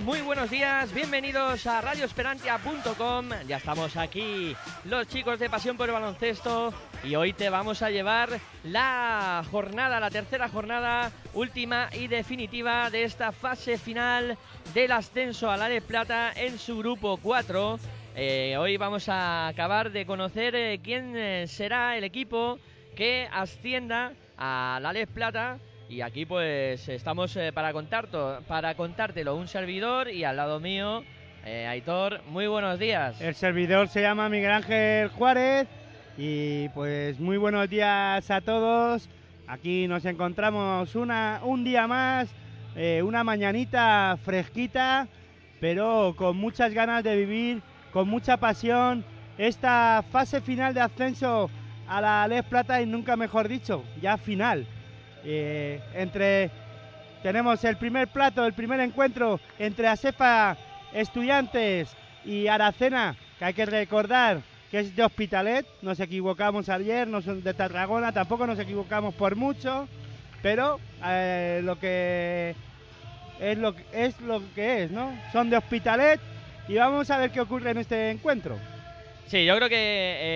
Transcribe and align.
Muy 0.00 0.20
buenos 0.20 0.50
días, 0.50 0.92
bienvenidos 0.92 1.66
a 1.66 1.80
radioesperantia.com. 1.80 3.28
Ya 3.46 3.56
estamos 3.56 3.96
aquí, 3.96 4.54
los 4.84 5.06
chicos 5.08 5.38
de 5.38 5.48
Pasión 5.48 5.76
por 5.76 5.88
el 5.88 5.94
Baloncesto, 5.94 6.74
y 7.02 7.14
hoy 7.14 7.32
te 7.32 7.48
vamos 7.50 7.82
a 7.82 7.90
llevar 7.90 8.28
la 8.64 9.42
jornada, 9.50 10.00
la 10.00 10.10
tercera 10.10 10.48
jornada, 10.48 11.12
última 11.34 11.88
y 11.92 12.08
definitiva 12.08 12.90
de 12.90 13.04
esta 13.04 13.32
fase 13.32 13.78
final 13.78 14.36
del 14.74 14.92
ascenso 14.92 15.50
a 15.50 15.56
la 15.56 15.68
de 15.68 15.80
Plata 15.80 16.32
en 16.34 16.58
su 16.58 16.78
grupo 16.78 17.18
4. 17.22 17.78
Eh, 18.16 18.56
hoy 18.58 18.76
vamos 18.76 19.08
a 19.08 19.48
acabar 19.48 19.92
de 19.92 20.04
conocer 20.04 20.54
eh, 20.56 20.80
quién 20.82 21.16
eh, 21.16 21.46
será 21.46 21.96
el 21.96 22.04
equipo 22.04 22.58
que 22.96 23.28
ascienda 23.32 24.12
a 24.36 24.78
la 24.82 24.92
Les 24.92 25.08
Plata. 25.08 25.58
Y 25.88 26.00
aquí 26.00 26.26
pues 26.26 26.88
estamos 26.88 27.36
eh, 27.36 27.52
para, 27.52 27.72
contar 27.72 28.08
para 28.48 28.74
contártelo 28.74 29.36
un 29.36 29.46
servidor 29.46 30.10
y 30.10 30.24
al 30.24 30.36
lado 30.36 30.58
mío, 30.58 31.04
eh, 31.44 31.66
Aitor, 31.68 32.22
muy 32.26 32.48
buenos 32.48 32.80
días. 32.80 33.20
El 33.20 33.36
servidor 33.36 33.86
se 33.88 34.00
llama 34.00 34.28
Miguel 34.28 34.50
Ángel 34.50 35.08
Juárez 35.10 35.68
y 36.18 36.68
pues 36.70 37.20
muy 37.20 37.36
buenos 37.36 37.70
días 37.70 38.28
a 38.30 38.40
todos. 38.40 39.08
Aquí 39.46 39.86
nos 39.86 40.04
encontramos 40.06 40.96
una, 40.96 41.40
un 41.44 41.62
día 41.62 41.86
más, 41.86 42.34
eh, 42.74 43.00
una 43.04 43.22
mañanita 43.22 44.18
fresquita, 44.24 45.06
pero 45.60 46.14
con 46.16 46.36
muchas 46.36 46.74
ganas 46.74 47.04
de 47.04 47.14
vivir, 47.14 47.62
con 47.92 48.08
mucha 48.08 48.38
pasión, 48.38 49.04
esta 49.38 50.04
fase 50.10 50.40
final 50.40 50.74
de 50.74 50.80
ascenso 50.80 51.48
a 51.86 52.00
la 52.00 52.26
Les 52.26 52.42
Plata 52.42 52.82
y 52.82 52.86
nunca 52.86 53.14
mejor 53.14 53.46
dicho, 53.46 53.84
ya 54.02 54.16
final. 54.16 54.66
Eh, 55.28 55.80
entre 55.94 56.50
tenemos 57.20 57.64
el 57.64 57.76
primer 57.76 58.06
plato, 58.06 58.46
el 58.46 58.52
primer 58.52 58.78
encuentro 58.78 59.40
entre 59.58 59.88
Asefa 59.88 60.56
Estudiantes 60.92 61.88
y 62.24 62.46
Aracena, 62.46 63.16
que 63.36 63.44
hay 63.44 63.52
que 63.52 63.66
recordar 63.66 64.40
que 64.70 64.78
es 64.78 64.94
de 64.94 65.02
Hospitalet. 65.02 65.66
Nos 65.82 65.98
equivocamos 65.98 66.68
ayer, 66.68 67.08
no 67.08 67.22
son 67.22 67.42
de 67.42 67.54
Tarragona, 67.54 68.12
tampoco 68.12 68.46
nos 68.46 68.60
equivocamos 68.60 69.14
por 69.14 69.34
mucho, 69.34 69.88
pero 70.42 70.78
eh, 71.04 71.60
lo 71.64 71.76
que 71.80 72.54
es 73.40 73.58
lo, 73.58 73.74
es 73.92 74.20
lo 74.20 74.40
que 74.54 74.84
es, 74.84 74.92
¿no? 74.92 75.12
Son 75.32 75.50
de 75.50 75.56
Hospitalet 75.56 76.20
y 76.68 76.76
vamos 76.76 77.10
a 77.10 77.18
ver 77.18 77.32
qué 77.32 77.40
ocurre 77.40 77.72
en 77.72 77.78
este 77.78 78.10
encuentro. 78.10 78.56
Sí, 79.26 79.44
yo 79.44 79.56
creo 79.56 79.68
que 79.68 79.74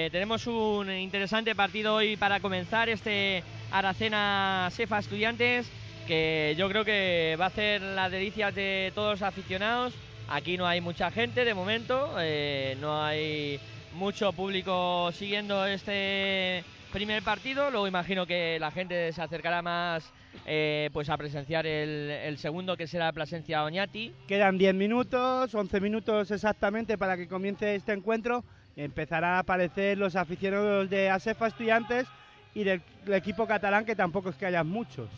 eh, 0.07 0.09
tenemos 0.11 0.49
un 0.49 0.91
interesante 0.91 1.55
partido 1.55 1.95
hoy 1.95 2.17
para 2.17 2.41
comenzar 2.41 2.89
este 2.89 3.45
Aracena 3.73 4.69
Sefa 4.73 4.99
Estudiantes, 4.99 5.71
que 6.07 6.55
yo 6.59 6.69
creo 6.69 6.85
que 6.85 7.37
va 7.39 7.45
a 7.45 7.49
hacer 7.49 7.81
las 7.81 8.11
delicias 8.11 8.55
de 8.55 8.93
todos 8.95 9.21
los 9.21 9.23
aficionados. 9.23 9.95
Aquí 10.29 10.57
no 10.57 10.67
hay 10.67 10.81
mucha 10.81 11.11
gente 11.11 11.45
de 11.45 11.55
momento, 11.55 12.15
eh, 12.19 12.77
no 12.81 13.03
hay 13.03 13.61
mucho 13.95 14.33
público 14.33 15.11
siguiendo 15.13 15.67
este 15.67 16.65
primer 16.93 17.23
partido. 17.23 17.71
Luego 17.71 17.87
imagino 17.87 18.27
que 18.27 18.59
la 18.61 18.71
gente 18.71 19.13
se 19.13 19.23
acercará 19.23 19.63
más 19.63 20.13
eh, 20.47 20.91
pues 20.93 21.09
a 21.09 21.17
presenciar 21.17 21.67
el, 21.67 22.39
segundo, 22.39 22.77
que 22.77 22.87
será 22.87 23.13
Plasencia 23.13 23.65
Oñati. 23.65 24.13
Quedan 24.27 24.59
10 24.59 24.75
minutos, 24.75 25.55
11 25.55 25.81
minutos 25.81 26.31
exactamente 26.31 26.99
para 26.99 27.17
que 27.17 27.29
comience 27.29 27.75
este 27.75 27.93
encuentro. 27.93 28.45
Empezarán 28.77 29.35
a 29.35 29.39
aparecer 29.41 29.99
los 29.99 30.17
aficionados 30.17 30.89
de 30.89 31.11
Asefa 31.11 31.49
Estudiantes 31.49 32.07
y 32.55 32.65
del, 32.65 32.83
del 33.05 33.15
equipo 33.15 33.47
catalán, 33.47 33.85
que 33.85 33.97
tampoco 33.97 34.31
es 34.31 34.37
que 34.37 34.47
haya 34.47 34.65
muchos. 34.65 35.09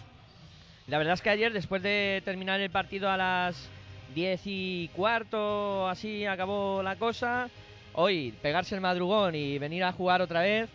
La 0.86 0.98
verdad 0.98 1.14
es 1.14 1.22
que 1.22 1.30
ayer, 1.30 1.52
después 1.52 1.82
de 1.82 2.22
terminar 2.24 2.60
el 2.60 2.70
partido 2.70 3.10
a 3.10 3.16
las 3.16 3.68
10 4.14 4.40
y 4.44 4.90
cuarto, 4.94 5.88
así 5.88 6.26
acabó 6.26 6.82
la 6.82 6.96
cosa. 6.96 7.48
Hoy, 7.94 8.34
pegarse 8.42 8.74
el 8.74 8.80
madrugón 8.80 9.34
y 9.34 9.58
venir 9.58 9.84
a 9.84 9.92
jugar 9.92 10.22
otra 10.22 10.40
vez 10.40 10.68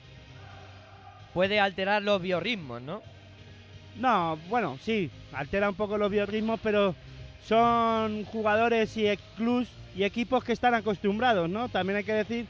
puede 1.33 1.59
alterar 1.59 2.01
los 2.01 2.19
biorritmos, 2.19 2.81
¿no? 2.81 3.03
No, 3.99 4.39
bueno, 4.49 4.77
sí, 4.81 5.11
altera 5.33 5.69
un 5.69 5.75
poco 5.75 5.97
los 5.97 6.09
biorritmos, 6.09 6.59
pero 6.63 6.95
son 7.45 8.25
jugadores 8.25 8.95
y 8.97 9.05
clubs 9.35 9.69
y 9.95 10.03
equipos 10.03 10.43
que 10.43 10.53
están 10.53 10.73
acostumbrados, 10.73 11.49
¿no? 11.49 11.69
También 11.69 11.97
hay 11.97 12.03
que 12.03 12.13
decir 12.13 12.45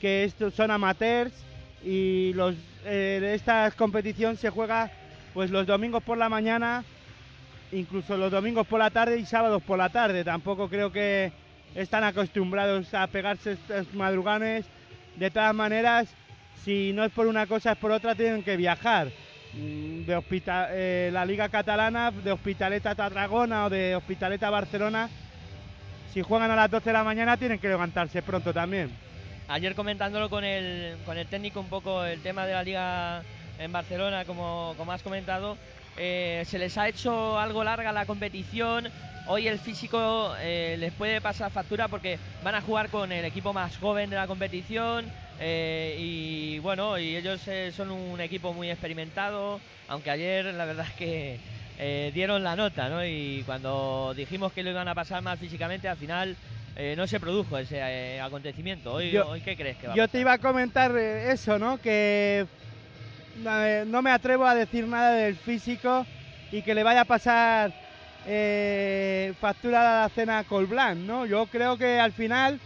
que 0.00 0.24
estos 0.24 0.54
son 0.54 0.70
amateurs 0.70 1.32
y 1.84 2.32
los 2.34 2.54
eh, 2.84 3.32
esta 3.34 3.70
competición 3.72 4.36
se 4.36 4.50
juega 4.50 4.90
pues 5.32 5.50
los 5.50 5.66
domingos 5.66 6.02
por 6.02 6.16
la 6.18 6.28
mañana, 6.28 6.84
incluso 7.72 8.16
los 8.16 8.30
domingos 8.30 8.66
por 8.66 8.78
la 8.78 8.90
tarde 8.90 9.18
y 9.18 9.26
sábados 9.26 9.62
por 9.62 9.78
la 9.78 9.88
tarde. 9.88 10.24
Tampoco 10.24 10.68
creo 10.68 10.92
que 10.92 11.32
están 11.74 12.04
acostumbrados 12.04 12.92
a 12.94 13.06
pegarse 13.08 13.52
estos 13.52 13.92
madrugones. 13.94 14.64
De 15.16 15.30
todas 15.30 15.54
maneras, 15.54 16.08
si 16.64 16.92
no 16.92 17.04
es 17.04 17.12
por 17.12 17.26
una 17.26 17.46
cosa 17.46 17.72
es 17.72 17.78
por 17.78 17.90
otra, 17.92 18.14
tienen 18.14 18.42
que 18.42 18.56
viajar. 18.56 19.08
Mm, 19.54 20.04
De 20.06 20.16
hospita- 20.16 20.68
eh, 20.72 21.10
la 21.12 21.24
Liga 21.24 21.48
Catalana, 21.48 22.10
de 22.10 22.32
Hospitaleta 22.32 22.90
a 22.90 22.94
Tarragona 22.94 23.66
o 23.66 23.70
de 23.70 23.94
Hospitaleta 23.96 24.50
Barcelona, 24.50 25.08
si 26.12 26.22
juegan 26.22 26.50
a 26.50 26.56
las 26.56 26.70
12 26.70 26.90
de 26.90 26.92
la 26.92 27.04
mañana 27.04 27.36
tienen 27.36 27.58
que 27.58 27.68
levantarse 27.68 28.22
pronto 28.22 28.52
también. 28.52 28.90
Ayer 29.46 29.74
comentándolo 29.74 30.30
con 30.30 30.42
el, 30.42 30.96
con 31.04 31.18
el 31.18 31.26
técnico 31.26 31.60
un 31.60 31.68
poco 31.68 32.04
el 32.04 32.20
tema 32.20 32.46
de 32.46 32.54
la 32.54 32.62
liga 32.62 33.22
en 33.58 33.72
Barcelona, 33.72 34.24
como, 34.24 34.74
como 34.78 34.92
has 34.92 35.02
comentado, 35.02 35.58
eh, 35.98 36.44
se 36.46 36.58
les 36.58 36.78
ha 36.78 36.88
hecho 36.88 37.38
algo 37.38 37.62
larga 37.62 37.92
la 37.92 38.06
competición. 38.06 38.88
Hoy 39.26 39.46
el 39.46 39.58
físico 39.58 40.34
eh, 40.40 40.76
les 40.78 40.92
puede 40.94 41.20
pasar 41.20 41.50
factura 41.50 41.88
porque 41.88 42.18
van 42.42 42.54
a 42.54 42.62
jugar 42.62 42.88
con 42.88 43.12
el 43.12 43.24
equipo 43.24 43.52
más 43.52 43.76
joven 43.76 44.08
de 44.10 44.16
la 44.16 44.26
competición 44.26 45.04
eh, 45.40 45.96
y 45.98 46.58
bueno, 46.60 46.98
y 46.98 47.16
ellos 47.16 47.40
son 47.76 47.90
un 47.90 48.20
equipo 48.20 48.54
muy 48.54 48.70
experimentado, 48.70 49.60
aunque 49.88 50.10
ayer 50.10 50.46
la 50.54 50.64
verdad 50.64 50.86
es 50.88 50.94
que 50.94 52.12
dieron 52.12 52.44
la 52.44 52.56
nota, 52.56 52.88
¿no? 52.88 53.04
Y 53.04 53.42
cuando 53.44 54.14
dijimos 54.16 54.52
que 54.52 54.62
lo 54.62 54.70
iban 54.70 54.88
a 54.88 54.94
pasar 54.94 55.22
mal 55.22 55.36
físicamente, 55.36 55.88
al 55.88 55.96
final 55.96 56.36
eh, 56.76 56.94
no 56.96 57.06
se 57.06 57.20
produjo 57.20 57.56
ese 57.58 57.78
eh, 57.78 58.20
acontecimiento. 58.20 58.92
Hoy, 58.94 59.10
Yo- 59.10 59.28
hoy 59.28 59.40
¿qué 59.40 59.56
crees 59.56 59.76
que 59.76 59.86
va 59.86 59.92
a 59.92 59.96
Yo 59.96 60.02
pasar? 60.02 60.10
te 60.12 60.20
iba 60.20 60.32
a 60.32 60.38
comentar 60.38 60.96
eh, 60.96 61.30
eso, 61.32 61.58
¿no? 61.58 61.78
Que 61.78 62.46
eh, 63.46 63.84
no 63.86 64.02
me 64.02 64.10
atrevo 64.10 64.44
a 64.46 64.54
decir 64.54 64.86
nada 64.86 65.12
del 65.12 65.36
físico 65.36 66.06
y 66.52 66.62
que 66.62 66.74
le 66.74 66.82
vaya 66.82 67.02
a 67.02 67.04
pasar 67.04 67.72
eh, 68.26 69.32
factura 69.40 69.80
a 69.80 70.02
la 70.02 70.08
cena 70.08 70.38
a 70.38 70.44
Colblanc, 70.44 70.98
¿no? 70.98 71.26
Yo 71.26 71.46
creo 71.46 71.76
que 71.76 71.98
al 72.00 72.12
final 72.12 72.58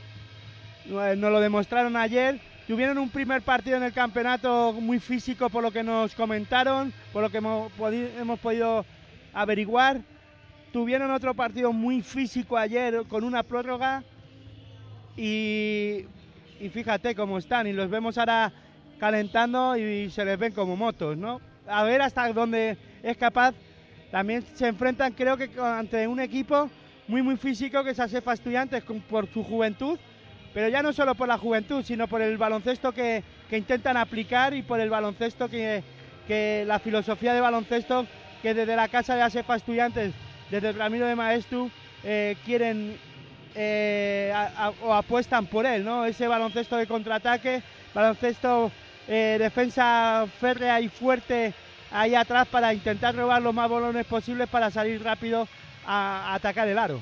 eh, 0.89 1.15
nos 1.17 1.31
lo 1.33 1.41
demostraron 1.41 1.97
ayer. 1.97 2.39
Tuvieron 2.67 2.99
un 2.99 3.09
primer 3.09 3.41
partido 3.43 3.79
en 3.79 3.83
el 3.83 3.95
campeonato 3.95 4.75
muy 4.75 5.01
físico 5.01 5.49
por 5.49 5.63
lo 5.63 5.71
que 5.71 5.83
nos 5.83 6.15
comentaron, 6.15 6.93
por 7.15 7.23
lo 7.23 7.31
que 7.31 7.39
hemos, 7.39 7.73
podi- 7.79 8.11
hemos 8.19 8.39
podido 8.41 8.85
averiguar. 9.33 10.01
Tuvieron 10.73 11.11
otro 11.11 11.35
partido 11.35 11.73
muy 11.73 12.03
físico 12.03 12.57
ayer 12.57 13.05
con 13.09 13.25
una 13.25 13.43
prórroga 13.43 14.05
y, 15.17 16.05
y 16.61 16.69
fíjate 16.69 17.15
cómo 17.15 17.39
están 17.39 17.67
y 17.67 17.73
los 17.73 17.89
vemos 17.89 18.19
ahora 18.19 18.53
calentando 18.99 19.77
y 19.77 20.11
se 20.11 20.25
les 20.25 20.39
ven 20.39 20.53
como 20.53 20.77
motos, 20.77 21.17
¿no? 21.17 21.41
A 21.67 21.85
ver 21.85 22.03
hasta 22.03 22.31
dónde 22.33 22.77
es 23.03 23.17
capaz 23.17 23.55
también 24.11 24.43
se 24.55 24.67
enfrentan 24.67 25.13
creo 25.13 25.37
que 25.37 25.51
ante 25.61 26.07
un 26.07 26.21
equipo 26.21 26.71
muy 27.07 27.23
muy 27.23 27.37
físico 27.37 27.83
que 27.83 27.91
es 27.91 28.01
Asefa 28.01 28.35
Estudiantes 28.35 28.83
por 29.09 29.27
su 29.29 29.43
juventud, 29.43 29.99
pero 30.53 30.69
ya 30.69 30.83
no 30.83 30.93
solo 30.93 31.15
por 31.15 31.29
la 31.29 31.39
juventud, 31.39 31.83
sino 31.83 32.09
por 32.09 32.21
el 32.21 32.37
baloncesto 32.37 32.93
que, 32.93 33.23
que 33.49 33.57
intentan 33.57 33.97
aplicar 33.97 34.53
y 34.53 34.63
por 34.63 34.81
el 34.81 34.91
baloncesto 34.91 35.49
que, 35.49 35.83
que 36.27 36.65
la 36.67 36.79
filosofía 36.79 37.33
de 37.33 37.41
baloncesto 37.41 38.07
que 38.43 38.55
desde 38.55 38.77
la 38.77 38.89
casa 38.89 39.17
de 39.17 39.23
Asefa 39.23 39.57
Estudiantes, 39.57 40.13
desde 40.51 40.69
el 40.69 40.75
Ramiro 40.75 41.07
de 41.07 41.17
Maestu, 41.17 41.71
eh, 42.03 42.37
quieren 42.45 42.99
eh, 43.55 44.33
a- 44.35 44.67
a- 44.67 44.71
o 44.71 44.93
apuestan 44.95 45.47
por 45.47 45.67
él, 45.67 45.85
¿no? 45.85 46.05
Ese 46.05 46.29
baloncesto 46.29 46.77
de 46.77 46.87
contraataque, 46.87 47.63
baloncesto 47.95 48.71
eh, 49.09 49.37
defensa 49.39 50.27
férrea 50.39 50.81
y 50.81 50.89
fuerte 50.89 51.55
ahí 51.91 52.15
atrás 52.15 52.47
para 52.49 52.73
intentar 52.75 53.15
robar 53.17 53.41
los 53.41 53.55
más 53.55 53.69
balones 53.69 54.05
posibles 54.07 54.49
para 54.49 54.71
salir 54.71 55.03
rápido 55.03 55.49
a, 55.87 56.31
a 56.31 56.35
atacar 56.35 56.69
el 56.69 56.79
aro. 56.79 57.01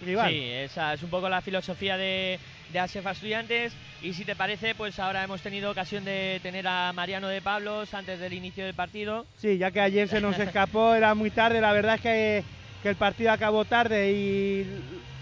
Rival. 0.00 0.30
Sí, 0.30 0.40
esa 0.42 0.94
es 0.94 1.02
un 1.02 1.10
poco 1.10 1.28
la 1.28 1.42
filosofía 1.42 1.96
de, 1.98 2.38
de 2.72 2.78
ASEFA 2.78 3.10
Estudiantes. 3.10 3.74
Y 4.00 4.14
si 4.14 4.24
te 4.24 4.34
parece, 4.34 4.74
pues 4.74 4.98
ahora 4.98 5.24
hemos 5.24 5.42
tenido 5.42 5.70
ocasión 5.70 6.04
de 6.04 6.40
tener 6.42 6.66
a 6.66 6.92
Mariano 6.94 7.28
de 7.28 7.42
Pablos 7.42 7.92
antes 7.92 8.18
del 8.18 8.32
inicio 8.32 8.64
del 8.64 8.74
partido. 8.74 9.26
Sí, 9.36 9.58
ya 9.58 9.70
que 9.70 9.80
ayer 9.80 10.08
se 10.08 10.20
nos 10.20 10.38
escapó, 10.38 10.94
era 10.94 11.14
muy 11.14 11.30
tarde, 11.30 11.60
la 11.60 11.72
verdad 11.72 11.96
es 11.96 12.00
que, 12.00 12.44
que 12.82 12.88
el 12.88 12.96
partido 12.96 13.32
acabó 13.32 13.64
tarde 13.64 14.12
y 14.12 14.66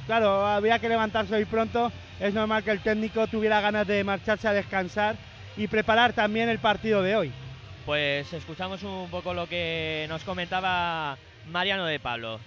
claro, 0.06 0.46
había 0.46 0.78
que 0.78 0.88
levantarse 0.88 1.34
hoy 1.34 1.44
pronto, 1.44 1.92
es 2.18 2.32
normal 2.32 2.64
que 2.64 2.70
el 2.70 2.80
técnico 2.80 3.26
tuviera 3.26 3.60
ganas 3.60 3.86
de 3.86 4.02
marcharse 4.04 4.48
a 4.48 4.52
descansar 4.52 5.16
y 5.56 5.66
preparar 5.66 6.12
también 6.12 6.48
el 6.48 6.58
partido 6.58 7.02
de 7.02 7.16
hoy. 7.16 7.32
Pues 7.84 8.32
escuchamos 8.32 8.82
un 8.82 9.08
poco 9.10 9.34
lo 9.34 9.46
que 9.46 10.06
nos 10.08 10.24
comentaba 10.24 11.16
Mariano 11.50 11.86
de 11.86 12.00
Pablo. 12.00 12.40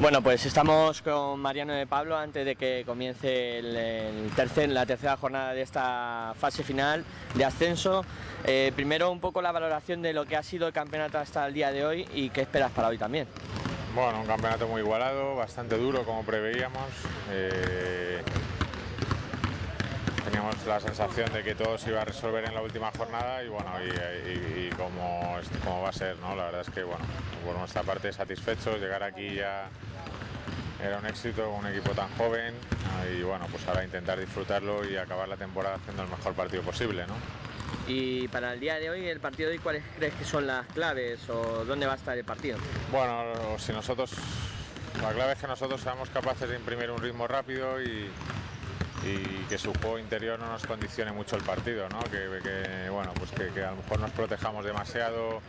Bueno, 0.00 0.22
pues 0.22 0.44
estamos 0.44 1.02
con 1.02 1.38
Mariano 1.38 1.72
de 1.72 1.86
Pablo 1.86 2.16
antes 2.16 2.44
de 2.44 2.56
que 2.56 2.82
comience 2.84 3.62
la 3.62 4.86
tercera 4.86 5.16
jornada 5.16 5.54
de 5.54 5.62
esta 5.62 6.34
fase 6.36 6.64
final 6.64 7.04
de 7.34 7.44
ascenso. 7.44 8.04
Eh, 8.44 8.72
primero 8.74 9.12
un 9.12 9.20
poco 9.20 9.40
la 9.40 9.52
valoración 9.52 10.02
de 10.02 10.12
lo 10.12 10.26
que 10.26 10.36
ha 10.36 10.42
sido 10.42 10.66
el 10.66 10.72
campeonato 10.72 11.18
hasta 11.18 11.46
el 11.46 11.54
día 11.54 11.70
de 11.70 11.86
hoy 11.86 12.08
y 12.12 12.30
qué 12.30 12.40
esperas 12.40 12.72
para 12.72 12.88
hoy 12.88 12.98
también. 12.98 13.28
Bueno, 13.94 14.20
un 14.20 14.26
campeonato 14.26 14.66
muy 14.66 14.80
igualado, 14.82 15.36
bastante 15.36 15.78
duro 15.78 16.02
como 16.02 16.24
preveíamos. 16.24 16.90
Eh, 17.30 18.20
teníamos 20.34 20.66
la 20.66 20.80
sensación 20.80 21.32
de 21.32 21.44
que 21.44 21.54
todo 21.54 21.78
se 21.78 21.90
iba 21.90 22.02
a 22.02 22.04
resolver 22.04 22.44
en 22.44 22.54
la 22.54 22.60
última 22.60 22.90
jornada 22.90 23.44
y 23.44 23.48
bueno, 23.48 23.70
y, 23.80 23.88
y- 23.88 24.66
y 24.66 24.72
como, 24.72 25.38
va 25.80 25.88
a 25.88 25.92
ser, 25.92 26.16
¿no? 26.18 26.34
La 26.34 26.46
verdad 26.46 26.62
es 26.62 26.70
que 26.70 26.82
bueno, 26.82 27.04
por 27.44 27.54
nuestra 27.54 27.84
parte 27.84 28.12
satisfechos, 28.12 28.80
llegar 28.80 29.04
aquí 29.04 29.36
ya 29.36 29.68
era 30.82 30.98
un 30.98 31.06
éxito 31.06 31.48
con 31.48 31.64
un 31.64 31.66
equipo 31.68 31.92
tan 31.92 32.08
joven 32.16 32.52
y 33.16 33.22
bueno, 33.22 33.46
pues 33.48 33.64
ahora 33.68 33.84
intentar 33.84 34.18
disfrutarlo 34.18 34.84
y 34.84 34.96
acabar 34.96 35.28
la 35.28 35.36
temporada 35.36 35.76
haciendo 35.76 36.02
el 36.02 36.08
mejor 36.08 36.34
partido 36.34 36.64
posible, 36.64 37.06
¿no? 37.06 37.14
Y 37.86 38.26
para 38.26 38.54
el 38.54 38.58
día 38.58 38.80
de 38.80 38.90
hoy, 38.90 39.06
el 39.06 39.20
partido 39.20 39.50
de 39.50 39.54
hoy, 39.54 39.60
¿cuáles 39.60 39.84
crees 39.96 40.14
que 40.14 40.24
son 40.24 40.48
las 40.48 40.66
claves 40.66 41.30
o 41.30 41.64
dónde 41.64 41.86
va 41.86 41.92
a 41.92 41.96
estar 41.96 42.18
el 42.18 42.24
partido? 42.24 42.58
Bueno, 42.90 43.56
si 43.58 43.72
nosotros, 43.72 44.10
la 45.00 45.12
clave 45.12 45.34
es 45.34 45.38
que 45.38 45.46
nosotros 45.46 45.80
seamos 45.80 46.10
capaces 46.10 46.48
de 46.48 46.56
imprimir 46.56 46.90
un 46.90 47.00
ritmo 47.00 47.28
rápido 47.28 47.80
y, 47.80 48.10
y 49.04 49.44
que 49.48 49.58
su 49.58 49.72
juego 49.74 49.98
interior 49.98 50.38
no 50.38 50.46
nos 50.46 50.64
condicione 50.66 51.12
mucho 51.12 51.36
el 51.36 51.42
partido, 51.42 51.88
¿no? 51.90 52.02
Que, 52.04 52.28
que, 52.42 52.88
bueno, 52.90 53.12
pues 53.18 53.30
que, 53.32 53.48
que 53.52 53.62
a 53.64 53.70
lo 53.70 53.76
mejor 53.76 54.00
nos 54.00 54.10
protejamos 54.12 54.64
demasiado 54.64 55.40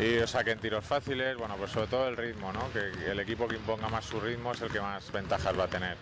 y 0.00 0.26
saquen 0.26 0.58
tiros 0.58 0.84
fáciles, 0.84 1.36
bueno, 1.36 1.56
pues 1.56 1.70
sobre 1.70 1.86
todo 1.88 2.08
el 2.08 2.16
ritmo, 2.16 2.52
¿no? 2.52 2.60
Que 2.72 3.10
el 3.10 3.18
equipo 3.20 3.46
que 3.48 3.56
imponga 3.56 3.88
más 3.88 4.04
su 4.04 4.20
ritmo 4.20 4.52
es 4.52 4.60
el 4.62 4.70
que 4.70 4.80
más 4.80 5.10
ventajas 5.12 5.58
va 5.58 5.64
a 5.64 5.68
tener. 5.68 5.96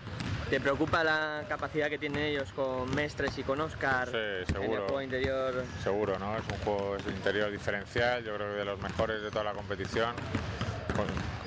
¿Te 0.51 0.61
preocupa 0.61 1.03
la 1.03 1.45
capacidad 1.49 1.89
que 1.89 1.99
tienen 1.99 2.23
ellos 2.25 2.53
con 2.55 2.95
Mestres 2.95 3.39
y 3.39 3.43
con 3.43 3.59
Oscar 3.63 4.09
Sí, 4.09 4.17
en 4.17 4.23
el 4.23 4.47
seguro. 4.47 4.83
juego 4.85 5.03
interior? 5.03 5.65
Seguro, 5.83 6.19
¿no? 6.19 6.37
Es 6.37 6.43
un 6.51 6.59
juego 6.59 6.97
es 6.97 7.07
interior 7.07 7.51
diferencial, 7.51 8.23
yo 8.23 8.35
creo 8.37 8.49
que 8.51 8.57
de 8.59 8.65
los 8.67 8.79
mejores 8.81 9.23
de 9.23 9.31
toda 9.31 9.45
la 9.45 9.53
competición, 9.53 10.15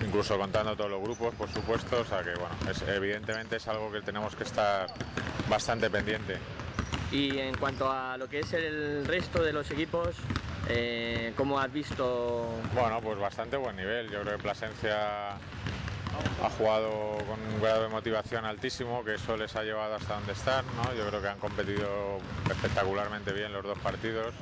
incluso 0.06 0.38
contando 0.38 0.76
todos 0.76 0.92
los 0.92 1.02
grupos, 1.02 1.34
por 1.36 1.50
supuesto, 1.50 2.00
o 2.02 2.06
sea 2.06 2.24
que, 2.24 2.32
bueno, 2.32 2.56
es, 2.70 2.82
evidentemente 2.84 3.58
es 3.58 3.68
algo 3.68 3.92
que 3.92 4.02
tenemos 4.02 4.36
que 4.36 4.44
estar 4.44 4.88
bastante 5.50 5.90
pendiente. 5.90 6.38
Y 7.12 7.38
en 7.38 7.56
cuanto 7.56 7.92
a 7.92 8.18
lo 8.18 8.28
que 8.28 8.40
es 8.40 8.54
el 8.54 9.06
resto 9.06 9.42
de 9.44 9.54
los 9.54 9.70
equipos, 9.72 10.16
eh, 10.68 11.34
¿cómo 11.38 11.60
has 11.60 11.72
visto? 11.72 12.50
Bueno, 12.74 13.00
pues 13.02 13.18
bastante 13.20 13.58
buen 13.58 13.76
nivel, 13.76 14.10
yo 14.10 14.22
creo 14.22 14.38
que 14.38 14.44
Plasencia 14.44 15.38
ha 16.44 16.50
jugado 16.58 17.18
con 17.28 17.40
un 17.54 17.62
grado 17.62 17.84
de 17.84 17.90
motivación 17.90 18.46
altísimo, 18.46 19.04
que 19.04 19.16
eso 19.16 19.38
les 19.38 19.56
ha 19.56 19.64
llevado 19.64 19.96
hasta 19.96 20.16
donde 20.16 20.34
están, 20.34 20.66
¿no? 20.76 20.94
Yo 20.94 21.08
creo 21.08 21.22
que 21.22 21.28
han 21.28 21.40
competido 21.40 22.18
espectacularmente 22.50 23.34
bien 23.34 23.54
los 23.54 23.64
dos 23.64 23.78
partidos. 23.80 24.34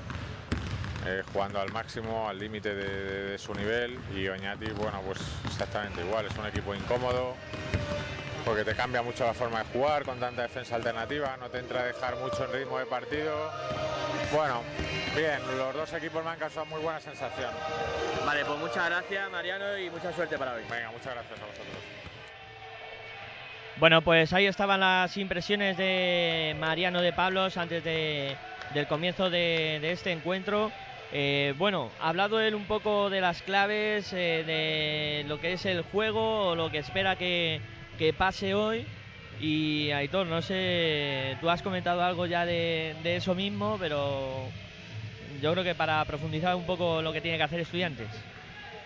Eh, 1.06 1.24
jugando 1.32 1.60
al 1.60 1.72
máximo, 1.72 2.28
al 2.30 2.40
límite 2.40 2.74
de, 2.74 2.84
de- 3.04 3.24
de 3.32 3.38
su 3.38 3.54
nivel 3.54 4.00
y 4.16 4.28
Oñati, 4.28 4.68
bueno, 4.72 5.02
pues 5.06 5.20
exactamente 5.46 6.02
igual, 6.02 6.26
es 6.26 6.36
un 6.38 6.46
equipo 6.46 6.74
incómodo 6.76 7.36
porque 8.46 8.64
te 8.66 8.76
cambia 8.76 9.02
mucho 9.02 9.26
la 9.26 9.34
forma 9.34 9.60
de 9.60 9.66
jugar 9.72 10.04
con 10.04 10.20
tanta 10.20 10.42
defensa 10.42 10.76
alternativa, 10.76 11.38
no 11.38 11.50
te 11.50 11.60
entra 11.60 11.82
a 11.82 11.86
dejar 11.86 12.18
mucho 12.18 12.44
en 12.46 12.52
ritmo 12.54 12.78
de 12.78 12.86
partido. 12.86 13.34
Bueno, 14.34 14.62
bien, 15.16 15.40
los 15.58 15.74
dos 15.74 15.94
equipos 15.94 16.24
me 16.26 16.32
han 16.32 16.40
causado 16.40 16.66
muy 16.66 16.82
buena 16.82 17.00
sensación. 17.00 17.50
Vale, 18.26 18.44
pues 18.46 18.60
muchas 18.60 18.86
gracias 18.90 19.32
Mariano 19.32 19.78
y 19.78 19.90
mucha 19.90 20.12
suerte 20.14 20.38
para 20.38 20.54
hoy. 20.56 20.64
Venga, 20.70 20.92
muchas 20.92 21.14
gracias 21.14 21.40
a 21.40 21.46
vosotros. 21.46 21.78
Bueno, 23.78 24.02
pues 24.02 24.32
ahí 24.34 24.46
estaban 24.46 24.80
las 24.82 25.16
impresiones 25.18 25.78
de 25.78 26.56
Mariano 26.60 27.02
de 27.02 27.12
Pablos 27.14 27.58
antes 27.58 27.84
de- 27.84 28.36
del 28.74 28.88
comienzo 28.88 29.30
de, 29.30 29.80
de 29.82 29.92
este 29.92 30.12
encuentro. 30.12 30.72
Eh, 31.16 31.54
bueno, 31.60 31.92
ha 32.02 32.10
hablado 32.10 32.42
él 32.42 32.56
un 32.56 32.66
poco 32.66 33.12
de 33.12 33.22
las 33.22 33.44
claves, 33.44 34.12
eh, 34.14 34.44
de 34.48 35.24
lo 35.28 35.40
que 35.40 35.54
es 35.54 35.64
el 35.68 35.84
juego 35.84 36.48
o 36.48 36.56
lo 36.56 36.72
que 36.72 36.80
espera 36.80 37.16
que, 37.16 37.62
pase 38.18 38.56
hoy. 38.56 38.84
Y 39.40 39.92
Aitor, 39.92 40.26
no 40.26 40.42
sé, 40.42 41.38
tú 41.40 41.52
has 41.52 41.62
comentado 41.62 42.04
algo 42.04 42.26
ya 42.26 42.48
de, 42.48 42.96
eso 43.04 43.36
mismo, 43.36 43.78
pero 43.80 44.48
yo 45.40 45.52
creo 45.52 45.64
que 45.64 45.76
para 45.76 46.04
profundizar 46.06 46.56
un 46.56 46.66
poco 46.66 47.04
lo 47.04 47.14
que 47.14 47.22
tiene 47.22 47.38
que 47.38 47.44
hacer 47.44 47.60
estudiantes. 47.60 48.08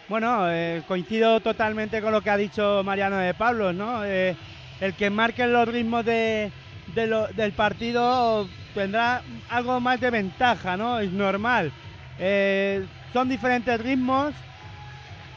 Bueno, 0.09 0.51
eh, 0.51 0.83
coincido 0.85 1.39
totalmente 1.39 2.01
con 2.01 2.11
lo 2.11 2.21
que 2.21 2.29
ha 2.29 2.37
dicho 2.37 2.81
Mariano 2.83 3.17
de 3.17 3.33
Pablos, 3.35 3.73
¿no? 3.73 4.03
El 4.03 4.93
que 4.97 5.09
marque 5.09 5.47
los 5.47 5.67
ritmos 5.67 6.03
del 6.03 7.53
partido 7.55 8.47
tendrá 8.73 9.21
algo 9.49 9.79
más 9.79 10.01
de 10.01 10.11
ventaja, 10.11 10.75
¿no? 10.75 10.99
Es 10.99 11.11
normal. 11.11 11.71
Eh, 12.19 12.85
son 13.13 13.29
diferentes 13.29 13.79
ritmos. 13.79 14.33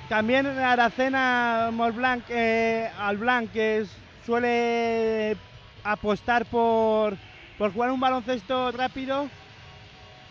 También 0.09 0.47
Aracena 0.47 1.71
eh, 2.31 2.91
al 2.99 3.17
Blanc, 3.17 3.51
que 3.53 3.79
es- 3.79 3.97
suele 4.27 5.37
apostar 5.85 6.45
por, 6.47 7.17
por 7.59 7.73
jugar 7.73 7.91
un 7.93 8.01
baloncesto 8.01 8.73
rápido, 8.73 9.29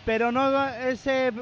pero 0.04 0.30
no 0.32 0.68
ese 0.68 1.32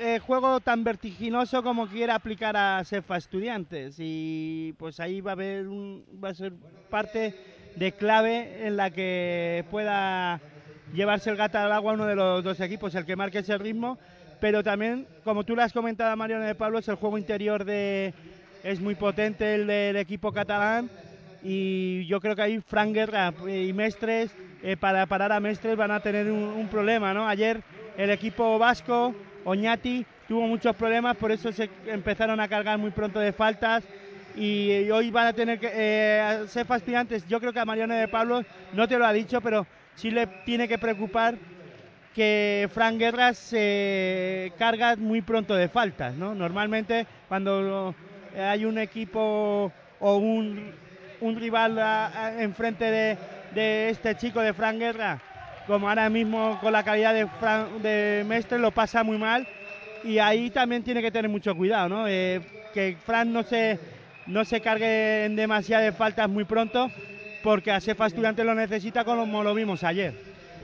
eh, 0.00 0.18
juego 0.18 0.60
tan 0.60 0.82
vertiginoso 0.84 1.62
como 1.62 1.86
quiere 1.86 2.12
aplicar 2.12 2.56
a 2.56 2.82
Cefa 2.84 3.16
Estudiantes 3.16 3.96
y 3.98 4.74
pues 4.78 4.98
ahí 5.00 5.20
va 5.20 5.32
a 5.32 5.34
haber 5.34 5.68
un, 5.68 6.04
va 6.22 6.30
a 6.30 6.34
ser 6.34 6.52
parte 6.90 7.34
de 7.76 7.92
clave 7.92 8.66
en 8.66 8.76
la 8.76 8.90
que 8.90 9.64
pueda 9.70 10.40
llevarse 10.92 11.30
el 11.30 11.36
gato 11.36 11.58
al 11.58 11.72
agua 11.72 11.92
uno 11.94 12.06
de 12.06 12.16
los 12.16 12.42
dos 12.44 12.60
equipos, 12.60 12.94
el 12.94 13.06
que 13.06 13.16
marque 13.16 13.38
ese 13.38 13.56
ritmo, 13.56 13.98
pero 14.42 14.64
también, 14.64 15.06
como 15.22 15.44
tú 15.44 15.54
le 15.54 15.62
has 15.62 15.72
comentado 15.72 16.16
Mariano 16.16 16.44
de 16.44 16.56
Pablo, 16.56 16.80
es 16.80 16.88
el 16.88 16.96
juego 16.96 17.16
interior 17.16 17.64
de 17.64 18.12
es 18.64 18.80
muy 18.80 18.96
potente 18.96 19.54
el 19.54 19.68
del 19.68 19.94
equipo 19.94 20.32
catalán 20.32 20.90
y 21.44 22.04
yo 22.06 22.20
creo 22.20 22.34
que 22.34 22.42
ahí 22.42 22.60
Frank 22.60 22.92
Guerra 22.92 23.32
y 23.46 23.72
Mestres 23.72 24.34
eh, 24.64 24.76
para 24.76 25.06
parar 25.06 25.30
a 25.30 25.38
Mestres 25.38 25.76
van 25.76 25.92
a 25.92 26.00
tener 26.00 26.28
un, 26.28 26.42
un 26.42 26.66
problema, 26.66 27.14
¿no? 27.14 27.28
Ayer 27.28 27.62
el 27.96 28.10
equipo 28.10 28.58
vasco, 28.58 29.14
Oñati, 29.44 30.04
tuvo 30.26 30.48
muchos 30.48 30.74
problemas, 30.74 31.16
por 31.16 31.30
eso 31.30 31.52
se 31.52 31.70
empezaron 31.86 32.40
a 32.40 32.48
cargar 32.48 32.78
muy 32.78 32.90
pronto 32.90 33.20
de 33.20 33.32
faltas 33.32 33.84
y 34.34 34.90
hoy 34.90 35.12
van 35.12 35.28
a 35.28 35.32
tener 35.34 35.60
que 35.60 35.70
eh, 35.72 36.42
ser 36.48 36.66
fastidiantes. 36.66 37.28
Yo 37.28 37.38
creo 37.38 37.52
que 37.52 37.60
a 37.60 37.64
Mariano 37.64 37.94
de 37.94 38.08
Pablo 38.08 38.42
no 38.72 38.88
te 38.88 38.98
lo 38.98 39.06
ha 39.06 39.12
dicho, 39.12 39.40
pero 39.40 39.68
sí 39.94 40.10
le 40.10 40.26
tiene 40.44 40.66
que 40.66 40.78
preocupar 40.78 41.36
que 42.12 42.68
Frank 42.72 42.98
Guerra 42.98 43.34
se 43.34 44.54
carga 44.56 44.96
muy 44.96 45.22
pronto 45.22 45.54
de 45.54 45.68
faltas, 45.68 46.14
¿no? 46.16 46.34
Normalmente 46.34 47.08
cuando 47.26 47.96
hay 48.32 48.64
un 48.64 48.78
equipo 48.78 49.74
o 49.98 50.16
un, 50.18 50.76
rival 51.36 51.78
enfrente 52.38 52.84
de, 52.90 53.18
de 53.50 53.90
este 53.90 54.14
chico 54.16 54.40
de 54.40 54.54
Frank 54.54 54.78
Guerra, 54.78 55.22
como 55.64 55.88
ahora 55.88 56.10
mismo 56.10 56.58
con 56.58 56.72
la 56.72 56.82
calidad 56.84 57.14
de, 57.14 57.26
Fran- 57.28 57.80
de 57.80 58.22
Mestre, 58.26 58.58
lo 58.58 58.72
pasa 58.72 59.04
muy 59.04 59.18
mal 59.18 59.48
y 60.02 60.18
ahí 60.18 60.50
también 60.50 60.82
tiene 60.84 61.02
que 61.02 61.12
tener 61.12 61.30
mucho 61.30 61.54
cuidado, 61.56 61.88
¿no? 61.88 62.08
Eh, 62.08 62.40
que 62.72 62.98
Fran 63.04 63.32
no 63.32 63.42
se, 63.44 63.80
no 64.24 64.44
se 64.44 64.60
cargue 64.60 65.24
en 65.26 65.36
demasiadas 65.36 65.94
faltas 65.96 66.28
muy 66.28 66.44
pronto, 66.44 66.92
porque 67.40 67.70
a 67.72 67.80
Sefa 67.80 68.06
Estudiantes 68.06 68.44
lo 68.44 68.54
necesita 68.54 69.04
como 69.04 69.42
lo 69.44 69.54
vimos 69.54 69.84
ayer. 69.84 70.16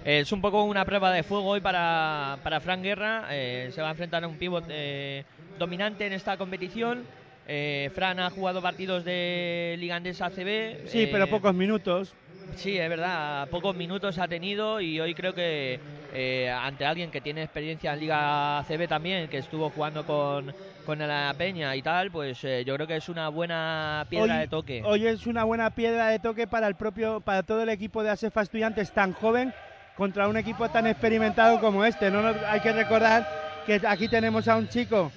Es 0.09 0.33
un 0.33 0.41
poco 0.41 0.65
una 0.65 0.87
prueba 0.87 1.13
de 1.13 1.23
fuego 1.23 1.49
hoy 1.51 1.61
para, 1.61 2.39
para 2.43 2.61
Fran 2.61 2.83
Guerra. 2.83 3.27
eh, 3.31 3.69
se 3.75 3.83
va 3.83 3.89
a 3.89 3.91
enfrentar 3.91 4.25
a 4.25 4.27
un 4.27 4.39
pívot 4.39 4.65
eh, 4.71 5.23
dominante 5.59 6.07
en 6.07 6.15
esta 6.15 6.39
competición. 6.39 7.05
Eh, 7.47 7.91
Fran 7.95 8.19
ha 8.19 8.31
jugado 8.31 8.63
partidos 8.63 9.05
de 9.05 9.77
Liga 9.79 9.97
Andesa 9.97 10.25
ACB. 10.25 10.89
Sí, 10.89 11.03
eh, 11.03 11.09
pero 11.13 11.27
pocos 11.27 11.55
minutos. 11.55 12.15
Sí, 12.57 12.79
es 12.79 12.89
verdad, 12.89 13.51
pocos 13.51 13.77
minutos 13.77 14.17
ha 14.17 14.27
tenido 14.27 14.81
y 14.81 14.99
hoy 14.99 15.13
creo 15.15 15.35
que 15.35 15.79
eh, 16.15 16.49
ante 16.49 16.87
alguien 16.87 17.11
que 17.11 17.21
tiene 17.21 17.43
experiencia 17.43 17.93
en 17.93 18.01
Liga 18.01 18.61
ACB 18.61 18.89
también, 18.89 19.29
que 19.29 19.37
estuvo 19.37 19.69
jugando 19.69 20.07
con, 20.07 20.55
con 20.87 20.99
la 21.01 21.35
Peña 21.37 21.77
y 21.77 21.83
tal, 21.83 22.11
pues 22.11 22.43
eh, 22.45 22.65
yo 22.65 22.75
creo 22.77 22.87
que 22.87 22.97
es 22.97 23.11
una 23.11 23.29
buena 23.29 24.07
piedra 24.09 24.37
hoy, 24.37 24.41
de 24.41 24.49
toque. 24.49 24.83
Hoy 24.87 25.07
es 25.07 25.27
una 25.27 25.45
buena 25.45 25.69
piedra 25.75 26.09
de 26.09 26.19
toque 26.19 26.47
para 26.47 26.67
el 26.67 26.77
propio, 26.77 27.21
para 27.21 27.43
todo 27.43 27.63
el 27.63 27.69
equipo 27.69 28.03
de 28.03 28.09
ASEFA 28.09 28.41
Estudiantes 28.41 28.91
tan 28.91 29.13
joven 29.13 29.53
contra 29.99 30.29
un 30.29 30.37
equipo 30.37 30.69
tan 30.69 30.87
experimentado 30.87 31.61
como 31.61 31.85
este. 31.85 32.09
No 32.09 32.23
hay 32.49 32.61
que 32.61 32.73
recordar 32.73 33.29
que 33.67 33.81
aquí 33.87 34.07
tenemos 34.09 34.47
a 34.47 34.57
un 34.57 34.69
chico 34.69 35.11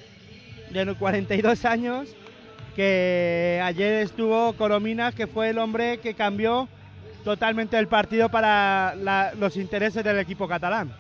de 0.72 0.96
42 0.96 1.64
años 1.66 2.10
que 2.76 3.62
ayer 3.64 4.02
estuvo 4.02 4.54
Corominas, 4.54 5.14
que 5.14 5.28
fue 5.28 5.50
el 5.50 5.60
hombre 5.60 6.00
que 6.00 6.16
cambió 6.16 6.68
totalmente 7.24 7.78
el 7.78 7.88
partido 7.88 8.30
para 8.30 8.96
la- 8.96 9.34
los 9.38 9.56
intereses 9.56 10.04
del 10.04 10.18
equipo 10.18 10.48
catalán. 10.48 10.92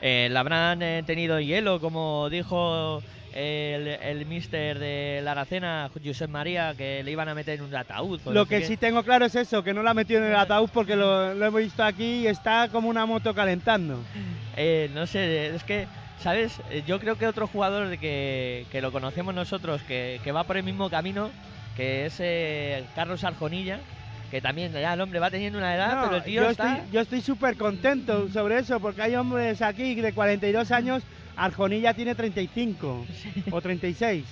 Eh, 0.00 0.28
le 0.32 0.36
habrán 0.38 0.82
eh, 0.82 1.04
tenido 1.06 1.38
hielo, 1.38 1.80
como 1.80 2.28
dijo 2.30 3.02
el, 3.38 3.86
el 3.88 4.26
mister 4.26 4.78
de 4.78 5.20
la 5.22 5.30
Aracena, 5.32 5.90
Josep 6.04 6.28
María, 6.28 6.74
que 6.76 7.02
le 7.04 7.10
iban 7.12 7.28
a 7.28 7.34
meter 7.34 7.58
en 7.58 7.64
un 7.66 7.74
ataúd. 7.74 8.20
Lo 8.26 8.46
que 8.46 8.60
qué. 8.60 8.66
sí 8.66 8.76
tengo 8.76 9.02
claro 9.04 9.26
es 9.26 9.34
eso, 9.36 9.62
que 9.62 9.72
no 9.72 9.82
la 9.82 9.90
ha 9.90 9.94
metido 9.94 10.20
en 10.20 10.30
el 10.30 10.34
ataúd 10.36 10.68
porque 10.72 10.96
lo, 10.96 11.32
lo 11.34 11.46
hemos 11.46 11.60
visto 11.60 11.84
aquí 11.84 12.22
y 12.22 12.26
está 12.26 12.68
como 12.68 12.88
una 12.88 13.06
moto 13.06 13.34
calentando. 13.34 14.02
Eh, 14.60 14.90
no 14.92 15.06
sé, 15.06 15.54
es 15.54 15.62
que, 15.62 15.86
¿sabes? 16.20 16.60
Eh, 16.72 16.82
Yo 16.84 16.98
creo 16.98 17.16
que 17.16 17.28
otro 17.28 17.46
jugador 17.46 17.86
de 17.86 17.96
que, 17.96 18.66
que 18.72 18.80
lo 18.80 18.90
conocemos 18.90 19.32
nosotros, 19.32 19.80
que, 19.82 20.20
que 20.24 20.32
va 20.32 20.42
por 20.42 20.56
el 20.56 20.64
mismo 20.64 20.90
camino, 20.90 21.30
que 21.76 22.06
es 22.06 22.16
eh, 22.18 22.82
Carlos 22.96 23.22
Arjonilla, 23.22 23.78
que 24.32 24.40
también 24.40 24.72
ya 24.72 24.94
el 24.94 25.00
hombre 25.00 25.20
va 25.20 25.30
teniendo 25.30 25.60
una 25.60 25.76
edad, 25.76 25.94
No, 25.94 26.02
pero 26.06 26.16
el 26.16 26.22
tío 26.24 26.42
yo 26.42 26.50
está... 26.50 26.74
estoy 26.78 26.90
yo 26.92 27.00
estoy 27.02 27.20
súper 27.20 27.56
contento 27.56 28.28
sobre 28.30 28.58
eso 28.58 28.80
porque 28.80 29.00
hay 29.02 29.14
hombres 29.14 29.62
aquí 29.62 29.94
de 29.94 30.12
42 30.12 30.72
años, 30.72 31.04
Arjonilla 31.38 31.94
tiene 31.94 32.14
35 32.16 33.06
o 33.50 33.62
36. 33.62 34.26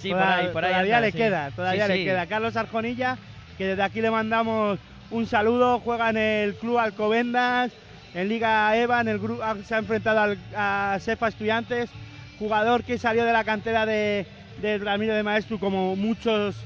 Sí, 0.00 0.08
por 0.10 0.18
ahí, 0.22 0.48
por 0.48 0.64
ahí 0.64 0.72
Todavía 0.72 0.96
anda, 0.96 1.06
le 1.06 1.12
sí. 1.12 1.18
queda, 1.18 1.50
todavía 1.50 1.86
Sí, 1.86 1.92
le 1.92 1.98
sí. 1.98 2.04
queda. 2.04 2.26
Carlos 2.26 2.56
Arjonilla, 2.56 3.18
que 3.58 3.66
desde 3.66 3.82
aquí 3.82 4.00
le 4.00 4.10
mandamos 4.10 4.78
un 5.10 5.26
saludo, 5.26 5.78
juega 5.80 6.08
en 6.10 6.16
el 6.16 6.54
club 6.54 6.78
Alcobendas, 6.78 7.72
en 8.14 8.28
Liga 8.28 8.74
EVA, 8.76 9.02
en 9.02 9.08
el 9.08 9.20
gru- 9.20 9.40
ha- 9.42 9.62
se 9.62 9.74
ha 9.74 9.78
enfrentado 9.78 10.20
al- 10.20 10.38
a 10.56 10.96
Sefa 11.00 11.28
Estudiantes, 11.28 11.90
jugador 12.38 12.82
que 12.84 12.96
salió 12.98 13.24
de 13.24 13.32
la 13.32 13.44
cantera 13.44 13.84
de, 13.84 14.26
de 14.62 14.78
Ramiro 14.78 15.14
de 15.14 15.22
Maestro, 15.22 15.58
como 15.60 15.94
muchos 15.94 16.56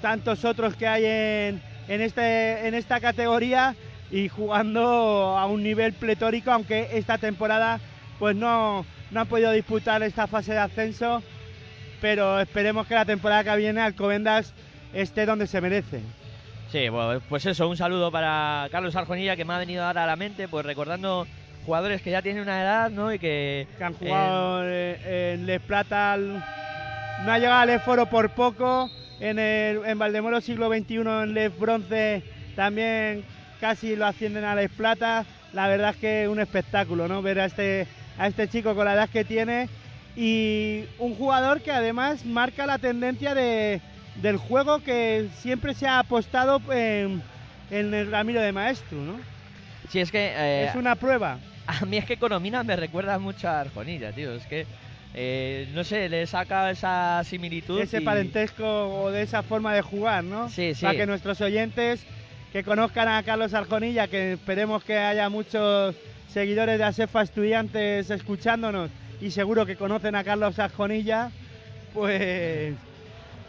tantos 0.00 0.44
otros 0.44 0.76
que 0.76 0.86
hay 0.86 1.04
en, 1.04 1.60
en, 1.88 2.00
este, 2.00 2.66
en 2.68 2.74
esta 2.74 3.00
categoría 3.00 3.74
y 4.10 4.28
jugando 4.28 5.36
a 5.38 5.46
un 5.46 5.62
nivel 5.62 5.92
pletórico, 5.92 6.50
aunque 6.52 6.88
esta 6.92 7.18
temporada 7.18 7.80
pues 8.22 8.36
no, 8.36 8.86
no 9.10 9.20
han 9.20 9.26
podido 9.26 9.50
disputar 9.50 10.00
esta 10.04 10.28
fase 10.28 10.52
de 10.52 10.60
ascenso, 10.60 11.24
pero 12.00 12.38
esperemos 12.38 12.86
que 12.86 12.94
la 12.94 13.04
temporada 13.04 13.42
que 13.42 13.56
viene 13.56 13.80
Alcobendas 13.80 14.54
esté 14.94 15.26
donde 15.26 15.48
se 15.48 15.60
merece. 15.60 16.02
Sí, 16.70 16.88
bueno, 16.88 17.20
pues 17.28 17.44
eso, 17.46 17.68
un 17.68 17.76
saludo 17.76 18.12
para 18.12 18.68
Carlos 18.70 18.94
Arjonilla 18.94 19.34
que 19.34 19.44
me 19.44 19.54
ha 19.54 19.58
venido 19.58 19.84
ahora 19.84 20.04
a 20.04 20.06
la 20.06 20.14
mente, 20.14 20.46
pues 20.46 20.64
recordando 20.64 21.26
jugadores 21.66 22.00
que 22.00 22.12
ya 22.12 22.22
tienen 22.22 22.44
una 22.44 22.62
edad, 22.62 22.90
¿no? 22.90 23.12
Y 23.12 23.18
que... 23.18 23.66
Que 23.76 23.82
han 23.82 23.94
jugado 23.94 24.62
eh, 24.66 25.32
en 25.34 25.44
Les 25.44 25.60
Plata, 25.60 26.16
no 26.16 27.32
ha 27.32 27.38
llegado 27.40 27.62
al 27.62 27.66
Les 27.66 27.82
Foro 27.82 28.06
por 28.06 28.30
poco, 28.30 28.88
en, 29.18 29.40
el, 29.40 29.84
en 29.84 29.98
Valdemoro 29.98 30.40
siglo 30.40 30.68
XXI 30.68 30.94
en 30.94 31.34
Les 31.34 31.58
Bronce 31.58 32.22
también 32.54 33.24
casi 33.60 33.96
lo 33.96 34.06
ascienden 34.06 34.44
a 34.44 34.54
Les 34.54 34.70
Plata. 34.70 35.26
La 35.52 35.66
verdad 35.66 35.90
es 35.90 35.96
que 35.96 36.22
es 36.22 36.28
un 36.28 36.38
espectáculo, 36.38 37.08
¿no? 37.08 37.20
Ver 37.20 37.40
a 37.40 37.44
este, 37.44 37.86
a 38.22 38.28
este 38.28 38.46
chico 38.46 38.74
con 38.76 38.84
la 38.84 38.94
edad 38.94 39.08
que 39.10 39.24
tiene 39.24 39.68
y 40.16 40.84
un 40.98 41.14
jugador 41.16 41.60
que 41.60 41.72
además 41.72 42.24
marca 42.24 42.66
la 42.66 42.78
tendencia 42.78 43.34
de, 43.34 43.80
del 44.22 44.36
juego 44.36 44.78
que 44.80 45.28
siempre 45.40 45.74
se 45.74 45.88
ha 45.88 45.98
apostado 45.98 46.60
en, 46.72 47.20
en 47.70 47.92
el 47.92 48.10
Ramiro 48.10 48.40
de 48.40 48.52
Maestro, 48.52 48.98
¿no? 48.98 49.18
Sí, 49.88 49.98
es 49.98 50.12
que... 50.12 50.32
eh, 50.36 50.66
Es 50.68 50.76
una 50.76 50.94
prueba. 50.94 51.38
A 51.66 51.84
mí 51.84 51.96
es 51.96 52.04
que 52.04 52.16
Coromina 52.16 52.62
me 52.62 52.76
recuerda 52.76 53.18
mucho 53.18 53.48
a 53.48 53.60
Arjonilla, 53.60 54.12
tío. 54.12 54.34
Es 54.34 54.46
que, 54.46 54.66
eh, 55.14 55.68
no 55.74 55.82
sé, 55.82 56.08
le 56.08 56.26
saca 56.26 56.70
esa 56.70 57.22
similitud. 57.24 57.80
ese 57.80 58.00
y- 58.00 58.04
parentesco 58.04 58.64
o 59.02 59.10
de 59.10 59.22
esa 59.22 59.42
forma 59.42 59.74
de 59.74 59.82
jugar, 59.82 60.22
¿no? 60.22 60.48
Sí, 60.48 60.74
sí. 60.74 60.82
Para 60.84 60.96
que 60.96 61.06
nuestros 61.06 61.40
oyentes 61.40 62.04
que 62.52 62.62
conozcan 62.62 63.08
a 63.08 63.22
Carlos 63.24 63.52
Arjonilla, 63.54 64.06
que 64.06 64.34
esperemos 64.34 64.84
que 64.84 64.96
haya 64.98 65.28
muchos 65.28 65.96
seguidores 66.32 66.78
de 66.78 66.84
ASEFA 66.84 67.22
estudiantes 67.22 68.10
escuchándonos 68.10 68.90
y 69.20 69.30
seguro 69.30 69.66
que 69.66 69.76
conocen 69.76 70.14
a 70.16 70.24
Carlos 70.24 70.58
Arjonilla, 70.58 71.30
pues 71.94 72.74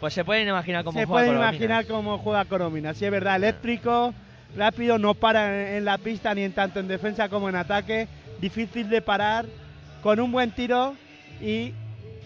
Pues 0.00 0.12
se 0.12 0.24
pueden 0.24 0.48
imaginar 0.48 0.84
cómo 0.84 0.98
se 0.98 1.06
juega 1.06 1.12
pueden 1.14 1.28
Coromina. 1.36 1.50
imaginar 1.50 1.86
cómo 1.86 2.18
juega 2.18 2.44
Coromina. 2.44 2.94
Sí, 2.94 3.04
es 3.06 3.10
verdad, 3.10 3.36
eléctrico, 3.36 4.12
rápido, 4.56 4.98
no 4.98 5.14
para 5.14 5.68
en, 5.68 5.76
en 5.78 5.84
la 5.84 5.98
pista 5.98 6.34
ni 6.34 6.42
en 6.42 6.52
tanto 6.52 6.78
en 6.80 6.88
defensa 6.88 7.28
como 7.28 7.48
en 7.48 7.56
ataque, 7.56 8.06
difícil 8.40 8.88
de 8.90 9.00
parar, 9.00 9.46
con 10.02 10.20
un 10.20 10.30
buen 10.30 10.50
tiro 10.50 10.94
y 11.40 11.72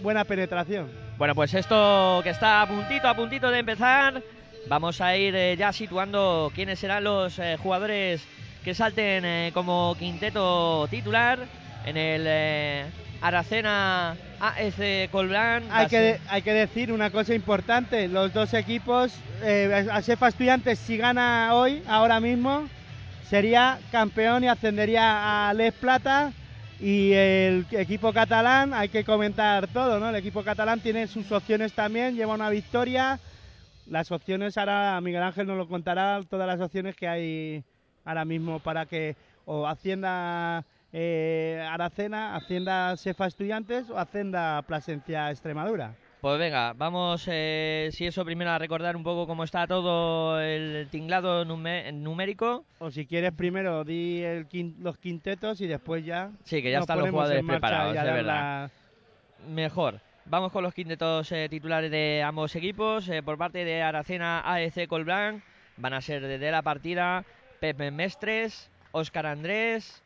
buena 0.03 0.25
penetración. 0.25 0.91
Bueno, 1.19 1.35
pues 1.35 1.55
esto 1.55 2.21
que 2.25 2.31
está 2.31 2.63
a 2.63 2.67
puntito, 2.67 3.09
a 3.09 3.15
puntito 3.15 3.51
de 3.51 3.61
empezar, 3.61 4.23
vamos 4.69 5.01
a 5.01 5.17
ir 5.17 5.35
eh, 5.37 5.57
ya 5.57 5.73
situando 5.73 6.51
quiénes 6.55 6.79
serán 6.81 7.05
los 7.05 7.39
eh, 7.39 7.57
jugadores 7.63 8.27
que 8.65 8.75
salten 8.75 9.25
eh, 9.25 9.51
como 9.55 9.95
quinteto 9.99 10.87
titular 10.91 11.39
en 11.85 11.97
el 11.97 12.25
eh, 12.27 12.87
Aracena 13.21 14.17
AEC 14.41 15.11
Colbrán. 15.11 15.65
Va 15.71 15.79
Hay 15.79 15.87
que, 15.87 16.19
hay 16.29 16.43
que 16.43 16.53
decir 16.53 16.93
una 16.93 17.11
cosa 17.11 17.35
importante, 17.35 18.09
los 18.09 18.33
dos 18.33 18.55
equipos, 18.55 19.15
eh, 19.43 19.87
Asefa 19.91 20.29
Estudiantes 20.29 20.79
si 20.79 20.97
gana 20.97 21.55
hoy, 21.55 21.83
ahora 21.89 22.21
mismo, 22.21 22.69
sería 23.29 23.79
campeón 23.91 24.45
y 24.45 24.49
ascendería 24.49 25.49
a 25.49 25.55
Les 25.55 25.73
Plata 25.75 26.33
y 26.81 27.13
el 27.13 27.67
equipo 27.73 28.13
catalán, 28.13 28.73
hay 28.73 28.89
que 28.89 29.05
comentar 29.05 29.67
todo, 29.69 29.99
¿no? 29.99 30.11
El 30.11 30.17
equipo 30.17 30.45
catalán 30.45 30.81
tiene 30.81 31.09
sus 31.09 31.31
opciones 31.33 31.73
también, 31.73 32.15
lleva 32.15 32.35
una 32.35 32.51
victoria, 32.51 33.19
las 33.87 34.13
opciones 34.13 34.57
ahora 34.57 35.01
Miguel 35.01 35.23
Ángel 35.23 35.47
nos 35.47 35.57
lo 35.57 35.67
contará, 35.67 36.21
todas 36.29 36.47
las 36.47 36.61
opciones 36.61 36.95
que 36.95 37.09
hay 37.09 37.65
ahora 38.09 38.25
mismo 38.25 38.59
para 38.59 38.87
que 38.87 39.15
o 39.45 39.67
Hacienda 39.67 40.65
eh, 40.93 41.65
Aracena, 41.71 42.35
Hacienda 42.35 42.97
Sefa 42.97 43.27
Estudiantes 43.27 43.91
o 43.91 43.99
Hacienda 43.99 44.63
Plasencia 44.63 45.31
Extremadura. 45.31 45.95
Pues 46.21 46.37
venga, 46.39 46.73
vamos, 46.73 47.29
eh, 47.31 47.91
si 47.93 48.07
eso 48.07 48.25
primero 48.25 48.51
a 48.51 48.59
recordar 48.59 48.97
un 48.97 49.05
poco 49.05 49.27
cómo 49.27 49.45
está 49.45 49.67
todo 49.69 50.41
el 50.41 50.89
tinglado 50.91 51.45
numérico. 51.45 52.65
O 52.81 52.91
si 52.91 53.07
quieres 53.07 53.33
primero 53.33 53.85
di 53.85 54.23
el 54.23 54.49
quin- 54.49 54.75
los 54.81 54.99
quintetos 54.99 55.61
y 55.61 55.67
después 55.69 56.05
ya. 56.05 56.31
Sí, 56.45 56.61
que 56.61 56.73
ya 56.73 56.81
están 56.81 56.99
los 56.99 57.11
jugadores 57.11 57.45
preparados, 57.47 57.95
dar 57.95 58.07
verdad. 58.07 58.25
la- 58.25 58.71
Mejor. 59.49 60.01
Vamos 60.25 60.51
con 60.53 60.63
los 60.65 60.75
quintetos 60.75 61.31
eh, 61.33 61.47
titulares 61.49 61.91
de 61.91 62.23
ambos 62.25 62.55
equipos. 62.57 63.09
Eh, 63.09 63.23
por 63.23 63.39
parte 63.39 63.65
de 63.65 63.81
Aracena 63.83 64.43
AEC 64.45 64.89
Colblanc 64.89 65.43
van 65.77 65.95
a 65.95 66.01
ser 66.01 66.27
de 66.27 66.51
la 66.51 66.63
partida 66.63 67.25
Pepe 67.61 67.91
Mestres, 67.91 68.71
Óscar 68.93 69.27
Andrés, 69.27 70.03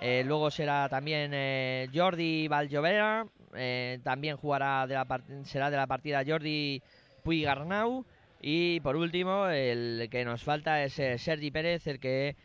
eh, 0.00 0.22
luego 0.26 0.50
será 0.50 0.88
también 0.88 1.30
eh, 1.34 1.88
Jordi 1.94 2.48
Vallovera, 2.48 3.26
eh, 3.54 3.98
también 4.02 4.36
jugará 4.36 4.86
de 4.86 4.94
la 4.94 5.06
será 5.44 5.70
de 5.70 5.76
la 5.76 5.86
partida 5.86 6.22
Jordi 6.26 6.82
Puigarnau 7.22 8.04
y 8.42 8.80
por 8.80 8.96
último 8.96 9.48
el 9.48 10.08
que 10.10 10.24
nos 10.24 10.42
falta 10.42 10.82
es 10.82 10.92
Sergi 10.92 11.50
Pérez, 11.50 11.86
el 11.86 11.98
que 11.98 12.36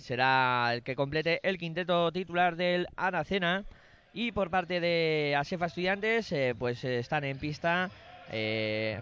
será 0.00 0.70
el 0.72 0.82
que 0.82 0.96
complete 0.96 1.40
el 1.42 1.58
quinteto 1.58 2.10
titular 2.12 2.56
del 2.56 2.86
Aracena. 2.96 3.64
Y 4.12 4.32
por 4.32 4.50
parte 4.50 4.80
de 4.80 5.36
Asefa 5.38 5.66
Estudiantes, 5.66 6.34
pues 6.58 6.82
están 6.82 7.22
en 7.24 7.38
pista 7.38 7.90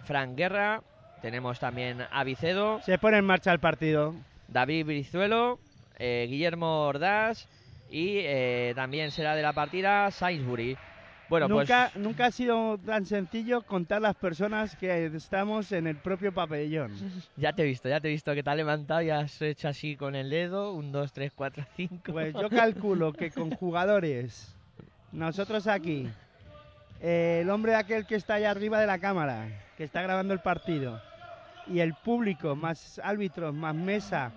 Frank 0.03 0.35
Guerra, 0.35 0.83
tenemos 1.21 1.59
también 1.59 2.05
a 2.11 2.23
Vicedo, 2.23 2.81
Se 2.81 2.99
pone 2.99 3.17
en 3.17 3.25
marcha 3.25 3.51
el 3.51 3.59
partido. 3.59 4.13
David 4.51 4.85
Brizuelo, 4.85 5.59
eh, 5.97 6.27
Guillermo 6.29 6.87
Ordaz 6.87 7.47
y 7.89 8.17
eh, 8.19 8.73
también 8.75 9.11
será 9.11 9.35
de 9.35 9.41
la 9.41 9.53
partida 9.53 10.09
Sainsbury. 10.11 10.77
Bueno, 11.29 11.47
nunca, 11.47 11.91
pues 11.93 12.03
nunca 12.03 12.25
ha 12.25 12.31
sido 12.31 12.79
tan 12.79 13.05
sencillo 13.05 13.61
contar 13.61 14.01
las 14.01 14.15
personas 14.15 14.75
que 14.75 15.05
estamos 15.05 15.71
en 15.71 15.85
el 15.85 15.95
propio 15.95 16.33
pabellón. 16.33 16.91
ya 17.37 17.53
te 17.53 17.61
he 17.61 17.65
visto, 17.65 17.87
ya 17.87 17.99
te 17.99 18.07
he 18.07 18.11
visto 18.11 18.33
que 18.33 18.41
te 18.41 18.49
has 18.49 18.55
levantado 18.55 19.01
y 19.03 19.11
has 19.11 19.39
hecho 19.41 19.67
así 19.67 19.95
con 19.95 20.15
el 20.15 20.31
dedo. 20.31 20.73
Un, 20.73 20.91
dos, 20.91 21.13
tres, 21.13 21.31
cuatro, 21.35 21.63
cinco. 21.75 22.11
Pues 22.11 22.33
yo 22.33 22.49
calculo 22.49 23.13
que 23.13 23.29
con 23.29 23.51
jugadores, 23.51 24.55
nosotros 25.11 25.67
aquí, 25.67 26.09
eh, 26.99 27.41
el 27.43 27.49
hombre 27.51 27.75
aquel 27.75 28.07
que 28.07 28.15
está 28.15 28.35
allá 28.35 28.49
arriba 28.49 28.79
de 28.79 28.87
la 28.87 28.97
cámara, 28.97 29.47
que 29.77 29.83
está 29.83 30.01
grabando 30.01 30.33
el 30.33 30.39
partido, 30.39 30.99
y 31.69 31.79
el 31.79 31.93
público, 31.93 32.55
más 32.55 32.99
árbitros, 33.03 33.53
más 33.53 33.75
mesa, 33.75 34.33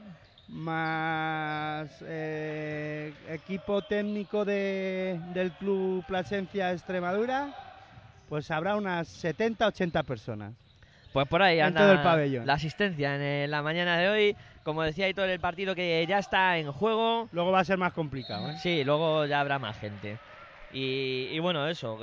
más 0.48 2.04
eh, 2.06 3.14
equipo 3.28 3.82
técnico 3.82 4.44
de- 4.44 5.20
del 5.24 5.52
Club 5.52 6.04
Plasencia 6.04 6.72
Extremadura, 6.72 7.50
pues 8.28 8.50
habrá 8.50 8.76
unas 8.76 9.08
70-80 9.08 10.02
personas. 10.02 10.54
Pues 11.12 11.26
por 11.26 11.42
ahí 11.42 11.58
En 11.58 11.66
anda 11.66 11.80
todo 11.82 11.92
el 11.92 12.02
pabellón. 12.02 12.46
la 12.46 12.54
asistencia 12.54 13.14
en 13.16 13.20
eh, 13.22 13.46
la 13.48 13.62
mañana 13.62 13.98
de 13.98 14.08
hoy. 14.08 14.36
Como 14.62 14.82
decía 14.82 15.04
Aitor, 15.06 15.28
el 15.28 15.40
partido 15.40 15.74
que 15.74 16.04
ya 16.08 16.18
está 16.18 16.56
en 16.58 16.72
juego. 16.72 17.28
Luego 17.32 17.50
va 17.50 17.60
a 17.60 17.64
ser 17.64 17.76
más 17.76 17.92
complicado. 17.92 18.48
¿eh? 18.50 18.56
Sí, 18.56 18.82
luego 18.84 19.26
ya 19.26 19.40
habrá 19.40 19.58
más 19.58 19.76
gente. 19.78 20.18
Y, 20.72 21.28
y 21.30 21.38
bueno, 21.38 21.68
eso, 21.68 21.98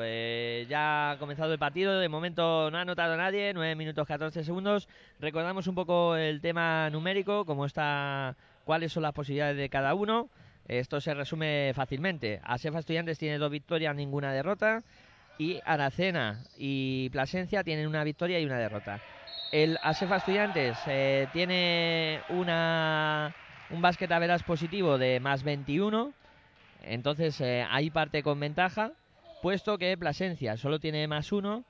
ya 0.67 1.11
ha 1.11 1.17
comenzado 1.17 1.51
el 1.51 1.59
partido. 1.59 1.99
De 1.99 2.07
momento 2.07 2.69
no 2.69 2.77
ha 2.77 2.81
anotado 2.81 3.17
nadie, 3.17 3.51
9 3.53 3.75
minutos 3.75 4.07
14 4.07 4.43
segundos. 4.43 4.87
Recordamos 5.19 5.67
un 5.67 5.75
poco 5.75 6.15
el 6.15 6.39
tema 6.39 6.89
numérico, 6.91 7.45
cómo 7.45 7.65
está, 7.65 8.35
cuáles 8.65 8.91
son 8.91 9.03
las 9.03 9.13
posibilidades 9.13 9.57
de 9.57 9.69
cada 9.69 9.95
uno. 9.95 10.29
Esto 10.67 11.01
se 11.01 11.15
resume 11.15 11.71
fácilmente. 11.73 12.41
Asefa 12.43 12.77
Estudiantes 12.79 13.17
tiene 13.17 13.39
dos 13.39 13.49
victorias, 13.49 13.95
ninguna 13.95 14.31
derrota. 14.31 14.83
Y 15.39 15.59
Aracena 15.65 16.43
y 16.57 17.09
Plasencia 17.09 17.63
tienen 17.63 17.87
una 17.87 18.03
victoria 18.03 18.39
y 18.39 18.45
una 18.45 18.59
derrota. 18.59 18.99
El 19.51 19.79
Asefa 19.81 20.17
Estudiantes 20.17 20.77
eh, 20.85 21.27
tiene 21.33 22.21
una, 22.29 23.33
un 23.71 23.81
básquet 23.81 24.11
a 24.11 24.19
veras 24.19 24.43
positivo 24.43 24.99
de 24.99 25.19
más 25.19 25.41
21. 25.41 26.13
Entonces 26.83 27.39
eh, 27.41 27.65
ahí 27.69 27.89
parte 27.89 28.23
con 28.23 28.39
ventaja, 28.39 28.91
puesto 29.41 29.77
que 29.77 29.97
Plasencia 29.97 30.57
solo 30.57 30.79
tiene 30.79 31.07
más 31.07 31.31
1 31.31 31.63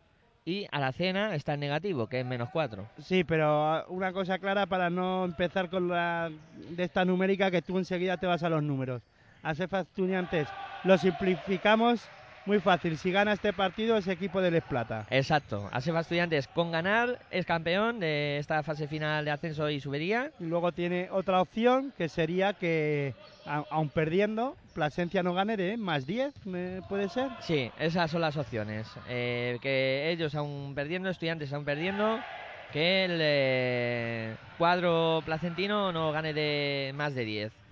y 0.46 0.66
Aracena 0.72 1.36
está 1.36 1.54
en 1.54 1.60
negativo, 1.60 2.08
que 2.08 2.22
es 2.22 2.26
menos 2.26 2.50
4. 2.52 2.86
Sí, 3.00 3.24
pero 3.24 3.66
ah, 3.66 3.86
una 3.90 4.14
cosa 4.14 4.40
clara 4.40 4.66
para 4.66 4.90
no 4.90 5.26
empezar 5.26 5.70
con 5.70 5.88
la 5.88 6.32
de 6.72 6.84
esta 6.84 7.06
numérica 7.06 7.52
que 7.52 7.62
tú 7.62 7.78
enseguida 7.78 8.18
te 8.18 8.28
vas 8.28 8.44
a 8.44 8.50
los 8.50 8.64
números. 8.64 9.02
Asefa 9.44 9.82
Estudiantes 9.82 10.48
lo 10.84 10.98
simplificamos 10.98 12.02
muy 12.50 12.60
fácil. 12.60 12.98
Si 12.98 13.12
gana 13.12 13.34
este 13.34 13.54
partido 13.54 13.96
es 13.96 14.08
equipo 14.08 14.42
del 14.42 14.56
Les 14.56 14.64
Plata. 14.64 15.06
Exacto. 15.12 15.70
Asefa 15.72 16.00
Estudiantes 16.00 16.48
con 16.48 16.72
ganar 16.72 17.20
es 17.30 17.46
campeón 17.46 18.00
de 18.00 18.40
esta 18.40 18.64
fase 18.64 18.88
final 18.88 19.24
de 19.24 19.30
ascenso 19.30 19.70
y 19.70 19.80
subería. 19.80 20.32
Y 20.40 20.46
luego 20.46 20.72
tiene 20.72 21.10
otra 21.12 21.42
opción 21.42 21.94
que 21.96 22.10
sería 22.10 22.54
que, 22.54 23.14
aun 23.46 23.90
perdiendo, 23.90 24.56
Plasencia 24.74 25.22
no 25.22 25.36
gane 25.36 25.58
de 25.58 25.78
más 25.78 26.08
10, 26.08 26.34
¿me- 26.48 26.82
¿puede 26.90 27.08
ser? 27.10 27.30
Sí, 27.42 27.70
esas 27.80 28.10
son 28.10 28.22
las 28.22 28.36
opciones. 28.36 28.88
Eh, 29.10 29.60
que 29.62 30.10
ellos 30.10 30.34
aún 30.34 30.74
perdiendo, 30.74 31.10
estudiantes 31.10 31.54
aún 31.54 31.66
perdiendo, 31.66 32.20
que 32.74 33.06
el 33.06 33.20
eh, 33.22 34.36
cuadro 34.58 35.22
placentino 35.24 35.92
no 35.92 36.12
gane 36.12 36.34
de 36.34 36.94
más 36.96 37.14
de 37.14 37.26
10. 37.26 37.69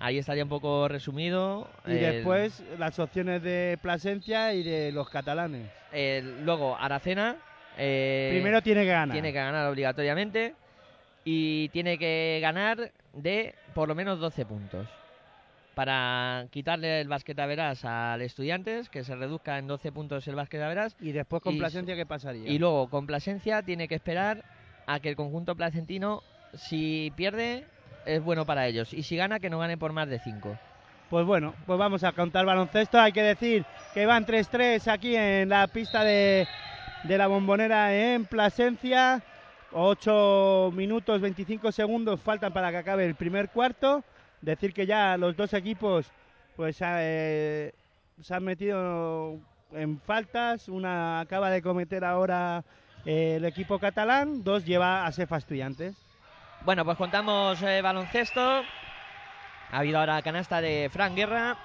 Ahí 0.00 0.18
estaría 0.18 0.42
un 0.44 0.48
poco 0.48 0.88
resumido. 0.88 1.68
Y 1.86 1.90
el- 1.92 2.00
después 2.00 2.62
las 2.78 2.98
opciones 2.98 3.42
de 3.42 3.78
Plasencia 3.82 4.54
y 4.54 4.62
de 4.62 4.92
los 4.92 5.08
catalanes. 5.08 5.68
el- 5.92 6.44
luego 6.44 6.76
Aracena. 6.76 7.36
eh, 7.76 8.28
Primero 8.32 8.62
tiene 8.62 8.82
que 8.82 8.90
ganar. 8.90 9.12
tiene 9.14 9.32
que 9.32 9.38
ganar 9.38 9.66
obligatoriamente 9.70 10.54
y 11.24 11.68
tiene 11.70 11.98
que 11.98 12.38
ganar 12.42 12.90
de 13.14 13.54
por 13.74 13.88
lo 13.88 13.94
menos 13.94 14.18
12 14.18 14.44
puntos 14.44 14.86
para 15.74 16.46
quitarle 16.50 17.00
el 17.00 17.08
básquet 17.08 17.38
a 17.38 17.46
veras 17.46 17.84
al 17.84 18.20
estudiantes 18.22 18.88
que 18.90 19.04
se 19.04 19.14
reduzca 19.14 19.58
en 19.58 19.66
12 19.66 19.92
puntos 19.92 20.26
el 20.28 20.34
básquet 20.34 20.60
a 20.62 20.68
veras 20.68 20.96
Y 21.00 21.12
después 21.12 21.42
con 21.42 21.56
Plasencia, 21.58 21.94
¿qué 21.96 22.06
pasaría? 22.06 22.50
y 22.50 22.58
luego 22.58 22.88
con 22.88 23.06
Plasencia 23.06 23.62
tiene 23.62 23.88
que 23.88 23.94
esperar 23.94 24.44
a 24.86 25.00
que 25.00 25.08
el 25.08 25.16
conjunto 25.16 25.54
placentino 25.54 26.22
si 26.54 27.12
pierde 27.16 27.64
es 28.06 28.22
bueno 28.22 28.46
para 28.46 28.66
ellos 28.66 28.92
y 28.92 29.02
si 29.02 29.16
gana 29.16 29.40
que 29.40 29.50
no 29.50 29.58
gane 29.58 29.76
por 29.76 29.92
más 29.92 30.08
de 30.08 30.18
5 30.18 30.56
Pues 31.08 31.26
bueno, 31.26 31.54
pues 31.66 31.78
vamos 31.78 32.04
a 32.04 32.12
contar 32.12 32.46
baloncesto. 32.46 32.98
Hay 32.98 33.12
que 33.12 33.22
decir 33.22 33.64
que 33.94 34.06
van 34.06 34.26
3-3 34.26 34.86
aquí 34.88 35.16
en 35.16 35.48
la 35.48 35.66
pista 35.66 36.04
de, 36.04 36.46
de 37.04 37.18
la 37.18 37.26
bombonera 37.26 37.94
en 37.94 38.24
Plasencia. 38.26 39.22
8 39.72 40.72
minutos 40.74 41.20
25 41.20 41.70
segundos 41.72 42.20
faltan 42.20 42.52
para 42.52 42.70
que 42.70 42.78
acabe 42.78 43.06
el 43.06 43.14
primer 43.14 43.50
cuarto. 43.50 44.04
Decir 44.40 44.72
que 44.72 44.86
ya 44.86 45.16
los 45.16 45.36
dos 45.36 45.52
equipos 45.52 46.06
pues 46.56 46.78
eh, 46.80 47.72
se 48.20 48.34
han 48.34 48.44
metido 48.44 49.38
en 49.72 49.98
faltas. 50.00 50.68
Una 50.68 51.20
acaba 51.20 51.50
de 51.50 51.62
cometer 51.62 52.04
ahora 52.04 52.64
eh, 53.04 53.36
el 53.36 53.44
equipo 53.44 53.78
catalán. 53.78 54.42
Dos 54.42 54.64
lleva 54.64 55.06
a 55.06 55.12
Sefa 55.12 55.36
Estudiantes. 55.36 56.09
Bueno, 56.62 56.84
pues 56.84 56.98
contamos 56.98 57.62
eh, 57.62 57.80
baloncesto. 57.80 58.62
Ha 59.72 59.78
habido 59.78 59.98
ahora 59.98 60.20
canasta 60.20 60.60
de 60.60 60.90
Frank 60.92 61.14
Guerra. 61.14 61.56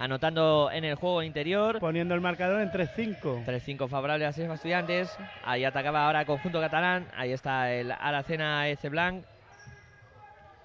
Anotando 0.00 0.68
en 0.72 0.84
el 0.84 0.96
juego 0.96 1.22
interior. 1.22 1.78
Poniendo 1.78 2.14
el 2.14 2.20
marcador 2.20 2.60
en 2.60 2.72
3-5. 2.72 3.44
3-5 3.44 3.88
favorable 3.88 4.26
a 4.26 4.32
Sesma 4.32 4.54
Estudiantes. 4.54 5.16
Ahí 5.44 5.64
atacaba 5.64 6.06
ahora 6.06 6.20
el 6.20 6.26
conjunto 6.26 6.60
catalán. 6.60 7.06
Ahí 7.16 7.30
está 7.32 7.72
el 7.72 7.92
Aracena 7.92 8.68
Ece 8.68 8.88
Blanc. 8.88 9.24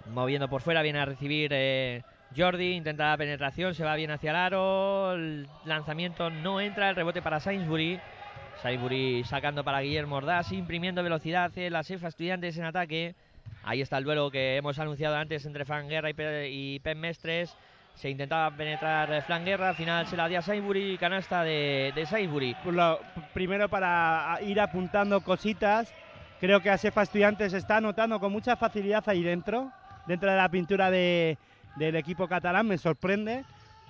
Moviendo 0.08 0.50
por 0.50 0.62
fuera, 0.62 0.82
viene 0.82 1.00
a 1.00 1.06
recibir 1.06 1.52
eh, 1.54 2.02
Jordi. 2.36 2.74
Intenta 2.74 3.12
la 3.12 3.18
penetración, 3.18 3.76
se 3.76 3.84
va 3.84 3.96
bien 3.96 4.10
hacia 4.10 4.32
el 4.32 4.38
aro. 4.38 5.14
El 5.14 5.48
lanzamiento 5.66 6.32
no 6.32 6.60
entra. 6.60 6.90
El 6.90 6.96
rebote 6.96 7.22
para 7.22 7.40
Sainsbury. 7.40 8.00
Sainsbury 8.62 9.24
sacando 9.24 9.64
para 9.64 9.82
Guillermo 9.82 10.16
Ordaz, 10.18 10.52
imprimiendo 10.52 11.04
velocidad. 11.04 11.52
eh, 11.58 11.70
La 11.70 11.84
Sefa 11.84 12.08
Estudiantes 12.08 12.58
en 12.58 12.66
ataque. 12.66 13.16
Ahí 13.64 13.82
está 13.82 13.98
el 13.98 14.04
duelo 14.04 14.32
que 14.32 14.58
hemos 14.58 14.80
anunciado 14.80 15.16
antes 15.16 15.46
entre 15.46 15.66
Fran 15.66 15.88
Guerra 15.90 16.10
y, 16.10 16.14
Pe- 16.14 16.96
Mestres. 16.96 17.56
Se 17.96 18.10
intentaba 18.10 18.56
penetrar 18.56 19.22
Fran 19.24 19.44
Guerra, 19.44 19.70
al 19.70 19.76
final 19.76 20.06
se 20.08 20.16
la 20.16 20.28
dio 20.28 20.40
a 20.40 20.42
Sainsbury, 20.42 20.98
canasta 20.98 21.44
de, 21.44 21.92
de. 21.96 22.06
Pues 22.64 22.76
primero 23.34 23.68
para 23.70 24.38
ir 24.44 24.60
apuntando 24.60 25.22
cositas, 25.22 25.92
creo 26.40 26.60
que 26.62 26.70
Asefa 26.70 27.02
Estudiantes 27.02 27.54
está 27.54 27.78
anotando 27.78 28.20
con 28.20 28.32
mucha 28.32 28.56
facilidad 28.56 29.04
ahí 29.08 29.24
dentro, 29.24 29.72
dentro 30.06 30.30
de 30.30 30.38
la 30.38 30.50
pintura 30.50 30.92
de- 30.92 31.38
del 31.76 31.96
equipo 31.96 32.28
catalán, 32.28 32.68
me 32.68 32.78
sorprende. 32.78 33.44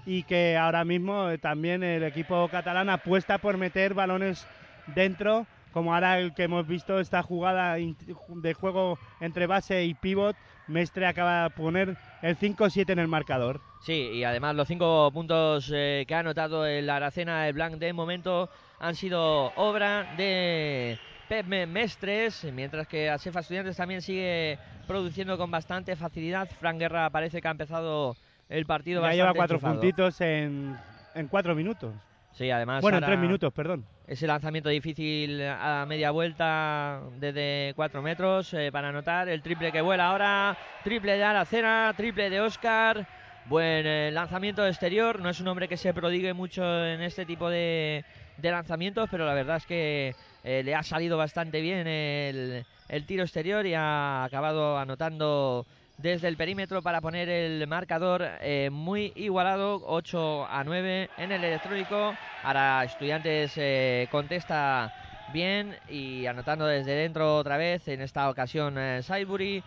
Y 0.06 0.24
que 0.24 0.56
ahora 0.58 0.86
mismo 0.86 1.30
eh, 1.30 1.38
también 1.38 1.84
el 1.84 2.04
equipo 2.04 2.48
catalán 2.50 2.90
apuesta 2.90 3.40
por 3.40 3.58
meter 3.58 3.94
balones 3.94 4.48
dentro, 4.86 5.48
como 5.72 5.94
ahora 5.94 6.20
el 6.20 6.34
que 6.34 6.44
hemos 6.44 6.66
visto 6.66 7.00
esta 7.00 7.22
jugada 7.24 7.76
de 7.76 8.54
juego 8.54 9.00
entre 9.20 9.48
base 9.48 9.84
y 9.86 9.94
pivot. 9.94 10.38
Mestre 10.66 11.06
acaba 11.08 11.44
de 11.44 11.50
poner 11.52 11.98
el 12.22 12.36
5-7 12.38 12.94
en 12.94 13.00
el 13.00 13.08
marcador. 13.08 13.62
Sí, 13.80 13.94
y 14.14 14.24
además 14.24 14.56
los 14.56 14.68
cinco 14.68 15.10
puntos 15.14 15.72
eh, 15.74 16.06
que 16.08 16.16
ha 16.16 16.20
anotado 16.20 16.66
el 16.66 16.90
Aracena, 16.90 17.48
el 17.48 17.54
Blanc 17.54 17.76
de 17.76 17.94
momento, 17.94 18.50
han 18.80 18.96
sido 18.96 19.52
obra 19.56 20.06
de 20.10 21.00
Pep 21.28 21.46
Me- 21.46 21.68
Mestres, 21.68 22.46
mientras 22.54 22.88
que 22.88 23.10
Asefa 23.10 23.40
Estudiantes 23.42 23.78
también 23.78 24.02
sigue 24.02 24.60
produciendo 24.86 25.38
con 25.38 25.52
bastante 25.52 25.96
facilidad. 25.96 26.50
Fran 26.50 26.80
Guerra 26.80 27.10
parece 27.10 27.42
que 27.42 27.48
ha 27.48 27.52
empezado 27.52 28.18
el 28.50 28.66
partido 28.66 29.02
Ya 29.02 29.08
bastante 29.08 29.18
lleva 29.18 29.34
cuatro 29.34 29.56
enchufado. 29.58 29.74
puntitos 29.80 30.22
en, 30.22 30.78
en 31.16 31.28
cuatro 31.28 31.56
minutos. 31.56 31.94
Sí, 32.32 32.52
además 32.52 32.82
Bueno, 32.82 33.00
en 33.00 33.04
tres 33.06 33.18
minutos, 33.20 33.52
perdón. 33.52 33.84
ese 34.06 34.28
lanzamiento 34.28 34.70
difícil 34.70 35.42
a 35.44 35.86
media 35.88 36.12
vuelta 36.12 37.02
desde 37.20 37.74
cuatro 37.76 38.02
metros 38.04 38.54
eh, 38.54 38.70
para 38.72 38.90
anotar 38.90 39.28
el 39.28 39.42
triple 39.42 39.72
que 39.72 39.82
vuela 39.82 40.08
ahora, 40.10 40.56
triple 40.84 41.18
de 41.18 41.24
Aracena, 41.24 41.94
triple 41.98 42.30
de 42.30 42.42
Oscar. 42.42 43.08
Buen 43.46 43.88
eh, 43.88 44.12
lanzamiento 44.12 44.68
exterior, 44.68 45.22
no 45.22 45.30
es 45.30 45.40
un 45.40 45.48
hombre 45.48 45.68
que 45.70 45.78
se 45.78 45.94
prodigue 45.94 46.34
mucho 46.34 46.64
en 46.86 47.02
este 47.02 47.26
tipo 47.26 47.50
de, 47.50 48.04
de 48.38 48.52
lanzamientos, 48.52 49.08
pero 49.10 49.26
la 49.26 49.34
verdad 49.34 49.56
es 49.58 49.66
que 49.66 50.14
eh, 50.44 50.64
le 50.64 50.76
ha 50.76 50.84
salido 50.84 51.18
bastante 51.18 51.62
bien 51.62 51.88
el, 51.88 52.66
el 52.90 53.06
tiro 53.06 53.24
exterior 53.24 53.66
y 53.66 53.74
ha 53.74 54.26
acabado 54.26 54.78
anotando 54.78 55.66
desde 55.98 56.28
el 56.28 56.38
perímetro 56.38 56.82
para 56.82 57.02
poner 57.02 57.28
el 57.28 57.66
marcador 57.68 58.24
eh, 58.42 58.70
muy 58.72 59.12
igualado, 59.16 59.82
8 59.86 60.46
a 60.48 60.64
9 60.64 61.10
en 61.18 61.32
el 61.32 61.44
electrónico. 61.44 62.16
Ahora 62.44 62.84
Estudiantes 62.84 63.54
eh, 63.58 64.08
contesta 64.12 64.94
bien 65.34 65.76
y 65.90 66.26
anotando 66.28 66.68
desde 66.68 66.92
dentro 66.92 67.36
otra 67.36 67.58
vez, 67.58 67.88
en 67.88 68.02
esta 68.02 68.30
ocasión 68.30 68.78
eh, 68.78 69.02
Saibury 69.02 69.64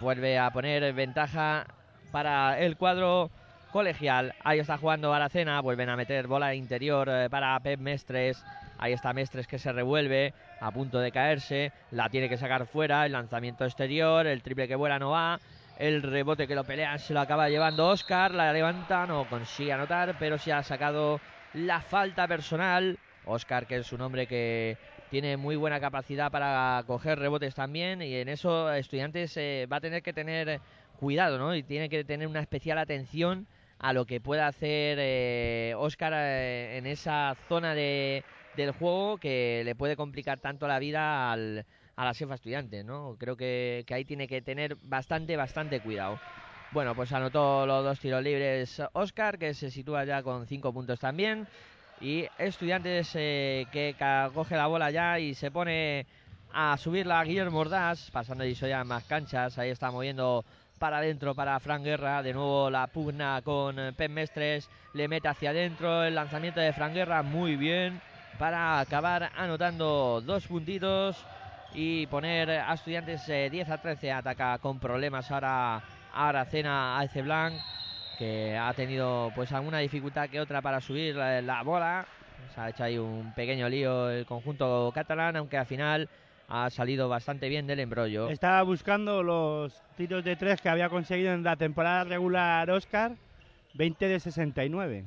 vuelve 0.00 0.38
a 0.38 0.50
poner 0.50 0.92
ventaja 0.92 1.66
para 2.10 2.58
el 2.58 2.76
cuadro 2.76 3.30
colegial. 3.70 4.34
Ahí 4.42 4.58
está 4.58 4.76
jugando 4.76 5.14
Aracena, 5.14 5.60
vuelven 5.60 5.88
a 5.88 5.96
meter 5.96 6.26
bola 6.26 6.54
interior 6.54 7.08
eh, 7.08 7.30
para 7.30 7.58
Pep 7.60 7.78
Mestres. 7.80 8.44
Ahí 8.78 8.92
está 8.92 9.12
Mestres 9.12 9.46
que 9.46 9.58
se 9.58 9.72
revuelve, 9.72 10.34
a 10.60 10.70
punto 10.70 10.98
de 10.98 11.12
caerse, 11.12 11.72
la 11.90 12.08
tiene 12.08 12.28
que 12.28 12.38
sacar 12.38 12.66
fuera, 12.66 13.06
el 13.06 13.12
lanzamiento 13.12 13.64
exterior, 13.64 14.26
el 14.26 14.42
triple 14.42 14.66
que 14.66 14.74
vuela 14.74 14.98
no 14.98 15.10
va, 15.10 15.38
el 15.80 16.02
rebote 16.02 16.46
que 16.46 16.54
lo 16.54 16.62
pelea 16.62 16.98
se 16.98 17.14
lo 17.14 17.20
acaba 17.20 17.48
llevando 17.48 17.88
Oscar, 17.88 18.34
la 18.34 18.52
levanta, 18.52 19.06
no 19.06 19.26
consigue 19.30 19.72
anotar, 19.72 20.14
pero 20.18 20.36
se 20.36 20.52
ha 20.52 20.62
sacado 20.62 21.20
la 21.54 21.80
falta 21.80 22.28
personal. 22.28 22.98
Oscar, 23.24 23.66
que 23.66 23.76
es 23.76 23.92
un 23.92 24.02
hombre 24.02 24.26
que 24.26 24.76
tiene 25.10 25.38
muy 25.38 25.56
buena 25.56 25.80
capacidad 25.80 26.30
para 26.30 26.84
coger 26.86 27.18
rebotes 27.18 27.54
también, 27.54 28.02
y 28.02 28.14
en 28.14 28.28
eso 28.28 28.70
Estudiantes 28.70 29.34
eh, 29.38 29.66
va 29.72 29.78
a 29.78 29.80
tener 29.80 30.02
que 30.02 30.12
tener 30.12 30.60
cuidado, 30.98 31.38
¿no? 31.38 31.54
Y 31.54 31.62
tiene 31.62 31.88
que 31.88 32.04
tener 32.04 32.28
una 32.28 32.40
especial 32.40 32.76
atención 32.76 33.46
a 33.78 33.94
lo 33.94 34.04
que 34.04 34.20
pueda 34.20 34.48
hacer 34.48 34.98
eh, 35.00 35.72
Oscar 35.78 36.12
eh, 36.14 36.76
en 36.76 36.86
esa 36.86 37.34
zona 37.48 37.74
de, 37.74 38.22
del 38.54 38.72
juego 38.72 39.16
que 39.16 39.62
le 39.64 39.74
puede 39.74 39.96
complicar 39.96 40.40
tanto 40.40 40.68
la 40.68 40.78
vida 40.78 41.32
al, 41.32 41.64
a 42.00 42.04
la 42.06 42.14
Sefa 42.14 42.36
Estudiantes, 42.36 42.82
¿no? 42.82 43.14
Creo 43.18 43.36
que, 43.36 43.84
ahí 43.90 44.06
tiene 44.06 44.26
que 44.26 44.40
tener 44.40 44.74
bastante, 44.84 45.36
bastante 45.36 45.80
cuidado. 45.80 46.18
Bueno, 46.72 46.94
pues 46.94 47.12
anotó 47.12 47.66
los 47.66 47.84
dos 47.84 48.00
tiros 48.00 48.22
libres 48.22 48.80
Oscar, 48.94 49.38
que 49.38 49.52
se 49.52 49.70
sitúa 49.70 50.06
ya 50.06 50.22
con 50.22 50.46
cinco 50.46 50.72
puntos 50.72 50.98
también. 50.98 51.46
Y 52.00 52.24
Estudiantes 52.38 53.10
eh, 53.16 53.66
que 53.70 53.96
coge 54.32 54.56
la 54.56 54.66
bola 54.66 54.90
ya 54.90 55.18
y 55.18 55.34
se 55.34 55.50
pone 55.50 56.06
a 56.54 56.74
subirla 56.78 57.20
a 57.20 57.24
Guillermo 57.24 57.58
Ordaz, 57.58 58.10
pasando 58.10 58.46
y 58.46 58.54
ya 58.54 58.82
más 58.82 59.04
canchas. 59.04 59.58
Ahí 59.58 59.68
está 59.68 59.90
moviendo 59.90 60.42
para 60.78 60.98
adentro 60.98 61.34
para 61.34 61.60
Fran 61.60 61.84
Guerra. 61.84 62.22
De 62.22 62.32
nuevo 62.32 62.70
la 62.70 62.86
pugna 62.86 63.42
con 63.44 63.78
eh, 63.78 63.92
Pep 63.92 64.10
Mestres. 64.10 64.70
Le 64.94 65.06
mete 65.06 65.28
hacia 65.28 65.50
adentro 65.50 66.02
el 66.02 66.14
lanzamiento 66.14 66.60
de 66.60 66.72
Fran 66.72 66.94
Guerra. 66.94 67.22
Muy 67.22 67.56
bien. 67.56 68.00
Para 68.38 68.80
acabar 68.80 69.32
anotando 69.36 70.22
dos 70.24 70.46
puntitos 70.46 71.26
y 71.74 72.06
poner 72.06 72.50
a 72.50 72.72
estudiantes 72.74 73.28
eh, 73.28 73.48
10 73.50 73.70
a 73.70 73.78
13. 73.78 74.12
Ataca 74.12 74.58
con 74.58 74.78
problemas 74.78 75.30
ahora 75.30 75.82
Aracena 76.12 76.98
a 76.98 77.04
Ece 77.04 77.22
Blanc, 77.22 77.54
que 78.18 78.56
ha 78.56 78.72
tenido 78.74 79.30
pues 79.34 79.52
alguna 79.52 79.78
dificultad 79.78 80.28
que 80.28 80.40
otra 80.40 80.62
para 80.62 80.80
subir 80.80 81.14
la, 81.16 81.40
la 81.40 81.62
bola. 81.62 82.06
Se 82.54 82.60
ha 82.60 82.70
hecho 82.70 82.84
ahí 82.84 82.98
un 82.98 83.32
pequeño 83.34 83.68
lío 83.68 84.10
el 84.10 84.26
conjunto 84.26 84.90
catalán, 84.94 85.36
aunque 85.36 85.58
al 85.58 85.66
final 85.66 86.08
ha 86.48 86.68
salido 86.68 87.08
bastante 87.08 87.48
bien 87.48 87.66
del 87.66 87.80
embrollo. 87.80 88.28
Estaba 88.28 88.62
buscando 88.62 89.22
los 89.22 89.80
tiros 89.96 90.24
de 90.24 90.34
tres 90.36 90.60
que 90.60 90.68
había 90.68 90.88
conseguido 90.88 91.32
en 91.32 91.44
la 91.44 91.56
temporada 91.56 92.04
regular 92.04 92.68
Oscar, 92.70 93.12
20 93.74 94.08
de 94.08 94.20
69. 94.20 95.04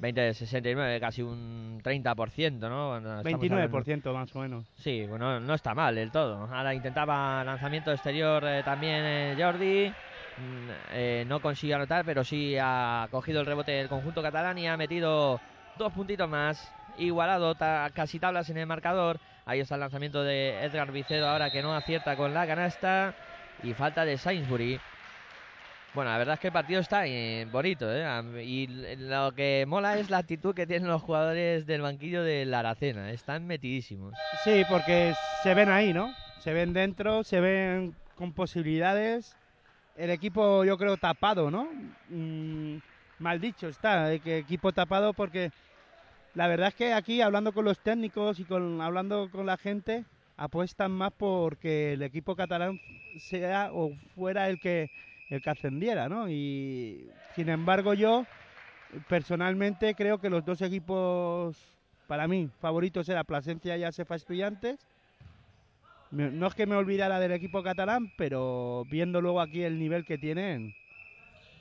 20 0.00 0.20
de 0.20 0.34
69, 0.34 0.98
casi 0.98 1.22
un 1.22 1.80
30%, 1.82 2.68
¿no? 2.68 2.96
Estamos 2.96 3.22
29% 3.22 4.12
más 4.14 4.34
o 4.34 4.40
menos. 4.40 4.64
Sí, 4.76 5.04
bueno, 5.06 5.38
no 5.40 5.54
está 5.54 5.74
mal 5.74 5.94
del 5.94 6.10
todo. 6.10 6.44
Ahora 6.52 6.74
intentaba 6.74 7.44
lanzamiento 7.44 7.92
exterior 7.92 8.42
eh, 8.46 8.62
también 8.64 9.02
eh, 9.04 9.36
Jordi. 9.38 9.92
Mm, 10.38 10.70
eh, 10.92 11.24
no 11.26 11.40
consiguió 11.40 11.76
anotar, 11.76 12.04
pero 12.04 12.24
sí 12.24 12.56
ha 12.60 13.08
cogido 13.10 13.40
el 13.40 13.46
rebote 13.46 13.72
del 13.72 13.88
conjunto 13.88 14.22
catalán 14.22 14.56
y 14.58 14.66
ha 14.66 14.76
metido 14.76 15.38
dos 15.76 15.92
puntitos 15.92 16.28
más. 16.28 16.72
Igualado, 16.96 17.54
ta- 17.54 17.90
casi 17.94 18.18
tablas 18.18 18.48
en 18.48 18.56
el 18.56 18.66
marcador. 18.66 19.18
Ahí 19.44 19.60
está 19.60 19.74
el 19.74 19.80
lanzamiento 19.80 20.22
de 20.22 20.64
Edgar 20.64 20.92
Vicedo 20.92 21.28
ahora 21.28 21.50
que 21.50 21.62
no 21.62 21.74
acierta 21.74 22.16
con 22.16 22.32
la 22.32 22.46
canasta. 22.46 23.14
Y 23.62 23.74
falta 23.74 24.06
de 24.06 24.16
Sainsbury. 24.16 24.80
Bueno, 25.92 26.12
la 26.12 26.18
verdad 26.18 26.34
es 26.34 26.40
que 26.40 26.46
el 26.46 26.52
partido 26.52 26.80
está 26.80 27.06
eh, 27.06 27.48
bonito, 27.50 27.86
¿eh? 27.92 28.44
Y 28.44 28.68
lo 28.96 29.32
que 29.32 29.64
mola 29.66 29.98
es 29.98 30.08
la 30.08 30.18
actitud 30.18 30.54
que 30.54 30.66
tienen 30.66 30.88
los 30.88 31.02
jugadores 31.02 31.66
del 31.66 31.82
banquillo 31.82 32.22
de 32.22 32.44
la 32.44 32.60
Aracena. 32.60 33.10
Están 33.10 33.44
metidísimos. 33.46 34.14
Sí, 34.44 34.62
porque 34.68 35.14
se 35.42 35.52
ven 35.54 35.68
ahí, 35.68 35.92
¿no? 35.92 36.14
Se 36.38 36.52
ven 36.52 36.72
dentro, 36.72 37.24
se 37.24 37.40
ven 37.40 37.96
con 38.14 38.32
posibilidades. 38.32 39.34
El 39.96 40.10
equipo, 40.10 40.64
yo 40.64 40.78
creo, 40.78 40.96
tapado, 40.96 41.50
¿no? 41.50 41.68
Mm, 42.08 42.76
mal 43.18 43.40
dicho 43.40 43.66
está, 43.66 44.12
eh, 44.12 44.20
que 44.20 44.38
equipo 44.38 44.72
tapado 44.72 45.12
porque 45.12 45.50
la 46.34 46.46
verdad 46.46 46.68
es 46.68 46.74
que 46.74 46.92
aquí, 46.92 47.20
hablando 47.20 47.52
con 47.52 47.64
los 47.64 47.80
técnicos 47.80 48.38
y 48.38 48.44
con 48.44 48.80
hablando 48.80 49.28
con 49.30 49.44
la 49.44 49.56
gente, 49.56 50.04
apuestan 50.36 50.92
más 50.92 51.12
porque 51.12 51.94
el 51.94 52.02
equipo 52.02 52.36
catalán 52.36 52.80
sea 53.18 53.70
o 53.72 53.92
fuera 54.14 54.48
el 54.48 54.60
que 54.60 54.88
el 55.30 55.40
que 55.40 55.50
ascendiera, 55.50 56.08
¿no? 56.08 56.28
Y 56.28 57.08
sin 57.34 57.48
embargo 57.48 57.94
yo 57.94 58.26
personalmente 59.08 59.94
creo 59.94 60.18
que 60.18 60.28
los 60.28 60.44
dos 60.44 60.60
equipos 60.62 61.56
para 62.06 62.26
mí 62.26 62.50
favoritos 62.60 63.08
era 63.08 63.24
Plasencia 63.24 63.76
y 63.76 63.84
Asefa 63.84 64.16
Estudiantes. 64.16 64.86
No 66.10 66.48
es 66.48 66.54
que 66.54 66.66
me 66.66 66.74
olvidara 66.74 67.20
del 67.20 67.30
equipo 67.30 67.62
catalán, 67.62 68.12
pero 68.18 68.84
viendo 68.90 69.20
luego 69.20 69.40
aquí 69.40 69.62
el 69.62 69.78
nivel 69.78 70.04
que 70.04 70.18
tienen, 70.18 70.74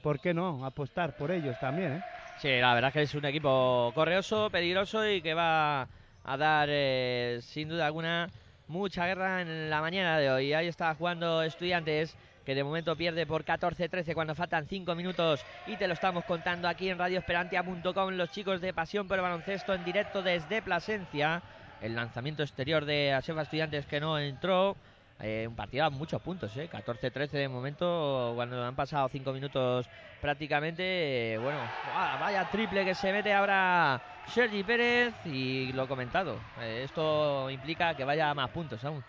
¿por 0.01 0.19
qué 0.19 0.33
no 0.33 0.65
apostar 0.65 1.15
por 1.15 1.29
ellos 1.29 1.55
también? 1.59 1.93
¿eh? 1.93 2.03
Sí, 2.39 2.57
la 2.59 2.73
verdad 2.73 2.91
que 2.91 3.03
es 3.03 3.13
un 3.13 3.25
equipo 3.25 3.91
correoso, 3.93 4.49
peligroso 4.49 5.07
y 5.07 5.21
que 5.21 5.35
va 5.35 5.87
a 6.23 6.37
dar, 6.37 6.67
eh, 6.71 7.39
sin 7.43 7.69
duda 7.69 7.85
alguna, 7.85 8.27
mucha 8.67 9.05
guerra 9.05 9.41
en 9.41 9.69
la 9.69 9.81
mañana 9.81 10.17
de 10.17 10.31
hoy. 10.31 10.53
Ahí 10.53 10.67
está 10.67 10.95
jugando 10.95 11.43
Estudiantes, 11.43 12.17
que 12.49 12.55
de 12.55 12.63
momento 12.63 12.95
pierde 12.95 13.27
por 13.27 13.45
14-13 13.45 14.15
cuando 14.15 14.33
faltan 14.33 14.65
5 14.65 14.95
minutos. 14.95 15.45
Y 15.67 15.77
te 15.77 15.87
lo 15.87 15.93
estamos 15.93 16.25
contando 16.25 16.67
aquí 16.67 16.89
en 16.89 16.97
radioesperantia.com, 16.97 18.09
los 18.15 18.31
chicos 18.31 18.59
de 18.59 18.73
Pasión 18.73 19.07
por 19.07 19.17
el 19.17 19.21
Baloncesto 19.21 19.75
en 19.75 19.85
directo 19.85 20.23
desde 20.23 20.63
Plasencia. 20.63 21.43
El 21.79 21.93
lanzamiento 21.93 22.41
exterior 22.41 22.85
de 22.85 23.13
Asefa 23.13 23.43
Estudiantes 23.43 23.85
que 23.85 23.99
no 23.99 24.17
entró. 24.17 24.75
Eh, 25.19 25.45
un 25.47 25.55
partido 25.55 25.85
a 25.85 25.91
muchos 25.91 26.19
puntos, 26.23 26.57
¿eh? 26.57 26.67
14-13 26.67 27.29
de 27.29 27.49
momento, 27.49 28.31
cuando 28.33 28.65
han 28.65 28.75
pasado 28.75 29.07
5 29.09 29.31
minutos 29.31 29.87
prácticamente. 30.19 31.33
eh, 31.33 31.37
bueno, 31.37 31.59
¡guau! 31.93 32.19
vaya 32.19 32.49
triple 32.49 32.83
que 32.83 32.95
se 32.95 33.11
mete 33.11 33.31
ahora 33.31 34.01
Sergi 34.25 34.63
Pérez 34.63 35.13
y 35.25 35.71
lo 35.73 35.87
comentado. 35.87 36.39
eh, 36.61 36.81
esto 36.83 37.47
implica 37.51 37.93
que 37.93 38.05
vaya 38.05 38.31
a 38.31 38.33
más 38.33 38.49
puntos 38.49 38.83
aún. 38.85 39.03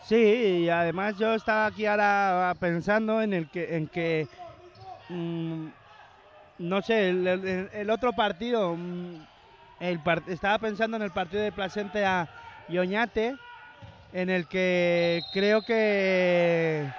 Sí, 0.00 0.16
y 0.64 0.68
además 0.68 1.16
yo 1.16 1.34
estaba 1.34 1.66
aquí 1.66 1.84
ahora 1.86 2.54
pensando 2.60 3.20
en 3.20 3.32
el 3.32 3.50
que 3.50 3.76
en 3.76 3.88
que 3.88 4.28
mm, 5.08 5.70
no 6.58 6.82
sé, 6.82 7.10
el, 7.10 7.90
otro 7.90 8.14
partido 8.14 8.76
mm, 8.76 9.24
el 9.80 10.02
par- 10.02 10.24
estaba 10.28 10.58
pensando 10.60 10.96
en 10.98 11.04
el 11.04 11.12
partido 11.12 11.42
de 11.42 11.52
Plasencia 11.52 12.30
y 12.66 12.78
Oñate 12.78 13.40
en 14.12 14.30
el 14.30 14.48
que 14.48 15.26
creo 15.30 15.62
que 15.64 16.94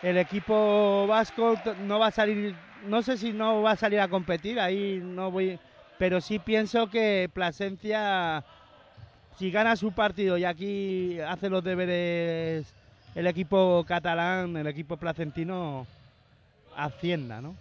el 0.00 0.18
equipo 0.18 1.06
vasco 1.08 1.56
no 1.76 1.98
va 1.98 2.08
a 2.08 2.12
salir, 2.12 2.56
no 2.76 3.02
sé 3.02 3.16
si 3.18 3.32
no 3.32 3.62
va 3.62 3.72
a 3.72 3.76
salir 3.76 4.00
a 4.00 4.08
competir, 4.08 4.60
ahí 4.60 5.00
no 5.02 5.30
voy, 5.30 5.60
pero 5.96 6.20
sí 6.20 6.38
pienso 6.38 6.88
que 6.90 7.30
Plasencia 7.32 8.44
si 9.38 9.50
gana 9.50 9.76
su 9.76 9.92
partido 9.92 10.38
y 10.38 10.44
aquí 10.44 11.20
hace 11.20 11.50
los 11.50 11.62
deberes 11.62 12.72
el 13.14 13.26
equipo 13.26 13.84
catalán, 13.86 14.56
el 14.56 14.66
equipo 14.66 14.96
placentino, 14.96 15.86
hacienda, 16.76 17.40
¿no? 17.40 17.54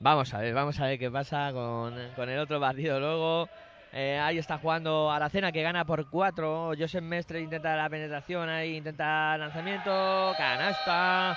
Vamos 0.00 0.32
a 0.32 0.38
ver, 0.38 0.54
vamos 0.54 0.78
a 0.80 0.86
ver 0.86 0.98
qué 0.98 1.10
pasa 1.10 1.50
con, 1.52 1.94
con 2.14 2.28
el 2.28 2.38
otro 2.38 2.60
partido 2.60 2.98
luego. 3.00 3.48
Eh, 3.92 4.18
ahí 4.18 4.38
está 4.38 4.58
jugando 4.58 5.10
Aracena 5.10 5.50
que 5.50 5.62
gana 5.62 5.84
por 5.84 6.08
4. 6.08 6.72
Josep 6.78 7.02
Mestre 7.02 7.40
intenta 7.40 7.74
la 7.74 7.88
penetración, 7.88 8.48
ahí 8.48 8.76
intenta 8.76 9.36
lanzamiento, 9.38 10.32
canasta. 10.36 11.36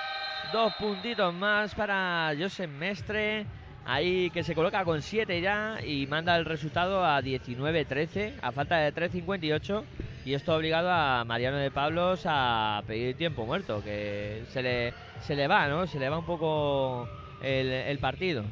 Dos 0.52 0.74
puntitos 0.76 1.34
más 1.34 1.74
para 1.74 2.34
Josep 2.38 2.70
Mestre. 2.70 3.46
Ahí 3.86 4.30
que 4.30 4.44
se 4.44 4.54
coloca 4.54 4.86
con 4.86 5.02
7 5.02 5.41
ya 5.41 5.80
y 5.84 6.06
manda 6.08 6.36
el 6.36 6.46
resultado 6.46 7.04
a 7.04 7.22
19-13 7.22 8.34
a 8.41 8.52
falta 8.52 8.78
de 8.78 8.94
3.58. 8.94 9.84
Y 10.24 10.36
esto 10.36 10.54
ha 10.54 10.58
obligado 10.58 10.91
a 10.91 11.24
Mariano 11.26 11.58
de 11.58 11.72
Pablos 11.72 12.22
a 12.26 12.84
pedir 12.86 13.17
tiempo 13.17 13.46
muerto, 13.46 13.84
que 13.84 14.44
se 14.50 14.62
le, 14.62 14.94
se 15.22 15.36
le 15.36 15.48
va, 15.48 15.67
¿no? 15.67 15.88
Se 15.88 15.98
le 15.98 16.10
va 16.10 16.20
un 16.20 16.26
poco 16.26 17.10
el, 17.41 17.98
partido. 17.98 18.44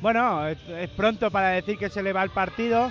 Bueno, 0.00 0.48
es, 0.48 0.90
pronto 0.96 1.30
para 1.30 1.50
decir 1.50 1.78
que 1.78 1.88
se 1.88 2.02
le 2.02 2.12
va 2.12 2.24
el 2.24 2.30
partido. 2.30 2.90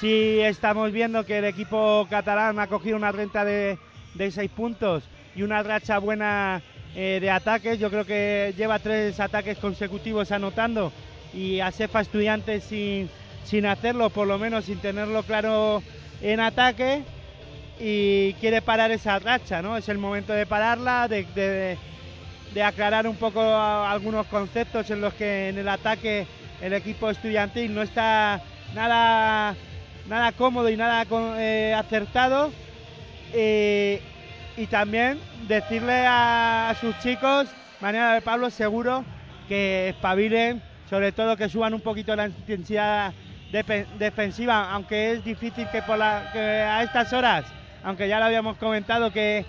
Sí 0.00 0.40
estamos 0.40 0.90
viendo 0.90 1.24
que 1.24 1.38
el 1.38 1.44
equipo 1.44 2.06
catalán 2.10 2.58
ha 2.58 2.66
cogido 2.66 2.96
una 2.96 3.12
renta 3.12 3.44
de, 3.44 3.78
de 4.14 4.30
seis 4.32 4.50
puntos 4.50 5.04
y 5.36 5.42
una 5.42 5.62
racha 5.62 5.98
buena 5.98 6.62
eh, 6.94 7.18
de 7.20 7.30
ataques. 7.30 7.78
Yo 7.78 7.90
creo 7.90 8.04
que 8.04 8.54
lleva 8.56 8.78
tres 8.78 9.18
ataques 9.20 9.58
consecutivos 9.58 10.30
anotando 10.32 10.92
y 11.32 11.60
a 11.60 11.70
Sefa 11.70 12.00
Estudiantes 12.00 12.64
sin, 12.64 13.08
sin 13.44 13.66
hacerlo, 13.66 14.10
por 14.10 14.26
lo 14.26 14.38
menos 14.38 14.64
sin 14.64 14.78
tenerlo 14.78 15.22
claro 15.22 15.82
en 16.22 16.40
ataque. 16.40 17.02
Y 17.82 18.34
quiere 18.34 18.60
parar 18.60 18.90
esa 18.90 19.18
racha, 19.18 19.62
¿no? 19.62 19.76
Es 19.76 19.88
el 19.88 19.96
momento 19.96 20.34
de 20.34 20.44
pararla, 20.44 21.08
de, 21.08 21.24
de- 21.34 22.62
aclarar 22.62 23.06
un 23.06 23.16
poco 23.16 23.40
algunos 23.40 24.26
conceptos 24.26 24.90
en 24.90 25.00
los 25.00 25.14
que 25.14 25.48
en 25.48 25.56
el 25.58 25.68
ataque 25.68 26.26
el 26.60 26.74
equipo 26.74 27.08
estudiantil 27.08 27.74
no 27.74 27.80
está 27.80 28.42
nada, 28.74 29.54
nada 30.08 30.32
cómodo 30.32 30.68
y 30.68 30.76
nada 30.76 31.06
eh, 31.38 31.74
acertado. 31.74 32.50
Eh, 33.32 34.02
y 34.60 34.66
también 34.66 35.18
decirle 35.48 36.04
a, 36.06 36.76
sus 36.78 36.98
chicos, 36.98 37.48
mañana 37.80 38.12
de 38.12 38.20
Pablo, 38.20 38.50
seguro 38.50 39.06
que 39.48 39.88
espabilen, 39.88 40.62
sobre 40.90 41.12
todo 41.12 41.38
que 41.38 41.48
suban 41.48 41.72
un 41.72 41.80
poquito 41.80 42.14
la 42.14 42.26
intensidad 42.26 43.14
defensiva, 43.50 44.70
aunque 44.70 45.12
es 45.12 45.24
difícil 45.24 45.66
que, 45.70 45.80
por 45.80 45.96
la, 45.96 46.28
que 46.34 46.38
a 46.38 46.82
estas 46.82 47.10
horas, 47.14 47.46
aunque 47.82 48.06
ya 48.06 48.18
lo 48.18 48.26
habíamos 48.26 48.58
comentado, 48.58 49.10
que, 49.10 49.46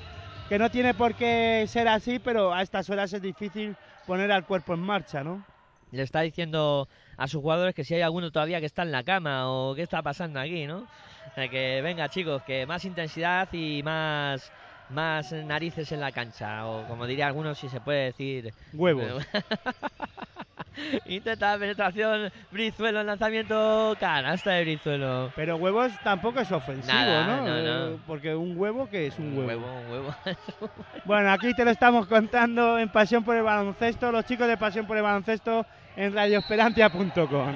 que 0.47 0.57
no 0.57 0.71
tiene 0.71 0.93
por 0.93 1.13
qué 1.15 1.65
ser 1.67 1.89
así, 1.89 2.19
pero 2.19 2.53
a 2.53 2.61
estas 2.61 2.89
horas 2.89 3.11
es 3.11 3.21
difícil 3.21 3.75
poner 4.07 4.31
al 4.31 4.45
cuerpo 4.45 4.75
en 4.75 4.79
marcha, 4.79 5.25
¿no? 5.25 5.43
Le 5.91 6.03
está 6.03 6.21
diciendo 6.21 6.87
a 7.17 7.27
sus 7.27 7.41
jugadores 7.41 7.75
que 7.75 7.83
si 7.83 7.95
hay 7.95 8.01
alguno 8.01 8.31
todavía 8.31 8.61
que 8.61 8.65
está 8.65 8.83
en 8.83 8.93
la 8.93 9.03
cama 9.03 9.51
o 9.51 9.75
qué 9.75 9.81
está 9.81 10.01
pasando 10.01 10.39
aquí, 10.39 10.67
¿no? 10.67 10.87
Eh, 11.35 11.49
que 11.49 11.81
venga, 11.81 12.07
chicos, 12.07 12.41
que 12.43 12.65
más 12.65 12.85
intensidad 12.85 13.49
y 13.51 13.83
más 13.83 14.51
más 14.91 15.31
narices 15.31 15.91
en 15.91 15.99
la 15.99 16.11
cancha 16.11 16.65
o 16.67 16.87
como 16.87 17.05
diría 17.07 17.27
algunos 17.27 17.57
si 17.57 17.69
se 17.69 17.79
puede 17.81 18.05
decir 18.05 18.53
Huevos. 18.73 19.25
Intenta 21.05 21.57
penetración 21.57 22.31
Brizuelo, 22.49 23.03
lanzamiento 23.03 23.95
canasta 23.99 24.51
de 24.51 24.61
Brizuelo. 24.63 25.31
Pero 25.35 25.57
huevos 25.57 25.91
tampoco 26.03 26.39
es 26.39 26.51
ofensivo, 26.51 26.93
Nada, 26.93 27.27
¿no? 27.27 27.45
no, 27.45 27.57
Eh, 27.57 27.63
no. 27.91 27.97
Porque 28.07 28.33
un 28.33 28.57
huevo 28.57 28.89
que 28.89 29.07
es 29.07 29.19
un 29.19 29.37
Un 29.37 29.45
huevo. 29.45 29.65
huevo, 29.65 29.79
un 29.81 29.91
huevo. 29.91 30.15
Bueno, 31.05 31.31
aquí 31.31 31.53
te 31.53 31.65
lo 31.65 31.71
estamos 31.71 32.07
contando 32.07 32.79
en 32.79 32.89
Pasión 32.89 33.23
por 33.23 33.35
el 33.35 33.43
Baloncesto, 33.43 34.11
los 34.11 34.25
chicos 34.25 34.47
de 34.47 34.57
Pasión 34.57 34.85
por 34.87 34.95
el 34.97 35.03
Baloncesto 35.03 35.65
en 35.97 36.13
radioesperantia.com. 36.15 37.53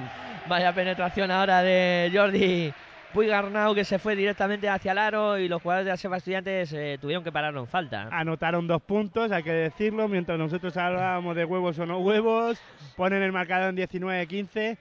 Vaya 0.48 0.74
penetración 0.74 1.32
ahora 1.32 1.62
de 1.64 2.12
Jordi 2.14 2.74
Puigarnau 3.16 3.74
que 3.74 3.86
se 3.86 3.98
fue 3.98 4.14
directamente 4.14 4.68
hacia 4.68 4.92
el 4.92 4.98
aro 4.98 5.40
y 5.40 5.48
los 5.48 5.62
jugadores 5.62 5.86
de 5.86 5.92
la 5.92 5.96
Sefa 5.96 6.18
Estudiantes 6.18 6.74
eh, 6.74 6.98
tuvieron 7.00 7.24
que 7.24 7.32
pararlo 7.32 7.62
en 7.62 7.68
falta. 7.68 8.10
Anotaron 8.12 8.68
dos 8.68 8.82
puntos, 8.82 9.32
hay 9.32 9.42
que 9.42 9.54
decirlo, 9.54 10.10
mientras 10.10 10.38
nosotros 10.38 10.76
hablábamos 10.76 11.34
de 11.34 11.46
huevos 11.46 11.80
o 11.80 11.86
no 11.86 12.00
huevos, 12.00 12.60
ponen 12.98 13.24
el 13.24 13.32
marcador 13.32 13.70
en 13.70 13.78
19-15, 13.78 14.78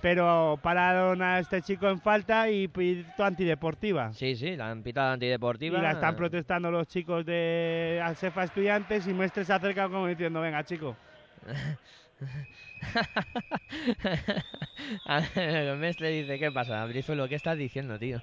pero 0.00 0.58
pararon 0.62 1.20
a 1.20 1.40
este 1.40 1.60
chico 1.60 1.90
en 1.90 2.00
falta 2.00 2.48
y 2.48 2.68
pito 2.68 3.22
antideportiva. 3.22 4.14
Sí, 4.14 4.34
sí, 4.34 4.56
la 4.56 4.70
han 4.70 4.82
pitado 4.82 5.12
antideportiva. 5.12 5.78
Y 5.78 5.82
la 5.82 5.90
están 5.90 6.16
protestando 6.16 6.70
los 6.70 6.88
chicos 6.88 7.26
de 7.26 8.00
Alcefa 8.02 8.44
Estudiantes 8.44 9.06
y 9.06 9.12
Mestre 9.12 9.44
se 9.44 9.52
acerca 9.52 9.90
como 9.90 10.06
diciendo, 10.06 10.40
venga 10.40 10.64
chico, 10.64 10.96
El 15.34 15.76
Mestre 15.78 16.10
dice, 16.10 16.38
¿qué 16.38 16.52
pasa? 16.52 16.84
Brizuelo, 16.86 17.28
¿qué 17.28 17.34
estás 17.34 17.58
diciendo, 17.58 17.98
tío? 17.98 18.20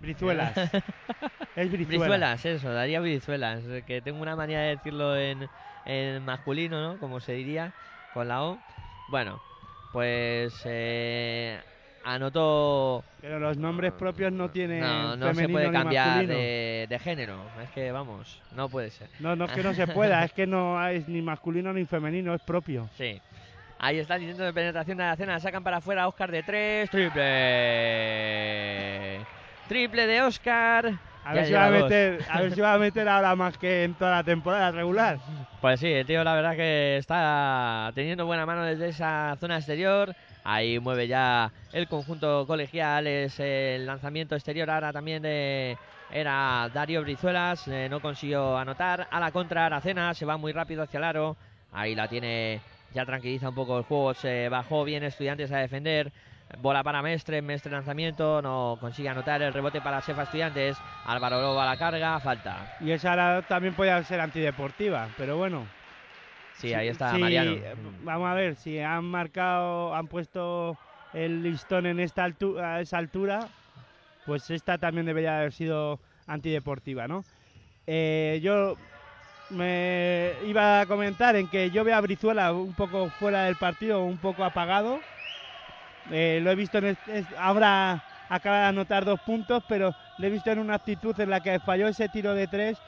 brizuelas. 0.00 0.56
es 1.56 1.70
brizuela. 1.70 1.98
Brizuelas, 1.98 2.44
eso, 2.44 2.72
daría 2.72 3.00
brizuelas. 3.00 3.62
Que 3.86 4.00
tengo 4.00 4.20
una 4.20 4.36
manía 4.36 4.60
de 4.60 4.76
decirlo 4.76 5.16
en, 5.16 5.48
en 5.84 6.24
masculino, 6.24 6.80
¿no? 6.80 6.98
Como 6.98 7.20
se 7.20 7.32
diría, 7.32 7.72
con 8.14 8.28
la 8.28 8.42
O. 8.42 8.58
Bueno, 9.10 9.40
pues 9.92 10.54
eh, 10.64 11.58
anotó... 12.04 13.04
Pero 13.20 13.38
los 13.38 13.56
nombres 13.56 13.92
propios 13.92 14.32
no 14.32 14.50
tienen 14.50 14.80
No, 14.80 15.16
no 15.16 15.34
se 15.34 15.48
puede 15.48 15.70
cambiar 15.70 16.26
de, 16.26 16.86
de 16.88 16.98
género. 16.98 17.38
Es 17.62 17.70
que, 17.70 17.92
vamos, 17.92 18.40
no 18.54 18.68
puede 18.68 18.90
ser. 18.90 19.08
No, 19.20 19.36
no 19.36 19.46
es 19.46 19.52
que 19.52 19.62
no 19.62 19.74
se 19.74 19.86
pueda, 19.88 20.24
es 20.24 20.32
que 20.32 20.46
no 20.46 20.84
es 20.88 21.08
ni 21.08 21.22
masculino 21.22 21.72
ni 21.72 21.84
femenino, 21.84 22.34
es 22.34 22.42
propio. 22.42 22.88
Sí. 22.96 23.20
Ahí 23.78 23.98
está 23.98 24.16
el 24.16 24.22
intento 24.22 24.42
de 24.44 24.52
penetración 24.52 24.98
de 24.98 25.04
la 25.04 25.14
cena. 25.16 25.38
Sacan 25.38 25.62
para 25.62 25.76
afuera 25.78 26.08
Oscar 26.08 26.32
de 26.32 26.42
tres. 26.42 26.90
Triple. 26.90 27.18
Triple 29.68 30.06
de 30.06 30.22
Oscar. 30.22 30.94
A 31.24 31.34
ver, 31.34 31.46
si 31.46 31.52
va 31.52 31.66
a, 31.66 31.70
meter, 31.70 32.24
a 32.30 32.40
ver 32.40 32.54
si 32.54 32.60
va 32.60 32.72
a 32.72 32.78
meter 32.78 33.06
ahora 33.08 33.36
más 33.36 33.58
que 33.58 33.84
en 33.84 33.92
toda 33.94 34.12
la 34.12 34.24
temporada 34.24 34.70
regular. 34.70 35.18
Pues 35.60 35.78
sí, 35.78 35.86
el 35.92 36.06
tío 36.06 36.24
la 36.24 36.34
verdad 36.34 36.56
que 36.56 36.96
está 36.96 37.92
teniendo 37.94 38.24
buena 38.24 38.46
mano 38.46 38.64
desde 38.64 38.88
esa 38.88 39.36
zona 39.38 39.58
exterior. 39.58 40.14
Ahí 40.42 40.78
mueve 40.78 41.06
ya 41.06 41.52
el 41.72 41.86
conjunto 41.86 42.46
colegial. 42.46 43.06
Es 43.06 43.38
el 43.40 43.84
lanzamiento 43.84 44.34
exterior 44.34 44.70
ahora 44.70 44.92
también 44.92 45.22
de... 45.22 45.76
Era 46.10 46.70
Darío 46.72 47.02
Brizuelas, 47.02 47.68
eh, 47.68 47.88
no 47.90 48.00
consiguió 48.00 48.56
anotar. 48.56 49.06
A 49.10 49.20
la 49.20 49.30
contra, 49.30 49.66
Aracena 49.66 50.14
se 50.14 50.24
va 50.24 50.38
muy 50.38 50.52
rápido 50.52 50.82
hacia 50.82 50.96
el 50.96 51.04
aro. 51.04 51.36
Ahí 51.70 51.94
la 51.94 52.08
tiene, 52.08 52.62
ya 52.92 53.04
tranquiliza 53.04 53.48
un 53.48 53.54
poco 53.54 53.78
el 53.78 53.84
juego. 53.84 54.14
Se 54.14 54.48
bajó 54.48 54.84
bien 54.84 55.02
Estudiantes 55.04 55.52
a 55.52 55.58
defender. 55.58 56.12
Bola 56.62 56.82
para 56.82 57.02
Mestre, 57.02 57.42
Mestre 57.42 57.70
lanzamiento, 57.72 58.40
no 58.40 58.78
consigue 58.80 59.10
anotar 59.10 59.42
el 59.42 59.52
rebote 59.52 59.80
para 59.82 60.00
Sefa 60.00 60.22
Estudiantes. 60.22 60.78
Álvaro 61.04 61.42
Lobo 61.42 61.60
a 61.60 61.66
la 61.66 61.76
carga, 61.76 62.18
falta. 62.20 62.66
Y 62.80 62.90
esa 62.90 63.10
ahora 63.10 63.42
también 63.42 63.74
puede 63.74 64.02
ser 64.04 64.20
antideportiva, 64.20 65.08
pero 65.18 65.36
bueno. 65.36 65.66
Sí, 66.54 66.72
ahí 66.72 66.88
está 66.88 67.14
Sí, 67.14 67.20
Mariano. 67.20 67.56
Vamos 68.02 68.28
a 68.28 68.34
ver, 68.34 68.56
si 68.56 68.78
han 68.78 69.04
marcado, 69.04 69.94
han 69.94 70.08
puesto 70.08 70.78
el 71.12 71.42
listón 71.42 71.86
en 71.86 72.00
esta 72.00 72.26
altu- 72.26 72.58
a 72.58 72.80
esa 72.80 72.96
altura, 72.98 73.40
pues 74.24 74.50
esta 74.50 74.78
también 74.78 75.06
debería 75.06 75.38
haber 75.38 75.52
sido 75.52 76.00
antideportiva, 76.26 77.06
¿no? 77.06 77.24
Eh, 77.86 78.40
yo 78.42 78.76
me 79.50 80.32
iba 80.46 80.80
a 80.80 80.86
comentar 80.86 81.36
en 81.36 81.48
que 81.48 81.70
yo 81.70 81.84
veo 81.84 81.96
a 81.96 82.00
Brizuela 82.00 82.52
un 82.52 82.74
poco 82.74 83.08
fuera 83.18 83.44
del 83.44 83.56
partido, 83.56 84.04
un 84.04 84.18
poco 84.18 84.44
apagado. 84.44 85.00
Eh, 86.10 86.40
lo 86.42 86.50
he 86.50 86.54
visto 86.54 86.78
en 86.78 86.86
es- 86.86 87.26
ahora 87.38 88.02
acaba 88.28 88.60
de 88.60 88.64
anotar 88.66 89.04
dos 89.04 89.20
puntos, 89.20 89.62
pero 89.68 89.94
le 90.18 90.26
he 90.26 90.30
visto 90.30 90.50
en 90.50 90.58
una 90.58 90.74
actitud 90.74 91.18
en 91.20 91.30
la 91.30 91.40
que 91.40 91.58
falló 91.60 91.88
ese 91.88 92.08
tiro 92.08 92.34
de 92.34 92.46
tres 92.46 92.78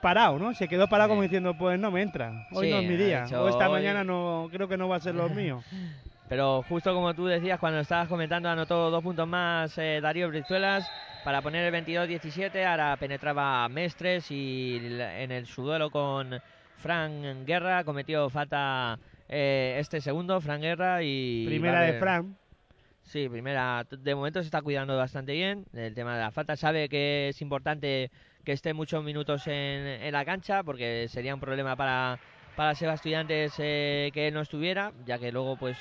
parado, 0.00 0.38
¿no? 0.38 0.52
Se 0.54 0.66
quedó 0.68 0.88
parado 0.88 1.08
Sí. 1.08 1.10
como 1.12 1.22
diciendo, 1.22 1.54
pues 1.54 1.78
no 1.78 1.90
me 1.92 2.02
entra, 2.02 2.32
hoy 2.52 2.66
Sí, 2.66 2.72
no 2.72 2.80
es 2.80 2.88
mi 2.88 2.96
día, 2.96 3.24
o 3.36 3.48
esta 3.48 3.68
"Hoy- 3.68 3.72
mañana 3.80 4.02
no 4.02 4.48
creo 4.52 4.66
que 4.68 4.76
no 4.76 4.88
va 4.88 4.96
a 4.96 5.00
ser 5.00 5.14
lo 5.14 5.28
mío. 5.30 5.62
Pero 6.32 6.62
justo 6.62 6.94
como 6.94 7.12
tú 7.12 7.26
decías, 7.26 7.60
cuando 7.60 7.80
estabas 7.80 8.08
comentando, 8.08 8.48
anotó 8.48 8.90
dos 8.90 9.02
puntos 9.02 9.28
más 9.28 9.76
eh, 9.76 10.00
Darío 10.00 10.30
Brizuelas 10.30 10.90
para 11.26 11.42
poner 11.42 11.62
el 11.62 11.84
22-17. 11.84 12.64
Ahora 12.64 12.96
penetraba 12.96 13.68
Mestres 13.68 14.30
y 14.30 14.80
en 14.82 15.30
el 15.30 15.44
su 15.44 15.62
duelo 15.62 15.90
con 15.90 16.40
Fran 16.78 17.44
Guerra 17.44 17.84
cometió 17.84 18.30
falta 18.30 18.98
eh, 19.28 19.76
este 19.78 20.00
segundo, 20.00 20.40
Fran 20.40 20.62
Guerra. 20.62 21.02
y 21.02 21.44
Primera 21.44 21.82
de 21.82 21.98
Fran, 21.98 22.34
Sí, 23.02 23.28
primera. 23.28 23.84
De 23.90 24.14
momento 24.14 24.40
se 24.40 24.46
está 24.46 24.62
cuidando 24.62 24.96
bastante 24.96 25.32
bien 25.32 25.66
el 25.74 25.92
tema 25.92 26.14
de 26.14 26.22
la 26.22 26.30
falta. 26.30 26.56
Sabe 26.56 26.88
que 26.88 27.28
es 27.28 27.42
importante 27.42 28.10
que 28.42 28.52
esté 28.52 28.72
muchos 28.72 29.04
minutos 29.04 29.46
en, 29.48 29.52
en 29.52 30.12
la 30.12 30.24
cancha 30.24 30.62
porque 30.62 31.08
sería 31.10 31.34
un 31.34 31.40
problema 31.40 31.76
para, 31.76 32.18
para 32.56 32.74
Seba 32.74 32.94
Estudiantes 32.94 33.52
eh, 33.58 34.10
que 34.14 34.28
él 34.28 34.32
no 34.32 34.40
estuviera, 34.40 34.92
ya 35.04 35.18
que 35.18 35.30
luego 35.30 35.58
pues 35.58 35.76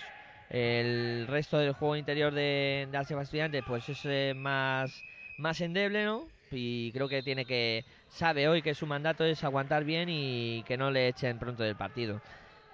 el 0.51 1.27
resto 1.27 1.57
del 1.57 1.71
juego 1.71 1.95
interior 1.95 2.33
de, 2.33 2.87
de 2.91 3.05
Seba 3.05 3.21
Estudiantes 3.21 3.63
pues 3.65 3.87
es 3.87 4.01
eh, 4.03 4.33
más, 4.35 5.03
más 5.37 5.61
endeble, 5.61 6.03
¿no? 6.03 6.27
Y 6.51 6.91
creo 6.91 7.07
que 7.07 7.23
tiene 7.23 7.45
que, 7.45 7.85
sabe 8.09 8.49
hoy 8.49 8.61
que 8.61 8.75
su 8.75 8.85
mandato 8.85 9.23
es 9.23 9.41
aguantar 9.45 9.85
bien 9.85 10.09
y 10.09 10.63
que 10.63 10.75
no 10.75 10.91
le 10.91 11.07
echen 11.07 11.39
pronto 11.39 11.63
del 11.63 11.77
partido. 11.77 12.21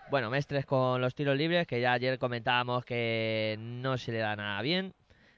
Bueno, 0.10 0.32
Mestres 0.32 0.66
con 0.66 1.00
los 1.02 1.14
tiros 1.14 1.38
libres, 1.38 1.68
que 1.68 1.80
ya 1.80 1.94
ayer 1.94 2.18
comentábamos 2.18 2.84
que 2.84 3.58
no 3.60 4.00
se 4.00 4.12
le 4.12 4.20
da 4.20 4.36
nada 4.36 4.60
bien, 4.64 4.94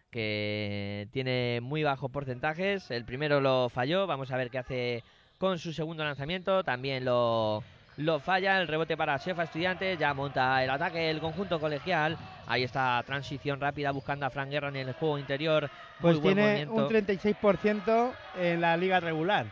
que 0.10 1.10
tiene 1.12 1.60
muy 1.62 1.84
bajos 1.84 2.10
porcentajes. 2.10 2.90
El 2.90 3.04
primero 3.04 3.42
lo 3.42 3.68
falló, 3.68 4.08
vamos 4.08 4.32
a 4.32 4.38
ver 4.38 4.50
qué 4.50 4.60
hace 4.60 5.04
con 5.38 5.60
su 5.60 5.74
segundo 5.74 6.06
lanzamiento. 6.06 6.64
También 6.64 7.04
lo, 7.04 7.64
lo 8.00 8.20
falla, 8.20 8.60
el 8.62 8.68
rebote 8.68 8.96
para 8.96 9.18
Shefa 9.18 9.44
Estudiantes, 9.44 10.00
ya 10.00 10.14
monta 10.14 10.64
el 10.64 10.70
ataque 10.70 11.10
el 11.10 11.20
conjunto 11.20 11.60
colegial. 11.60 12.18
Ahí 12.48 12.64
está 12.64 13.04
transición 13.06 13.60
rápida 13.60 13.92
buscando 13.92 14.26
a 14.26 14.30
Fran 14.30 14.50
Guerra 14.50 14.70
en 14.70 14.78
el 14.78 14.94
juego 14.94 15.20
interior. 15.20 15.70
pues 16.00 16.16
muy 16.16 16.24
buen 16.24 16.36
tiene 16.36 16.66
movimiento. 16.66 16.88
un 16.88 16.90
36% 16.90 18.12
en 18.40 18.62
la 18.62 18.78
liga 18.78 19.00
regular. 19.00 19.46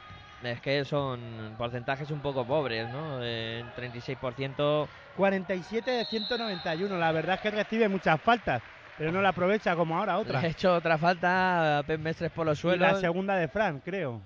Es 0.43 0.62
que 0.62 0.86
son 0.86 1.55
porcentajes 1.57 2.10
un 2.12 2.19
poco 2.21 2.45
pobres, 2.45 2.88
¿no? 2.89 3.19
Eh, 3.21 3.65
36%. 3.75 4.88
47 5.17 5.91
de 5.91 6.05
191, 6.05 6.97
la 6.97 7.12
verdad 7.12 7.36
es 7.36 7.41
que 7.41 7.51
recibe 7.51 7.89
muchas 7.89 8.21
faltas, 8.21 8.62
pero 8.97 9.12
no 9.12 9.19
la 9.21 9.29
aprovecha 9.29 9.75
como 9.75 9.97
ahora 9.97 10.19
otra. 10.19 10.39
Le 10.39 10.47
ha 10.47 10.51
hecho 10.51 10.75
otra 10.75 10.97
falta 10.97 11.79
a 11.79 11.83
Pep 11.83 11.99
Mestres 11.99 12.31
por 12.31 12.45
los 12.45 12.63
Y 12.63 12.67
la 12.67 12.73
suelos. 12.77 13.01
segunda 13.01 13.36
de 13.36 13.47
Fran, 13.47 13.79
creo. 13.83 14.21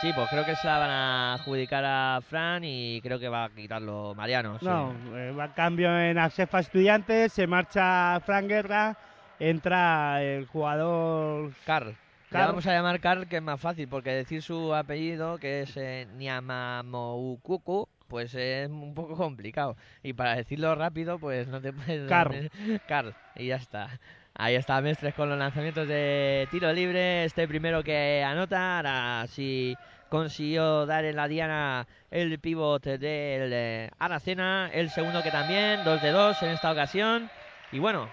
Sí, 0.00 0.12
pues 0.12 0.28
creo 0.28 0.44
que 0.44 0.56
se 0.56 0.66
la 0.66 0.78
van 0.78 0.90
a 0.90 1.34
adjudicar 1.34 1.82
a 1.84 2.20
Fran 2.20 2.62
y 2.64 3.00
creo 3.02 3.18
que 3.18 3.28
va 3.30 3.44
a 3.44 3.48
quitarlo 3.50 4.14
Mariano. 4.14 4.58
sí. 4.58 4.66
No, 4.66 4.94
eh, 5.16 5.32
va 5.32 5.44
a 5.44 5.54
cambio 5.54 5.98
en 5.98 6.18
Asefa 6.18 6.60
Estudiantes, 6.60 7.32
se 7.32 7.46
marcha 7.46 8.20
Fran 8.20 8.46
Guerra, 8.46 8.98
entra 9.38 10.22
el 10.22 10.46
jugador 10.46 11.52
Carl. 11.64 11.96
Le 12.30 12.38
Carl. 12.38 12.48
vamos 12.48 12.66
a 12.66 12.72
llamar 12.72 13.00
Carl, 13.00 13.26
que 13.28 13.36
es 13.36 13.42
más 13.42 13.60
fácil, 13.60 13.88
porque 13.88 14.10
decir 14.10 14.42
su 14.42 14.74
apellido, 14.74 15.38
que 15.38 15.62
es 15.62 15.76
eh, 15.76 16.06
Niamamoukuku, 16.16 17.88
pues 18.08 18.34
es 18.34 18.68
un 18.68 18.94
poco 18.94 19.16
complicado. 19.16 19.76
Y 20.02 20.12
para 20.12 20.36
decirlo 20.36 20.74
rápido, 20.74 21.18
pues 21.18 21.48
no 21.48 21.60
te 21.62 21.72
puedes... 21.72 22.08
Carl. 22.08 22.50
Carl, 22.88 23.14
y 23.34 23.46
ya 23.46 23.56
está. 23.56 23.98
Ahí 24.38 24.54
está 24.54 24.80
Mestres 24.82 25.14
con 25.14 25.30
los 25.30 25.38
lanzamientos 25.38 25.88
de 25.88 26.46
tiro 26.50 26.72
libre. 26.72 27.24
Este 27.24 27.48
primero 27.48 27.82
que 27.82 28.22
anota. 28.26 28.76
Ahora 28.78 29.26
sí 29.28 29.74
consiguió 30.10 30.84
dar 30.86 31.04
en 31.04 31.16
la 31.16 31.26
diana 31.26 31.86
el 32.10 32.38
pivot 32.38 32.82
del 32.84 33.50
eh, 33.52 33.90
Aracena. 33.98 34.70
El 34.72 34.90
segundo 34.90 35.22
que 35.22 35.30
también, 35.30 35.82
2 35.84 36.02
de 36.02 36.10
2 36.10 36.42
en 36.42 36.48
esta 36.50 36.70
ocasión. 36.70 37.30
Y 37.72 37.78
bueno, 37.78 38.08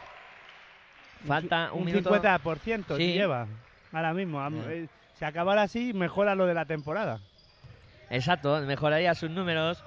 falta 1.28 1.72
un, 1.74 1.80
un 1.80 1.86
minuto. 1.86 2.10
50% 2.10 2.96
Sí. 2.98 3.14
lleva 3.14 3.48
ahora 3.92 4.14
mismo. 4.14 4.40
Ya. 4.50 4.72
eh, 4.72 4.88
Si 5.20 5.26
acabara 5.26 5.64
así, 5.64 5.94
mejora 5.94 6.36
lo 6.36 6.46
de 6.46 6.54
la 6.54 6.66
temporada. 6.66 7.20
Exacto, 8.10 8.62
mejoraría 8.62 9.14
sus 9.14 9.30
números. 9.30 9.84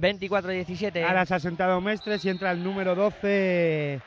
24-17. 0.00 1.04
Ahora 1.06 1.26
se 1.26 1.34
ha 1.34 1.40
sentado 1.40 1.78
Mestres 1.82 2.24
y 2.24 2.30
entra 2.30 2.50
el 2.52 2.64
número 2.64 2.94
12. 2.94 4.00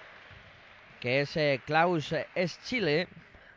Que 1.00 1.22
es 1.22 1.36
eh, 1.38 1.62
Klaus 1.66 2.14
es 2.36 2.60
Chile. 2.66 3.08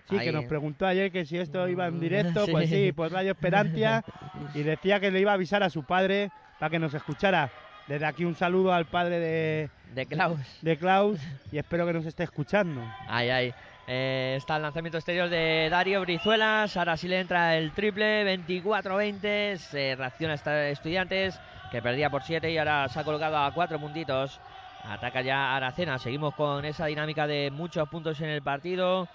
Sí, 0.08 0.16
Ahí. 0.18 0.26
que 0.26 0.32
nos 0.32 0.46
preguntó 0.46 0.86
ayer 0.86 1.12
que 1.12 1.26
si 1.26 1.36
esto 1.38 1.68
iba 1.68 1.86
en 1.86 2.00
directo, 2.00 2.44
Sí. 2.46 2.50
pues 2.52 2.70
sí, 2.70 2.92
por 2.92 3.12
Radio 3.12 3.32
Esperantia, 3.32 4.02
y 4.54 4.62
decía 4.62 5.00
que 5.00 5.10
le 5.10 5.20
iba 5.20 5.32
a 5.32 5.34
avisar 5.34 5.62
a 5.62 5.68
su 5.70 5.82
padre 5.84 6.30
para 6.58 6.70
que 6.70 6.78
nos 6.78 6.94
escuchara. 6.94 7.50
Desde 7.86 8.04
aquí 8.06 8.24
un 8.24 8.34
saludo 8.34 8.72
al 8.72 8.84
padre 8.86 9.18
de, 9.18 9.70
de 9.94 10.06
Klaus. 10.06 10.38
de 10.62 10.76
Klaus 10.76 11.18
y 11.52 11.58
espero 11.58 11.86
que 11.86 11.92
nos 11.94 12.04
esté 12.06 12.24
escuchando. 12.24 12.82
Ahí, 13.08 13.30
ahí. 13.30 13.54
Eh, 13.86 14.34
está 14.36 14.56
el 14.56 14.62
lanzamiento 14.62 14.98
exterior 14.98 15.30
de 15.30 15.68
Darío 15.70 16.02
Brizuelas. 16.02 16.76
Ahora 16.76 16.98
sí 16.98 17.08
le 17.08 17.20
entra 17.20 17.56
el 17.56 17.72
triple. 17.72 18.24
24-20. 18.46 19.56
Se 19.56 19.94
reacciona 19.96 20.34
hasta 20.34 20.68
Estudiantes, 20.68 21.40
que 21.70 21.80
perdía 21.80 22.10
por 22.10 22.22
7 22.22 22.50
y 22.50 22.58
ahora 22.58 22.86
se 22.88 23.00
ha 23.00 23.04
colocado 23.04 23.38
a 23.38 23.52
4 23.54 23.78
puntitos. 23.80 24.38
Ataca 24.84 25.20
ya 25.22 25.56
Aracena. 25.56 25.98
Seguimos 25.98 26.34
con 26.34 26.64
esa 26.64 26.86
dinámica 26.86 27.26
de 27.26 27.50
muchos 27.50 27.88
puntos 27.88 28.20
en 28.20 28.30
el 28.30 28.42
partido. 28.42 29.08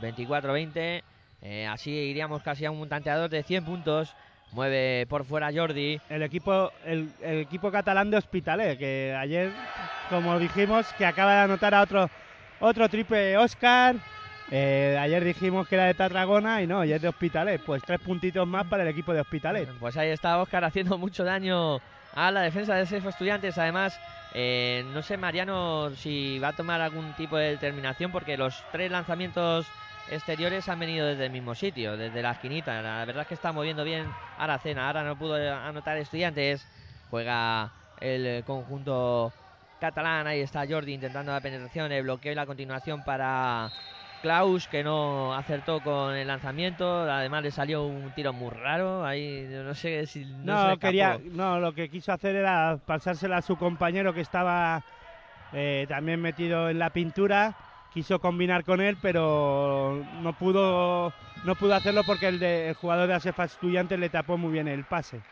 24-20. 0.00 1.02
Eh, 1.42 1.66
así 1.66 1.90
iríamos 1.90 2.42
casi 2.42 2.64
a 2.64 2.70
un 2.70 2.88
tanteador 2.88 3.30
de 3.30 3.42
100 3.42 3.64
puntos. 3.64 4.14
Mueve 4.52 5.06
por 5.08 5.24
fuera 5.24 5.50
Jordi. 5.52 6.00
El 6.08 6.22
equipo, 6.22 6.72
el, 6.84 7.10
el 7.20 7.40
equipo 7.40 7.70
catalán 7.70 8.10
de 8.10 8.16
Hospitalet, 8.16 8.78
que 8.78 9.14
ayer, 9.18 9.52
como 10.08 10.38
dijimos, 10.38 10.90
que 10.94 11.04
acaba 11.04 11.34
de 11.34 11.40
anotar 11.40 11.74
a 11.74 11.82
otro, 11.82 12.08
otro 12.60 12.88
triple 12.88 13.36
Oscar. 13.36 13.96
Eh, 14.50 14.96
ayer 14.98 15.22
dijimos 15.22 15.68
que 15.68 15.74
era 15.74 15.84
de 15.84 15.92
Tarragona 15.92 16.62
y 16.62 16.66
no, 16.66 16.82
y 16.82 16.92
es 16.92 17.02
de 17.02 17.08
Hospitalet. 17.08 17.62
Pues 17.62 17.82
tres 17.82 18.00
puntitos 18.00 18.46
más 18.46 18.66
para 18.66 18.82
el 18.82 18.88
equipo 18.88 19.12
de 19.12 19.20
Hospitalet. 19.20 19.68
Pues 19.78 19.96
ahí 19.98 20.08
está 20.08 20.38
Oscar 20.38 20.64
haciendo 20.64 20.96
mucho 20.96 21.24
daño 21.24 21.80
a 22.14 22.30
la 22.30 22.40
defensa 22.40 22.74
de 22.74 22.86
CEF 22.86 23.04
Estudiantes. 23.06 23.58
Además, 23.58 24.00
eh, 24.34 24.84
no 24.92 25.02
sé, 25.02 25.16
Mariano, 25.16 25.90
si 25.96 26.38
va 26.38 26.48
a 26.48 26.52
tomar 26.52 26.80
algún 26.80 27.14
tipo 27.14 27.36
de 27.36 27.50
determinación, 27.50 28.12
porque 28.12 28.36
los 28.36 28.62
tres 28.72 28.90
lanzamientos 28.90 29.66
exteriores 30.10 30.68
han 30.68 30.78
venido 30.78 31.06
desde 31.06 31.26
el 31.26 31.32
mismo 31.32 31.54
sitio, 31.54 31.96
desde 31.96 32.22
la 32.22 32.32
esquinita. 32.32 32.82
La 32.82 33.04
verdad 33.04 33.22
es 33.22 33.28
que 33.28 33.34
está 33.34 33.52
moviendo 33.52 33.84
bien 33.84 34.06
Aracena. 34.36 34.86
Ahora 34.86 35.04
no 35.04 35.16
pudo 35.16 35.34
anotar 35.34 35.96
Estudiantes. 35.98 36.66
Juega 37.10 37.72
el 38.00 38.44
conjunto 38.44 39.32
catalán. 39.80 40.26
Ahí 40.26 40.40
está 40.40 40.66
Jordi 40.68 40.94
intentando 40.94 41.32
la 41.32 41.40
penetración, 41.40 41.92
el 41.92 42.02
bloqueo 42.02 42.32
y 42.32 42.34
la 42.34 42.46
continuación 42.46 43.02
para 43.02 43.72
Klaus, 44.20 44.66
que 44.68 44.82
no 44.82 45.34
acertó 45.34 45.80
con 45.80 46.14
el 46.14 46.26
lanzamiento. 46.26 47.02
Además, 47.02 47.42
le 47.42 47.50
salió 47.50 47.86
un 47.86 48.12
tiro 48.12 48.32
muy 48.32 48.50
raro. 48.50 49.04
Ahí 49.04 49.46
no 49.64 49.74
sé 49.74 50.06
si. 50.06 50.24
No, 50.24 50.58
se 50.62 50.68
No, 50.72 50.78
quería, 50.78 51.18
no, 51.32 51.60
lo 51.60 51.72
que 51.72 51.88
quiso 51.88 52.12
hacer 52.12 52.36
era 52.36 52.78
pasársela 52.86 53.38
a 53.38 53.42
su 53.42 53.56
compañero 53.56 54.12
que 54.12 54.20
estaba 54.20 54.82
eh, 55.52 55.86
también 55.88 56.20
metido 56.20 56.68
en 56.70 56.78
la 56.78 56.90
pintura. 56.90 57.54
Quiso 57.90 58.18
combinar 58.20 58.64
con 58.64 58.80
él, 58.80 58.96
pero 59.00 60.04
no 60.22 60.32
pudo, 60.34 61.12
no 61.44 61.54
pudo 61.56 61.74
hacerlo 61.74 62.02
porque 62.06 62.28
el, 62.28 62.38
de- 62.38 62.68
el 62.68 62.74
jugador 62.74 63.08
de 63.08 63.14
Asefa 63.14 63.44
Estudiantes 63.44 63.98
le 63.98 64.10
tapó 64.10 64.36
muy 64.36 64.52
bien 64.52 64.68
el 64.68 64.84
pase. 64.84 65.22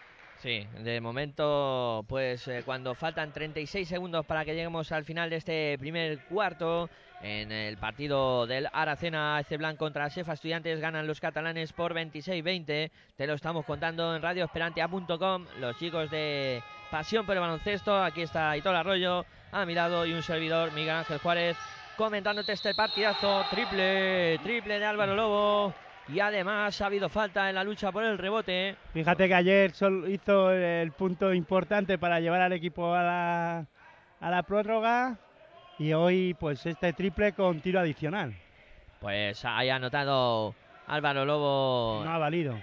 Sí, 0.43 0.67
de 0.81 1.01
momento, 1.01 2.05
pues 2.09 2.47
eh, 2.47 2.63
cuando 2.65 2.95
faltan 2.95 3.33
36 3.33 3.89
segundos 3.89 4.27
para 4.27 4.45
que 4.45 4.55
lleguemos 4.55 4.93
al 4.93 5.05
final 5.05 5.31
de 5.31 5.37
este 5.37 5.77
primer 5.79 6.21
cuarto, 6.27 6.91
en 7.23 7.51
el 7.51 7.79
partido 7.79 8.47
del 8.47 8.69
Aracena 8.73 9.39
AC 9.39 9.57
Blanc 9.57 9.79
contra 9.79 10.11
Sefa 10.11 10.35
Estudiantes, 10.35 10.79
ganan 10.79 11.07
los 11.07 11.21
catalanes 11.21 11.73
por 11.73 11.95
26-20. 11.95 12.91
Te 13.17 13.27
lo 13.27 13.33
estamos 13.33 13.65
contando 13.65 14.15
en 14.15 14.21
radioesperantia.com. 14.21 15.47
Los 15.59 15.79
chicos 15.79 16.11
de 16.11 16.63
Pasión 16.91 17.25
por 17.25 17.35
el 17.35 17.41
Baloncesto, 17.41 18.03
aquí 18.03 18.23
está 18.23 18.51
Aitor 18.51 18.75
Arroyo 18.75 19.25
a 19.53 19.65
mi 19.65 19.75
lado 19.75 20.05
y 20.05 20.13
un 20.13 20.23
servidor, 20.23 20.73
Miguel 20.73 20.97
Ángel 20.97 21.19
Juárez, 21.19 21.57
comentándote 21.97 22.53
este 22.53 22.75
partidazo. 22.75 23.43
Triple, 23.51 24.39
triple 24.43 24.79
de 24.79 24.85
Álvaro 24.85 25.15
Lobo. 25.15 25.86
Y 26.09 26.21
además 26.21 26.81
ha 26.81 26.87
habido 26.87 27.09
falta 27.09 27.49
en 27.49 27.57
la 27.57 27.65
lucha 27.65 27.91
por 27.91 28.05
el 28.05 28.17
rebote. 28.17 28.77
Fíjate 28.93 29.27
que 29.27 29.35
ayer 29.35 29.73
sol- 29.73 30.05
hizo 30.09 30.51
el 30.53 30.93
punto 30.93 31.35
importante 31.35 31.99
para 31.99 32.21
llevar 32.21 32.41
al 32.43 32.53
equipo 32.53 32.95
a 32.95 33.03
la, 33.03 33.67
a 34.21 34.31
la 34.31 34.43
prórroga 34.45 35.17
y 35.79 35.93
hoy 35.93 36.35
pues 36.39 36.65
este 36.65 36.93
triple 36.93 37.33
con 37.33 37.61
tiro 37.61 37.81
adicional. 37.81 38.33
Pues 39.01 39.45
ahí 39.45 39.69
ha 39.69 39.77
anotado 39.77 40.55
Álvaro 40.87 41.25
Lobo. 41.25 42.03
No 42.05 42.11
ha 42.13 42.19
valido, 42.19 42.57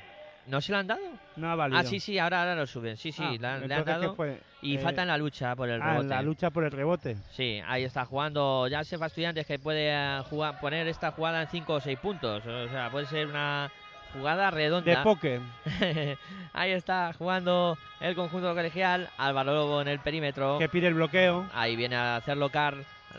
¿No 0.45 0.59
se 0.61 0.71
lo 0.73 0.77
han 0.79 0.87
dado? 0.87 1.01
no 1.37 1.49
ha 1.49 1.55
valido. 1.55 1.79
Ah, 1.79 1.83
sí, 1.83 1.99
sí, 1.99 2.19
ahora, 2.19 2.41
ahora 2.41 2.55
lo 2.55 2.67
suben. 2.67 2.97
Sí, 2.97 3.11
sí, 3.11 3.23
Ah, 3.25 3.31
le 3.39 3.47
han, 3.47 3.67
le 3.67 3.73
han 3.73 3.79
entonces, 3.79 3.95
¿qué 3.95 4.01
dado. 4.01 4.15
fue? 4.15 4.39
Y 4.61 4.75
Eh, 4.75 4.79
falta 4.79 5.01
en 5.03 5.07
la 5.07 5.17
lucha 5.17 5.55
por 5.55 5.69
el 5.69 5.81
ah, 5.81 5.91
rebote. 5.91 6.07
la 6.09 6.21
lucha 6.21 6.49
por 6.49 6.63
el 6.65 6.71
rebote. 6.71 7.15
Sí, 7.31 7.61
ahí 7.65 7.83
está 7.85 8.05
jugando 8.05 8.67
ya 8.67 8.83
Sefa 8.83 9.05
Estudiantes 9.07 9.45
que 9.45 9.57
puede 9.59 9.89
eh, 9.91 10.19
jugar, 10.29 10.59
poner 10.59 10.87
esta 10.87 11.11
jugada 11.11 11.41
en 11.43 11.47
5 11.47 11.73
o 11.73 11.79
6 11.79 11.97
puntos. 11.99 12.45
O 12.45 12.67
sea, 12.69 12.89
puede 12.91 13.05
ser 13.07 13.27
una 13.27 13.71
jugada 14.13 14.51
redonda. 14.51 14.91
De 14.91 14.97
póker. 15.03 15.39
ahí 16.53 16.71
está 16.71 17.13
jugando 17.13 17.77
el 17.99 18.15
conjunto 18.15 18.53
colegial. 18.53 19.09
Álvaro 19.17 19.53
Lobo 19.53 19.81
en 19.81 19.87
el 19.87 19.99
perímetro. 19.99 20.57
que 20.59 20.69
pide 20.69 20.87
el 20.87 20.93
bloqueo. 20.93 21.47
Ahí 21.53 21.75
viene 21.75 21.95
a 21.95 22.17
hacerlo 22.17 22.49
Car. 22.49 22.75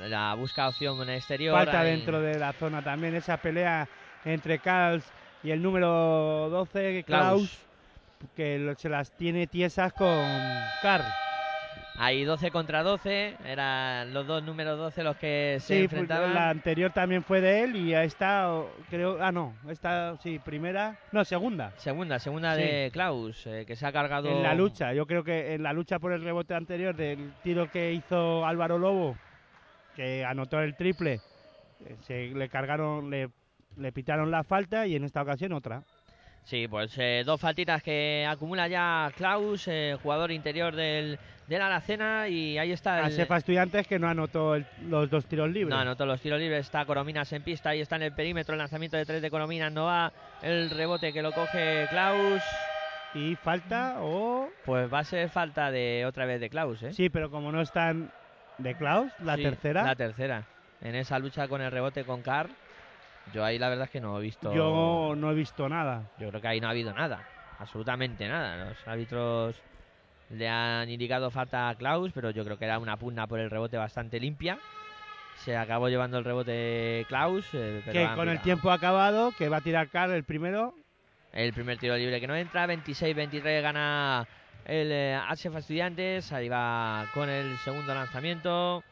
La 0.09 0.35
busca 0.35 0.69
opción 0.69 1.01
en 1.03 1.11
exterior. 1.11 1.55
Falta 1.57 1.81
ahí- 1.81 1.91
dentro 1.93 2.21
de 2.21 2.39
la 2.39 2.53
zona 2.53 2.83
también 2.83 3.15
esa 3.15 3.37
pelea 3.37 3.89
entre 4.25 4.59
Kals 4.59 5.05
y 5.45 5.51
el 5.51 5.63
número 5.63 6.49
12, 6.51 7.05
Klaus, 7.07 7.25
Klaus. 7.51 7.59
que 8.35 8.75
se 8.79 8.89
las 8.89 9.11
tiene 9.13 9.47
tiesas 9.47 9.93
con 9.93 10.25
Carl. 10.83 11.05
Ahí 11.97 12.25
12 12.25 12.51
contra 12.51 12.83
12, 12.83 13.37
eran 13.47 14.13
los 14.13 14.27
dos 14.27 14.43
números 14.43 14.77
12 14.77 15.05
los 15.05 15.17
que 15.17 15.59
se 15.61 15.77
Sí, 15.77 15.83
enfrentaban. 15.85 16.35
la 16.35 16.51
anterior 16.51 16.91
también 16.93 17.23
fue 17.23 17.41
de 17.41 17.63
él 17.63 17.77
y 17.77 17.95
esta, 17.95 18.51
creo, 18.91 19.19
ah 19.23 19.31
no, 19.31 19.55
esta 19.69 20.17
sí, 20.21 20.41
primera, 20.41 20.99
no, 21.13 21.25
segunda. 21.25 21.71
Segunda, 21.77 22.19
segunda 22.19 22.57
Sí. 22.57 22.63
de 22.63 22.91
Klaus, 22.93 23.47
eh, 23.47 23.63
que 23.65 23.77
se 23.77 23.87
ha 23.87 23.93
cargado. 23.93 24.29
En 24.29 24.43
la 24.43 24.55
lucha, 24.55 24.93
yo 24.93 25.07
creo 25.07 25.23
que 25.23 25.55
en 25.55 25.63
la 25.63 25.73
lucha 25.73 26.01
por 26.01 26.13
el 26.13 26.25
rebote 26.25 26.55
anterior 26.55 26.97
del 26.97 27.33
tiro 27.45 27.71
que 27.71 27.93
hizo 27.93 28.45
Álvaro 28.45 28.77
Lobo, 28.77 29.17
que 29.95 30.25
anotó 30.25 30.61
el 30.63 30.75
triple, 30.75 31.21
eh, 31.87 31.95
se 32.01 32.27
le 32.35 32.49
cargaron, 32.49 33.09
le, 33.09 33.29
le 33.77 33.93
pitaron 33.93 34.31
la 34.31 34.45
falta 34.45 34.87
y 34.87 34.97
en 34.97 35.05
esta 35.05 35.23
ocasión 35.23 35.53
otra. 35.53 35.83
Sí, 36.45 36.69
pues 36.69 36.93
eh, 36.99 37.23
dos 37.25 37.41
faltitas 37.41 37.83
que 37.83 38.27
acumula 38.29 38.69
ya 38.69 39.11
Klaus, 39.17 39.67
eh, 39.67 39.97
jugador 40.03 40.31
interior 40.31 40.77
del, 40.77 41.19
del 41.47 41.63
Aracena, 41.63 42.29
y 42.29 42.59
ahí 42.59 42.71
está 42.71 42.99
el. 43.01 43.07
Asefa 43.07 43.39
Estudiantes 43.39 43.87
que 43.87 43.99
no 43.99 44.09
anotó 44.09 44.55
el- 44.55 44.67
los 44.89 45.09
dos 45.09 45.25
tiros 45.25 45.49
libres. 45.51 45.71
No, 45.75 45.79
anotó 45.81 46.05
los 46.05 46.21
tiros 46.21 46.39
libres, 46.39 46.61
está 46.67 46.85
Corominas 46.85 47.33
en 47.33 47.43
pista, 47.43 47.71
ahí 47.71 47.81
está 47.81 47.97
en 47.97 48.03
el 48.03 48.13
perímetro, 48.13 48.53
el 48.55 48.59
lanzamiento 48.59 48.99
de 48.99 49.07
tres 49.07 49.23
de 49.23 49.31
Corominas, 49.31 49.73
no 49.73 49.87
va 49.87 50.13
el 50.43 50.69
rebote 50.69 51.15
que 51.15 51.23
lo 51.23 51.33
coge 51.33 51.87
Klaus. 51.89 52.43
Y 53.15 53.37
falta 53.37 53.99
o... 54.01 54.49
Pues 54.67 54.93
va 54.93 54.99
a 54.99 55.05
ser 55.05 55.31
falta 55.31 55.71
de 55.71 56.05
otra 56.05 56.27
vez 56.27 56.41
de 56.41 56.51
Klaus, 56.51 56.83
¿eh? 56.83 56.93
Sí, 56.93 57.09
pero 57.09 57.31
como 57.31 57.53
no 57.53 57.63
están 57.63 58.11
de 58.59 58.75
Klaus, 58.75 59.11
la 59.21 59.37
Sí, 59.37 59.43
tercera, 59.45 59.83
La 59.85 59.95
tercera. 59.97 60.45
En 60.83 60.95
esa 60.95 61.19
lucha 61.21 61.49
con 61.49 61.63
el 61.63 61.71
rebote 61.71 62.05
con 62.05 62.21
Carr, 62.23 62.49
yo 63.33 63.45
ahí 63.45 63.59
la 63.59 63.69
verdad 63.69 63.85
es 63.87 63.91
que 63.91 64.01
no 64.01 64.19
he 64.19 64.23
visto. 64.23 64.53
yo 64.55 65.15
no 65.17 65.31
he 65.31 65.35
visto 65.35 65.69
nada. 65.69 66.11
Yo 66.19 66.29
creo 66.29 66.41
que 66.41 66.49
ahí 66.49 66.61
no 66.61 66.69
ha 66.69 66.71
habido 66.71 66.93
nada. 66.93 67.27
Absolutamente 67.59 68.29
nada. 68.29 68.67
Los 68.71 68.89
árbitros 68.89 69.57
le 70.31 70.49
han 70.49 70.89
indicado 70.91 71.31
falta 71.31 71.69
a 71.69 71.75
Klaus, 71.75 72.11
pero 72.13 72.31
yo 72.31 72.45
creo 72.45 72.59
que 72.59 72.65
era 72.65 72.79
una 72.79 72.97
pugna 72.97 73.27
por 73.27 73.39
el 73.41 73.51
rebote 73.51 73.77
bastante 73.77 74.19
limpia. 74.21 74.59
Se 75.45 75.57
acabó 75.57 75.89
llevando 75.89 76.19
el 76.19 76.25
rebote 76.25 77.05
Klaus. 77.09 77.47
eh, 77.53 77.83
pero 77.85 78.09
que 78.09 78.15
con 78.15 78.29
el 78.29 78.41
tiempo 78.41 78.71
acabado, 78.71 79.33
que 79.37 79.49
va 79.49 79.59
a 79.59 79.61
tirar 79.61 79.89
Carl 79.89 80.13
el 80.13 80.25
primero, 80.25 80.75
El 81.33 81.53
primer 81.53 81.79
tiro 81.79 81.97
libre 81.97 82.21
que 82.21 82.27
no 82.27 82.37
entra. 82.37 82.67
26-23 82.67 83.61
gana 83.63 84.27
el 84.65 84.91
eh, 84.93 85.19
HF 85.29 85.57
Estudiantes. 85.57 86.33
Ahí 86.33 86.49
va 86.49 87.07
con 87.13 87.29
el 87.29 87.57
segundo 87.59 87.93
lanzamiento. 87.95 88.83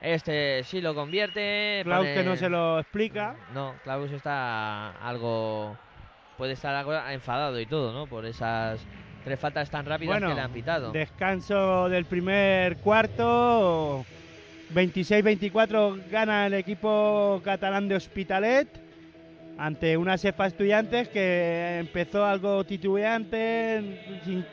Este 0.00 0.62
sí 0.64 0.80
lo 0.80 0.94
convierte. 0.94 1.80
Klaus 1.84 2.04
pone- 2.06 2.14
que 2.14 2.22
no 2.24 2.36
se 2.36 2.48
lo 2.48 2.78
explica. 2.80 3.34
No, 3.54 3.74
Klaus 3.82 4.10
está 4.12 4.90
algo. 5.06 5.76
Puede 6.36 6.52
estar 6.52 6.74
algo 6.74 6.94
enfadado 7.08 7.58
y 7.58 7.66
todo, 7.66 7.92
¿no? 7.92 8.06
Por 8.06 8.26
esas 8.26 8.78
tres 9.24 9.40
faltas 9.40 9.70
tan 9.70 9.86
rápidas 9.86 10.14
Bueno, 10.14 10.28
que 10.28 10.34
le 10.34 10.40
han 10.40 10.52
pitado. 10.52 10.92
descanso 10.92 11.88
del 11.88 12.04
primer 12.04 12.76
cuarto. 12.78 14.04
26-24 14.74 16.10
gana 16.10 16.46
el 16.48 16.54
equipo 16.54 17.40
catalán 17.44 17.86
de 17.88 17.94
Hospitalet 17.94 18.68
ante 19.58 19.96
una 19.96 20.18
cefa 20.18 20.46
estudiantes 20.48 21.08
que 21.08 21.78
empezó 21.78 22.24
algo 22.26 22.64
titubeante, 22.64 24.20
sin, 24.24 24.44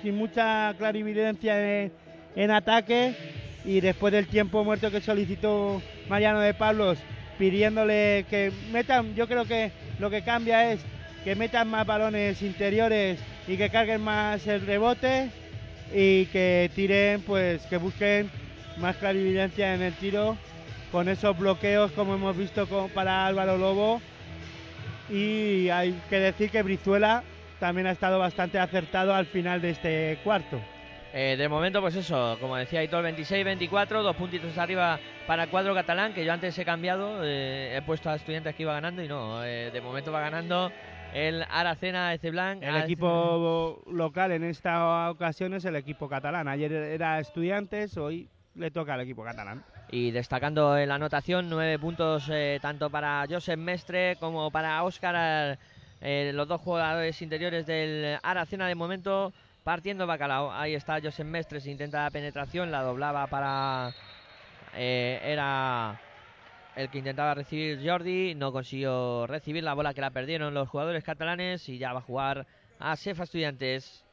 sin 0.00 0.16
mucha 0.16 0.72
clarividencia 0.78 1.82
en, 1.82 1.92
en 2.36 2.50
ataque 2.52 3.12
y 3.64 3.80
después 3.80 4.12
del 4.12 4.26
tiempo 4.26 4.64
muerto 4.64 4.90
que 4.90 5.00
solicitó 5.00 5.82
Mariano 6.08 6.40
de 6.40 6.54
Pablos 6.54 6.98
pidiéndole 7.38 8.24
que 8.28 8.52
metan, 8.72 9.14
yo 9.14 9.26
creo 9.26 9.44
que 9.44 9.70
lo 9.98 10.10
que 10.10 10.22
cambia 10.22 10.72
es 10.72 10.80
que 11.24 11.34
metan 11.34 11.68
más 11.68 11.86
balones 11.86 12.40
interiores 12.42 13.18
y 13.46 13.56
que 13.56 13.70
carguen 13.70 14.00
más 14.02 14.46
el 14.46 14.60
rebote 14.66 15.30
y 15.94 16.26
que 16.26 16.70
tiren, 16.74 17.22
pues 17.22 17.62
que 17.66 17.76
busquen 17.78 18.30
más 18.78 18.96
clarividencia 18.96 19.74
en 19.74 19.82
el 19.82 19.92
tiro 19.94 20.36
con 20.92 21.08
esos 21.08 21.38
bloqueos 21.38 21.92
como 21.92 22.14
hemos 22.14 22.36
visto 22.36 22.66
con- 22.66 22.88
para 22.90 23.26
Álvaro 23.26 23.58
Lobo 23.58 24.00
y 25.10 25.68
hay 25.70 25.98
que 26.08 26.20
decir 26.20 26.50
que 26.50 26.62
Brizuela 26.62 27.22
también 27.58 27.86
ha 27.86 27.90
estado 27.92 28.18
bastante 28.18 28.58
acertado 28.58 29.14
al 29.14 29.26
final 29.26 29.60
de 29.60 29.70
este 29.70 30.18
cuarto. 30.24 30.60
Eh, 31.12 31.36
de 31.36 31.48
momento, 31.48 31.80
pues 31.80 31.96
eso, 31.96 32.36
como 32.40 32.56
decía 32.56 32.80
Aitor, 32.80 33.04
26-24, 33.04 34.02
dos 34.02 34.14
puntitos 34.14 34.56
arriba 34.58 35.00
para 35.26 35.44
el 35.44 35.50
cuadro 35.50 35.74
catalán, 35.74 36.14
que 36.14 36.24
yo 36.24 36.32
antes 36.32 36.56
he 36.56 36.64
cambiado, 36.64 37.24
eh, 37.24 37.76
he 37.76 37.82
puesto 37.82 38.10
a 38.10 38.14
estudiantes 38.14 38.54
que 38.54 38.62
iba 38.62 38.72
ganando 38.72 39.02
y 39.02 39.08
no, 39.08 39.44
eh, 39.44 39.70
de 39.72 39.80
momento 39.80 40.12
va 40.12 40.20
ganando 40.20 40.70
el 41.12 41.44
Aracena 41.50 42.10
de 42.10 42.30
Blanc. 42.30 42.62
El 42.62 42.76
equipo 42.76 43.82
local 43.90 44.32
en 44.32 44.44
esta 44.44 45.10
ocasión 45.10 45.54
es 45.54 45.64
el 45.64 45.76
equipo 45.76 46.08
catalán. 46.08 46.46
Ayer 46.46 46.72
era 46.72 47.18
estudiantes, 47.18 47.96
hoy 47.96 48.28
le 48.54 48.70
toca 48.70 48.94
al 48.94 49.00
equipo 49.00 49.24
catalán. 49.24 49.64
Y 49.90 50.12
destacando 50.12 50.78
en 50.78 50.88
la 50.88 50.94
anotación, 50.96 51.48
nueve 51.50 51.78
puntos 51.78 52.28
eh, 52.30 52.58
tanto 52.62 52.90
para 52.90 53.24
Josep 53.28 53.58
Mestre 53.58 54.16
como 54.20 54.50
para 54.50 54.82
Óscar, 54.84 55.58
eh, 56.00 56.30
los 56.32 56.46
dos 56.46 56.60
jugadores 56.60 57.20
interiores 57.22 57.66
del 57.66 58.18
Aracena 58.22 58.68
de 58.68 58.74
momento 58.74 59.32
partiendo 59.70 60.04
bacalao. 60.04 60.50
Ahí 60.50 60.74
está 60.74 60.98
Josep 61.00 61.24
Mestre, 61.24 61.60
se 61.60 61.70
intenta 61.70 62.02
la 62.02 62.10
penetración, 62.10 62.72
la 62.72 62.82
doblaba 62.82 63.28
para... 63.28 63.94
eh, 64.72 65.20
era 65.22 65.96
el 66.74 66.90
que 66.90 66.98
intentaba 66.98 67.34
recibir 67.34 67.78
Jordi, 67.88 68.34
no 68.34 68.50
consiguió 68.50 69.28
recibir 69.28 69.62
la 69.62 69.74
bola 69.74 69.94
que 69.94 70.00
la 70.00 70.10
perdieron 70.10 70.54
los 70.54 70.68
jugadores 70.68 71.04
catalanes 71.04 71.68
y 71.68 71.78
ya 71.78 71.92
va 71.92 72.00
a 72.00 72.02
jugar 72.02 72.46
a 72.80 72.96
Sefa 72.96 73.22
Estudiantes. 73.22 74.04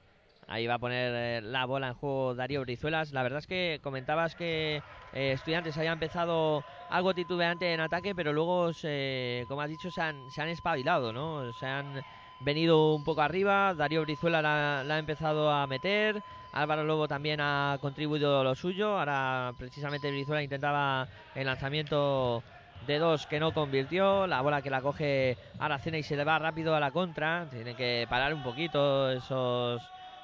Ahí 0.46 0.68
va 0.68 0.76
a 0.76 0.80
poner 0.80 1.12
eh, 1.16 1.42
la 1.42 1.66
bola 1.66 1.88
en 1.88 1.94
juego 1.96 2.36
Darío 2.36 2.62
Brizuelas. 2.62 3.12
La 3.12 3.24
verdad 3.24 3.40
es 3.40 3.48
que 3.48 3.80
comentabas 3.82 4.36
que 4.36 4.84
eh, 5.12 5.32
Estudiantes 5.34 5.76
había 5.80 5.92
empezado 5.92 6.66
algo 6.88 7.16
titubeante 7.16 7.74
en 7.74 7.80
ataque, 7.80 8.14
pero 8.14 8.32
luego, 8.32 8.74
se- 8.74 9.46
como 9.48 9.62
has 9.62 9.70
dicho, 9.70 9.90
se 9.90 10.02
han, 10.02 10.30
se 10.30 10.40
han 10.40 10.50
espabilado, 10.50 11.12
¿no? 11.14 11.52
Se 11.52 11.66
han 11.66 12.04
venido 12.40 12.96
un 12.96 13.04
poco 13.04 13.22
arriba. 13.22 13.74
Darío 13.74 14.02
Brizuela 14.02 14.42
la, 14.42 14.82
ha 14.82 15.00
empezado 15.00 15.52
a 15.52 15.66
meter. 15.68 16.22
Álvaro 16.54 16.84
Lobo 16.84 17.08
también 17.08 17.40
ha 17.42 17.78
contribuido 17.82 18.44
lo 18.44 18.56
suyo. 18.56 18.98
Ahora, 18.98 19.54
precisamente, 19.58 20.12
Brizuela 20.12 20.44
intentaba 20.44 21.08
el 21.36 21.46
lanzamiento 21.46 22.44
de 22.86 23.00
dos 23.00 23.28
que 23.28 23.40
no 23.40 23.54
convirtió. 23.54 24.28
La 24.28 24.42
bola 24.42 24.62
que 24.62 24.70
la 24.70 24.82
coge 24.82 25.38
Aracena 25.60 25.98
y 25.98 26.04
se 26.04 26.16
le 26.16 26.24
va 26.24 26.40
rápido 26.40 26.76
a 26.76 26.80
la 26.80 26.92
contra. 26.92 27.48
Tiene 27.50 27.76
que 27.76 28.08
parar 28.10 28.34
un 28.34 28.44
poquito 28.44 29.12
esos 29.12 29.82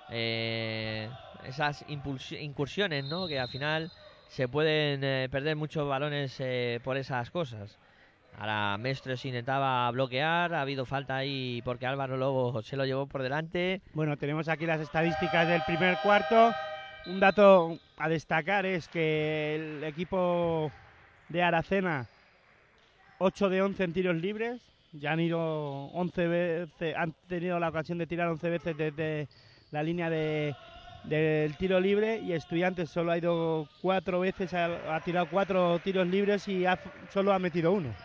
eh, 0.09 1.09
esas 1.45 1.85
incursiones, 1.87 3.05
¿no? 3.05 3.27
Que 3.27 3.39
al 3.39 3.49
final 3.49 3.91
se 4.27 4.47
pueden 4.47 5.03
eh, 5.03 5.27
perder 5.29 5.55
muchos 5.55 5.87
balones 5.87 6.35
eh, 6.39 6.79
por 6.83 6.97
esas 6.97 7.29
cosas. 7.31 7.77
Ahora 8.37 8.77
Mestres 8.77 9.23
intentaba 9.25 9.89
bloquear, 9.91 10.53
ha 10.53 10.61
habido 10.61 10.85
falta 10.85 11.15
ahí 11.17 11.61
porque 11.63 11.85
Álvaro 11.85 12.17
Lobo 12.17 12.61
se 12.61 12.75
lo 12.75 12.85
llevó 12.85 13.05
por 13.07 13.21
delante. 13.21 13.81
Bueno, 13.93 14.17
tenemos 14.17 14.49
aquí 14.49 14.65
las 14.65 14.81
estadísticas 14.81 15.47
del 15.47 15.61
primer 15.65 15.97
cuarto. 16.03 16.51
Un 17.07 17.19
dato 17.19 17.77
a 17.97 18.09
destacar 18.09 18.65
es 18.65 18.87
que 18.89 19.55
el 19.55 19.83
equipo 19.83 20.71
de 21.29 21.43
Aracena, 21.43 22.07
8 23.19 23.49
de 23.49 23.61
11 23.61 23.83
en 23.83 23.93
tiros 23.93 24.15
libres. 24.15 24.61
Ya 24.93 25.11
han 25.13 25.19
ido 25.19 25.39
11 25.93 26.27
veces, 26.27 26.95
han 26.95 27.13
tenido 27.27 27.59
la 27.59 27.69
ocasión 27.69 27.97
de 27.97 28.05
tirar 28.07 28.27
11 28.27 28.49
veces 28.49 28.77
desde 28.77 29.27
la 29.71 29.81
línea 29.81 30.09
de, 30.09 30.55
del 31.03 31.57
tiro 31.57 31.79
libre 31.79 32.19
y 32.19 32.33
Estudiantes 32.33 32.91
solo 32.91 33.11
ha 33.11 33.17
ido 33.17 33.67
cuatro 33.81 34.19
veces, 34.19 34.53
ha, 34.53 34.95
ha 34.95 35.01
tirado 35.01 35.27
cuatro 35.27 35.79
tiros 35.79 36.05
libres 36.07 36.47
y 36.47 36.65
ha- 36.65 36.79
solo 37.09 37.33
ha 37.33 37.39
metido 37.39 37.71
uno. 37.71 37.95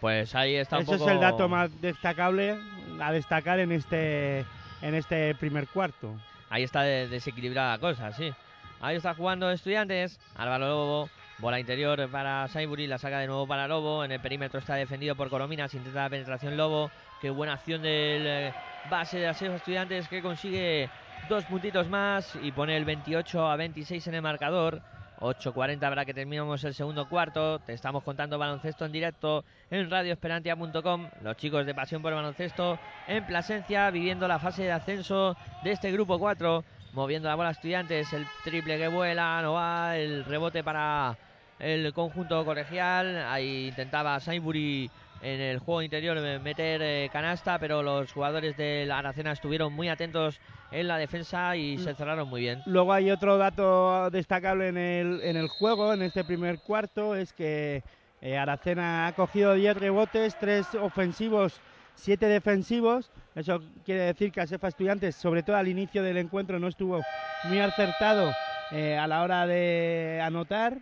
Pues 0.00 0.34
ahí 0.34 0.54
está 0.56 0.78
un 0.78 0.84
poco... 0.84 1.04
es 1.06 1.12
el 1.14 1.20
dato 1.20 1.48
más 1.48 1.70
destacable 1.80 2.58
a 3.00 3.12
destacar 3.12 3.58
en 3.60 3.72
este 3.72 4.44
en 4.82 4.94
este 4.94 5.34
primer 5.34 5.66
cuarto. 5.68 6.14
Ahí 6.50 6.62
está 6.62 6.82
de- 6.82 7.08
desequilibrada 7.08 7.72
la 7.72 7.78
cosa, 7.78 8.12
sí. 8.12 8.32
Ahí 8.80 8.96
está 8.96 9.14
jugando 9.14 9.50
Estudiantes. 9.50 10.20
Álvaro 10.36 10.66
Lobo. 10.68 11.10
Bola 11.38 11.58
interior 11.60 12.08
para 12.10 12.46
Saiburi. 12.48 12.86
La 12.86 12.98
saca 12.98 13.18
de 13.18 13.26
nuevo 13.26 13.46
para 13.46 13.66
Lobo. 13.68 14.04
En 14.04 14.12
el 14.12 14.20
perímetro 14.20 14.58
está 14.60 14.74
defendido 14.74 15.14
por 15.16 15.30
Corominas. 15.30 15.72
Intenta 15.74 16.02
la 16.04 16.10
penetración 16.10 16.56
Lobo. 16.56 16.90
Qué 17.20 17.30
buena 17.30 17.54
acción 17.54 17.82
del 17.82 18.26
eh, 18.26 18.54
base 18.90 19.18
de 19.18 19.26
los 19.28 19.40
Estudiantes 19.42 20.08
que 20.08 20.20
consigue 20.22 20.90
dos 21.28 21.44
puntitos 21.46 21.88
más 21.88 22.38
y 22.42 22.52
pone 22.52 22.76
el 22.76 22.84
28 22.84 23.48
a 23.50 23.56
26 23.56 24.06
en 24.08 24.14
el 24.14 24.22
marcador. 24.22 24.82
8.40 25.20 25.80
para 25.80 26.04
que 26.04 26.14
terminemos 26.14 26.62
el 26.64 26.74
segundo 26.74 27.08
cuarto. 27.08 27.58
Te 27.60 27.72
estamos 27.72 28.02
contando 28.02 28.38
baloncesto 28.38 28.84
en 28.84 28.92
directo 28.92 29.44
en 29.70 29.90
radioesperantia.com. 29.90 31.08
Los 31.22 31.36
chicos 31.36 31.64
de 31.66 31.74
Pasión 31.74 32.02
por 32.02 32.12
el 32.12 32.16
Baloncesto 32.16 32.78
en 33.06 33.24
Plasencia 33.26 33.90
viviendo 33.90 34.28
la 34.28 34.38
fase 34.38 34.64
de 34.64 34.72
ascenso 34.72 35.36
de 35.62 35.72
este 35.72 35.90
grupo 35.92 36.18
4. 36.18 36.64
Moviendo 36.92 37.28
la 37.28 37.34
bola 37.34 37.50
a 37.50 37.52
estudiantes. 37.52 38.12
El 38.12 38.26
triple 38.44 38.78
que 38.78 38.88
vuela, 38.88 39.40
no 39.42 39.54
va. 39.54 39.96
El 39.96 40.24
rebote 40.24 40.62
para 40.62 41.16
el 41.58 41.92
conjunto 41.92 42.44
colegial. 42.44 43.16
Ahí 43.28 43.68
intentaba 43.68 44.20
Sainbury 44.20 44.90
en 45.22 45.40
el 45.40 45.58
juego 45.58 45.82
interior 45.82 46.18
eh, 46.18 46.38
meter 46.38 46.80
eh, 46.82 47.08
canasta, 47.12 47.58
pero 47.58 47.82
los 47.82 48.12
jugadores 48.12 48.56
del 48.56 48.90
Aracena 48.90 49.32
estuvieron 49.32 49.72
muy 49.72 49.88
atentos 49.88 50.40
en 50.70 50.88
la 50.88 50.98
defensa 50.98 51.56
y 51.56 51.78
se 51.78 51.94
cerraron 51.94 52.28
muy 52.28 52.42
bien. 52.42 52.62
Luego 52.66 52.92
hay 52.92 53.10
otro 53.10 53.38
dato 53.38 54.10
destacable 54.10 54.68
en 54.68 54.76
el, 54.76 55.20
en 55.22 55.36
el 55.36 55.48
juego, 55.48 55.92
en 55.92 56.02
este 56.02 56.24
primer 56.24 56.58
cuarto, 56.60 57.14
es 57.14 57.32
que 57.32 57.82
eh, 58.20 58.36
Aracena 58.36 59.06
ha 59.06 59.12
cogido 59.12 59.54
10 59.54 59.76
rebotes, 59.76 60.36
3 60.38 60.74
ofensivos, 60.76 61.60
7 61.94 62.26
defensivos. 62.26 63.10
Eso 63.34 63.62
quiere 63.84 64.02
decir 64.02 64.32
que 64.32 64.40
Asefa 64.40 64.68
Estudiantes, 64.68 65.14
sobre 65.14 65.42
todo 65.42 65.56
al 65.56 65.68
inicio 65.68 66.02
del 66.02 66.16
encuentro, 66.16 66.58
no 66.58 66.68
estuvo 66.68 67.02
muy 67.44 67.60
acertado 67.60 68.32
eh, 68.72 68.96
a 68.96 69.06
la 69.06 69.22
hora 69.22 69.46
de 69.46 70.20
anotar 70.22 70.78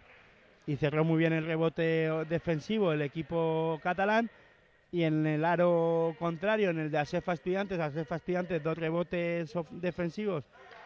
y 0.67 0.77
cerró 0.77 1.05
muy 1.05 1.19
bien 1.19 1.33
el 1.33 1.47
rebote 1.47 2.11
defensivo 2.29 2.93
el 2.93 3.03
equipo 3.03 3.81
catalán. 3.83 4.31
Y 4.91 5.03
en 5.03 5.27
el 5.27 5.45
aro 5.45 6.15
contrario, 6.19 6.71
en 6.71 6.79
el 6.79 6.91
de 6.91 6.99
Asefa 6.99 7.33
Estudiantes, 7.33 7.81
Asefa 7.81 8.17
Estudiantes 8.17 8.63
dos 8.63 8.79
rebotes 8.79 9.53
defensivos, 9.73 10.45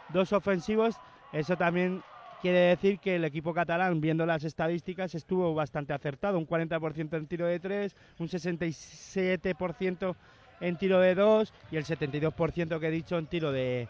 dos 0.08 0.32
ofensivos. 0.32 0.96
Eso 1.30 1.56
también 1.58 2.02
quiere 2.40 2.58
decir 2.58 3.00
que 3.00 3.16
el 3.16 3.24
equipo 3.24 3.52
catalán, 3.52 4.00
viendo 4.00 4.24
las 4.24 4.44
estadísticas, 4.44 5.14
estuvo 5.14 5.54
bastante 5.54 5.92
acertado. 5.92 6.38
Un 6.38 6.46
40% 6.46 7.18
en 7.18 7.26
tiro 7.26 7.46
de 7.46 7.60
3, 7.60 7.94
un 8.18 8.28
67% 8.28 10.16
en 10.60 10.76
tiro 10.78 11.00
de 11.00 11.14
2 11.14 11.52
y 11.70 11.76
el 11.76 11.84
72% 11.84 12.80
que 12.80 12.88
he 12.88 12.90
dicho 12.90 13.18
en 13.18 13.26
tiro 13.26 13.52
de, 13.52 13.88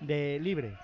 de 0.00 0.38
libre. 0.42 0.74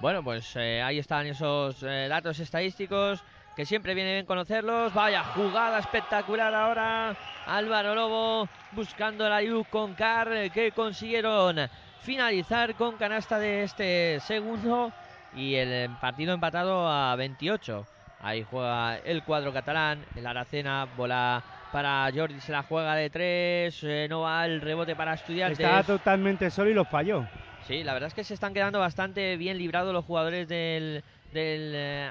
Bueno, 0.00 0.22
pues 0.22 0.54
eh, 0.56 0.80
ahí 0.82 0.98
están 0.98 1.26
esos 1.26 1.82
eh, 1.82 2.06
datos 2.08 2.38
estadísticos 2.38 3.22
que 3.58 3.66
siempre 3.66 3.92
viene 3.92 4.12
bien 4.12 4.24
conocerlos. 4.24 4.94
Vaya 4.94 5.24
jugada 5.34 5.80
espectacular 5.80 6.54
ahora. 6.54 7.16
Álvaro 7.44 7.92
Lobo 7.92 8.48
buscando 8.70 9.28
la 9.28 9.42
Yu 9.42 9.64
con 9.68 9.94
Car 9.94 10.48
que 10.52 10.70
consiguieron 10.70 11.68
finalizar 12.02 12.76
con 12.76 12.96
canasta 12.96 13.40
de 13.40 13.64
este 13.64 14.20
segundo 14.20 14.92
y 15.34 15.56
el 15.56 15.90
partido 16.00 16.34
empatado 16.34 16.88
a 16.88 17.16
28. 17.16 17.84
Ahí 18.20 18.46
juega 18.48 18.98
el 18.98 19.24
cuadro 19.24 19.52
catalán, 19.52 20.04
el 20.14 20.24
Aracena, 20.24 20.86
bola 20.96 21.42
para 21.72 22.08
Jordi, 22.14 22.40
se 22.40 22.52
la 22.52 22.62
juega 22.62 22.94
de 22.94 23.10
tres, 23.10 23.80
eh, 23.82 24.06
no 24.08 24.20
va 24.20 24.46
el 24.46 24.60
rebote 24.60 24.94
para 24.94 25.14
estudiantes. 25.14 25.58
Estaba 25.58 25.82
totalmente 25.82 26.48
solo 26.52 26.70
y 26.70 26.74
lo 26.74 26.84
falló. 26.84 27.26
Sí, 27.66 27.82
la 27.82 27.92
verdad 27.92 28.06
es 28.06 28.14
que 28.14 28.22
se 28.22 28.34
están 28.34 28.54
quedando 28.54 28.78
bastante 28.78 29.36
bien 29.36 29.58
librados 29.58 29.92
los 29.92 30.04
jugadores 30.04 30.46
del, 30.48 31.02
del 31.32 31.72
eh. 31.74 32.10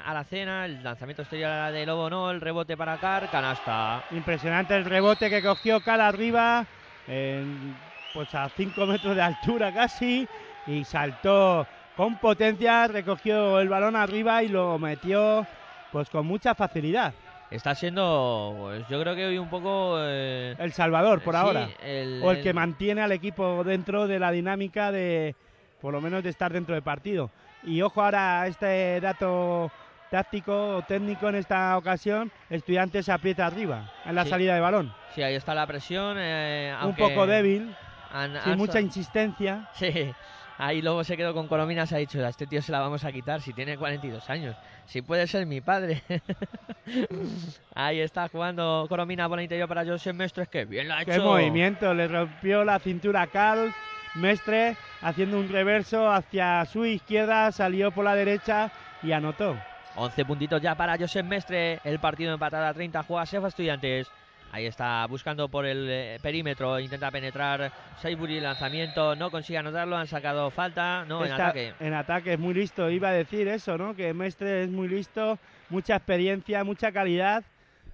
El 0.65 0.83
lanzamiento 0.83 1.23
exterior 1.23 1.71
de 1.71 1.85
Lobo 1.85 2.09
no, 2.09 2.31
el 2.31 2.41
rebote 2.41 2.77
para 2.77 2.97
Car, 2.97 3.29
canasta. 3.29 4.03
Impresionante 4.11 4.75
el 4.75 4.85
rebote 4.85 5.29
que 5.29 5.41
cogió 5.41 5.79
Cal 5.81 6.01
arriba, 6.01 6.65
en- 7.07 7.75
pues 8.13 8.33
a 8.35 8.49
5 8.49 8.85
metros 8.85 9.15
de 9.15 9.21
altura 9.21 9.71
casi, 9.71 10.27
y 10.67 10.83
saltó 10.83 11.65
con 11.95 12.15
potencia, 12.17 12.87
recogió 12.87 13.59
el 13.59 13.69
balón 13.69 13.95
arriba 13.95 14.43
y 14.43 14.49
lo 14.49 14.77
metió 14.77 15.45
pues 15.91 16.09
con 16.09 16.25
mucha 16.25 16.53
facilidad. 16.53 17.13
Está 17.49 17.73
siendo, 17.75 18.55
pues 18.59 18.87
yo 18.89 18.99
creo 19.01 19.15
que 19.15 19.25
hoy 19.25 19.37
un 19.37 19.49
poco... 19.49 19.95
eh, 19.99 20.53
El 20.59 20.73
Salvador 20.73 21.21
por 21.21 21.33
sí, 21.33 21.39
ahora. 21.39 21.69
el- 21.83 22.21
o 22.23 22.31
el 22.31 22.41
que 22.41 22.49
el- 22.49 22.55
mantiene 22.55 23.01
al 23.01 23.13
equipo 23.13 23.63
dentro 23.63 24.05
de 24.07 24.19
la 24.19 24.31
dinámica 24.31 24.91
de, 24.91 25.33
por 25.81 25.93
lo 25.93 26.01
menos, 26.01 26.23
de 26.23 26.29
estar 26.29 26.51
dentro 26.51 26.75
del 26.75 26.83
partido. 26.83 27.31
Y 27.67 27.81
ojo 27.81 28.01
ahora 28.01 28.41
a 28.43 28.47
este 28.47 28.99
dato 29.01 29.69
táctico 30.09 30.77
o 30.77 30.81
técnico 30.83 31.27
en 31.27 31.35
esta 31.35 31.77
ocasión, 31.77 32.31
estudiantes 32.49 33.05
se 33.05 33.11
aprieta 33.11 33.45
arriba 33.45 33.91
en 34.05 34.15
la 34.15 34.23
Sí. 34.23 34.29
salida 34.29 34.55
de 34.55 34.61
balón. 34.61 34.93
Sí, 35.13 35.21
ahí 35.21 35.35
está 35.35 35.53
la 35.53 35.67
presión. 35.67 36.15
eh, 36.17 36.73
Un 36.81 36.95
poco 36.95 37.27
débil, 37.27 37.75
han- 38.11 38.41
sin 38.41 38.53
han- 38.53 38.57
mucha 38.57 38.79
insistencia. 38.79 39.67
Sí, 39.73 40.13
ahí 40.57 40.81
luego 40.81 41.03
se 41.03 41.17
quedó 41.17 41.33
con 41.33 41.49
Coromina, 41.49 41.85
se 41.85 41.95
ha 41.95 41.97
dicho, 41.99 42.25
a 42.25 42.29
este 42.29 42.47
tío 42.47 42.61
se 42.61 42.71
la 42.71 42.79
vamos 42.79 43.03
a 43.03 43.11
quitar 43.11 43.41
si 43.41 43.51
tiene 43.51 43.77
42 43.77 44.29
años. 44.29 44.55
Si 44.85 45.01
puede 45.01 45.27
ser 45.27 45.45
mi 45.45 45.59
padre. 45.59 46.01
ahí 47.75 47.99
está 47.99 48.29
jugando 48.29 48.85
Coromina 48.87 49.27
por 49.27 49.39
el 49.39 49.43
interior 49.43 49.67
para 49.67 49.85
José 49.85 50.13
Mestres, 50.13 50.47
que 50.47 50.63
bien 50.63 50.87
la 50.87 50.99
ha 50.99 51.01
hecho. 51.01 51.11
Qué 51.11 51.19
movimiento, 51.19 51.93
le 51.93 52.07
rompió 52.07 52.63
la 52.63 52.79
cintura 52.79 53.23
a 53.23 53.27
Carl 53.27 53.73
Mestre 54.17 54.75
haciendo 55.01 55.39
un 55.39 55.49
reverso 55.49 56.11
hacia 56.11 56.65
su 56.65 56.85
izquierda, 56.85 57.51
salió 57.51 57.91
por 57.91 58.05
la 58.05 58.15
derecha 58.15 58.71
y 59.03 59.11
anotó. 59.11 59.57
11 59.95 60.25
puntitos 60.25 60.61
ya 60.61 60.75
para 60.75 60.97
Josep 60.97 61.25
Mestre. 61.25 61.79
El 61.83 61.99
partido 61.99 62.33
empatado 62.33 62.65
a 62.65 62.73
30. 62.73 63.03
Juega 63.03 63.25
Sefa 63.25 63.47
Estudiantes. 63.47 64.07
Ahí 64.51 64.65
está 64.65 65.05
buscando 65.07 65.49
por 65.49 65.65
el 65.65 65.87
eh, 65.89 66.17
perímetro. 66.21 66.79
Intenta 66.79 67.09
penetrar. 67.11 67.71
Saibury 68.01 68.39
lanzamiento. 68.39 69.15
No 69.15 69.29
consigue 69.31 69.57
anotarlo. 69.59 69.97
Han 69.97 70.07
sacado 70.07 70.49
falta. 70.51 71.03
No, 71.07 71.25
en 71.25 71.31
ataque. 71.33 71.73
En 71.79 71.93
ataque 71.93 72.33
es 72.33 72.39
muy 72.39 72.53
listo, 72.53 72.89
iba 72.89 73.09
a 73.09 73.13
decir 73.13 73.47
eso, 73.47 73.77
¿no? 73.77 73.95
Que 73.95 74.13
Mestre 74.13 74.63
es 74.63 74.69
muy 74.69 74.87
listo, 74.87 75.37
mucha 75.69 75.95
experiencia, 75.95 76.63
mucha 76.63 76.91
calidad. 76.91 77.43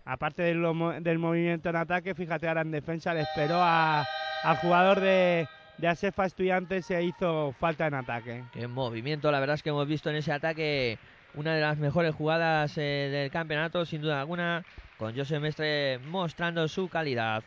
Aparte 0.05 0.43
de 0.43 0.53
lo 0.53 0.73
mo- 0.73 0.91
del 0.91 1.17
movimiento 1.17 1.69
en 1.69 1.77
ataque, 1.77 2.13
fíjate 2.13 2.47
ahora 2.49 2.61
en 2.61 2.71
defensa 2.71 3.13
le 3.13 3.21
esperó 3.21 3.55
a- 3.63 4.05
al 4.43 4.57
jugador 4.57 4.99
de, 4.99 5.47
de 5.83 5.89
Asefa 5.89 6.23
Estudiantes 6.25 6.85
se 6.85 7.03
hizo 7.03 7.51
falta 7.59 7.85
en 7.85 7.93
ataque. 7.93 8.45
Qué 8.53 8.69
movimiento. 8.69 9.29
La 9.29 9.41
verdad 9.41 9.55
es 9.55 9.63
que 9.63 9.67
hemos 9.67 9.85
visto 9.85 10.09
en 10.09 10.15
ese 10.15 10.31
ataque 10.31 10.97
una 11.33 11.55
de 11.55 11.59
las 11.59 11.77
mejores 11.77 12.15
jugadas 12.15 12.77
eh, 12.77 13.09
del 13.11 13.29
campeonato, 13.29 13.83
sin 13.83 14.01
duda 14.01 14.21
alguna. 14.21 14.63
Con 14.97 15.13
Josep 15.13 15.41
Mestre 15.41 15.99
mostrando 15.99 16.69
su 16.69 16.87
calidad. 16.87 17.43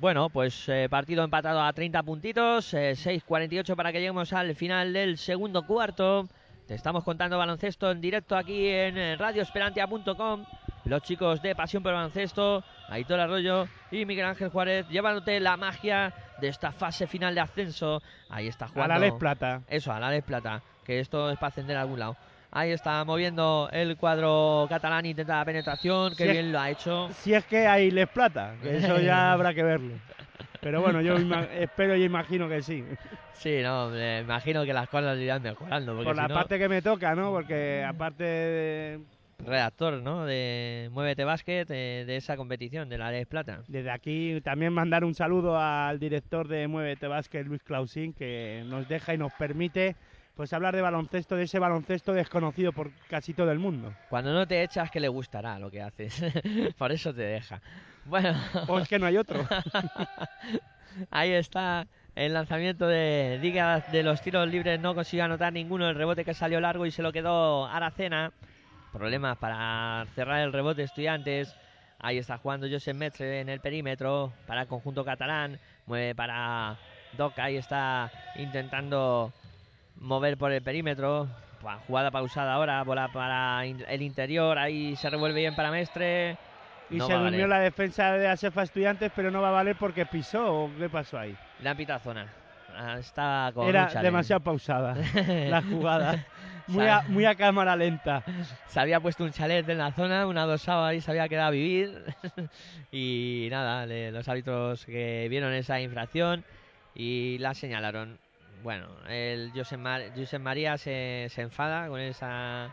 Bueno, 0.00 0.28
pues 0.28 0.68
eh, 0.68 0.86
partido 0.90 1.24
empatado 1.24 1.62
a 1.62 1.72
30 1.72 2.02
puntitos, 2.02 2.74
eh, 2.74 2.92
6.48 2.92 3.74
para 3.74 3.90
que 3.90 4.00
lleguemos 4.00 4.34
al 4.34 4.54
final 4.54 4.92
del 4.92 5.16
segundo 5.16 5.66
cuarto. 5.66 6.28
Te 6.66 6.74
estamos 6.74 7.04
contando 7.04 7.38
baloncesto 7.38 7.90
en 7.90 8.02
directo 8.02 8.36
aquí 8.36 8.68
en 8.68 8.98
eh, 8.98 9.16
radioesperantia.com. 9.16 10.44
Los 10.84 11.02
chicos 11.02 11.40
de 11.40 11.54
Pasión 11.54 11.82
por 11.82 11.92
el 11.92 11.96
Baloncesto, 11.96 12.62
Aitor 12.88 13.18
Arroyo 13.20 13.66
y 13.90 14.04
Miguel 14.04 14.26
Ángel 14.26 14.50
Juárez, 14.50 14.86
llevándote 14.88 15.40
la 15.40 15.56
magia 15.56 16.12
de 16.40 16.48
esta 16.48 16.72
fase 16.72 17.06
final 17.06 17.34
de 17.34 17.40
ascenso. 17.40 18.02
Ahí 18.28 18.48
está 18.48 18.66
A 18.66 18.68
jugando. 18.68 18.94
la 18.94 19.00
Les 19.00 19.12
Plata. 19.14 19.62
Eso, 19.68 19.92
a 19.92 19.98
la 20.00 20.10
Les 20.10 20.22
Plata, 20.22 20.60
que 20.84 21.00
esto 21.00 21.30
es 21.30 21.38
para 21.38 21.48
ascender 21.48 21.76
a 21.76 21.82
algún 21.82 21.98
lado. 22.00 22.16
Ahí 22.50 22.70
está 22.70 23.02
moviendo 23.04 23.68
el 23.72 23.96
cuadro 23.96 24.66
catalán, 24.68 25.06
intenta 25.06 25.38
la 25.38 25.44
penetración, 25.44 26.14
que 26.14 26.24
es- 26.26 26.32
bien 26.32 26.52
lo 26.52 26.60
ha 26.60 26.70
hecho. 26.70 27.08
Si 27.14 27.32
es 27.34 27.44
que 27.46 27.66
hay 27.66 27.90
Les 27.90 28.06
Plata, 28.08 28.54
que 28.62 28.76
eso 28.76 29.00
ya 29.00 29.32
habrá 29.32 29.54
que 29.54 29.62
verlo. 29.62 29.94
Pero 30.60 30.80
bueno, 30.82 31.00
yo 31.00 31.16
espero 31.58 31.96
y 31.96 32.04
imagino 32.04 32.48
que 32.48 32.62
sí. 32.62 32.84
Sí, 33.32 33.60
no, 33.62 33.88
me 33.88 34.20
imagino 34.20 34.64
que 34.64 34.72
las 34.72 34.88
cosas 34.88 35.18
irán 35.18 35.42
mejorando. 35.42 35.96
Por 36.02 36.14
la 36.16 36.28
no, 36.28 36.34
parte 36.34 36.58
que 36.58 36.68
me 36.68 36.80
toca, 36.80 37.14
¿no? 37.14 37.30
Porque 37.32 37.84
aparte 37.86 38.24
de, 38.24 39.00
redactor, 39.38 40.02
¿no? 40.02 40.24
De 40.24 40.88
Muévete 40.92 41.24
Básquet, 41.24 41.70
eh, 41.70 42.04
de 42.06 42.16
esa 42.16 42.36
competición, 42.36 42.88
de 42.88 42.98
la 42.98 43.10
Les 43.10 43.26
Plata. 43.26 43.62
Desde 43.68 43.90
aquí 43.90 44.40
también 44.42 44.72
mandar 44.72 45.04
un 45.04 45.14
saludo 45.14 45.58
al 45.58 45.98
director 45.98 46.48
de 46.48 46.68
Muévete 46.68 47.06
Básquet, 47.06 47.46
Luis 47.46 47.62
Clausín, 47.62 48.12
que 48.12 48.62
nos 48.66 48.88
deja 48.88 49.14
y 49.14 49.18
nos 49.18 49.32
permite 49.34 49.96
pues 50.34 50.52
hablar 50.52 50.74
de 50.74 50.82
baloncesto, 50.82 51.36
de 51.36 51.44
ese 51.44 51.58
baloncesto 51.58 52.12
desconocido 52.12 52.72
por 52.72 52.90
casi 53.08 53.34
todo 53.34 53.52
el 53.52 53.58
mundo. 53.58 53.94
Cuando 54.10 54.32
no 54.32 54.46
te 54.46 54.62
echas, 54.62 54.90
que 54.90 55.00
le 55.00 55.08
gustará 55.08 55.58
lo 55.58 55.70
que 55.70 55.80
haces. 55.80 56.22
Por 56.76 56.90
eso 56.90 57.14
te 57.14 57.22
deja. 57.22 57.60
Bueno, 58.04 58.34
O 58.68 58.78
es 58.78 58.88
que 58.88 58.98
no 58.98 59.06
hay 59.06 59.16
otro. 59.16 59.46
ahí 61.10 61.30
está 61.30 61.86
el 62.16 62.34
lanzamiento 62.34 62.86
de 62.86 63.38
Diga 63.40 63.80
de 63.92 64.02
los 64.02 64.20
tiros 64.20 64.48
libres. 64.48 64.80
No 64.80 64.94
consiguió 64.94 65.24
anotar 65.24 65.52
ninguno. 65.52 65.88
El 65.88 65.94
rebote 65.94 66.24
que 66.24 66.34
salió 66.34 66.60
largo 66.60 66.84
y 66.84 66.90
se 66.90 67.02
lo 67.02 67.12
quedó 67.12 67.66
Aracena. 67.66 68.32
Problemas 68.94 69.36
para 69.38 70.06
cerrar 70.14 70.40
el 70.42 70.52
rebote, 70.52 70.84
estudiantes. 70.84 71.52
Ahí 71.98 72.16
está 72.16 72.38
jugando 72.38 72.68
Josep 72.70 72.94
Mestre 72.96 73.40
en 73.40 73.48
el 73.48 73.58
perímetro 73.58 74.32
para 74.46 74.62
el 74.62 74.68
conjunto 74.68 75.04
catalán. 75.04 75.58
Mueve 75.86 76.14
para 76.14 76.76
Doc. 77.18 77.36
Ahí 77.40 77.56
está 77.56 78.12
intentando 78.36 79.32
mover 79.96 80.38
por 80.38 80.52
el 80.52 80.62
perímetro. 80.62 81.26
Jugada 81.88 82.12
pausada 82.12 82.54
ahora, 82.54 82.84
bola 82.84 83.08
para 83.08 83.64
el 83.64 84.00
interior. 84.00 84.58
Ahí 84.58 84.94
se 84.94 85.10
revuelve 85.10 85.40
bien 85.40 85.56
para 85.56 85.72
Mestre. 85.72 86.38
Y 86.88 86.96
No 86.98 87.08
se 87.08 87.14
durmió 87.14 87.48
la 87.48 87.58
defensa 87.58 88.12
de 88.12 88.28
Asefa 88.28 88.62
Estudiantes, 88.62 89.10
pero 89.16 89.32
no 89.32 89.42
va 89.42 89.48
a 89.48 89.52
valer 89.52 89.74
porque 89.74 90.06
pisó. 90.06 90.66
¿O 90.66 90.70
qué 90.78 90.88
pasó 90.88 91.18
ahí? 91.18 91.36
Le 91.58 91.68
han 91.68 91.76
pitado 91.76 91.98
zona. 91.98 92.28
Ah, 92.76 93.50
con 93.52 93.68
Era 93.68 93.86
demasiado 94.02 94.40
pausada 94.40 94.94
la 95.14 95.62
jugada. 95.62 96.24
Muy 96.66 96.86
a, 96.86 97.02
muy 97.08 97.24
a 97.26 97.34
cámara 97.34 97.76
lenta. 97.76 98.24
Se 98.66 98.80
había 98.80 99.00
puesto 99.00 99.24
un 99.24 99.32
chalet 99.32 99.68
en 99.68 99.78
la 99.78 99.92
zona, 99.92 100.26
una 100.26 100.44
dosada 100.46 100.88
ahí 100.88 101.00
se 101.02 101.10
había 101.10 101.28
quedado 101.28 101.48
a 101.48 101.50
vivir. 101.50 102.04
y 102.90 103.48
nada, 103.50 103.84
le- 103.86 104.10
los 104.12 104.28
árbitros 104.28 104.86
que 104.86 105.26
vieron 105.28 105.52
esa 105.52 105.80
infracción 105.80 106.44
y 106.94 107.36
la 107.38 107.54
señalaron. 107.54 108.18
Bueno, 108.62 108.96
el 109.08 109.52
Josep, 109.54 109.78
Mar- 109.78 110.10
Josep 110.16 110.40
María 110.40 110.78
se, 110.78 111.26
se 111.30 111.42
enfada 111.42 111.88
con 111.88 112.00
esa 112.00 112.72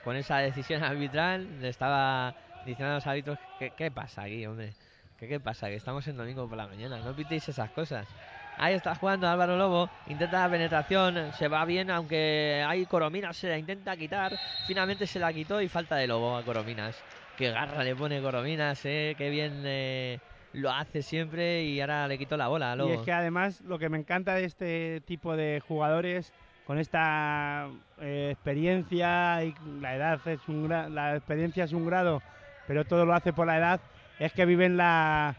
con 0.00 0.16
esa 0.16 0.38
decisión 0.38 0.82
arbitral. 0.84 1.60
Le 1.60 1.68
estaba 1.68 2.34
diciendo 2.62 2.92
a 2.92 2.94
los 2.96 3.06
árbitros: 3.06 3.38
¿qué, 3.58 3.72
qué 3.72 3.90
pasa 3.90 4.22
aquí, 4.24 4.44
hombre? 4.46 4.76
¿Qué, 5.16 5.28
¿Qué 5.28 5.40
pasa? 5.40 5.68
Que 5.68 5.76
estamos 5.76 6.06
en 6.08 6.16
domingo 6.16 6.46
por 6.48 6.58
la 6.58 6.66
mañana, 6.66 7.00
no 7.02 7.14
pitéis 7.14 7.48
esas 7.48 7.70
cosas. 7.70 8.16
Ahí 8.56 8.74
está 8.74 8.94
jugando 8.94 9.26
Álvaro 9.26 9.56
Lobo, 9.56 9.88
intenta 10.06 10.42
la 10.42 10.50
penetración, 10.50 11.32
se 11.32 11.48
va 11.48 11.64
bien, 11.64 11.90
aunque 11.90 12.62
hay 12.66 12.84
Corominas, 12.84 13.36
se 13.36 13.48
la 13.48 13.56
intenta 13.56 13.96
quitar, 13.96 14.36
finalmente 14.66 15.06
se 15.06 15.18
la 15.18 15.32
quitó 15.32 15.62
y 15.62 15.68
falta 15.68 15.96
de 15.96 16.06
Lobo 16.06 16.36
a 16.36 16.42
Corominas. 16.42 17.02
Qué 17.36 17.50
garra 17.50 17.82
le 17.82 17.96
pone 17.96 18.20
Corominas, 18.20 18.84
eh, 18.84 19.14
qué 19.16 19.30
bien 19.30 19.62
eh, 19.64 20.18
lo 20.52 20.70
hace 20.70 21.00
siempre 21.00 21.64
y 21.64 21.80
ahora 21.80 22.06
le 22.06 22.18
quitó 22.18 22.36
la 22.36 22.48
bola 22.48 22.72
a 22.72 22.74
Y 22.74 22.78
Lobo. 22.78 22.92
es 22.92 23.00
que 23.00 23.12
además 23.12 23.62
lo 23.62 23.78
que 23.78 23.88
me 23.88 23.96
encanta 23.96 24.34
de 24.34 24.44
este 24.44 25.00
tipo 25.06 25.36
de 25.36 25.62
jugadores 25.66 26.34
con 26.66 26.78
esta 26.78 27.66
eh, 27.98 28.28
experiencia 28.32 29.42
y 29.42 29.54
la 29.80 29.96
edad 29.96 30.20
es 30.26 30.46
un 30.48 30.68
la 30.68 31.16
experiencia 31.16 31.64
es 31.64 31.72
un 31.72 31.86
grado, 31.86 32.22
pero 32.68 32.84
todo 32.84 33.06
lo 33.06 33.14
hace 33.14 33.32
por 33.32 33.46
la 33.46 33.56
edad, 33.56 33.80
es 34.18 34.32
que 34.34 34.44
viven 34.44 34.76
la 34.76 35.34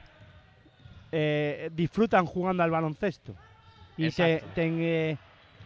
eh, 1.11 1.69
disfrutan 1.73 2.25
jugando 2.25 2.63
al 2.63 2.71
baloncesto 2.71 3.35
y 3.97 4.11
se, 4.11 4.43
te, 4.55 4.67
eh, 5.11 5.17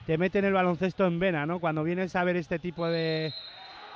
te 0.05 0.17
meten 0.17 0.45
el 0.45 0.53
baloncesto 0.53 1.05
en 1.05 1.19
vena, 1.19 1.45
¿no? 1.45 1.59
Cuando 1.59 1.83
vienes 1.83 2.15
a 2.15 2.23
ver 2.23 2.35
este 2.35 2.59
tipo 2.59 2.87
de, 2.87 3.33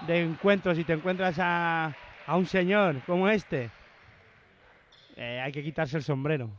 de 0.07 0.21
encuentros 0.21 0.77
y 0.77 0.83
te 0.83 0.93
encuentras 0.93 1.37
a, 1.39 1.95
a 2.25 2.35
un 2.35 2.45
señor 2.45 3.01
como 3.05 3.27
este, 3.29 3.69
eh, 5.17 5.41
hay 5.43 5.51
que 5.51 5.63
quitarse 5.63 5.97
el 5.97 6.03
sombrero. 6.03 6.49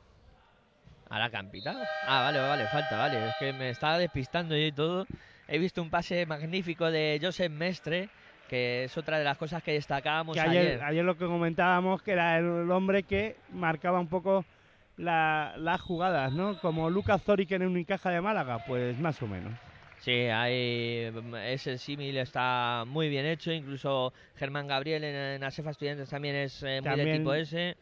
¿Ahora 1.09 1.31
que 1.31 1.37
han 1.37 1.51
pitado? 1.51 1.81
Ah, 2.07 2.23
vale, 2.23 2.39
vale, 2.39 2.67
falta, 2.67 2.97
vale. 2.97 3.29
Es 3.29 3.35
que 3.41 3.53
me 3.53 3.71
estaba 3.71 3.99
despistando 3.99 4.57
yo 4.57 4.67
y 4.67 4.73
todo. 4.73 5.07
He 5.49 5.59
visto 5.59 5.83
un 5.83 5.91
pase 5.91 6.25
magnífico 6.25 6.89
de 6.89 7.19
Josep 7.21 7.51
Mestre, 7.51 8.09
que 8.49 8.85
es 8.85 8.97
otra 8.97 9.19
de 9.19 9.25
las 9.25 9.37
cosas 9.37 9.63
que 9.63 9.73
destacábamos 9.73 10.35
que 10.35 10.41
ayer. 10.41 10.67
ayer, 10.67 10.85
ayer 10.85 11.05
lo 11.05 11.17
que 11.17 11.27
comentábamos 11.27 12.03
que 12.03 12.13
era 12.13 12.39
el 12.39 12.71
hombre 12.71 13.03
que 13.03 13.37
marcaba 13.53 13.99
un 13.99 14.07
poco 14.07 14.45
la- 15.01 15.55
las 15.59 15.81
jugadas, 15.81 16.33
¿no? 16.33 16.59
Como 16.59 16.91
Lucas 16.91 17.23
Zoric 17.23 17.51
en 17.53 17.63
Unicaja 17.67 18.11
de 18.11 18.21
Málaga, 18.21 18.59
pues 18.67 18.99
más 18.99 19.21
o 19.23 19.27
menos. 19.27 19.53
Sí, 19.99 20.13
hay, 20.13 21.13
ese 21.45 21.77
símil 21.79 22.17
está 22.17 22.85
muy 22.87 23.09
bien 23.09 23.27
hecho. 23.27 23.53
Incluso 23.53 24.13
Germán 24.37 24.67
Gabriel 24.67 25.05
en, 25.05 25.15
en 25.15 25.45
Asefa 25.45 25.71
Estudiantes 25.71 26.09
también 26.09 26.37
es 26.37 26.63
eh, 26.63 26.81
muy 26.81 26.91
También- 26.91 27.19
tipo 27.19 27.35
ese. 27.35 27.77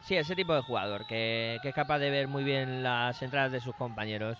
Sí, 0.00 0.16
ese 0.16 0.36
tipo 0.36 0.54
de 0.54 0.60
jugador 0.62 1.04
que, 1.06 1.58
que 1.62 1.68
es 1.70 1.74
capaz 1.74 1.98
de 1.98 2.10
ver 2.10 2.28
muy 2.28 2.44
bien 2.44 2.82
las 2.82 3.20
entradas 3.22 3.50
de 3.52 3.60
sus 3.60 3.74
compañeros. 3.74 4.38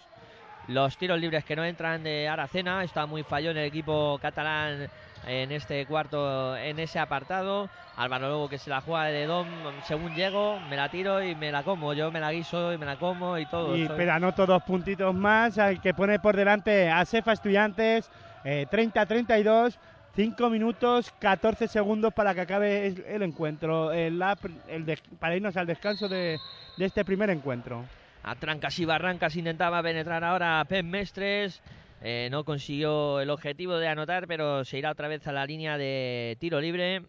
Los 0.69 0.97
tiros 0.97 1.21
libres 1.21 1.45
que 1.45 1.55
no 1.57 1.65
entran 1.65 2.03
de 2.03 2.29
Aracena, 2.29 2.83
está 2.83 3.07
muy 3.07 3.23
fallón 3.23 3.57
el 3.57 3.65
equipo 3.67 4.19
catalán 4.21 4.89
en 5.27 5.53
este 5.53 5.85
cuarto, 5.87 6.57
en 6.57 6.79
ese 6.79 6.99
apartado. 6.99 7.69
Álvaro 7.97 8.29
Lobo 8.29 8.49
que 8.49 8.59
se 8.59 8.71
la 8.71 8.81
juega 8.81 9.07
de 9.07 9.25
Dom, 9.27 9.47
según 9.83 10.15
llego, 10.15 10.61
me 10.61 10.77
la 10.77 10.89
tiro 10.89 11.23
y 11.23 11.35
me 11.35 11.51
la 11.51 11.63
como. 11.63 11.93
Yo 11.95 12.11
me 12.13 12.21
la 12.21 12.33
guiso 12.33 12.73
y 12.73 12.79
me 12.79 12.87
la 12.87 12.97
como 12.97 13.37
y 13.39 13.47
todo. 13.47 13.77
Y, 13.77 13.87
Soy- 13.87 13.97
pero 13.97 14.13
anoto 14.13 14.47
dos 14.47 14.63
puntitos 14.63 15.15
más, 15.15 15.59
al 15.59 15.81
que 15.81 15.95
pone 15.95 16.19
por 16.19 16.37
delante 16.37 16.89
a 16.91 17.05
Cefa 17.05 17.33
Estudiantes, 17.33 18.11
eh, 18.45 18.67
30-32, 18.71 19.79
5 20.15 20.49
minutos, 20.51 21.11
14 21.19 21.69
segundos 21.69 22.13
para 22.15 22.35
que 22.35 22.41
acabe 22.43 22.87
el, 22.87 23.23
encuentro, 23.23 23.93
el, 23.93 24.23
el 24.69 24.87
des- 24.87 25.03
para 25.19 25.37
irnos 25.37 25.57
al 25.57 25.67
descanso 25.67 26.09
de, 26.09 26.39
de 26.77 26.85
este 26.85 27.05
primer 27.05 27.31
encuentro. 27.31 27.85
A 28.23 28.35
trancas 28.35 28.79
y 28.79 28.85
barrancas 28.85 29.37
intentaba 29.37 29.83
penetrar 29.83 30.23
ahora 30.25 30.65
Pep 30.69 30.85
Mestres. 30.85 31.63
Eh, 32.03 32.29
no 32.31 32.45
consiguió 32.45 33.21
el 33.21 33.31
objetivo 33.31 33.79
de 33.79 33.89
anotar, 33.89 34.27
pero 34.27 34.65
se 34.65 34.79
irá 34.79 34.91
otra 34.91 35.09
vez 35.09 35.27
a 35.27 35.33
la 35.33 35.47
línea 35.47 35.79
de 35.79 36.37
tiro 36.39 36.61
libre. 36.61 37.03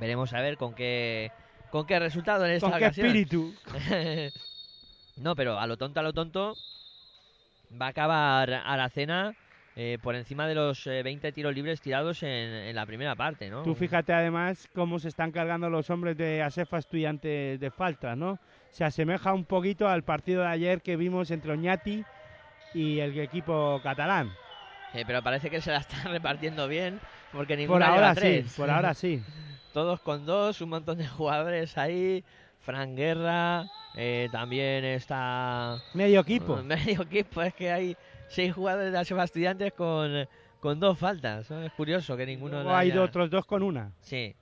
Veremos 0.00 0.32
a 0.32 0.40
ver 0.40 0.56
con 0.56 0.74
qué 0.74 1.30
con 1.70 1.86
qué 1.86 1.98
resultado 1.98 2.44
en 2.46 2.52
esta 2.52 2.70
¿Con 2.70 2.78
qué 2.78 2.84
ocasión. 2.84 3.06
espíritu? 3.08 3.52
no, 5.16 5.34
pero 5.34 5.58
a 5.58 5.66
lo 5.66 5.76
tonto, 5.76 5.98
a 5.98 6.02
lo 6.04 6.12
tonto, 6.12 6.54
va 7.80 7.86
a 7.86 7.88
acabar 7.88 8.52
a 8.52 8.76
la 8.76 8.88
cena 8.90 9.34
eh, 9.76 9.98
por 10.00 10.14
encima 10.14 10.46
de 10.46 10.54
los 10.54 10.86
eh, 10.86 11.02
20 11.02 11.32
tiros 11.32 11.52
libres 11.52 11.80
tirados 11.80 12.22
en, 12.22 12.28
en 12.28 12.76
la 12.76 12.86
primera 12.86 13.16
parte, 13.16 13.50
¿no? 13.50 13.64
Tú 13.64 13.74
fíjate 13.74 14.12
además 14.12 14.68
cómo 14.72 15.00
se 15.00 15.08
están 15.08 15.32
cargando 15.32 15.68
los 15.68 15.90
hombres 15.90 16.16
de 16.16 16.42
Asefa 16.42 16.78
Estudiantes 16.78 17.58
de 17.58 17.70
falta, 17.72 18.14
¿no? 18.14 18.38
Se 18.70 18.84
asemeja 18.84 19.32
un 19.32 19.44
poquito 19.44 19.88
al 19.88 20.04
partido 20.04 20.42
de 20.42 20.48
ayer 20.48 20.80
que 20.80 20.96
vimos 20.96 21.32
entre 21.32 21.52
Oñati 21.52 22.04
y 22.74 23.00
el 23.00 23.18
equipo 23.18 23.80
catalán. 23.82 24.30
Eh, 24.92 25.04
pero 25.06 25.22
parece 25.22 25.50
que 25.50 25.60
se 25.60 25.70
la 25.72 25.78
están 25.78 26.04
repartiendo 26.12 26.68
bien, 26.68 27.00
porque 27.32 27.54
Por 27.54 27.58
ninguna 27.60 27.86
lleva 27.86 27.96
ahora 27.96 28.14
sí, 28.14 28.20
tres. 28.20 28.54
por 28.56 28.70
ahora 28.70 28.94
sí. 28.94 29.22
Todos 29.72 30.00
con 30.00 30.24
dos, 30.26 30.60
un 30.60 30.68
montón 30.70 30.98
de 30.98 31.06
jugadores 31.08 31.76
ahí. 31.78 32.22
Fran 32.60 32.94
Guerra, 32.96 33.66
eh, 33.94 34.28
también 34.32 34.84
está 34.84 35.76
Medio 35.94 36.20
equipo. 36.20 36.56
medio 36.62 37.02
equipo. 37.02 37.42
Es 37.42 37.52
que 37.54 37.70
hay 37.72 37.96
seis 38.28 38.54
jugadores 38.54 38.92
de 38.92 39.04
Sefa 39.04 39.24
Estudiantes 39.24 39.72
con, 39.74 40.26
con 40.60 40.78
dos 40.80 40.96
faltas. 40.98 41.50
¿no? 41.50 41.62
Es 41.62 41.72
curioso 41.72 42.16
que 42.16 42.24
ninguno 42.24 42.62
la 42.62 42.78
hay 42.78 42.90
haya- 42.92 43.02
otros 43.02 43.28
dos 43.30 43.44
con 43.44 43.62
una. 43.62 43.90
Sí. 44.00 44.34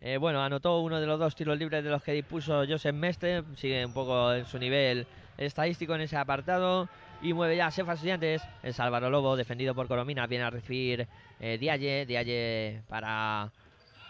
Eh, 0.00 0.16
bueno, 0.16 0.42
anotó 0.42 0.80
uno 0.80 0.98
de 0.98 1.06
los 1.06 1.18
dos 1.20 1.36
tiros 1.36 1.58
libres 1.58 1.84
de 1.84 1.90
los 1.90 2.02
que 2.02 2.12
dispuso 2.12 2.64
Joseph 2.66 2.94
Mestre. 2.94 3.44
Sigue 3.54 3.84
un 3.84 3.92
poco 3.92 4.32
en 4.32 4.46
su 4.46 4.58
nivel 4.58 5.06
estadístico 5.36 5.94
en 5.94 6.00
ese 6.00 6.16
apartado. 6.16 6.88
Y 7.22 7.32
mueve 7.34 7.56
ya 7.56 7.66
a 7.66 7.68
Estudiantes. 7.68 8.42
Es 8.62 8.80
Álvaro 8.80 9.10
Lobo, 9.10 9.36
defendido 9.36 9.74
por 9.74 9.86
Coromina. 9.88 10.26
Viene 10.26 10.44
a 10.44 10.50
recibir 10.50 11.06
eh, 11.38 11.58
Dialle. 11.58 12.06
Dialle 12.06 12.82
para. 12.88 13.50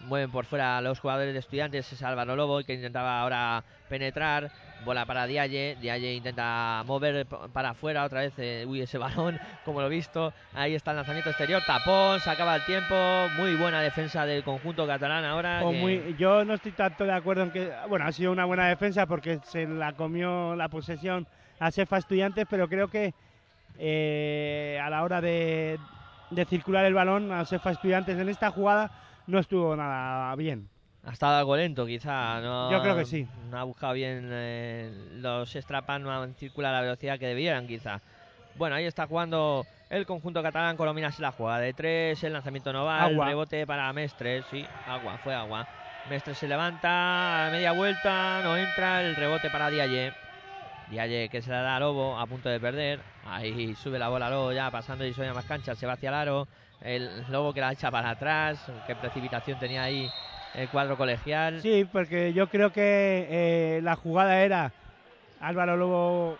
Mueven 0.07 0.31
por 0.31 0.47
fuera 0.47 0.81
los 0.81 0.99
jugadores 0.99 1.35
de 1.35 1.41
Estudiantes. 1.41 1.93
Es 1.93 2.03
Álvaro 2.03 2.35
Lobo 2.35 2.63
que 2.63 2.73
intentaba 2.75 3.21
ahora 3.21 3.63
penetrar. 3.89 4.51
Bola 4.85 5.05
para 5.05 5.27
Dialle. 5.27 5.77
Dialle 5.79 6.15
intenta 6.15 6.83
mover 6.87 7.27
para 7.27 7.71
afuera 7.71 8.05
otra 8.05 8.21
vez. 8.21 8.33
eh, 8.39 8.65
uy, 8.67 8.81
ese 8.81 8.97
balón, 8.99 9.39
como 9.65 9.81
lo 9.81 9.89
he 9.89 9.91
visto. 9.91 10.33
Ahí 10.55 10.75
está 10.75 10.93
el 10.93 10.99
lanzamiento 10.99 11.29
exterior. 11.31 11.61
Tapón, 11.67 12.19
se 12.21 12.31
acaba 12.31 12.57
el 12.57 12.65
tiempo. 12.65 12.95
Muy 13.37 13.57
buena 13.57 13.83
defensa 13.83 14.25
del 14.25 14.43
conjunto 14.45 14.87
catalán 14.87 15.25
ahora. 15.25 15.63
O 15.65 15.71
que- 15.73 15.79
muy- 15.79 16.17
yo 16.17 16.45
no 16.47 16.55
estoy 16.55 16.73
tanto 16.73 17.05
de 17.05 17.13
acuerdo 17.13 17.43
en 17.43 17.51
que, 17.51 17.71
bueno, 17.89 18.07
ha 18.07 18.13
sido 18.13 18.33
una 18.33 18.47
buena 18.47 18.69
defensa 18.69 19.05
porque 19.07 19.41
se 19.43 19.67
la 19.67 19.93
comió 19.93 20.55
la 20.57 20.69
posesión 20.71 21.27
a 21.61 21.71
Sefa 21.71 21.99
Estudiantes, 21.99 22.47
pero 22.51 22.69
creo 22.69 22.89
que 22.89 23.15
eh, 23.79 24.81
a 24.83 24.91
la 24.91 25.05
hora 25.05 25.21
de, 25.21 25.79
de 26.31 26.45
circular 26.47 26.85
el 26.85 26.95
balón 26.95 27.31
a 27.31 27.45
Sefa 27.45 27.71
Estudiantes 27.71 28.19
en 28.19 28.29
esta 28.29 28.51
jugada 28.51 28.91
no 29.27 29.39
estuvo 29.39 29.77
nada 29.77 30.35
bien. 30.35 30.69
Ha 31.05 31.13
estado 31.13 31.39
algo 31.39 31.57
lento, 31.57 31.87
quizá. 31.87 32.41
No, 32.41 32.71
Yo 32.71 32.83
creo 32.83 32.97
que 32.97 33.07
sí. 33.07 33.27
No 33.51 33.59
ha 33.59 33.65
buscado 33.65 33.95
bien 33.95 34.29
eh, 34.31 34.93
los 35.15 35.51
Strapan, 35.51 36.03
no 36.03 36.11
han 36.13 36.35
circulado 36.35 36.75
a 36.77 36.79
la 36.79 36.83
velocidad 36.83 37.19
que 37.19 37.27
debieran, 37.27 37.67
quizá. 37.67 38.01
Bueno, 38.57 38.77
ahí 38.77 38.85
está 38.85 39.07
jugando 39.07 39.65
el 39.89 40.05
conjunto 40.05 40.43
catalán. 40.43 40.77
Colomina 40.77 41.11
se 41.11 41.23
la 41.23 41.33
juega 41.33 41.59
de 41.59 41.73
tres. 41.73 42.23
El 42.25 42.35
lanzamiento 42.35 42.73
no 42.73 42.85
va. 42.85 43.03
Agua. 43.05 43.25
El 43.27 43.31
rebote 43.31 43.67
para 43.67 43.91
Mestres. 43.93 44.45
Sí, 44.51 44.67
agua, 44.87 45.19
fue 45.25 45.35
agua. 45.35 45.67
Mestres 46.11 46.37
se 46.37 46.49
levanta 46.49 47.47
a 47.47 47.51
media 47.51 47.73
vuelta. 47.73 48.43
No 48.43 48.57
entra. 48.57 49.03
El 49.03 49.17
rebote 49.17 49.49
para 49.49 49.71
Dialle. 49.71 50.13
Dialle 50.91 51.28
que 51.28 51.41
se 51.41 51.51
la 51.51 51.62
da 51.62 51.76
a 51.76 51.80
Lobo 51.80 52.18
a 52.18 52.26
punto 52.26 52.49
de 52.49 52.59
perder. 52.59 53.01
Ahí 53.26 53.74
sube 53.76 53.99
la 53.99 54.09
bola 54.09 54.28
Lobo 54.28 54.53
ya 54.53 54.70
pasando 54.70 55.07
y 55.07 55.12
suena 55.12 55.32
más 55.32 55.45
cancha. 55.45 55.74
Se 55.74 55.86
va 55.86 55.93
hacia 55.95 56.09
el 56.09 56.14
aro. 56.14 56.49
El 56.82 57.09
Lobo 57.30 57.53
que 57.53 57.61
la 57.61 57.72
echa 57.72 57.91
para 57.91 58.11
atrás. 58.11 58.70
Qué 58.86 58.97
precipitación 58.97 59.59
tenía 59.59 59.84
ahí 59.84 60.11
el 60.55 60.68
cuadro 60.68 60.97
colegial. 60.97 61.61
Sí, 61.61 61.86
porque 61.91 62.32
yo 62.32 62.49
creo 62.49 62.72
que 62.72 63.26
eh, 63.30 63.80
la 63.82 63.95
jugada 63.95 64.43
era 64.43 64.72
Álvaro 65.41 65.76
Lobo, 65.76 66.38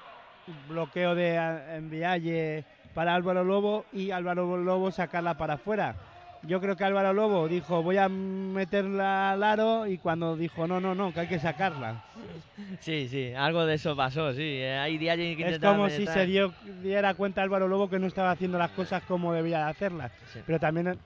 bloqueo 0.69 1.15
de 1.15 1.39
a- 1.39 1.77
Envialle 1.77 2.65
para 2.95 3.15
Álvaro 3.15 3.45
Lobo 3.45 3.85
y 3.93 4.11
Álvaro 4.11 4.57
Lobo 4.57 4.91
sacarla 4.91 5.35
para 5.35 5.55
afuera. 5.55 5.95
Yo 6.43 6.61
creo 6.61 6.75
que 6.75 6.85
Álvaro 6.85 7.13
Lobo 7.13 7.49
dijo 7.49 7.83
voy 7.83 7.99
a 7.99 8.09
meterla 8.09 9.33
al 9.33 9.43
aro 9.43 9.87
y 9.87 9.99
cuando 9.99 10.37
dijo 10.37 10.67
no, 10.67 10.81
no, 10.81 10.95
no, 10.95 11.13
que 11.13 11.21
hay 11.21 11.27
que 11.27 11.39
sacarla. 11.39 12.03
Sí, 12.81 13.09
sí, 13.09 13.33
algo 13.35 13.67
de 13.67 13.75
eso 13.75 13.95
pasó, 13.95 14.33
sí. 14.33 14.41
Eh, 14.43 14.79
Hay 14.79 14.97
días 14.97 15.17
que 15.17 15.49
Es 15.49 15.59
como 15.59 15.91
si 15.91 16.07
se 16.07 16.27
dio, 16.27 16.53
diera 16.83 17.13
cuenta 17.15 17.43
Álvaro 17.43 17.69
Lobo 17.69 17.91
que 17.91 17.99
no 17.99 18.07
estaba 18.07 18.31
haciendo 18.31 18.59
las 18.59 18.71
cosas 18.71 19.03
como 19.03 19.35
debía 19.35 19.59
de 19.59 19.71
hacerlas. 19.71 20.13
Sí. 20.33 20.41
Pero 20.47 20.59
también 20.59 20.89
eh, 20.89 20.97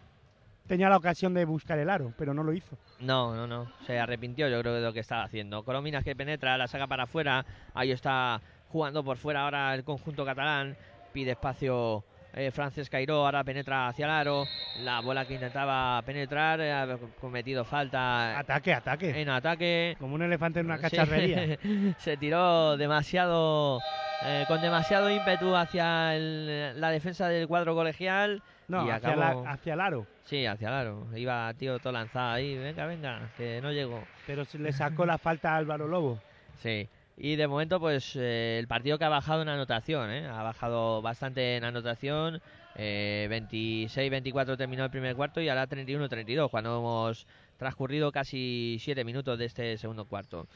tenía 0.68 0.88
la 0.88 0.96
ocasión 0.96 1.34
de 1.34 1.44
buscar 1.44 1.78
el 1.80 1.90
aro, 1.90 2.12
pero 2.16 2.32
no 2.32 2.44
lo 2.44 2.52
hizo. 2.52 2.78
No, 3.00 3.34
no, 3.34 3.48
no. 3.48 3.72
Se 3.86 3.98
arrepintió, 3.98 4.48
yo 4.48 4.60
creo, 4.60 4.74
de 4.74 4.82
lo 4.82 4.92
que 4.92 5.00
estaba 5.00 5.24
haciendo. 5.24 5.64
Corominas 5.64 6.04
que 6.04 6.14
penetra, 6.14 6.56
la 6.56 6.68
saca 6.68 6.86
para 6.86 7.04
afuera. 7.04 7.44
Ahí 7.74 7.90
está 7.90 8.40
jugando 8.68 9.02
por 9.02 9.16
fuera 9.16 9.42
ahora 9.42 9.74
el 9.74 9.82
conjunto 9.82 10.24
catalán. 10.24 10.76
Pide 11.12 11.32
espacio 11.32 12.04
eh, 12.34 12.50
Frances 12.50 12.90
Cairó, 12.90 13.24
ahora 13.24 13.44
penetra 13.44 13.88
hacia 13.88 14.04
el 14.06 14.10
aro. 14.10 14.44
La 14.80 15.00
bola 15.00 15.24
que 15.24 15.34
intentaba 15.34 16.02
penetrar, 16.02 16.60
eh, 16.60 16.72
ha 16.72 16.98
cometido 17.20 17.64
falta 17.64 18.38
Ataque, 18.38 18.72
ataque. 18.74 19.20
en 19.20 19.28
ataque. 19.28 19.96
Como 19.98 20.14
un 20.14 20.22
elefante 20.22 20.60
en 20.60 20.66
una 20.66 20.76
Sí. 20.76 20.82
cacharrería. 20.82 21.58
Se 21.98 22.16
tiró 22.16 22.76
demasiado, 22.76 23.80
eh, 24.24 24.44
con 24.48 24.60
demasiado 24.60 25.10
ímpetu 25.10 25.54
hacia 25.54 26.14
el- 26.16 26.80
la 26.80 26.90
defensa 26.90 27.28
del 27.28 27.46
cuadro 27.48 27.74
colegial. 27.74 28.42
No, 28.66 28.86
y 28.86 28.90
hacia, 28.90 29.10
acabó- 29.10 29.44
la- 29.44 29.50
hacia 29.52 29.74
el 29.74 29.80
aro. 29.80 30.06
Sí, 30.24 30.46
hacia 30.46 30.68
el 30.68 30.74
aro. 30.74 31.06
Iba 31.16 31.52
tío 31.54 31.78
todo 31.78 31.92
lanzado 31.92 32.32
ahí. 32.32 32.56
Venga, 32.56 32.86
venga, 32.86 33.28
que 33.36 33.60
no 33.60 33.70
llego. 33.70 34.02
Pero 34.26 34.44
se 34.46 34.58
le 34.58 34.72
sacó 34.72 35.04
la 35.04 35.18
falta 35.18 35.52
a 35.52 35.56
Álvaro 35.56 35.86
Lobo. 35.86 36.18
Sí. 36.62 36.88
Y 37.16 37.36
de 37.36 37.46
momento, 37.46 37.78
pues 37.78 38.16
eh, 38.16 38.58
el 38.58 38.66
partido 38.66 38.98
que 38.98 39.04
ha 39.04 39.08
bajado 39.08 39.42
en 39.42 39.48
anotación, 39.48 40.10
¿eh? 40.10 40.26
ha 40.26 40.42
bajado 40.42 41.00
bastante 41.00 41.56
en 41.56 41.64
anotación. 41.64 42.42
Eh, 42.76 43.28
26-24 43.30 44.56
terminó 44.56 44.84
el 44.84 44.90
primer 44.90 45.14
cuarto 45.14 45.40
y 45.40 45.48
ahora 45.48 45.68
31-32, 45.68 46.50
cuando 46.50 46.78
hemos 46.78 47.26
transcurrido 47.56 48.10
casi 48.10 48.78
7 48.80 49.04
minutos 49.04 49.38
de 49.38 49.44
este 49.44 49.78
segundo 49.78 50.06
cuarto. 50.06 50.48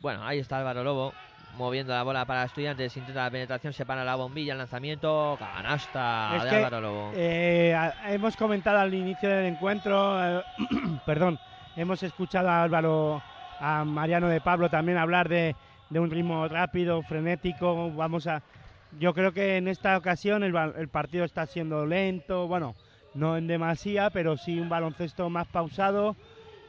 Bueno, 0.00 0.24
ahí 0.24 0.38
está 0.38 0.58
Álvaro 0.58 0.82
Lobo, 0.82 1.12
moviendo 1.58 1.92
la 1.92 2.02
bola 2.02 2.24
para 2.24 2.44
estudiantes, 2.44 2.96
intenta 2.96 3.24
la 3.24 3.30
penetración, 3.30 3.74
se 3.74 3.84
para 3.84 4.02
la 4.02 4.14
bombilla, 4.14 4.52
el 4.52 4.58
lanzamiento, 4.58 5.36
canasta 5.38 6.36
Es 6.36 6.44
de 6.44 6.48
que, 6.48 6.56
Álvaro 6.56 6.80
Lobo. 6.80 7.12
Eh, 7.14 7.76
hemos 8.06 8.36
comentado 8.36 8.78
al 8.78 8.94
inicio 8.94 9.28
del 9.28 9.44
encuentro, 9.44 10.38
eh, 10.38 10.42
perdón, 11.04 11.38
hemos 11.76 12.02
escuchado 12.02 12.48
a 12.48 12.62
Álvaro, 12.62 13.22
a 13.60 13.84
Mariano 13.84 14.28
de 14.28 14.40
Pablo 14.40 14.70
también 14.70 14.96
hablar 14.96 15.28
de, 15.28 15.54
de 15.90 16.00
un 16.00 16.10
ritmo 16.10 16.48
rápido, 16.48 17.02
frenético. 17.02 17.90
Vamos 17.90 18.26
a, 18.26 18.42
yo 18.98 19.12
creo 19.12 19.32
que 19.32 19.56
en 19.56 19.68
esta 19.68 19.96
ocasión 19.96 20.42
el, 20.42 20.88
partido 20.88 21.24
está 21.24 21.46
siendo 21.46 21.84
lento, 21.84 22.46
bueno, 22.46 22.74
no 23.14 23.36
en 23.36 23.46
demasía, 23.46 24.10
pero 24.10 24.36
sí 24.36 24.58
un 24.58 24.68
baloncesto 24.68 25.28
más 25.28 25.46
pausado 25.48 26.16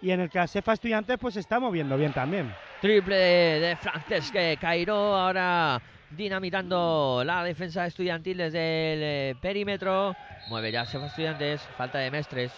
y 0.01 0.11
en 0.11 0.19
el 0.19 0.29
que 0.29 0.39
la 0.39 0.47
Cefa 0.47 0.73
Estudiantes 0.73 1.17
pues 1.19 1.37
está 1.37 1.59
moviendo 1.59 1.95
bien 1.95 2.11
también. 2.11 2.51
Triple 2.81 3.15
de, 3.15 3.75
Francesc 3.75 4.35
Cairo, 4.59 5.15
ahora 5.15 5.79
dinamitando 6.09 7.21
la 7.23 7.43
defensa 7.43 7.85
estudiantil 7.85 8.37
desde 8.37 8.93
el 8.93 8.99
eh, 9.03 9.35
perímetro. 9.39 10.15
Mueve 10.49 10.71
ya 10.71 10.85
Sefa 10.85 11.05
Estudiantes, 11.05 11.61
falta 11.77 11.99
de 11.99 12.09
Mestres. 12.09 12.51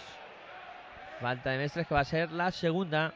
Falta 1.20 1.50
de 1.50 1.58
Mestres 1.58 1.86
que 1.86 1.94
va 1.94 2.00
a 2.00 2.04
ser 2.04 2.32
la 2.32 2.50
segunda 2.50 3.12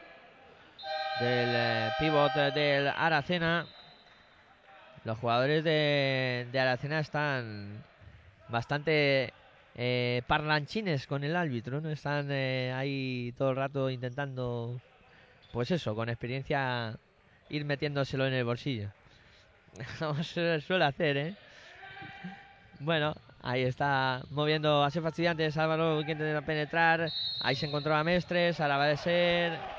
del 1.19 1.49
eh, 1.53 1.89
pivot 1.99 2.33
del 2.33 2.87
Aracena. 2.87 3.65
Los 5.03 5.17
jugadores 5.17 5.63
de, 5.63 6.47
de 6.51 6.59
Aracena 6.59 6.99
están 6.99 7.83
bastante 8.49 9.33
eh, 9.75 10.21
parlanchines 10.27 11.07
con 11.07 11.23
el 11.23 11.35
árbitro, 11.35 11.81
¿no? 11.81 11.89
Están 11.89 12.27
eh, 12.31 12.73
ahí 12.75 13.33
todo 13.37 13.51
el 13.51 13.55
rato 13.55 13.89
intentando 13.89 14.79
pues 15.51 15.71
eso, 15.71 15.95
con 15.95 16.09
experiencia 16.09 16.97
ir 17.49 17.65
metiéndoselo 17.65 18.27
en 18.27 18.33
el 18.33 18.45
bolsillo. 18.45 18.89
Como 19.99 20.23
se 20.23 20.61
suele 20.61 20.85
hacer, 20.85 21.17
¿eh? 21.17 21.35
Bueno, 22.79 23.15
Ahí 23.41 23.63
está 23.63 24.21
moviendo 24.31 24.83
a 24.83 24.89
Estudiantes. 24.89 25.57
Álvaro 25.57 26.03
que 26.05 26.11
intenta 26.11 26.41
penetrar. 26.41 27.09
Ahí 27.39 27.55
se 27.55 27.67
encontró 27.67 27.95
a 27.95 28.03
Mestres. 28.03 28.59
Ahora 28.59 28.77
va 28.77 28.89
a 28.89 28.97
ser. 28.97 29.78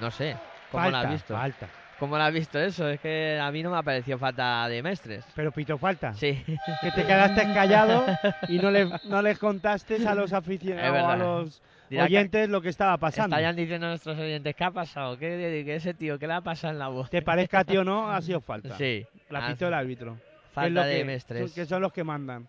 No 0.00 0.10
sé. 0.10 0.36
¿Cómo 0.70 0.84
falta, 0.84 1.02
lo 1.02 1.06
has 1.08 1.12
visto? 1.14 1.34
falta. 1.34 1.66
¿Cómo 1.98 2.16
lo 2.16 2.22
has 2.22 2.32
visto 2.32 2.58
eso? 2.60 2.88
Es 2.88 3.00
que 3.00 3.38
a 3.42 3.50
mí 3.50 3.60
no 3.62 3.70
me 3.70 3.78
ha 3.78 3.82
parecido 3.82 4.18
falta 4.18 4.68
de 4.68 4.82
Mestres. 4.82 5.24
Pero 5.34 5.50
pito 5.50 5.76
falta. 5.78 6.14
Sí. 6.14 6.44
Que 6.80 6.90
te 6.92 7.04
quedaste 7.04 7.42
callado 7.52 8.06
y 8.48 8.58
no, 8.58 8.70
le, 8.70 8.88
no 9.06 9.20
les 9.22 9.36
contaste 9.38 10.06
a 10.06 10.14
los 10.14 10.32
aficionados, 10.32 11.02
a 11.04 11.16
los 11.16 11.62
Dirá 11.90 12.06
que- 12.06 12.14
oyentes 12.14 12.48
lo 12.48 12.60
que 12.60 12.68
estaba 12.68 12.96
pasando. 12.98 13.34
Estarían 13.34 13.56
diciendo 13.56 13.88
nuestros 13.88 14.16
oyentes, 14.16 14.54
¿qué 14.54 14.62
ha 14.64 14.70
pasado? 14.70 15.18
¿Qué, 15.18 15.62
qué 15.66 15.74
ese 15.74 15.92
tío, 15.94 16.18
qué 16.20 16.28
le 16.28 16.34
ha 16.34 16.40
pasado 16.40 16.72
en 16.72 16.78
la 16.78 16.86
voz? 16.88 17.10
Te 17.10 17.22
parezca 17.22 17.60
a 17.60 17.64
ti 17.64 17.76
o 17.76 17.82
no, 17.82 18.08
ha 18.12 18.20
sido 18.22 18.40
falta. 18.40 18.76
Sí. 18.78 19.04
La 19.30 19.44
Ah, 19.44 19.48
pitó 19.48 19.66
el 19.66 19.74
árbitro. 19.74 20.14
que 20.14 20.20
es 20.20 20.52
Falta 20.52 20.70
lo 20.82 20.86
de 20.86 20.98
que- 20.98 21.04
Mestres. 21.04 21.52
Que 21.52 21.64
son 21.66 21.82
los 21.82 21.92
que 21.92 22.04
mandan. 22.04 22.46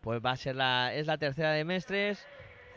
Pues 0.00 0.24
va 0.24 0.30
a 0.30 0.36
ser 0.36 0.54
la, 0.56 0.94
es 0.94 1.06
la 1.06 1.18
tercera 1.18 1.50
de 1.52 1.64
Mestres. 1.64 2.24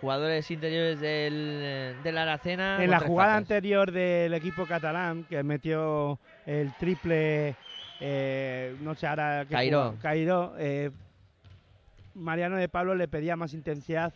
Jugadores 0.02 0.50
interiores 0.50 1.00
del, 1.02 1.34
eh, 1.62 1.96
del 2.04 2.18
Aracena. 2.18 2.82
En 2.84 2.90
la 2.90 3.00
jugada 3.00 3.34
faltas. 3.34 3.52
anterior 3.52 3.92
del 3.92 4.34
equipo 4.34 4.66
catalán, 4.66 5.26
que 5.26 5.44
metió 5.44 6.18
el 6.46 6.74
triple, 6.78 7.56
eh, 8.00 8.76
no 8.80 8.96
sé 8.96 9.08
ahora 9.08 9.46
qué 9.48 9.54
Cairó. 9.56 9.90
jugó- 9.92 10.02
Cairó, 10.02 10.54
eh, 10.58 10.92
Mariano 12.16 12.56
de 12.56 12.70
Pablo 12.70 12.96
le 12.96 13.08
pedía 13.08 13.36
más 13.36 13.54
intensidad 13.54 14.14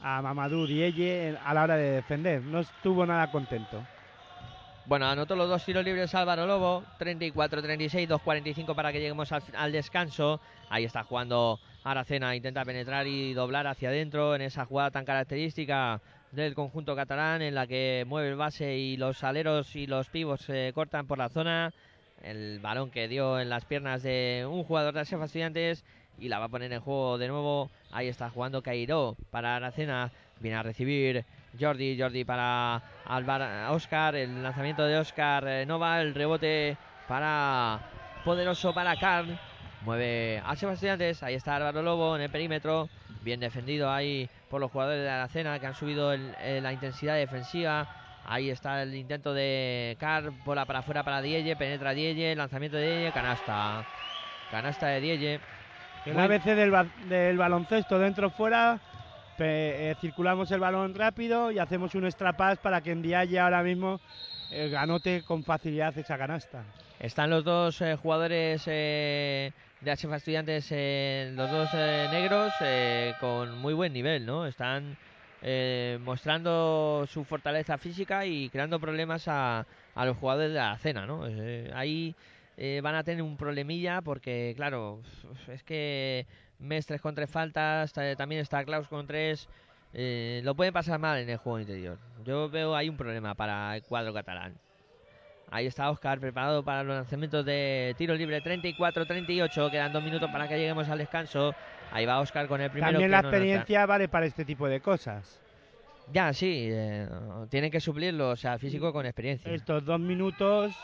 a 0.00 0.20
Mamadou 0.20 0.66
Dieye 0.66 1.36
a 1.42 1.54
la 1.54 1.62
hora 1.62 1.76
de 1.76 1.90
defender. 1.92 2.42
No 2.42 2.60
estuvo 2.60 3.06
nada 3.06 3.30
contento. 3.30 3.82
Bueno, 4.86 5.06
anotó 5.06 5.34
los 5.34 5.48
dos 5.48 5.64
tiros 5.64 5.82
libres 5.82 6.14
Álvaro 6.14 6.46
Lobo, 6.46 6.84
34-36, 6.98 8.06
2.45 8.06 8.74
para 8.74 8.92
que 8.92 9.00
lleguemos 9.00 9.32
al, 9.32 9.42
al 9.56 9.72
descanso. 9.72 10.40
Ahí 10.68 10.84
está 10.84 11.02
jugando 11.04 11.58
Aracena, 11.84 12.34
intenta 12.34 12.64
penetrar 12.64 13.06
y 13.06 13.34
doblar 13.34 13.66
hacia 13.66 13.90
adentro 13.90 14.34
en 14.34 14.40
esa 14.40 14.64
jugada 14.64 14.90
tan 14.90 15.04
característica 15.04 16.00
del 16.32 16.54
conjunto 16.54 16.96
catalán 16.96 17.42
en 17.42 17.54
la 17.54 17.66
que 17.66 18.04
mueve 18.08 18.30
el 18.30 18.36
base 18.36 18.76
y 18.78 18.96
los 18.96 19.22
aleros 19.22 19.76
y 19.76 19.86
los 19.86 20.08
pivos 20.08 20.40
se 20.40 20.72
cortan 20.74 21.06
por 21.06 21.18
la 21.18 21.28
zona. 21.28 21.74
El 22.22 22.58
balón 22.60 22.90
que 22.90 23.06
dio 23.06 23.38
en 23.38 23.50
las 23.50 23.66
piernas 23.66 24.02
de 24.02 24.46
un 24.48 24.64
jugador 24.64 24.94
de 24.94 25.00
Asefa 25.00 25.26
Estudiantes 25.26 25.84
y 26.18 26.28
la 26.28 26.38
va 26.38 26.46
a 26.46 26.48
poner 26.48 26.72
en 26.72 26.80
juego 26.80 27.18
de 27.18 27.28
nuevo. 27.28 27.70
Ahí 27.92 28.08
está 28.08 28.30
jugando 28.30 28.62
Cairó 28.62 29.14
para 29.30 29.56
Aracena. 29.56 30.10
Viene 30.40 30.56
a 30.56 30.62
recibir 30.62 31.26
Jordi, 31.60 32.00
Jordi 32.00 32.24
para 32.24 32.82
Oscar, 33.70 34.16
el 34.16 34.42
lanzamiento 34.42 34.84
de 34.84 34.96
Oscar 34.96 35.46
eh, 35.46 35.66
Nova, 35.66 36.00
el 36.00 36.14
rebote 36.14 36.78
para 37.06 37.78
poderoso 38.24 38.72
para 38.72 38.96
Carl. 38.96 39.38
Mueve 39.84 40.42
a 40.44 40.56
Sebastiantes, 40.56 41.22
ahí 41.22 41.34
está 41.34 41.56
Álvaro 41.56 41.82
Lobo 41.82 42.16
en 42.16 42.22
el 42.22 42.30
perímetro, 42.30 42.88
bien 43.22 43.38
defendido 43.40 43.90
ahí 43.90 44.28
por 44.48 44.60
los 44.60 44.70
jugadores 44.70 45.02
de 45.02 45.10
Aracena 45.10 45.58
que 45.60 45.66
han 45.66 45.74
subido 45.74 46.12
el- 46.12 46.34
eh, 46.40 46.60
la 46.62 46.72
intensidad 46.72 47.16
defensiva. 47.16 47.86
Ahí 48.26 48.48
está 48.48 48.82
el 48.82 48.94
intento 48.94 49.34
de 49.34 49.96
Carl, 50.00 50.30
bola 50.46 50.64
para 50.64 50.78
afuera 50.78 51.02
para 51.02 51.20
Dielle, 51.20 51.54
penetra 51.56 51.92
Dielle, 51.92 52.34
lanzamiento 52.34 52.78
de 52.78 52.86
Dielle, 52.86 53.12
canasta. 53.12 53.84
Canasta 54.50 54.86
de 54.86 55.00
Dielle. 55.00 55.40
Una 56.06 56.26
vez 56.26 56.44
del, 56.44 56.72
del 57.08 57.36
baloncesto 57.36 57.98
dentro 57.98 58.30
fuera, 58.30 58.78
eh, 59.38 59.94
circulamos 60.00 60.50
el 60.50 60.60
balón 60.60 60.94
rápido 60.94 61.50
y 61.50 61.58
hacemos 61.58 61.94
un 61.94 62.06
extra 62.06 62.32
pass 62.32 62.58
para 62.58 62.80
que 62.80 62.92
en 62.92 63.02
Dialle 63.02 63.38
ahora 63.38 63.62
mismo 63.62 64.00
eh, 64.50 64.74
anote 64.76 65.22
con 65.26 65.44
facilidad 65.44 65.96
esa 65.98 66.16
canasta. 66.16 66.62
Están 67.00 67.30
los 67.30 67.44
dos 67.44 67.80
eh, 67.82 67.96
jugadores 67.96 68.64
eh, 68.66 69.52
de 69.80 69.90
HFA 69.90 70.16
Estudiantes, 70.16 70.68
eh, 70.70 71.32
los 71.34 71.50
dos 71.50 71.70
eh, 71.74 72.06
negros, 72.10 72.56
eh, 72.60 73.14
con 73.18 73.54
muy 73.58 73.74
buen 73.74 73.92
nivel, 73.92 74.24
¿no? 74.26 74.46
Están 74.46 74.96
mostrando 76.00 77.04
su 77.06 77.22
fortaleza 77.24 77.76
física 77.76 78.24
y 78.24 78.48
creando 78.48 78.80
problemas 78.80 79.28
a, 79.28 79.66
a 79.94 80.06
los 80.06 80.16
jugadores 80.16 80.52
de 80.54 80.58
la 80.58 80.78
cena, 80.78 81.04
¿no? 81.04 81.24
Ahí 81.74 82.14
van 82.82 82.94
a 82.94 83.04
tener 83.04 83.22
un 83.22 83.36
problemilla 83.36 84.00
porque, 84.00 84.54
claro, 84.56 85.02
es 85.48 85.62
que 85.62 86.26
Mestres 86.58 87.02
con 87.02 87.14
tres 87.14 87.28
faltas, 87.30 87.92
ta- 87.92 88.16
también 88.16 88.40
está 88.40 88.64
Klaus 88.64 88.88
con 88.88 89.06
tres. 89.06 89.46
eh, 89.92 90.40
lo 90.44 90.54
pueden 90.54 90.72
pasar 90.72 90.98
mal 90.98 91.18
en 91.18 91.28
el 91.28 91.36
juego 91.36 91.60
interior. 91.60 91.98
Yo 92.24 92.48
veo 92.48 92.74
ahí 92.74 92.88
un 92.88 92.96
problema 92.96 93.34
para 93.34 93.76
el 93.76 93.82
cuadro 93.82 94.14
catalán. 94.14 94.54
Ahí 95.54 95.66
está 95.66 95.88
Oscar 95.88 96.18
preparado 96.18 96.64
para 96.64 96.82
los 96.82 96.96
lanzamientos 96.96 97.44
de 97.44 97.94
tiro 97.96 98.12
libre 98.16 98.42
34-38. 98.42 99.70
Quedan 99.70 99.92
dos 99.92 100.02
minutos 100.02 100.28
para 100.32 100.48
que 100.48 100.58
lleguemos 100.58 100.88
al 100.88 100.98
descanso. 100.98 101.54
Ahí 101.92 102.04
va 102.04 102.18
Oscar 102.18 102.48
con 102.48 102.60
el 102.60 102.72
primero. 102.72 102.90
También 102.90 103.12
la 103.12 103.22
no 103.22 103.28
experiencia 103.28 103.86
vale 103.86 104.08
para 104.08 104.26
este 104.26 104.44
tipo 104.44 104.66
de 104.66 104.80
cosas. 104.80 105.40
Ya, 106.12 106.32
sí. 106.32 106.66
eh, 106.72 107.06
tienen 107.50 107.70
que 107.70 107.78
suplirlo, 107.78 108.30
o 108.30 108.36
sea, 108.36 108.58
físico 108.58 108.92
con 108.92 109.06
experiencia. 109.06 109.52
Estos 109.52 109.84
dos 109.84 110.00
minutos 110.00 110.74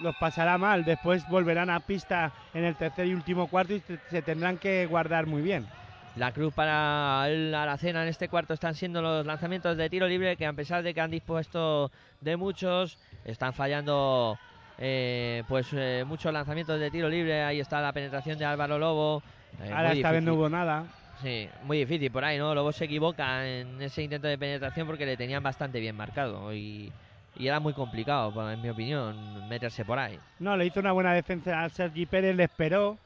los 0.00 0.14
pasará 0.20 0.56
mal. 0.56 0.84
Después 0.84 1.28
volverán 1.28 1.68
a 1.68 1.80
pista 1.80 2.32
en 2.54 2.62
el 2.62 2.76
tercer 2.76 3.08
y 3.08 3.14
último 3.14 3.48
cuarto 3.48 3.74
y 3.74 3.82
se- 4.08 4.22
tendrán 4.22 4.56
que 4.56 4.86
guardar 4.86 5.26
muy 5.26 5.42
bien. 5.42 5.66
La 6.14 6.30
cruz 6.30 6.52
para 6.54 7.24
el 7.28 7.52
Aracena 7.54 8.02
en 8.02 8.08
este 8.08 8.28
cuarto 8.28 8.52
están 8.54 8.74
siendo 8.74 9.00
los 9.02 9.24
lanzamientos 9.26 9.76
de 9.78 9.88
tiro 9.90 10.06
libre 10.06 10.36
que 10.36 10.46
a 10.46 10.52
pesar 10.52 10.82
de 10.84 10.92
que 10.94 11.00
han 11.00 11.10
dispuesto 11.10 11.90
de 12.20 12.36
muchos, 12.36 12.98
están 13.24 13.52
fallando 13.52 14.38
eh, 14.78 15.42
pues 15.48 15.68
eh, 15.72 16.04
muchos 16.06 16.32
lanzamientos 16.32 16.78
de 16.80 16.90
tiro 16.90 17.08
libre. 17.08 17.42
Ahí 17.42 17.60
está 17.60 17.80
la 17.80 17.92
penetración 17.92 18.38
de 18.38 18.44
Álvaro 18.44 18.78
Lobo. 18.78 19.22
eh, 19.62 19.70
Ahora 19.72 19.92
esta 19.92 20.10
vez 20.10 20.22
no 20.22 20.34
hubo 20.34 20.48
nada. 20.48 20.84
Sí, 21.20 21.48
muy 21.64 21.78
difícil 21.78 22.10
por 22.10 22.24
ahí, 22.24 22.38
¿no? 22.38 22.54
Lobo 22.54 22.72
se 22.72 22.86
equivoca 22.86 23.46
en 23.46 23.80
ese 23.80 24.02
intento 24.02 24.26
de 24.26 24.38
penetración 24.38 24.86
porque 24.86 25.06
le 25.06 25.16
tenían 25.16 25.42
bastante 25.42 25.78
bien 25.78 25.94
marcado 25.94 26.52
y, 26.52 26.90
y 27.36 27.46
era 27.46 27.60
muy 27.60 27.74
complicado, 27.74 28.32
pa- 28.32 28.52
en 28.52 28.60
mi 28.60 28.70
opinión, 28.70 29.46
meterse 29.46 29.84
por 29.84 29.98
ahí. 30.00 30.18
No, 30.40 30.56
le 30.56 30.66
hizo 30.66 30.80
una 30.80 30.90
buena 30.92 31.12
defensa 31.14 31.62
a 31.62 31.68
Sergi 31.68 32.06
Pérez, 32.06 32.34
le 32.34 32.44
esperó 32.44 32.98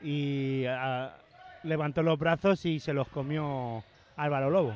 y 0.00 0.64
ah, 0.68 1.10
levantó 1.64 2.02
los 2.02 2.18
brazos 2.18 2.64
y 2.64 2.80
se 2.80 2.94
los 2.94 3.08
comió 3.08 3.84
Álvaro 4.16 4.48
Lobo. 4.48 4.72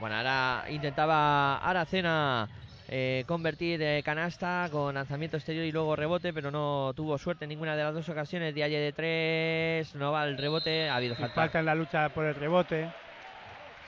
Bueno, 0.00 0.16
ahora 0.16 0.64
intentaba 0.70 1.58
Aracena 1.58 2.48
eh, 2.88 3.24
convertir 3.26 3.80
eh, 3.82 4.02
canasta 4.04 4.68
con 4.70 4.94
lanzamiento 4.94 5.36
exterior 5.36 5.64
y 5.64 5.72
luego 5.72 5.96
rebote, 5.96 6.32
pero 6.32 6.50
no 6.50 6.92
tuvo 6.94 7.16
suerte 7.18 7.44
en 7.44 7.48
ninguna 7.50 7.76
de 7.76 7.82
las 7.84 7.94
dos 7.94 8.08
ocasiones. 8.08 8.54
Dialle 8.54 8.78
de 8.78 8.92
tres, 8.92 9.94
no 9.94 10.12
va 10.12 10.24
el 10.24 10.36
rebote, 10.36 10.88
ha 10.88 10.96
habido 10.96 11.14
Y 11.14 11.16
falta. 11.16 11.34
falta 11.34 11.58
en 11.60 11.66
la 11.66 11.74
lucha 11.74 12.08
por 12.10 12.24
el 12.26 12.34
rebote. 12.34 12.88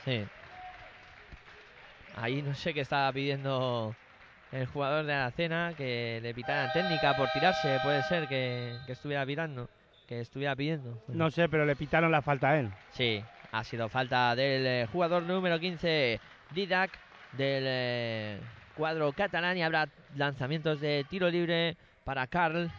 Sí. 0.05 0.24
Ahí 2.16 2.40
no 2.40 2.55
sé 2.55 2.72
qué 2.72 2.80
estaba 2.80 3.12
pidiendo 3.12 3.94
el 4.53 4.66
jugador 4.66 5.05
de 5.05 5.12
Aracena, 5.12 5.74
que 5.76 6.20
le 6.22 6.32
pitaran 6.32 6.72
técnica 6.72 7.14
por 7.14 7.28
tirarse, 7.30 7.78
puede 7.82 8.03
ser 8.05 8.26
que, 8.28 8.74
que 8.86 8.92
estuviera 8.92 9.26
pitando, 9.26 9.68
que 10.09 10.20
estuviera 10.20 10.57
pidiendo. 10.57 10.99
No 11.09 11.30
sé, 11.30 11.49
pero 11.49 11.66
le 11.66 11.76
pitaron 11.76 12.11
la 12.11 12.22
falta 12.22 12.51
a 12.51 12.59
él. 12.61 12.70
Sí, 12.92 13.22
ha 13.53 13.64
sido 13.64 13.88
falta 13.90 14.34
del 14.34 14.66
eh, 14.66 14.86
jugador 14.90 15.24
número 15.24 15.59
15, 15.59 16.18
Didac, 16.55 16.90
del 17.32 18.40
cuadro 18.77 19.12
catalán 19.12 19.57
y 19.57 19.62
habrá 19.62 19.89
lanzamientos 20.16 20.81
de 20.81 21.05
tiro 21.09 21.29
libre 21.31 21.77
para 22.05 22.27
Carl. 22.27 22.70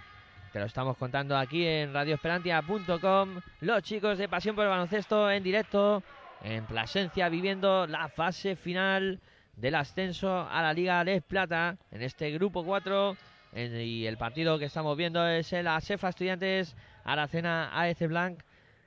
Te 0.53 0.59
lo 0.59 0.65
estamos 0.65 0.95
contando 0.97 1.37
aquí 1.37 1.65
en 1.65 1.93
radioesperantia.com. 1.93 3.41
Los 3.61 3.83
chicos 3.83 4.17
de 4.17 4.29
Pasión 4.29 4.55
por 4.55 4.63
el 4.63 4.69
Baloncesto 4.69 5.29
en 5.29 5.43
directo 5.43 6.03
en 6.43 6.65
Plasencia 6.65 7.29
viviendo 7.29 7.87
la 7.87 8.07
fase 8.09 8.55
final 8.55 9.19
del 9.55 9.75
ascenso 9.75 10.47
a 10.49 10.61
la 10.61 10.73
Liga 10.73 11.03
Les 11.03 11.21
Plata 11.23 11.77
en 11.91 12.01
este 12.03 12.31
grupo 12.31 12.63
4. 12.63 13.17
en- 13.53 13.81
y 13.81 14.05
el 14.05 14.17
partido 14.17 14.59
que 14.59 14.65
estamos 14.65 14.95
viendo 14.97 15.25
es 15.27 15.51
el 15.53 15.67
ASEFA 15.67 16.09
Estudiantes 16.09 16.75
Aracena 17.05 17.71
AEC 17.73 18.07
Blanc 18.07 18.39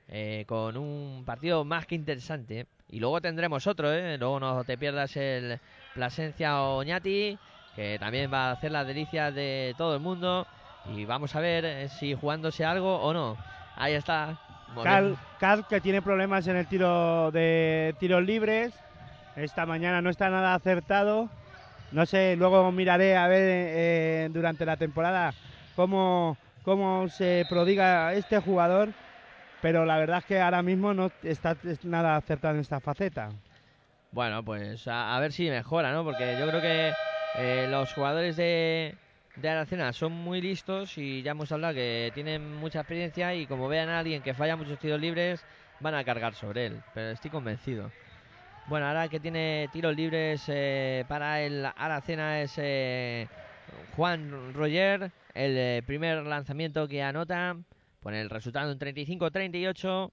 eh, 0.07 0.45
con 0.47 0.77
un 0.77 1.23
partido 1.25 1.63
más 1.65 1.85
que 1.85 1.95
interesante. 1.95 2.67
Y 2.89 2.99
luego 2.99 3.21
tendremos 3.21 3.65
otro, 3.67 3.91
¿eh? 3.93 4.17
Luego 4.17 4.39
no 4.39 4.63
te 4.65 4.77
pierdas 4.77 5.15
el 5.17 5.59
Plasencia 5.93 6.61
Oñati, 6.61 7.37
que 7.75 7.97
también 7.99 8.31
va 8.31 8.49
a 8.49 8.51
hacer 8.51 8.71
las 8.71 8.87
delicias 8.87 9.33
de 9.33 9.75
todo 9.77 9.95
el 9.95 10.01
mundo. 10.01 10.47
Y 10.95 11.05
vamos 11.05 11.35
a 11.35 11.39
ver 11.39 11.65
eh, 11.65 11.89
si 11.89 12.13
jugándose 12.13 12.65
algo 12.65 12.95
o 13.01 13.13
no. 13.13 13.37
Ahí 13.75 13.93
está. 13.93 14.37
Carl, 15.39 15.65
que 15.67 15.81
tiene 15.81 16.01
problemas 16.01 16.47
en 16.47 16.55
el 16.55 16.67
tiro 16.67 17.31
de 17.31 17.95
tiros 17.99 18.23
libres. 18.23 18.73
Esta 19.35 19.65
mañana 19.65 20.01
no 20.01 20.09
está 20.09 20.29
nada 20.29 20.55
acertado. 20.55 21.29
No 21.91 22.05
sé, 22.05 22.35
luego 22.37 22.71
miraré 22.71 23.17
a 23.17 23.27
ver 23.27 23.41
eh, 23.43 24.29
durante 24.31 24.65
la 24.65 24.77
temporada 24.77 25.33
cómo, 25.75 26.37
cómo 26.63 27.09
se 27.09 27.45
prodiga 27.49 28.13
este 28.13 28.39
jugador. 28.39 28.89
Pero 29.61 29.85
la 29.85 29.97
verdad 29.97 30.19
es 30.19 30.25
que 30.25 30.41
ahora 30.41 30.63
mismo 30.63 30.93
no 30.93 31.11
está 31.21 31.55
nada 31.83 32.15
acertado 32.15 32.55
en 32.55 32.61
esta 32.61 32.79
faceta. 32.79 33.29
Bueno, 34.11 34.43
pues 34.43 34.87
a, 34.89 35.17
ver 35.21 35.31
si 35.31 35.49
mejora, 35.49 35.93
¿no? 35.93 36.03
Porque 36.03 36.35
yo 36.37 36.45
creo 36.47 36.61
que 36.61 36.91
eh, 37.35 37.67
los 37.69 37.93
jugadores 37.93 38.35
de, 38.35 38.93
Aracena 39.41 39.93
son 39.93 40.11
muy 40.11 40.41
listos 40.41 40.97
y 40.97 41.21
ya 41.21 41.31
hemos 41.31 41.49
hablado 41.53 41.75
que 41.75 42.11
tienen 42.13 42.55
mucha 42.57 42.81
experiencia 42.81 43.33
y 43.33 43.47
como 43.47 43.69
vean 43.69 43.87
a 43.87 43.99
alguien 43.99 44.21
que 44.21 44.33
falla 44.33 44.57
muchos 44.57 44.79
tiros 44.79 44.99
libres, 44.99 45.45
van 45.79 45.95
a 45.95 46.03
cargar 46.03 46.33
sobre 46.35 46.65
él. 46.65 46.81
Pero 46.93 47.11
estoy 47.11 47.31
convencido. 47.31 47.89
Bueno, 48.67 48.85
ahora 48.85 49.07
que 49.07 49.21
tiene 49.21 49.69
tiros 49.71 49.95
libres 49.95 50.43
eh, 50.47 51.05
para 51.07 51.41
el 51.41 51.65
Aracena 51.65 52.41
es 52.41 52.53
eh, 52.57 53.29
Juan 53.95 54.53
Roger. 54.53 55.09
El 55.33 55.83
primer 55.83 56.25
lanzamiento 56.25 56.85
que 56.89 57.01
anota 57.01 57.55
pone 58.01 58.19
el 58.19 58.29
resultado 58.29 58.73
en 58.73 58.77
35-38. 58.77 60.11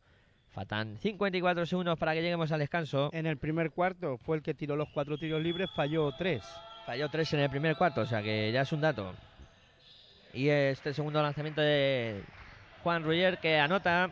Faltan 0.53 0.99
54 0.99 1.67
segundos 1.67 1.99
para 1.99 2.15
que 2.15 2.23
lleguemos 2.23 2.51
al 2.53 2.61
descanso. 2.61 3.11
En 3.13 3.27
el 3.27 3.37
primer 3.37 3.71
cuarto 3.71 4.17
fue 4.19 4.39
el 4.39 4.43
que 4.43 4.55
tiró 4.55 4.77
los 4.77 4.89
cuatro 4.89 5.19
tiros 5.19 5.43
libres, 5.43 5.71
falló 5.75 6.11
tres. 6.13 6.43
Falló 6.87 7.09
tres 7.09 7.33
en 7.35 7.41
el 7.41 7.51
primer 7.51 7.77
cuarto, 7.77 8.01
o 8.01 8.07
sea 8.07 8.23
que 8.23 8.51
ya 8.51 8.63
es 8.63 8.73
un 8.73 8.81
dato. 8.81 9.15
Y 10.33 10.49
este 10.49 10.95
segundo 10.95 11.23
lanzamiento 11.23 11.61
de 11.61 12.23
Juan 12.83 13.05
Roger 13.05 13.39
que 13.39 13.59
anota. 13.59 14.11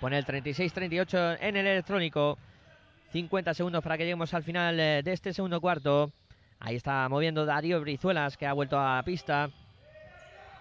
Pone 0.00 0.18
el 0.18 0.24
36-38 0.24 1.38
en 1.40 1.56
el 1.56 1.66
electrónico. 1.66 2.38
50 3.12 3.54
segundos 3.54 3.82
para 3.82 3.96
que 3.96 4.04
lleguemos 4.04 4.32
al 4.34 4.42
final 4.42 4.78
eh, 4.78 5.02
de 5.02 5.12
este 5.12 5.32
segundo 5.32 5.60
cuarto. 5.60 6.12
Ahí 6.60 6.76
está 6.76 7.08
moviendo 7.08 7.46
Darío 7.46 7.80
Brizuelas 7.80 8.36
que 8.36 8.46
ha 8.46 8.52
vuelto 8.52 8.78
a 8.78 8.96
la 8.96 9.02
pista. 9.02 9.50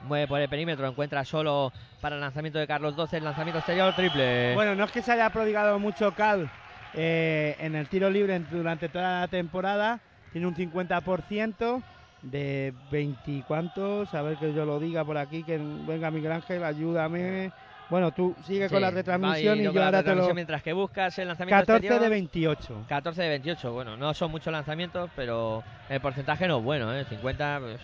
Mueve 0.03 0.27
por 0.27 0.39
el 0.39 0.49
perímetro, 0.49 0.87
encuentra 0.87 1.25
solo 1.25 1.71
para 2.01 2.15
el 2.15 2.21
lanzamiento 2.21 2.59
de 2.59 2.67
Carlos 2.67 2.95
12, 2.95 3.17
el 3.17 3.23
lanzamiento 3.23 3.59
exterior 3.59 3.93
triple. 3.95 4.53
Bueno, 4.55 4.75
no 4.75 4.85
es 4.85 4.91
que 4.91 5.01
se 5.01 5.11
haya 5.11 5.29
prodigado 5.29 5.79
mucho 5.79 6.13
Cal 6.13 6.49
eh, 6.93 7.55
en 7.59 7.75
el 7.75 7.87
tiro 7.87 8.09
libre 8.09 8.39
durante 8.51 8.89
toda 8.89 9.21
la 9.21 9.27
temporada. 9.27 9.99
Tiene 10.31 10.47
un 10.47 10.55
50% 10.55 11.83
de 12.21 12.73
20 12.91 13.43
cuantos. 13.47 14.13
A 14.13 14.21
ver 14.21 14.37
que 14.37 14.53
yo 14.53 14.65
lo 14.65 14.79
diga 14.79 15.03
por 15.03 15.17
aquí. 15.17 15.43
Que 15.43 15.57
venga 15.57 16.11
Miguel 16.11 16.31
Ángel, 16.31 16.63
ayúdame. 16.63 17.51
Bueno, 17.89 18.11
tú 18.11 18.35
sigue 18.45 18.69
con 18.69 18.81
la 18.81 18.91
retransmisión 18.91 19.59
y 19.59 19.63
yo 19.63 19.71
yo 19.71 19.83
ahora 19.83 20.03
te 20.03 20.13
lo. 20.13 20.33
Mientras 20.33 20.61
que 20.61 20.73
buscas 20.73 21.17
el 21.19 21.29
lanzamiento 21.29 21.61
14 21.61 21.77
exterior. 21.77 22.01
de 22.01 22.09
28. 22.09 22.85
14 22.89 23.21
de 23.21 23.29
28, 23.29 23.71
bueno, 23.71 23.95
no 23.95 24.13
son 24.13 24.29
muchos 24.31 24.51
lanzamientos, 24.51 25.09
pero 25.15 25.63
el 25.87 26.01
porcentaje 26.01 26.47
no 26.47 26.57
es 26.57 26.63
bueno, 26.63 26.93
¿eh? 26.93 27.05
50 27.05 27.59
pues, 27.61 27.79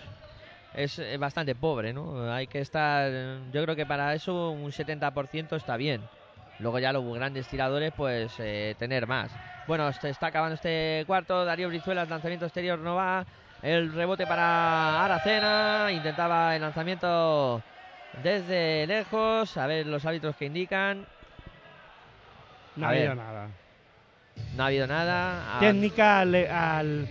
es 0.76 1.02
bastante 1.20 1.56
pobre, 1.56 1.94
¿no? 1.94 2.32
Hay 2.32 2.48
que 2.48 2.60
estar, 2.60 3.12
yo 3.52 3.64
creo 3.64 3.76
que 3.76 3.86
para 3.86 4.14
eso 4.14 4.52
un 4.52 4.72
70% 4.72 5.56
está 5.56 5.78
bien. 5.78 6.02
Luego 6.60 6.80
ya 6.80 6.94
los 6.94 7.04
grandes 7.16 7.48
tiradores, 7.48 7.92
pues 7.96 8.34
eh, 8.40 8.76
tener 8.78 9.08
más. 9.08 9.32
Bueno, 9.68 9.92
se 9.94 10.10
está 10.10 10.28
acabando 10.28 10.56
este 10.56 11.04
cuarto, 11.08 11.46
Darío 11.46 11.68
Brizuela, 11.70 12.04
el 12.04 12.10
lanzamiento 12.10 12.46
exterior 12.46 12.78
no 12.80 12.96
va, 12.96 13.26
el 13.62 13.94
rebote 13.94 14.28
para 14.28 15.04
Aracena, 15.06 15.88
intentaba 15.92 16.56
el 16.56 16.62
lanzamiento 16.62 17.62
desde 18.22 18.86
lejos, 18.88 19.56
a 19.58 19.68
ver 19.68 19.88
los 19.88 20.06
árbitros 20.06 20.36
que 20.36 20.46
indican, 20.46 21.06
No 22.76 22.86
A 22.86 22.90
ha 22.90 22.92
ver. 22.92 23.10
habido 23.10 23.16
nada. 23.24 23.48
no 24.56 24.64
ha 24.64 24.68
habido 24.68 24.88
nada. 24.88 25.58
Técnica 25.60 26.20
al, 26.20 26.36
al, 26.36 27.08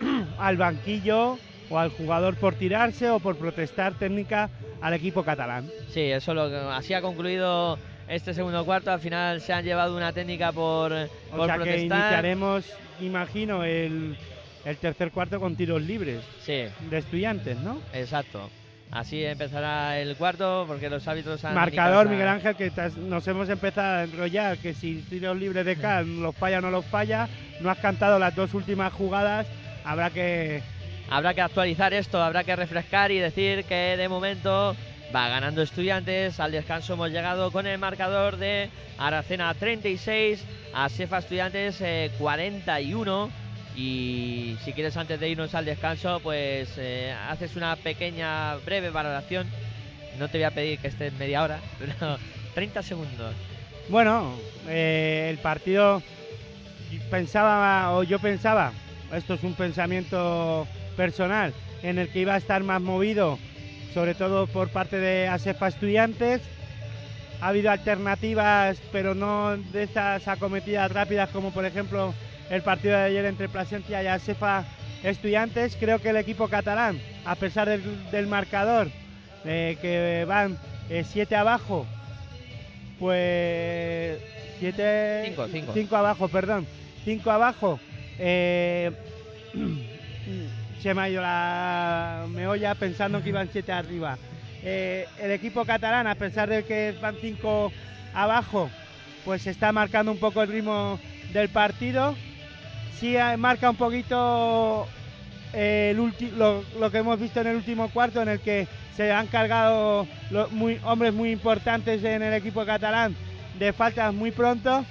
al 0.38 0.56
banquillo 0.56 1.38
o 1.70 1.78
al 1.78 1.90
jugador 1.90 2.36
por 2.36 2.54
tirarse 2.54 3.10
o 3.10 3.18
por 3.20 3.36
protestar. 3.36 3.94
Técnica 3.94 4.50
al 4.80 4.94
equipo 4.94 5.22
catalán. 5.24 5.68
Sí, 5.92 6.00
eso 6.02 6.34
lo 6.34 6.48
que 6.48 6.56
así 6.56 6.94
ha 6.94 7.00
concluido 7.02 7.78
este 8.08 8.32
segundo 8.34 8.64
cuarto. 8.64 8.90
Al 8.90 9.00
final 9.00 9.40
se 9.40 9.52
han 9.52 9.64
llevado 9.64 9.96
una 9.96 10.12
técnica 10.12 10.52
por, 10.52 10.92
O 10.92 11.36
por 11.36 11.46
sea 11.46 11.56
que 11.58 11.62
protestar. 11.64 11.98
iniciaremos, 12.00 12.64
imagino, 13.00 13.64
el, 13.64 14.16
el 14.64 14.76
tercer 14.78 15.10
cuarto 15.10 15.40
con 15.40 15.56
tiros 15.56 15.82
libres 15.82 16.22
Sí, 16.42 16.64
de 16.90 16.98
estudiantes, 16.98 17.58
¿no? 17.58 17.80
exacto. 17.92 18.48
Así 18.90 19.22
empezará 19.22 19.98
el 20.00 20.16
cuarto 20.16 20.64
porque 20.66 20.88
los 20.88 21.06
árbitros 21.06 21.44
han 21.44 21.54
Marcador, 21.54 22.06
indicado 22.06 22.10
Miguel 22.10 22.28
Ángel, 22.28 22.56
que 22.56 22.72
nos 23.02 23.28
hemos 23.28 23.46
empezado 23.50 23.98
a 23.98 24.04
enrollar, 24.04 24.56
que 24.56 24.72
si 24.72 25.02
tiros 25.10 25.36
libres 25.36 25.66
de 25.66 25.76
Cal 25.76 26.22
los 26.22 26.34
falla 26.34 26.56
o 26.56 26.60
no 26.62 26.70
los 26.70 26.86
falla, 26.86 27.28
no 27.60 27.68
has 27.68 27.76
cantado 27.80 28.18
las 28.18 28.34
dos 28.34 28.54
últimas 28.54 28.90
jugadas, 28.94 29.46
habrá 29.84 30.08
que... 30.08 30.62
Habrá 31.10 31.32
que 31.32 31.40
actualizar 31.40 31.94
esto, 31.94 32.22
habrá 32.22 32.44
que 32.44 32.54
refrescar 32.54 33.10
y 33.10 33.18
decir 33.18 33.64
que 33.64 33.96
de 33.96 34.08
momento 34.08 34.76
va 35.14 35.28
ganando 35.28 35.62
estudiantes. 35.62 36.38
Al 36.38 36.52
descanso 36.52 36.92
hemos 36.92 37.10
llegado 37.10 37.50
con 37.50 37.66
el 37.66 37.78
marcador 37.78 38.36
de 38.36 38.68
Aracena 38.98 39.52
36, 39.54 40.44
a 40.74 40.88
Sefa 40.90 41.18
Estudiantes 41.18 41.80
eh, 41.80 42.10
41. 42.18 43.30
Y 43.74 44.56
si 44.64 44.72
quieres 44.72 44.96
antes 44.96 45.18
de 45.18 45.30
irnos 45.30 45.54
al 45.54 45.64
descanso, 45.64 46.20
pues 46.20 46.74
eh, 46.76 47.14
haces 47.28 47.56
una 47.56 47.76
pequeña 47.76 48.56
breve 48.56 48.90
valoración. 48.90 49.46
No 50.18 50.28
te 50.28 50.38
voy 50.38 50.44
a 50.44 50.50
pedir 50.50 50.78
que 50.78 50.88
estés 50.88 51.12
media 51.14 51.42
hora, 51.42 51.60
pero 51.78 52.18
30 52.54 52.82
segundos. 52.82 53.34
Bueno, 53.88 54.34
eh, 54.68 55.28
el 55.30 55.38
partido 55.38 56.02
pensaba, 57.10 57.96
o 57.96 58.02
yo 58.02 58.18
pensaba, 58.18 58.72
esto 59.14 59.34
es 59.34 59.42
un 59.42 59.54
pensamiento 59.54 60.66
personal, 61.08 61.54
en 61.84 61.96
el 61.98 62.08
que 62.08 62.18
iba 62.20 62.34
a 62.34 62.38
estar 62.38 62.62
más 62.64 62.82
movido, 62.82 63.38
sobre 63.94 64.14
todo 64.14 64.48
por 64.48 64.68
parte 64.68 64.98
de 64.98 65.28
ASEFA 65.28 65.68
Estudiantes. 65.68 66.42
Ha 67.40 67.48
habido 67.48 67.70
alternativas, 67.70 68.78
pero 68.90 69.14
no 69.14 69.56
de 69.56 69.84
esas 69.84 70.26
acometidas 70.26 70.90
rápidas 70.90 71.30
como 71.30 71.52
por 71.52 71.64
ejemplo 71.64 72.12
el 72.50 72.62
partido 72.62 72.96
de 72.98 73.04
ayer 73.04 73.24
entre 73.26 73.48
Plasencia 73.48 74.02
y 74.02 74.08
ASEFA 74.08 74.64
Estudiantes. 75.04 75.76
Creo 75.78 76.00
que 76.00 76.10
el 76.10 76.16
equipo 76.16 76.48
catalán, 76.48 76.98
a 77.24 77.36
pesar 77.36 77.68
del, 77.68 78.10
del 78.10 78.26
marcador, 78.26 78.88
eh, 79.44 79.78
que 79.80 80.24
van 80.26 80.58
7 80.88 81.36
abajo, 81.36 81.86
pues 82.98 84.18
7 84.58 85.22
Cinco, 85.52 85.72
cinco. 85.72 85.96
abajo, 85.96 86.26
perdón, 86.26 86.66
5 87.04 87.30
abajo. 87.30 87.78
eh, 88.18 88.90
se 90.80 90.94
me 90.94 91.02
ha 91.02 91.08
ido 91.10 91.22
la 91.22 92.24
meolla 92.28 92.74
pensando 92.74 93.22
que 93.22 93.30
iban 93.30 93.48
7 93.52 93.72
arriba. 93.72 94.16
Eh, 94.62 95.06
el 95.20 95.30
equipo 95.30 95.64
catalán, 95.64 96.06
a 96.06 96.14
pesar 96.14 96.48
de 96.48 96.64
que 96.64 96.94
van 97.00 97.16
5 97.20 97.72
abajo, 98.14 98.70
pues 99.24 99.46
está 99.46 99.72
marcando 99.72 100.12
un 100.12 100.18
poco 100.18 100.42
el 100.42 100.48
ritmo 100.48 100.98
del 101.32 101.48
partido. 101.48 102.14
Sí 102.98 103.16
eh, 103.16 103.36
marca 103.36 103.70
un 103.70 103.76
poquito 103.76 104.86
eh, 105.52 105.90
el 105.96 106.38
lo, 106.38 106.64
lo 106.78 106.90
que 106.90 106.98
hemos 106.98 107.18
visto 107.18 107.40
en 107.40 107.48
el 107.48 107.56
último 107.56 107.88
cuarto, 107.90 108.22
en 108.22 108.28
el 108.28 108.40
que 108.40 108.66
se 108.96 109.12
han 109.12 109.28
cargado 109.28 110.06
lo- 110.30 110.48
muy, 110.50 110.80
hombres 110.84 111.12
muy 111.14 111.30
importantes 111.30 112.02
en 112.02 112.22
el 112.22 112.34
equipo 112.34 112.64
catalán 112.64 113.14
de 113.58 113.72
faltas 113.72 114.12
muy 114.12 114.30
pronto 114.32 114.84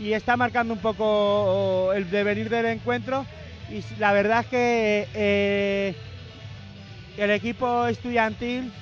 y 0.00 0.12
está 0.12 0.36
marcando 0.36 0.72
un 0.74 0.80
poco 0.80 1.92
el 1.94 2.08
devenir 2.10 2.48
del 2.48 2.66
encuentro. 2.66 3.26
Y 3.70 3.82
la 3.98 4.12
verdad 4.12 4.40
es 4.40 4.46
que 4.46 5.08
eh, 5.14 5.94
el 7.16 7.30
equipo 7.30 7.86
estudiantil 7.86 8.72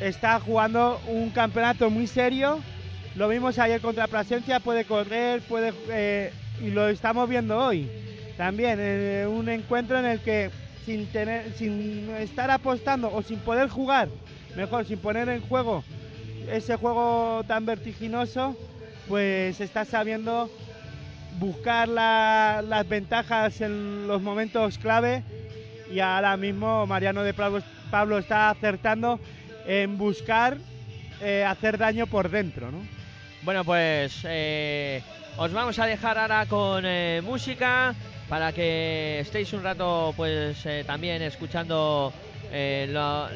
está 0.00 0.40
jugando 0.40 1.00
un 1.08 1.30
campeonato 1.30 1.90
muy 1.90 2.06
serio. 2.06 2.60
Lo 3.14 3.28
vimos 3.28 3.58
ayer 3.58 3.80
contra 3.80 4.06
Plasencia, 4.06 4.60
puede 4.60 4.84
correr, 4.84 5.40
puede 5.42 5.72
eh, 5.90 6.32
y 6.60 6.70
lo 6.70 6.88
estamos 6.88 7.28
viendo 7.28 7.58
hoy. 7.58 7.88
También 8.36 8.78
eh, 8.80 9.26
un 9.28 9.48
encuentro 9.48 9.98
en 9.98 10.06
el 10.06 10.20
que 10.20 10.50
sin 10.84 11.06
tener, 11.06 11.52
sin 11.54 12.10
estar 12.18 12.50
apostando 12.50 13.12
o 13.12 13.22
sin 13.22 13.38
poder 13.40 13.68
jugar, 13.68 14.08
mejor 14.56 14.86
sin 14.86 14.98
poner 14.98 15.28
en 15.28 15.40
juego 15.40 15.82
ese 16.50 16.76
juego 16.76 17.42
tan 17.46 17.66
vertiginoso, 17.66 18.56
pues 19.08 19.60
está 19.60 19.84
sabiendo 19.84 20.50
buscar 21.38 21.88
la- 21.88 22.62
las 22.66 22.88
ventajas 22.88 23.60
en 23.60 24.06
los 24.08 24.22
momentos 24.22 24.78
clave 24.78 25.22
y 25.92 26.00
ahora 26.00 26.36
mismo 26.36 26.86
Mariano 26.86 27.22
de 27.22 27.34
Pablo, 27.34 28.18
está 28.18 28.50
acertando 28.50 29.20
en 29.66 29.96
buscar 29.98 30.56
eh, 31.20 31.44
hacer 31.46 31.78
daño 31.78 32.06
por 32.06 32.28
dentro, 32.28 32.70
¿no? 32.70 32.78
Bueno, 33.42 33.64
pues 33.64 34.20
eh, 34.24 35.00
os 35.38 35.52
vamos 35.52 35.78
a 35.78 35.86
dejar 35.86 36.18
ahora 36.18 36.46
con 36.46 36.84
eh, 36.84 37.22
música 37.24 37.94
para 38.28 38.52
que 38.52 39.20
estéis 39.20 39.52
un 39.52 39.62
rato, 39.62 40.12
pues 40.16 40.66
también 40.86 41.22
escuchando 41.22 42.12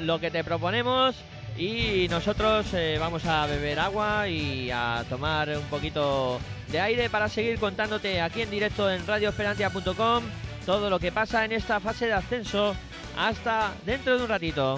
lo 0.01 0.19
que 0.21 0.31
te 0.31 0.43
proponemos 0.45 1.17
y 1.57 2.09
nosotros 2.09 2.67
eh, 2.73 2.97
vamos 2.99 3.25
a 3.27 3.47
beber 3.47 3.79
agua 3.79 4.29
y 4.29 4.71
a 4.71 5.05
tomar 5.09 5.51
un 5.51 5.65
poquito 5.65 6.41
de 6.69 6.81
aire 6.81 7.11
para 7.11 7.29
seguir 7.29 7.59
contándote 7.59 8.21
aquí 8.21 8.43
en 8.43 8.51
directo 8.51 8.91
en 8.91 9.07
radioesperantia.com 9.07 10.25
todo 10.65 10.89
lo 10.89 10.99
que 10.99 11.11
pasa 11.11 11.45
en 11.45 11.53
esta 11.53 11.81
fase 11.81 12.07
de 12.07 12.13
ascenso 12.13 12.75
hasta 13.17 13.75
dentro 13.85 14.17
de 14.17 14.23
un 14.23 14.29
ratito. 14.29 14.77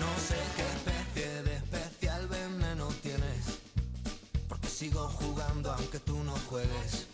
No 0.00 0.18
sé 0.18 0.36
qué 0.56 0.62
especie 0.62 1.42
de 1.42 1.56
especial 1.56 2.28
veneno 2.28 2.88
tienes, 3.02 3.58
porque 4.48 4.68
sigo 4.68 5.08
jugando 5.08 5.72
aunque 5.72 5.98
tú 6.00 6.22
no 6.24 6.34
juegues. 6.48 7.08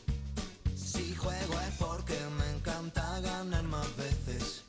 Si 0.76 1.14
juego 1.14 1.54
es 1.68 1.74
porque 1.78 2.18
me 2.38 2.56
encanta 2.56 3.20
ganar 3.20 3.62
más 3.62 3.96
veces 3.96 4.64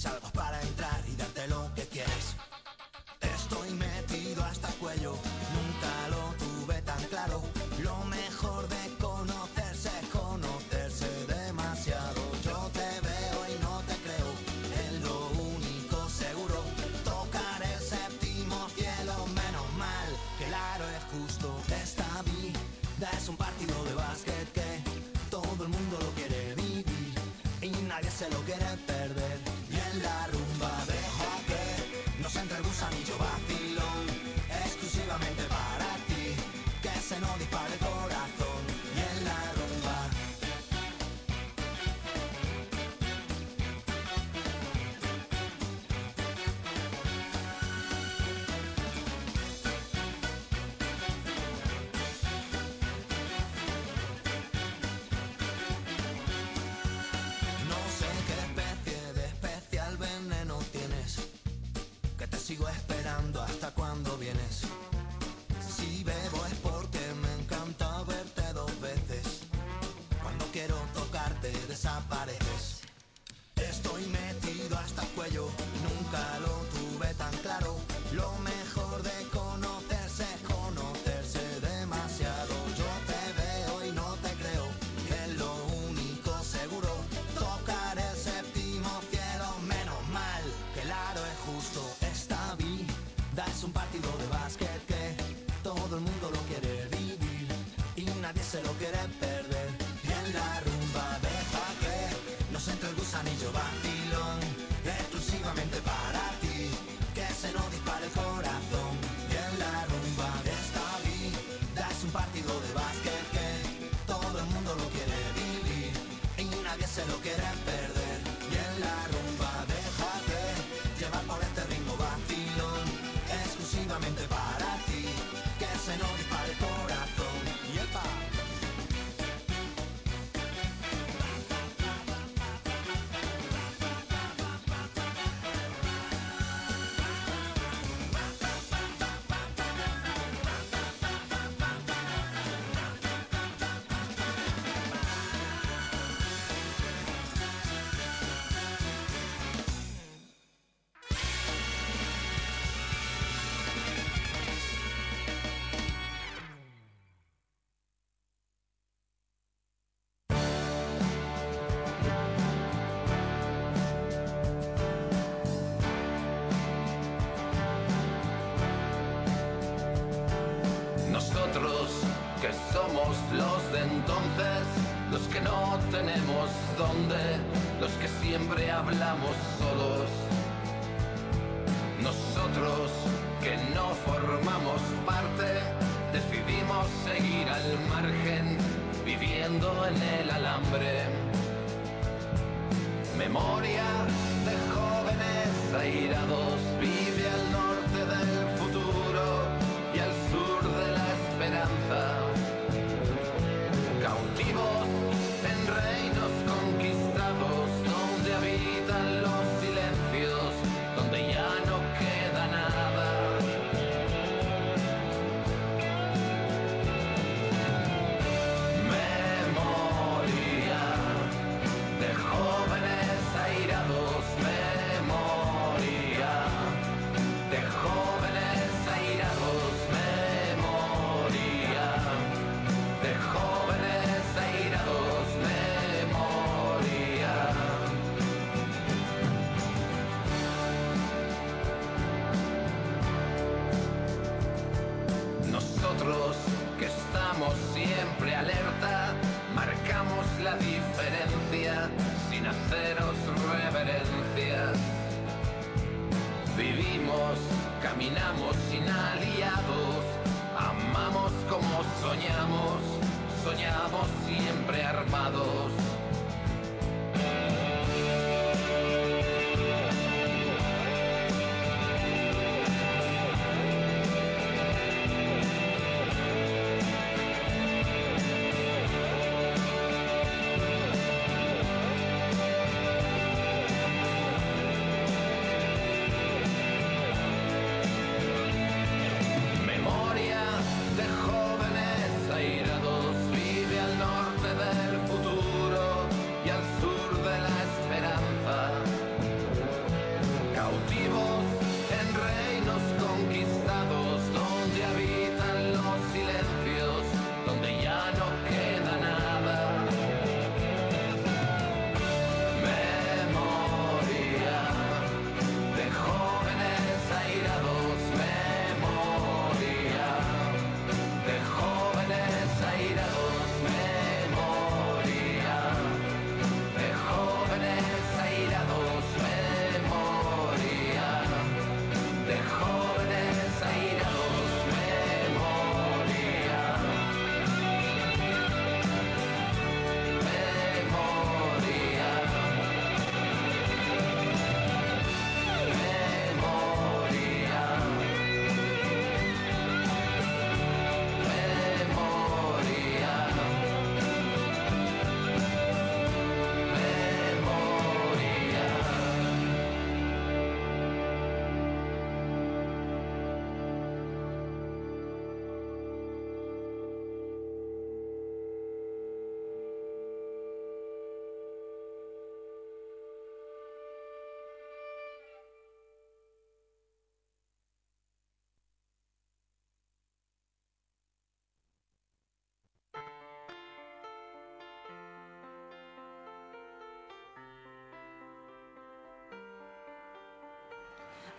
salgo 0.00 0.30
para 0.30 0.58
entrar 0.62 0.98
y 1.12 1.14
darte 1.16 1.46
lo 1.48 1.70
que 1.74 1.82
quieres. 1.82 2.34
Estoy 3.20 3.70
metido 3.74 4.42
hasta 4.44 4.68
el 4.68 4.74
cuello, 4.76 5.12
nunca 5.56 5.92
lo 6.14 6.22
tuve 6.42 6.80
tan 6.82 7.02
claro. 7.12 7.42
Lo 7.82 7.96
mejor 8.06 8.66
de 8.68 8.96
conocerse 8.98 9.90
es 10.00 10.08
conocerse 10.08 11.10
demasiado. 11.26 12.20
Yo 12.42 12.70
te 12.72 12.88
veo 13.08 13.38
y 13.52 13.62
no 13.62 13.74
te 13.88 13.94
creo, 14.06 14.30
es 14.84 14.92
lo 15.02 15.18
único 15.54 16.08
seguro. 16.08 16.58
Tocar 17.04 17.60
el 17.62 17.80
séptimo 17.92 18.68
cielo, 18.70 19.14
menos 19.26 19.68
mal, 19.76 20.08
claro 20.38 20.84
es 20.96 21.04
justo. 21.12 21.48
Esta 21.84 22.08
vida 22.22 23.10
es 23.18 23.28
un 23.28 23.36
partido 23.36 23.84
de 23.84 23.94
básquet 23.94 24.52
que 24.52 24.70
todo 25.30 25.64
el 25.64 25.68
mundo 25.68 25.98
lo 26.00 26.10
quiere 26.12 26.54
vivir 26.54 26.86
y 27.60 27.70
nadie 27.82 28.10
se 28.10 28.30
lo 28.30 28.40
quiere 28.48 28.64
perder. 28.86 28.99
Estoy 73.90 74.06
metido 74.06 74.78
hasta 74.78 75.02
el 75.02 75.08
cuello, 75.08 75.48
nunca 75.82 76.38
lo 76.38 76.62
tuve 76.70 77.12
tan 77.14 77.36
claro. 77.38 77.76
Lo 78.12 78.32
me 78.38 78.59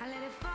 I 0.03 0.07
let 0.09 0.23
it 0.23 0.33
fall. 0.41 0.50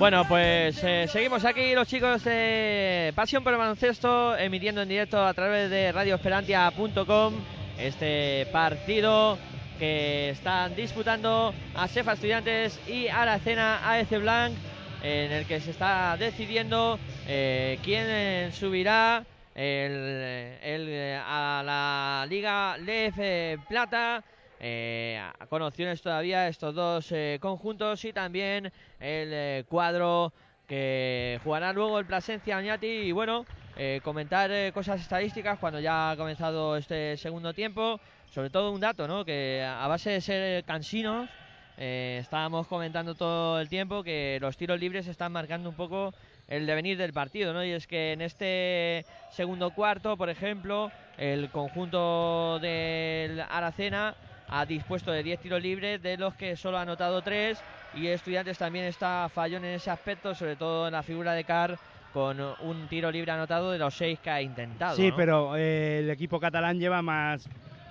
Bueno, 0.00 0.24
pues 0.26 0.82
eh, 0.82 1.06
seguimos 1.08 1.44
aquí 1.44 1.74
los 1.74 1.86
chicos 1.86 2.24
de 2.24 3.12
Pasión 3.14 3.44
por 3.44 3.52
el 3.52 3.58
Baloncesto, 3.58 4.34
emitiendo 4.34 4.80
en 4.80 4.88
directo 4.88 5.22
a 5.22 5.34
través 5.34 5.68
de 5.68 5.92
radioesperantia.com 5.92 7.34
este 7.78 8.46
partido 8.50 9.36
que 9.78 10.30
están 10.30 10.74
disputando 10.74 11.52
a 11.74 11.86
Sefa 11.86 12.14
Estudiantes 12.14 12.80
y 12.88 13.08
Aracena 13.08 13.80
AEC 13.90 14.20
Blanc, 14.20 14.54
en 15.02 15.32
el 15.32 15.44
que 15.46 15.60
se 15.60 15.70
está 15.70 16.16
decidiendo 16.18 16.98
eh, 17.28 17.78
quién 17.84 18.52
subirá 18.52 19.22
el- 19.54 20.56
el, 20.62 21.20
a 21.26 21.62
la 21.62 22.26
Liga 22.26 22.78
LEF 22.78 23.60
Plata. 23.68 24.24
Eh, 24.62 25.18
con 25.50 25.62
opciones 25.62 26.00
todavía 26.00 26.46
estos 26.46 26.76
dos 26.76 27.10
eh, 27.10 27.38
conjuntos 27.42 28.04
y 28.04 28.12
también 28.12 28.66
el 29.00 29.30
eh, 29.32 29.64
cuadro 29.68 30.32
que 30.68 31.40
jugará 31.42 31.72
luego 31.72 31.98
el 31.98 32.06
Plasencia 32.06 32.56
Oñati 32.56 32.86
y 32.86 33.10
bueno, 33.10 33.44
eh, 33.76 34.00
comentar 34.04 34.52
cosas 34.72 35.00
estadísticas 35.00 35.58
cuando 35.58 35.80
ya 35.80 36.12
ha 36.12 36.16
comenzado 36.16 36.76
este 36.76 37.16
segundo 37.16 37.52
tiempo, 37.52 37.98
sobre 38.32 38.50
todo 38.50 38.70
un 38.70 38.80
dato, 38.80 39.08
¿no? 39.08 39.24
Que 39.24 39.66
a 39.68 39.88
base 39.88 40.10
de 40.10 40.20
ser 40.20 40.64
cansinos, 40.64 41.28
estábamos 41.76 42.68
comentando 42.68 43.16
todo 43.16 43.58
el 43.58 43.68
tiempo 43.68 44.04
que 44.04 44.38
los 44.40 44.56
tiros 44.56 44.78
libres 44.78 45.08
están 45.08 45.32
marcando 45.32 45.68
un 45.68 45.74
poco 45.74 46.14
el 46.46 46.64
devenir 46.66 46.96
del 46.96 47.12
partido, 47.12 47.52
¿no? 47.52 47.64
Y 47.64 47.70
es 47.72 47.88
que 47.88 48.12
en 48.12 48.20
este 48.20 49.04
segundo 49.30 49.70
cuarto, 49.70 50.16
por 50.16 50.30
ejemplo, 50.30 50.92
el 51.18 51.50
conjunto 51.50 52.60
del 52.60 53.40
Aracena 53.40 54.14
ha 54.50 54.66
dispuesto 54.66 55.12
de 55.12 55.22
10 55.22 55.40
tiros 55.40 55.62
libres, 55.62 56.02
de 56.02 56.16
los 56.16 56.34
que 56.34 56.56
solo 56.56 56.78
ha 56.78 56.82
anotado 56.82 57.22
3 57.22 57.58
y 57.94 58.08
Estudiantes 58.08 58.58
también 58.58 58.84
está 58.84 59.28
fallón 59.32 59.64
en 59.64 59.74
ese 59.74 59.90
aspecto, 59.90 60.34
sobre 60.34 60.56
todo 60.56 60.86
en 60.86 60.92
la 60.92 61.02
figura 61.02 61.32
de 61.32 61.44
Carr 61.44 61.78
con 62.12 62.40
un 62.40 62.88
tiro 62.88 63.10
libre 63.10 63.30
anotado 63.30 63.70
de 63.70 63.78
los 63.78 63.94
6 63.94 64.18
que 64.18 64.30
ha 64.30 64.42
intentado. 64.42 64.96
Sí, 64.96 65.10
¿no? 65.10 65.16
pero 65.16 65.56
eh, 65.56 66.00
el 66.00 66.10
equipo 66.10 66.40
catalán 66.40 66.78
lleva 66.78 67.02
más 67.02 67.48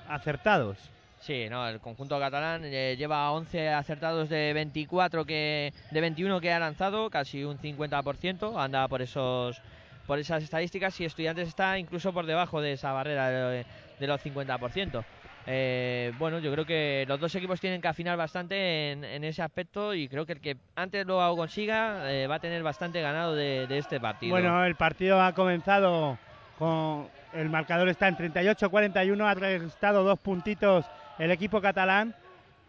acertados. 0.09 0.77
Sí, 1.21 1.47
no, 1.49 1.67
el 1.67 1.79
conjunto 1.79 2.19
catalán 2.19 2.61
eh, 2.65 2.95
lleva 2.97 3.31
11 3.31 3.69
acertados 3.69 4.29
de 4.29 4.53
24 4.53 5.25
que 5.25 5.73
de 5.91 6.01
21 6.01 6.39
que 6.39 6.51
ha 6.51 6.59
lanzado, 6.59 7.09
casi 7.09 7.43
un 7.43 7.57
50%, 7.57 8.61
anda 8.61 8.87
por 8.87 9.01
esos 9.01 9.61
por 10.07 10.17
esas 10.17 10.41
estadísticas 10.41 10.99
y 10.99 11.05
Estudiantes 11.05 11.47
está 11.47 11.77
incluso 11.77 12.11
por 12.11 12.25
debajo 12.25 12.61
de 12.61 12.73
esa 12.73 12.91
barrera 12.91 13.29
de, 13.29 13.65
de 13.99 14.07
los 14.07 14.19
50%. 14.25 15.03
Eh, 15.47 16.11
bueno, 16.19 16.39
yo 16.39 16.51
creo 16.51 16.65
que 16.65 17.05
los 17.07 17.19
dos 17.19 17.33
equipos 17.35 17.59
tienen 17.59 17.81
que 17.81 17.87
afinar 17.87 18.17
bastante 18.17 18.91
en, 18.91 19.03
en 19.03 19.23
ese 19.23 19.41
aspecto 19.41 19.93
y 19.93 20.07
creo 20.07 20.25
que 20.25 20.33
el 20.33 20.41
que 20.41 20.57
antes 20.75 21.05
lo 21.05 21.35
consiga 21.35 22.11
eh, 22.11 22.27
va 22.27 22.35
a 22.35 22.39
tener 22.39 22.61
bastante 22.61 23.01
ganado 23.01 23.35
de, 23.35 23.65
de 23.67 23.77
este 23.77 23.99
partido. 23.99 24.31
Bueno, 24.31 24.63
el 24.65 24.75
partido 24.75 25.21
ha 25.21 25.33
comenzado 25.33 26.17
con 26.57 27.07
el 27.33 27.49
marcador 27.49 27.89
está 27.89 28.07
en 28.07 28.17
38-41, 28.17 29.25
ha 29.25 29.33
restado 29.33 30.03
dos 30.03 30.19
puntitos 30.19 30.85
el 31.17 31.31
equipo 31.31 31.61
catalán 31.61 32.15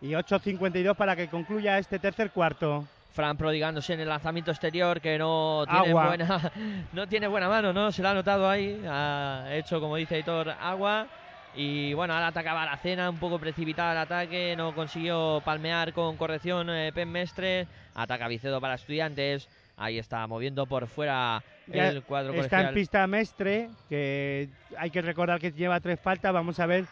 y 0.00 0.10
8-52 0.10 0.94
para 0.94 1.16
que 1.16 1.28
concluya 1.28 1.78
este 1.78 1.98
tercer 1.98 2.30
cuarto. 2.30 2.84
Fran 3.12 3.36
prodigándose 3.36 3.92
en 3.92 4.00
el 4.00 4.08
lanzamiento 4.08 4.52
exterior 4.52 5.00
que 5.00 5.18
no 5.18 5.64
tiene 5.68 5.88
Agua. 5.88 6.06
buena 6.06 6.52
no 6.92 7.08
tiene 7.08 7.26
buena 7.26 7.48
mano, 7.48 7.72
¿no? 7.72 7.90
Se 7.90 8.02
lo 8.02 8.08
ha 8.08 8.14
notado 8.14 8.48
ahí, 8.48 8.80
ha 8.88 9.46
hecho 9.50 9.80
como 9.80 9.96
dice 9.96 10.18
Hitor 10.18 10.50
agua 10.50 11.08
y 11.54 11.92
bueno, 11.94 12.14
ahora 12.14 12.28
atacaba 12.28 12.64
la 12.64 12.76
cena, 12.76 13.10
un 13.10 13.18
poco 13.18 13.38
precipitado 13.38 13.92
el 13.92 13.98
ataque, 13.98 14.54
no 14.56 14.74
consiguió 14.74 15.42
palmear 15.44 15.92
con 15.92 16.16
corrección 16.16 16.70
eh, 16.70 16.92
Pen 16.94 17.10
Mestre, 17.10 17.66
ataca 17.94 18.28
Vicedo 18.28 18.60
para 18.60 18.74
estudiantes, 18.74 19.48
ahí 19.76 19.98
está 19.98 20.26
moviendo 20.26 20.66
por 20.66 20.86
fuera 20.86 21.42
Ya 21.66 21.88
el 21.88 22.02
cuadro 22.02 22.32
Está 22.32 22.48
colegial. 22.48 22.66
en 22.68 22.74
pista 22.74 23.06
Mestre, 23.06 23.70
que 23.88 24.48
hay 24.78 24.90
que 24.90 25.02
recordar 25.02 25.40
que 25.40 25.50
lleva 25.52 25.80
tres 25.80 25.98
faltas, 25.98 26.32
vamos 26.32 26.60
a 26.60 26.66
ver 26.66 26.84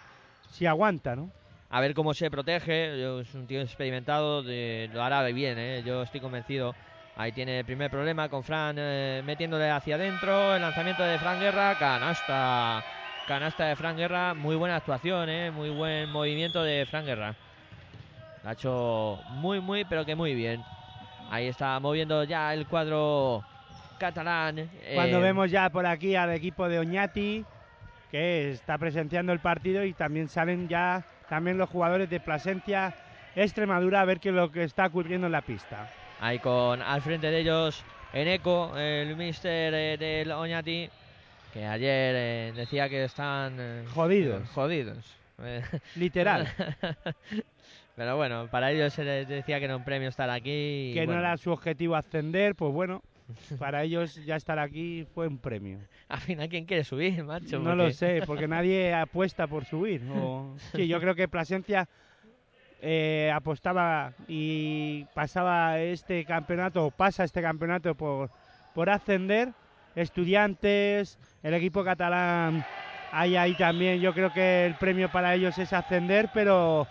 si 0.50 0.66
aguanta, 0.66 1.14
¿no? 1.14 1.30
a 1.70 1.80
ver 1.82 1.92
cómo 1.92 2.14
se 2.14 2.30
protege. 2.30 3.20
Es 3.20 3.34
un 3.34 3.46
tío 3.46 3.60
experimentado, 3.60 4.42
de- 4.42 4.88
lo 4.90 5.02
hará 5.02 5.22
bien, 5.26 5.58
¿eh? 5.58 5.82
yo 5.84 6.02
estoy 6.02 6.18
convencido. 6.20 6.74
Ahí 7.14 7.30
tiene 7.32 7.58
el 7.58 7.64
primer 7.66 7.90
problema 7.90 8.28
con 8.30 8.42
Fran 8.42 8.76
eh, 8.78 9.20
metiéndole 9.24 9.68
hacia 9.70 9.96
adentro. 9.96 10.54
El 10.54 10.62
lanzamiento 10.62 11.02
de 11.02 11.18
Fran 11.18 11.38
Guerra, 11.38 11.76
canasta. 11.76 12.82
Canasta 13.28 13.66
de 13.66 13.76
Fran 13.76 13.94
Guerra, 13.94 14.32
muy 14.32 14.56
buena 14.56 14.76
actuación, 14.76 15.28
¿eh? 15.28 15.50
muy 15.50 15.68
buen 15.68 16.10
movimiento 16.10 16.62
de 16.62 16.86
Fran 16.86 17.04
Guerra. 17.04 17.34
Ha 18.42 18.52
hecho 18.52 19.20
muy, 19.32 19.60
muy, 19.60 19.84
pero 19.84 20.06
que 20.06 20.14
muy 20.14 20.34
bien. 20.34 20.64
Ahí 21.30 21.46
está 21.46 21.78
moviendo 21.78 22.24
ya 22.24 22.54
el 22.54 22.66
cuadro 22.66 23.44
catalán. 23.98 24.70
Cuando 24.94 25.18
eh, 25.18 25.20
vemos 25.20 25.50
ya 25.50 25.68
por 25.68 25.84
aquí 25.84 26.16
al 26.16 26.32
equipo 26.32 26.70
de 26.70 26.78
Oñati, 26.78 27.44
que 28.10 28.52
está 28.52 28.78
presenciando 28.78 29.34
el 29.34 29.40
partido 29.40 29.84
y 29.84 29.92
también 29.92 30.30
salen 30.30 30.66
ya 30.66 31.04
también 31.28 31.58
los 31.58 31.68
jugadores 31.68 32.08
de 32.08 32.20
Plasencia, 32.20 32.94
Extremadura, 33.36 34.00
a 34.00 34.06
ver 34.06 34.20
qué 34.20 34.30
es 34.30 34.34
lo 34.34 34.50
que 34.50 34.62
está 34.62 34.86
ocurriendo 34.86 35.26
en 35.26 35.32
la 35.32 35.42
pista. 35.42 35.90
Ahí 36.18 36.38
con 36.38 36.80
al 36.80 37.02
frente 37.02 37.30
de 37.30 37.40
ellos 37.40 37.84
Eneco, 38.14 38.74
el 38.74 39.14
mister 39.16 39.74
eh, 39.74 39.96
del 39.98 40.32
Oñati, 40.32 40.88
que 41.52 41.64
ayer 41.64 42.14
eh, 42.16 42.52
decía 42.54 42.88
que 42.88 43.04
están 43.04 43.56
eh, 43.58 43.84
Jodidos. 43.94 44.48
Jodidos. 44.50 45.16
Literal. 45.96 46.48
Pero 47.96 48.16
bueno, 48.16 48.46
para 48.50 48.70
ellos 48.70 48.92
se 48.92 49.02
les 49.04 49.26
decía 49.28 49.58
que 49.58 49.64
era 49.64 49.76
un 49.76 49.84
premio 49.84 50.08
estar 50.08 50.30
aquí. 50.30 50.90
y 50.90 50.94
que 50.94 51.06
no 51.06 51.18
era 51.18 51.36
su 51.36 51.50
objetivo 51.50 51.96
ascender, 51.96 52.54
pues 52.54 52.72
bueno, 52.72 53.02
para 53.58 53.82
ellos 53.82 54.14
ya 54.24 54.36
estar 54.36 54.58
aquí 54.58 55.04
fue 55.14 55.26
un 55.26 55.38
premio. 55.38 55.78
Al 56.08 56.20
final, 56.20 56.48
¿quién 56.48 56.64
quiere 56.64 56.84
subir, 56.84 57.22
macho? 57.24 57.58
No 57.58 57.74
lo 57.74 57.90
sé, 57.90 58.22
porque 58.26 58.46
nadie 58.48 58.94
apuesta 58.94 59.46
por 59.46 59.64
subir. 59.64 60.02
o- 60.10 60.54
Sí, 60.74 60.86
yo 60.86 61.00
creo 61.00 61.14
que 61.14 61.28
Plasencia 61.28 61.88
eh, 62.80 63.30
apostaba 63.34 64.12
y 64.28 65.04
pasaba 65.14 65.80
este 65.80 66.24
campeonato, 66.24 66.86
o 66.86 66.90
pasa 66.92 67.24
este 67.24 67.42
campeonato 67.42 67.94
por, 67.94 68.30
por 68.74 68.90
ascender. 68.90 69.48
Estudiantes, 70.02 71.18
el 71.42 71.54
equipo 71.54 71.82
catalán, 71.84 72.64
hay 73.10 73.36
ahí 73.36 73.54
también. 73.54 74.00
Yo 74.00 74.12
creo 74.14 74.30
que 74.30 74.66
el 74.66 74.74
premio 74.76 75.08
para 75.08 75.34
ellos 75.34 75.58
es 75.58 75.72
ascender, 75.72 76.28
pero 76.32 76.86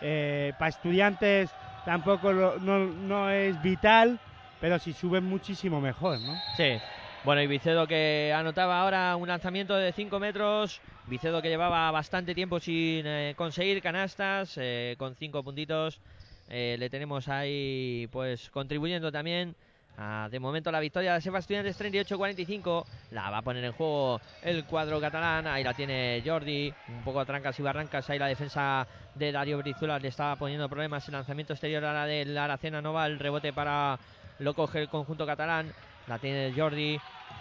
eh, 0.00 0.52
para 0.58 0.68
estudiantes 0.68 1.54
tampoco 1.84 2.32
lo- 2.32 2.58
no, 2.58 3.30
es 3.30 3.60
vital, 3.62 4.18
pero 4.60 4.78
si 4.78 4.92
suben 4.92 5.24
muchísimo 5.24 5.80
mejor, 5.80 6.18
¿no? 6.20 6.34
Sí. 6.56 6.78
Bueno, 7.24 7.42
y 7.42 7.46
Vicedo 7.46 7.86
que 7.86 8.32
anotaba 8.34 8.80
ahora 8.80 9.14
un 9.16 9.28
lanzamiento 9.28 9.74
de 9.76 9.92
5 9.92 10.18
metros. 10.18 10.80
Vicedo 11.06 11.42
que 11.42 11.48
llevaba 11.48 11.90
bastante 11.90 12.34
tiempo 12.34 12.60
sin 12.60 13.06
eh, 13.06 13.34
conseguir 13.36 13.82
canastas, 13.82 14.54
eh, 14.56 14.94
con 14.98 15.14
5 15.16 15.42
puntitos. 15.42 16.00
Le 16.48 16.90
tenemos 16.90 17.28
ahí, 17.28 18.08
pues, 18.10 18.50
contribuyendo 18.50 19.12
también. 19.12 19.54
A, 20.00 20.28
de 20.30 20.40
momento 20.40 20.72
la 20.72 20.80
victoria 20.80 21.14
de 21.14 21.20
Sefa 21.20 21.38
Estudiantes 21.38 21.78
38-45. 21.78 22.84
La 23.10 23.30
va 23.30 23.38
a 23.38 23.42
poner 23.42 23.64
en 23.64 23.72
juego 23.72 24.20
el 24.42 24.64
cuadro 24.64 25.00
catalán. 25.00 25.46
Ahí 25.46 25.62
la 25.62 25.74
tiene 25.74 26.22
Jordi. 26.24 26.72
Un 26.88 27.04
poco 27.04 27.20
a 27.20 27.26
trancas 27.26 27.58
y 27.58 27.62
barrancas. 27.62 28.08
Ahí 28.08 28.18
la 28.18 28.26
defensa 28.26 28.86
de 29.14 29.30
Darío 29.30 29.58
Brizuela 29.58 29.98
le 29.98 30.08
estaba 30.08 30.36
poniendo 30.36 30.68
problemas. 30.68 31.06
El 31.06 31.12
lanzamiento 31.12 31.52
exterior 31.52 31.84
a 31.84 31.92
la 31.92 32.06
del 32.06 32.36
Aracena 32.36 32.80
Nova. 32.80 33.06
El 33.06 33.18
rebote 33.18 33.52
para 33.52 33.98
lo 34.38 34.54
coge 34.54 34.80
el 34.80 34.88
conjunto 34.88 35.26
catalán. 35.26 35.70
La 36.06 36.18
tiene 36.18 36.52
Jordi 36.56 36.98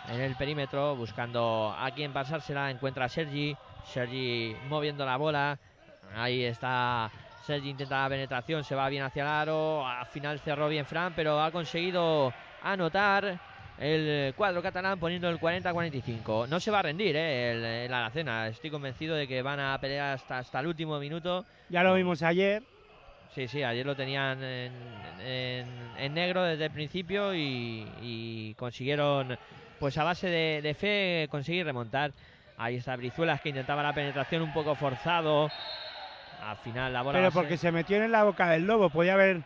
en 0.09 0.21
el 0.21 0.35
perímetro 0.35 0.95
buscando 0.95 1.73
a 1.77 1.89
quién 1.91 2.11
pasársela. 2.11 2.69
Encuentra 2.69 3.05
a 3.05 3.09
Sergi. 3.09 3.55
Sergi 3.85 4.53
moviendo 4.67 5.05
la 5.05 5.15
bola. 5.15 5.57
Ahí 6.13 6.43
está. 6.43 7.09
Sergi 7.45 7.69
intenta 7.69 8.03
la 8.03 8.09
penetración. 8.09 8.65
Se 8.65 8.75
va 8.75 8.89
bien 8.89 9.03
hacia 9.03 9.23
el 9.23 9.29
aro. 9.29 9.87
Al 9.87 10.05
final 10.07 10.39
cerró 10.39 10.67
bien 10.67 10.85
Fran, 10.85 11.13
pero 11.15 11.41
ha 11.41 11.51
conseguido 11.51 12.33
anotar 12.63 13.39
el 13.77 14.33
cuadro 14.35 14.61
catalán 14.61 14.99
poniendo 14.99 15.29
el 15.29 15.39
40-45. 15.39 16.47
No 16.49 16.59
se 16.59 16.69
va 16.71 16.79
a 16.79 16.83
rendir 16.83 17.15
eh, 17.15 17.51
el, 17.51 17.63
el 17.63 17.93
Aracena. 17.93 18.47
Estoy 18.47 18.69
convencido 18.69 19.15
de 19.15 19.27
que 19.27 19.41
van 19.41 19.59
a 19.59 19.77
pelear 19.79 20.15
hasta, 20.15 20.39
hasta 20.39 20.59
el 20.59 20.67
último 20.67 20.99
minuto. 20.99 21.45
Ya 21.69 21.83
lo 21.83 21.93
vimos 21.93 22.21
ayer, 22.23 22.63
Sí, 23.35 23.47
sí, 23.47 23.61
ayer 23.61 23.85
lo 23.85 23.95
tenían 23.95 24.41
en, 24.43 24.71
en- 25.21 25.67
en 25.99 26.13
negro 26.15 26.43
desde 26.43 26.65
el 26.65 26.71
principio 26.71 27.35
y, 27.35 27.85
y 28.01 28.55
consiguieron, 28.55 29.37
pues 29.79 29.95
a 29.99 30.03
base 30.03 30.27
de, 30.27 30.61
de 30.63 30.73
fe, 30.73 31.27
conseguir 31.29 31.63
remontar. 31.65 32.11
Ahí 32.57 32.75
está 32.77 32.95
Brizuelas 32.95 33.39
que 33.39 33.49
intentaba 33.49 33.83
la 33.83 33.93
penetración 33.93 34.41
un 34.41 34.51
poco 34.51 34.73
forzado. 34.75 35.49
Al 36.41 36.57
final 36.57 36.91
la 36.91 37.03
bola. 37.03 37.19
pero 37.19 37.31
porque 37.31 37.55
se 37.57 37.71
metió 37.71 38.03
en 38.03 38.11
la 38.11 38.23
boca 38.23 38.49
del 38.49 38.65
lobo, 38.65 38.89
podía 38.89 39.13
haber 39.13 39.41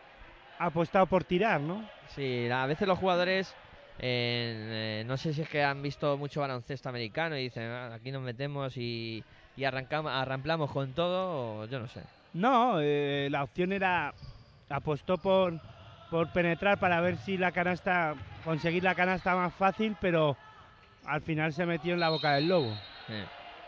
apostado 0.66 1.06
por 1.06 1.24
tirar, 1.24 1.60
¿no? 1.60 1.88
Sí, 2.06 2.48
a 2.50 2.66
veces 2.66 2.86
los 2.88 2.98
jugadores, 2.98 3.56
eh, 3.98 5.02
no 5.06 5.16
sé 5.16 5.32
si 5.32 5.42
es 5.42 5.48
que 5.48 5.62
han 5.62 5.82
visto 5.82 6.16
mucho 6.18 6.40
baloncesto 6.40 6.88
americano 6.88 7.36
y 7.38 7.44
dicen, 7.44 7.64
"Ah, 7.70 7.94
aquí 7.94 8.10
nos 8.10 8.22
metemos 8.22 8.76
y, 8.76 9.24
y 9.56 9.64
arrancamos, 9.64 10.12
arramplamos 10.12 10.70
con 10.70 10.94
todo, 10.94 11.60
o 11.62 11.66
yo 11.66 11.78
no 11.78 11.88
sé. 11.88 12.02
No, 12.32 12.78
eh, 12.80 13.28
la 13.30 13.44
opción 13.44 13.72
era 13.72 14.14
apostó 14.68 15.18
por 15.18 15.60
por 16.10 16.30
penetrar 16.32 16.78
para 16.78 17.00
ver 17.00 17.16
si 17.18 17.36
la 17.36 17.50
canasta, 17.50 18.14
conseguir 18.44 18.84
la 18.84 18.94
canasta 18.94 19.34
más 19.34 19.52
fácil, 19.54 19.96
pero 20.00 20.36
al 21.04 21.20
final 21.22 21.52
se 21.52 21.66
metió 21.66 21.94
en 21.94 22.00
la 22.00 22.10
boca 22.10 22.34
del 22.34 22.46
lobo. 22.48 22.78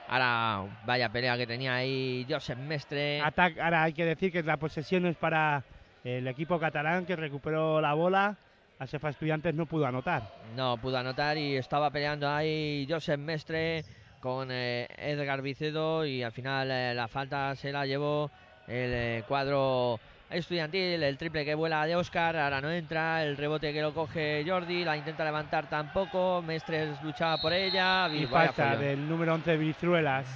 Ahora, 0.06 0.64
vaya 0.85 1.09
pelea 1.09 1.36
que 1.36 1.47
tenía 1.47 1.74
ahí 1.74 2.24
Josep 2.28 2.56
Mestre. 2.59 3.20
Atac- 3.20 3.59
ahora 3.60 3.82
hay 3.82 3.93
que 3.93 4.05
decir 4.05 4.31
que 4.31 4.43
la 4.44 4.56
posesión 4.59 5.06
es 5.06 5.16
para 5.16 5.64
el 6.07 6.28
equipo 6.28 6.61
catalán 6.61 7.05
que 7.05 7.16
recuperó 7.16 7.81
la 7.81 7.95
bola. 7.95 8.37
Asefa 8.78 9.09
Estudiantes 9.09 9.55
no 9.55 9.66
pudo 9.66 9.87
anotar. 9.87 10.23
No 10.55 10.77
pudo 10.77 10.99
anotar 10.99 11.37
y 11.37 11.57
estaba 11.57 11.91
peleando 11.91 12.28
ahí 12.31 12.87
Josep 12.89 13.19
Mestre 13.19 13.85
con 14.20 14.49
eh, 14.53 14.87
Edgar 14.99 15.43
Vicedo 15.43 16.05
y 16.07 16.23
al 16.23 16.31
final 16.31 16.70
eh, 16.70 16.95
la 16.95 17.09
falta 17.09 17.57
se 17.57 17.73
la 17.73 17.87
llevó 17.87 18.31
el 18.69 18.93
eh, 18.93 19.24
cuadro 19.27 19.99
estudiantil, 20.31 21.03
el 21.03 21.19
triple 21.19 21.45
que 21.45 21.55
vuela 21.55 21.87
de 21.87 21.97
Oscar, 21.97 22.37
ahora 22.37 22.61
no 22.61 22.70
entra, 22.70 23.23
el 23.23 23.37
rebote 23.37 23.73
que 23.73 23.81
lo 23.81 23.95
coge 23.95 24.45
Jordi, 24.47 24.85
la 24.85 24.97
intenta 24.97 25.24
levantar 25.24 25.69
tampoco, 25.69 26.43
Mestres 26.43 27.03
luchaba 27.03 27.39
por 27.39 27.53
ella 27.53 28.09
y, 28.09 28.24
Y 28.24 28.27
falta 28.27 28.70
follón, 28.70 28.81
del 28.81 29.09
número 29.09 29.35
11 29.35 29.57
Brizuelas. 29.57 30.27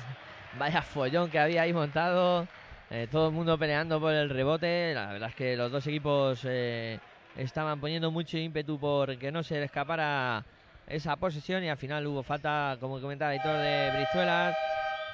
vaya 0.58 0.82
follón 0.82 1.28
que 1.30 1.38
había 1.38 1.62
ahí 1.62 1.72
montado, 1.72 2.46
eh, 2.90 3.06
todo 3.10 3.28
el 3.28 3.34
mundo 3.34 3.56
peleando 3.58 4.00
por 4.00 4.12
el 4.12 4.28
rebote, 4.28 4.92
la 4.94 5.12
verdad 5.12 5.28
es 5.30 5.34
que 5.34 5.56
los 5.56 5.70
dos 5.70 5.86
equipos 5.86 6.40
eh, 6.44 6.98
estaban 7.36 7.80
poniendo 7.80 8.10
mucho 8.10 8.36
ímpetu 8.36 8.78
por 8.78 9.16
que 9.16 9.30
no 9.30 9.42
se 9.42 9.56
le 9.56 9.64
escapara 9.64 10.44
esa 10.86 11.16
posesión 11.16 11.62
y 11.62 11.68
al 11.68 11.76
final 11.76 12.06
hubo 12.06 12.22
falta, 12.22 12.76
como 12.80 13.00
comentaba 13.00 13.34
Editor, 13.34 13.56
de 13.58 13.90
Brizuelas 13.94 14.56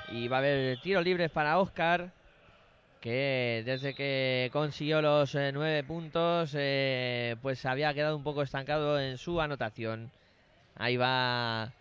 y 0.09 0.29
va 0.29 0.37
a 0.37 0.39
haber 0.41 0.81
tiros 0.81 1.05
libres 1.05 1.31
para 1.31 1.59
Oscar 1.59 2.11
que 3.01 3.63
desde 3.65 3.95
que 3.95 4.51
consiguió 4.53 5.03
los 5.03 5.35
eh, 5.35 5.51
nueve 5.53 5.85
puntos 5.85 6.53
eh, 6.57 7.37
pues 7.43 7.65
había 7.67 7.93
quedado 7.95 8.17
un 8.17 8.25
poco 8.25 8.43
estancado 8.43 8.99
en 8.99 9.19
su 9.19 9.41
anotación. 9.41 10.11
Ahí 10.77 10.97
va 10.97 11.73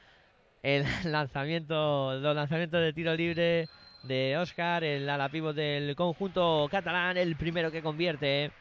el 0.64 0.86
lanzamiento 1.06 2.20
los 2.20 2.36
lanzamientos 2.36 2.82
de 2.82 2.94
tiro 2.94 3.16
libre 3.16 3.70
de 4.08 4.38
Oscar 4.38 4.84
el 4.84 5.10
ala 5.10 5.30
pívot 5.30 5.56
del 5.56 5.96
conjunto 5.96 6.68
catalán 6.70 7.18
el 7.18 7.36
primero 7.36 7.72
que 7.72 7.82
convierte 7.82 8.52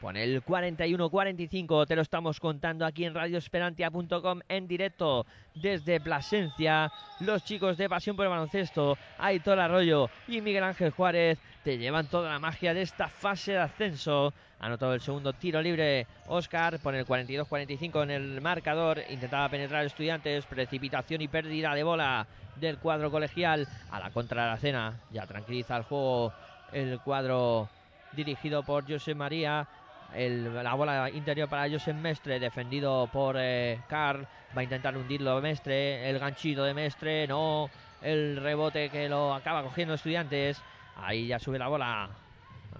Pone 0.00 0.22
el 0.22 0.44
41-45, 0.44 1.86
te 1.86 1.96
lo 1.96 2.02
estamos 2.02 2.38
contando 2.38 2.84
aquí 2.84 3.06
en 3.06 3.14
radioesperantia.com 3.14 4.40
en 4.48 4.68
directo 4.68 5.24
desde 5.54 5.98
Plasencia. 5.98 6.92
Los 7.20 7.44
chicos 7.44 7.78
de 7.78 7.88
Pasión 7.88 8.14
por 8.14 8.26
el 8.26 8.30
Baloncesto, 8.30 8.98
Aitor 9.16 9.58
Arroyo 9.58 10.10
y 10.28 10.42
Miguel 10.42 10.64
Ángel 10.64 10.90
Juárez 10.90 11.38
te 11.62 11.78
llevan 11.78 12.08
toda 12.08 12.32
la 12.32 12.38
magia 12.38 12.74
de 12.74 12.82
esta 12.82 13.08
fase 13.08 13.52
de 13.52 13.60
ascenso. 13.60 14.34
Anotado 14.60 14.94
el 14.94 15.00
segundo 15.00 15.32
tiro 15.32 15.60
libre, 15.60 16.06
Oscar 16.26 16.78
pone 16.78 17.00
el 17.00 17.06
42-45 17.06 18.02
en 18.04 18.10
el 18.10 18.40
marcador. 18.40 19.02
Intentaba 19.10 19.48
penetrar 19.48 19.84
estudiantes, 19.84 20.46
precipitación 20.46 21.20
y 21.20 21.28
pérdida 21.28 21.74
de 21.74 21.82
bola 21.82 22.26
del 22.56 22.78
cuadro 22.78 23.10
colegial 23.10 23.66
a 23.90 24.00
la 24.00 24.10
contra 24.10 24.44
de 24.44 24.50
la 24.50 24.56
cena. 24.56 25.00
Ya 25.10 25.26
tranquiliza 25.26 25.76
el 25.76 25.82
juego 25.82 26.32
el 26.72 27.00
cuadro 27.00 27.68
dirigido 28.12 28.62
por 28.62 28.90
José 28.90 29.14
María. 29.14 29.66
La 30.14 30.74
bola 30.74 31.10
interior 31.10 31.48
para 31.48 31.68
Josep 31.68 31.96
Mestre, 31.96 32.38
defendido 32.38 33.08
por 33.12 33.36
eh, 33.38 33.80
Carl. 33.88 34.26
Va 34.56 34.60
a 34.60 34.64
intentar 34.64 34.96
hundirlo 34.96 35.40
Mestre. 35.40 36.08
El 36.08 36.18
ganchito 36.18 36.62
de 36.64 36.74
Mestre, 36.74 37.26
no. 37.26 37.68
El 38.00 38.36
rebote 38.36 38.90
que 38.90 39.08
lo 39.08 39.34
acaba 39.34 39.62
cogiendo 39.62 39.94
Estudiantes. 39.94 40.62
Ahí 40.96 41.26
ya 41.26 41.38
sube 41.38 41.58
la 41.58 41.68
bola. 41.68 42.23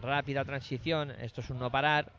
Rápida 0.01 0.45
transición. 0.45 1.11
Esto 1.21 1.41
es 1.41 1.51
un 1.51 1.59
no 1.59 1.71
parar. 1.71 2.11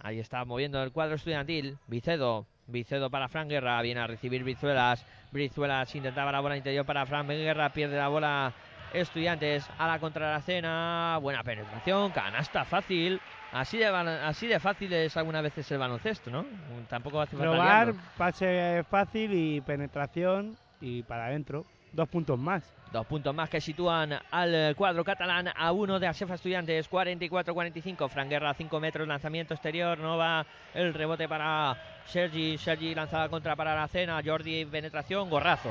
Ahí 0.00 0.18
está 0.18 0.44
moviendo 0.44 0.82
el 0.82 0.92
cuadro 0.92 1.14
estudiantil. 1.16 1.78
Vicedo. 1.86 2.46
Vicedo 2.66 3.10
para 3.10 3.28
Fran 3.28 3.48
Guerra. 3.48 3.80
Viene 3.82 4.00
a 4.00 4.06
recibir 4.06 4.42
Brizuelas. 4.42 5.04
Brizuelas 5.30 5.94
intentaba 5.94 6.32
la 6.32 6.40
bola 6.40 6.56
interior 6.56 6.84
para 6.84 7.06
Fran 7.06 7.26
Guerra. 7.28 7.72
Pierde 7.72 7.96
la 7.96 8.08
bola 8.08 8.52
Estudiantes 8.92 9.66
a 9.78 9.86
la 9.86 9.98
contra 9.98 10.32
la 10.32 10.42
cena. 10.42 11.18
Buena 11.22 11.42
penetración. 11.42 12.10
Canasta 12.10 12.64
fácil. 12.64 13.20
Así 13.52 13.78
de, 13.78 13.86
así 13.86 14.46
de 14.46 14.60
fácil 14.60 14.92
es 14.92 15.16
algunas 15.16 15.42
veces 15.42 15.70
el 15.70 15.78
baloncesto, 15.78 16.30
¿no? 16.30 16.44
Tampoco 16.88 17.20
hace 17.20 17.36
falta 17.36 17.52
Robar, 17.52 17.86
liarlo. 17.86 18.02
pase 18.16 18.84
fácil 18.88 19.32
y 19.34 19.60
penetración 19.60 20.56
y 20.80 21.02
para 21.02 21.26
adentro. 21.26 21.66
Dos 21.92 22.08
puntos 22.08 22.38
más. 22.38 22.62
Dos 22.90 23.06
puntos 23.06 23.34
más 23.34 23.48
que 23.48 23.60
sitúan 23.60 24.18
al 24.30 24.74
cuadro 24.76 25.04
catalán 25.04 25.48
a 25.54 25.72
uno 25.72 25.98
de 25.98 26.06
Asefa 26.06 26.34
Estudiantes, 26.34 26.90
44-45. 26.90 28.08
Fran 28.08 28.28
Guerra, 28.28 28.54
5 28.54 28.80
metros, 28.80 29.08
lanzamiento 29.08 29.54
exterior, 29.54 29.98
no 29.98 30.16
va 30.16 30.44
el 30.74 30.92
rebote 30.94 31.28
para 31.28 31.76
Sergi. 32.06 32.58
Sergi 32.58 32.94
lanzada 32.94 33.28
contra 33.28 33.56
para 33.56 33.74
la 33.74 33.88
cena. 33.88 34.20
Jordi, 34.24 34.64
penetración, 34.64 35.28
gorrazo. 35.30 35.70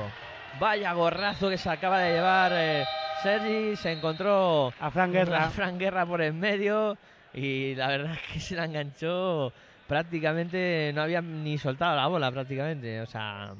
Vaya 0.60 0.92
gorrazo 0.92 1.48
que 1.48 1.58
se 1.58 1.70
acaba 1.70 2.00
de 2.00 2.12
llevar 2.12 2.52
eh, 2.54 2.84
Sergi. 3.22 3.76
Se 3.76 3.92
encontró 3.92 4.72
A 4.80 4.90
Fran 4.90 5.12
Guerra. 5.12 5.50
a 6.00 6.06
por 6.06 6.22
en 6.22 6.38
medio 6.38 6.96
y 7.34 7.74
la 7.74 7.88
verdad 7.88 8.12
es 8.14 8.32
que 8.32 8.40
se 8.40 8.54
la 8.56 8.64
enganchó 8.64 9.52
prácticamente, 9.86 10.92
no 10.94 11.02
había 11.02 11.20
ni 11.20 11.58
soltado 11.58 11.96
la 11.96 12.06
bola 12.06 12.30
prácticamente. 12.30 13.00
O 13.00 13.06
sea, 13.06 13.54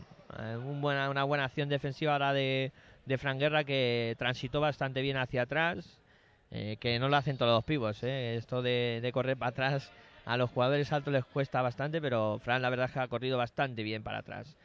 buena, 0.80 1.10
una 1.10 1.24
buena 1.24 1.44
acción 1.44 1.68
defensiva 1.68 2.12
ahora 2.12 2.32
de, 2.32 2.72
de 3.06 3.18
Fran 3.18 3.38
Guerra 3.38 3.64
que 3.64 4.14
transitó 4.18 4.60
bastante 4.60 5.02
bien 5.02 5.16
hacia 5.16 5.42
atrás, 5.42 6.00
eh, 6.50 6.76
que 6.80 6.98
no 6.98 7.08
lo 7.08 7.16
hacen 7.16 7.36
todos 7.36 7.52
los 7.52 7.64
pibos. 7.64 8.02
eh. 8.02 8.36
Esto 8.36 8.62
de, 8.62 9.10
correr 9.12 9.36
para 9.36 9.50
atrás 9.50 9.90
a 10.24 10.36
los 10.36 10.50
jugadores 10.50 10.92
altos 10.92 11.12
les 11.12 11.24
cuesta 11.24 11.62
bastante, 11.62 12.00
pero 12.00 12.38
Fran 12.42 12.62
la 12.62 12.70
verdad 12.70 12.86
es 12.86 12.92
que 12.92 13.00
ha 13.00 13.08
corrido 13.08 13.38
bastante 13.38 13.82
bien 13.82 14.02
para 14.02 14.18
atrás. 14.18 14.56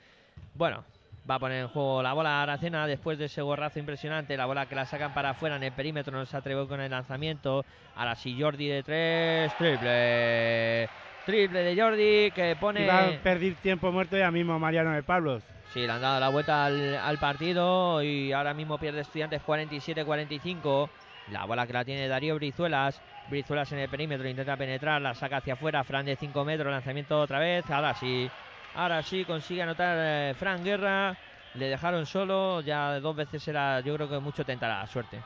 Bueno, 0.53 0.83
va 1.29 1.35
a 1.35 1.39
poner 1.39 1.61
en 1.61 1.67
juego 1.67 2.03
la 2.03 2.13
bola 2.13 2.39
a 2.39 2.43
Aracena 2.43 2.85
después 2.85 3.17
de 3.17 3.25
ese 3.25 3.41
gorrazo 3.41 3.79
impresionante. 3.79 4.37
La 4.37 4.45
bola 4.45 4.67
que 4.67 4.75
la 4.75 4.85
sacan 4.85 5.13
para 5.13 5.31
afuera 5.31 5.55
en 5.55 5.63
el 5.63 5.71
perímetro, 5.71 6.15
no 6.15 6.25
se 6.25 6.37
atrevió 6.37 6.67
con 6.67 6.79
el 6.79 6.91
lanzamiento. 6.91 7.65
Ahora 7.95 8.15
sí, 8.15 8.37
Jordi 8.39 8.67
de 8.67 8.83
tres, 8.83 9.55
triple. 9.57 10.89
Triple 11.25 11.63
de 11.63 11.81
Jordi 11.81 12.31
que 12.31 12.55
pone. 12.59 12.87
Va 12.87 13.07
a 13.07 13.11
perder 13.23 13.55
tiempo 13.55 13.91
muerto 13.91 14.17
ya 14.17 14.31
mismo 14.31 14.57
Mariano 14.59 14.91
de 14.91 15.03
Pablos. 15.03 15.43
Sí, 15.73 15.85
le 15.85 15.91
han 15.91 16.01
dado 16.01 16.19
la 16.19 16.29
vuelta 16.29 16.65
al, 16.65 17.17
partido 17.19 18.01
y 18.01 18.31
ahora 18.31 18.53
mismo 18.53 18.77
pierde 18.77 19.01
Estudiantes 19.01 19.41
47-45. 19.43 20.89
La 21.31 21.45
bola 21.45 21.67
que 21.67 21.73
la 21.73 21.83
tiene 21.83 22.07
Darío 22.07 22.35
Brizuelas. 22.35 23.01
Brizuelas 23.29 23.71
en 23.73 23.79
el 23.79 23.89
perímetro, 23.89 24.29
intenta 24.29 24.55
penetrar, 24.55 25.01
la 25.01 25.13
saca 25.13 25.37
hacia 25.37 25.53
afuera. 25.53 25.83
Fran 25.83 26.05
de 26.05 26.15
5 26.15 26.45
metros, 26.45 26.71
lanzamiento 26.71 27.19
otra 27.19 27.39
vez. 27.39 27.69
Ahora 27.69 27.93
sí, 27.93 28.29
ahora 28.75 29.03
sí 29.03 29.25
consigue 29.25 29.61
anotar 29.61 29.97
eh, 29.99 30.33
Fran 30.35 30.63
Guerra. 30.63 31.17
Le 31.53 31.67
dejaron 31.67 32.05
solo, 32.05 32.61
ya 32.61 32.99
dos 32.99 33.15
veces 33.15 33.45
era, 33.47 33.81
yo 33.81 33.95
creo 33.95 34.09
que 34.09 34.19
mucho 34.19 34.45
tentará 34.45 34.79
la 34.79 34.87
suerte. 34.87 35.21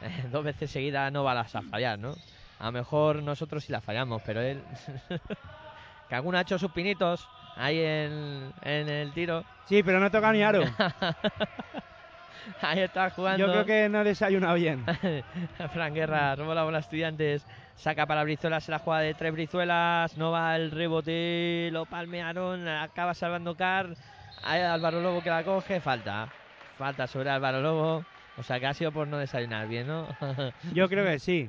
Dos 0.30 0.44
veces 0.44 0.70
seguidas 0.70 1.12
no 1.12 1.24
va 1.24 1.38
a 1.40 1.44
fallar, 1.44 1.98
¿no? 1.98 2.14
A 2.58 2.66
lo 2.66 2.72
mejor 2.72 3.22
nosotros 3.22 3.64
sí 3.64 3.72
la 3.72 3.80
fallamos, 3.80 4.22
pero 4.24 4.40
él. 4.40 4.62
que 6.08 6.14
alguno 6.14 6.38
ha 6.38 6.42
hecho 6.42 6.58
sus 6.58 6.70
pinitos 6.70 7.28
ahí 7.56 7.78
en, 7.78 8.52
en 8.62 8.88
el 8.88 9.12
tiro. 9.12 9.44
Sí, 9.66 9.82
pero 9.82 10.00
no 10.00 10.10
toca 10.10 10.32
ni 10.32 10.42
aro. 10.42 10.62
Ahí 12.62 12.80
está 12.80 13.10
jugando. 13.10 13.46
Yo 13.46 13.52
creo 13.52 13.64
que 13.64 13.88
no 13.88 14.04
desayuna 14.04 14.54
bien. 14.54 14.84
Fran 15.72 15.94
Guerra 15.94 16.34
robó 16.36 16.54
la 16.54 16.64
bola 16.64 16.78
a 16.78 16.80
estudiantes. 16.80 17.46
Saca 17.76 18.06
para 18.06 18.24
Brizuelas, 18.24 18.68
la 18.68 18.78
juega 18.78 19.00
de 19.00 19.14
tres 19.14 19.32
Brizuelas. 19.32 20.16
No 20.16 20.30
va 20.30 20.56
el 20.56 20.70
rebote, 20.70 21.70
lo 21.72 21.86
palmearon. 21.86 22.68
Acaba 22.68 23.14
salvando 23.14 23.56
Car. 23.56 23.94
Hay 24.42 24.60
Álvaro 24.60 25.00
Lobo 25.00 25.22
que 25.22 25.30
la 25.30 25.44
coge. 25.44 25.80
Falta. 25.80 26.28
Falta 26.76 27.06
sobre 27.06 27.30
Álvaro 27.30 27.60
Lobo. 27.60 28.04
O 28.36 28.42
sea 28.42 28.58
que 28.58 28.66
ha 28.66 28.74
sido 28.74 28.92
por 28.92 29.06
no 29.06 29.18
desayunar 29.18 29.68
bien, 29.68 29.86
¿no? 29.86 30.06
Yo 30.74 30.88
creo 30.88 31.04
que 31.04 31.18
sí. 31.18 31.48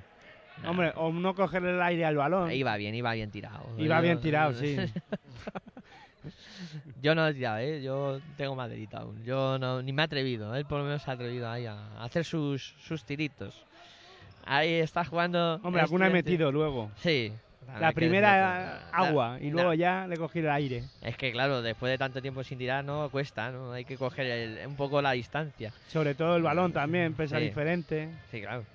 Nah. 0.61 0.69
Hombre, 0.69 0.93
o 0.95 1.11
no 1.11 1.33
coger 1.33 1.63
el 1.65 1.81
aire 1.81 2.05
al 2.05 2.17
balón. 2.17 2.51
Iba 2.51 2.75
bien, 2.77 2.93
iba 2.93 3.13
bien 3.13 3.31
tirado. 3.31 3.65
Iba 3.77 4.01
bien 4.01 4.19
tirado, 4.19 4.53
sí. 4.53 4.77
Yo 7.01 7.15
no 7.15 7.27
he 7.27 7.33
tirado, 7.33 7.57
¿eh? 7.57 7.81
Yo 7.81 8.19
tengo 8.37 8.55
maderita 8.55 8.99
aún. 8.99 9.23
Yo 9.23 9.57
no, 9.57 9.81
ni 9.81 9.91
me 9.91 10.03
he 10.03 10.05
atrevido. 10.05 10.55
Él 10.55 10.65
por 10.65 10.79
lo 10.79 10.85
menos 10.85 11.01
se 11.01 11.09
ha 11.09 11.15
atrevido 11.15 11.49
ahí 11.49 11.65
a 11.65 12.01
hacer 12.01 12.23
sus, 12.25 12.75
sus 12.85 13.03
tiritos. 13.03 13.65
Ahí 14.45 14.73
está 14.73 15.03
jugando. 15.05 15.59
Hombre, 15.63 15.81
alguna 15.81 16.07
he 16.07 16.09
metido 16.11 16.51
luego. 16.51 16.91
Sí. 16.97 17.33
La 17.79 17.89
que 17.89 17.95
primera 17.95 18.89
agua 18.91 19.37
y 19.39 19.49
luego 19.51 19.73
ya 19.73 20.05
le 20.07 20.17
cogí 20.17 20.39
el 20.39 20.49
aire. 20.49 20.83
Es 21.01 21.15
que 21.15 21.31
claro, 21.31 21.61
después 21.61 21.91
de 21.91 21.97
tanto 21.97 22.21
tiempo 22.21 22.43
sin 22.43 22.57
tirar, 22.57 22.83
no 22.83 23.09
cuesta, 23.11 23.51
¿no? 23.51 23.71
Hay 23.71 23.85
que 23.85 23.97
coger 23.97 24.25
el- 24.25 24.67
un 24.67 24.75
poco 24.75 25.01
la 25.01 25.11
distancia. 25.11 25.71
Sobre 25.87 26.15
todo 26.15 26.35
el 26.35 26.43
balón 26.43 26.73
también, 26.73 27.13
pesa 27.13 27.37
Sí. 27.37 27.45
diferente. 27.45 28.09
Sí, 28.31 28.41
claro. 28.41 28.65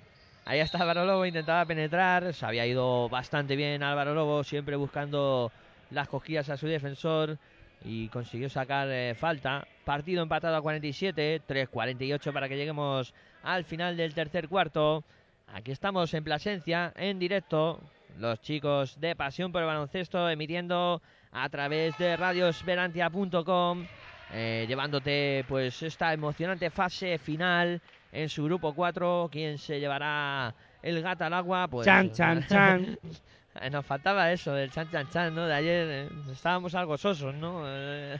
Ahí 0.45 0.59
está 0.61 0.79
Álvaro 0.79 1.05
Lobo, 1.05 1.25
intentaba 1.25 1.65
penetrar. 1.65 2.33
Se 2.33 2.45
había 2.45 2.65
ido 2.65 3.09
bastante 3.09 3.55
bien 3.57 3.83
Álvaro 3.83 4.13
Lobo, 4.15 4.43
siempre 4.45 4.77
buscando 4.77 5.51
las 5.91 6.07
cosquillas 6.07 6.49
a 6.49 6.55
su 6.57 6.67
defensor. 6.67 7.37
Y 7.83 8.09
consiguió 8.09 8.49
sacar 8.49 8.87
eh, 8.89 9.15
falta. 9.15 9.67
Partido 9.85 10.23
empatado 10.23 10.55
a 10.55 10.61
47, 10.61 11.41
3-48 11.47 12.33
para 12.33 12.49
que 12.49 12.57
lleguemos 12.57 13.13
al 13.43 13.63
final 13.63 13.95
del 13.95 14.13
tercer 14.13 14.47
cuarto. 14.49 15.03
Aquí 15.47 15.71
estamos 15.71 16.13
en 16.13 16.23
Plasencia, 16.23 16.91
en 16.97 17.19
directo. 17.19 17.79
los 18.19 18.41
chicos 18.41 18.99
de 18.99 19.15
Pasión 19.15 19.51
por 19.51 19.61
el 19.61 19.67
Baloncesto 19.67 20.27
emitiendo 20.29 21.01
a 21.31 21.47
través 21.49 21.97
de 21.97 22.17
radiosverantia.com 22.17 23.85
eh, 24.33 24.65
llevándote 24.67 25.45
pues 25.47 25.81
esta 25.83 26.11
emocionante 26.13 26.69
fase 26.69 27.17
final 27.17 27.79
en 28.11 28.27
su 28.27 28.43
grupo 28.45 28.73
4 28.73 29.29
quien 29.31 29.57
se 29.57 29.79
llevará 29.79 30.53
el 30.81 31.01
gato 31.01 31.25
al 31.25 31.33
agua 31.33 31.67
pues 31.67 31.85
Chan, 31.85 32.11
chan, 32.11 32.45
chan. 32.47 32.97
nos 33.71 33.85
faltaba 33.85 34.31
eso 34.31 34.53
del 34.53 34.71
chan 34.71 34.89
chan 34.91 35.09
chan 35.09 35.35
no 35.35 35.45
de 35.45 35.53
ayer 35.53 35.87
eh, 35.89 36.09
estábamos 36.31 36.75
algo 36.75 36.97
sosos 36.97 37.33
no 37.35 37.63
Eh, 37.65 38.19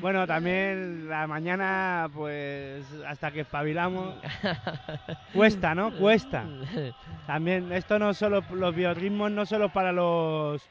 Bueno, 0.00 0.26
también 0.34 1.08
la 1.08 1.26
mañana, 1.26 2.08
pues 2.14 2.84
hasta 3.06 3.30
que 3.30 3.40
espabilamos, 3.40 4.14
cuesta, 5.32 5.74
¿no? 5.74 5.92
Cuesta. 5.92 6.44
También 7.26 7.72
esto 7.72 7.98
no 7.98 8.14
solo, 8.14 8.42
los 8.52 8.74
biorritmos 8.74 9.30
no 9.30 9.46
solo 9.46 9.68
para 9.70 9.92
los 9.92 10.62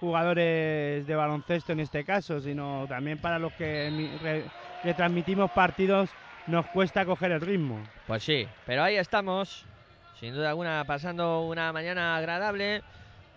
jugadores 0.00 1.06
de 1.06 1.14
baloncesto 1.14 1.72
en 1.72 1.80
este 1.80 2.04
caso, 2.04 2.40
sino 2.40 2.86
también 2.88 3.18
para 3.18 3.38
los 3.38 3.52
que 3.54 4.44
retransmitimos 4.82 5.50
partidos 5.52 6.10
nos 6.46 6.66
cuesta 6.66 7.04
coger 7.04 7.32
el 7.32 7.40
ritmo. 7.40 7.80
Pues 8.06 8.24
sí, 8.24 8.48
pero 8.66 8.82
ahí 8.82 8.96
estamos, 8.96 9.64
sin 10.18 10.34
duda 10.34 10.50
alguna, 10.50 10.84
pasando 10.84 11.42
una 11.42 11.72
mañana 11.72 12.16
agradable 12.16 12.82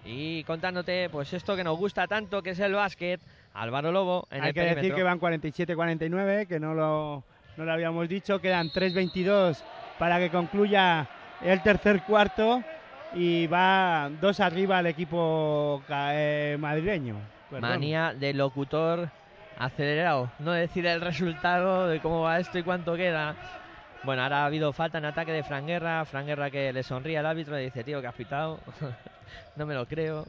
y 0.06 0.44
contándote 0.44 1.10
pues 1.10 1.34
esto 1.34 1.56
que 1.56 1.64
nos 1.64 1.77
gusta 1.77 2.07
tanto, 2.07 2.41
que 2.41 2.52
es 2.52 2.60
el 2.60 2.73
básquet. 2.73 3.19
Álvaro 3.53 3.91
Lobo 3.91 4.27
en 4.32 4.44
Hay 4.44 4.49
el 4.49 4.53
que 4.53 4.61
decir 4.61 4.76
perímetro. 4.76 4.98
que 4.98 5.03
van 5.03 5.19
47-49, 5.19 6.48
que 6.48 6.60
no 6.60 6.73
lo, 6.73 7.23
no 7.57 7.65
lo 7.65 7.72
habíamos 7.72 8.07
dicho, 8.10 8.40
quedan 8.40 8.69
3-22 8.69 9.64
para 9.98 10.19
que 10.19 10.30
concluya 10.30 11.07
el 11.41 11.61
tercer 11.64 12.03
cuarto 12.03 12.61
y 13.14 13.48
va 13.48 14.10
dos 14.19 14.41
arriba 14.41 14.80
el 14.80 14.88
equipo 14.88 15.82
eh, 15.90 16.57
madrileño. 16.60 17.15
Perdón. 17.49 17.69
Manía 17.69 18.14
de 18.14 18.34
locutor 18.34 19.10
acelerado. 19.57 20.30
No 20.40 20.52
decir 20.52 20.86
el 20.86 20.99
resultado 20.99 21.88
de 21.88 22.02
cómo 22.02 22.22
va 22.22 22.40
esto 22.40 22.60
y 22.60 22.64
cuánto 22.64 22.95
queda. 22.95 23.36
Bueno, 24.06 24.22
ahora 24.22 24.44
ha 24.44 24.45
habido 24.45 24.72
falta 24.72 24.99
en 24.99 25.06
ataque 25.06 25.32
de 25.32 25.41
Franguerra. 25.41 26.06
Franguerra 26.06 26.52
que 26.52 26.72
le 26.72 26.84
sonríe 26.84 27.18
al 27.18 27.26
árbitro 27.26 27.60
y 27.60 27.64
dice, 27.65 27.84
tío, 27.84 28.02
que 28.02 28.07
has 28.07 28.14
pitado. 28.14 28.60
no 29.56 29.65
me 29.65 29.73
lo 29.73 29.88
creo. 29.88 30.26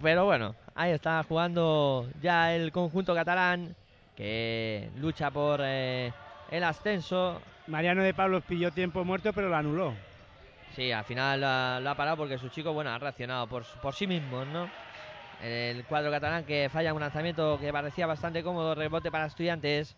Pero 0.00 0.26
bueno, 0.26 0.54
ahí 0.76 0.92
está 0.92 1.24
jugando 1.24 2.08
ya 2.22 2.54
el 2.54 2.70
conjunto 2.70 3.14
catalán 3.14 3.74
que 4.16 4.90
lucha 4.96 5.32
por 5.32 5.60
eh, 5.64 6.12
el 6.52 6.62
ascenso. 6.62 7.40
Mariano 7.66 8.04
de 8.04 8.14
Pablos 8.14 8.44
pidió 8.46 8.70
tiempo 8.70 9.04
muerto, 9.04 9.32
pero 9.32 9.48
lo 9.48 9.56
anuló. 9.56 9.94
Sí, 10.76 10.92
al 10.92 11.04
final 11.04 11.40
lo 11.40 11.46
ha, 11.48 11.80
lo 11.80 11.90
ha 11.90 11.94
parado 11.96 12.16
porque 12.16 12.38
su 12.38 12.48
chico, 12.48 12.72
bueno, 12.72 12.90
ha 12.90 12.98
reaccionado 12.98 13.48
por, 13.48 13.64
por 13.82 13.94
sí 13.94 14.06
mismo, 14.06 14.44
¿no? 14.44 14.70
El 15.42 15.84
cuadro 15.84 16.12
catalán 16.12 16.44
que 16.44 16.68
falla 16.68 16.94
un 16.94 17.00
lanzamiento 17.00 17.58
que 17.58 17.72
parecía 17.72 18.06
bastante 18.06 18.44
cómodo, 18.44 18.76
rebote 18.76 19.10
para 19.10 19.26
estudiantes. 19.26 19.96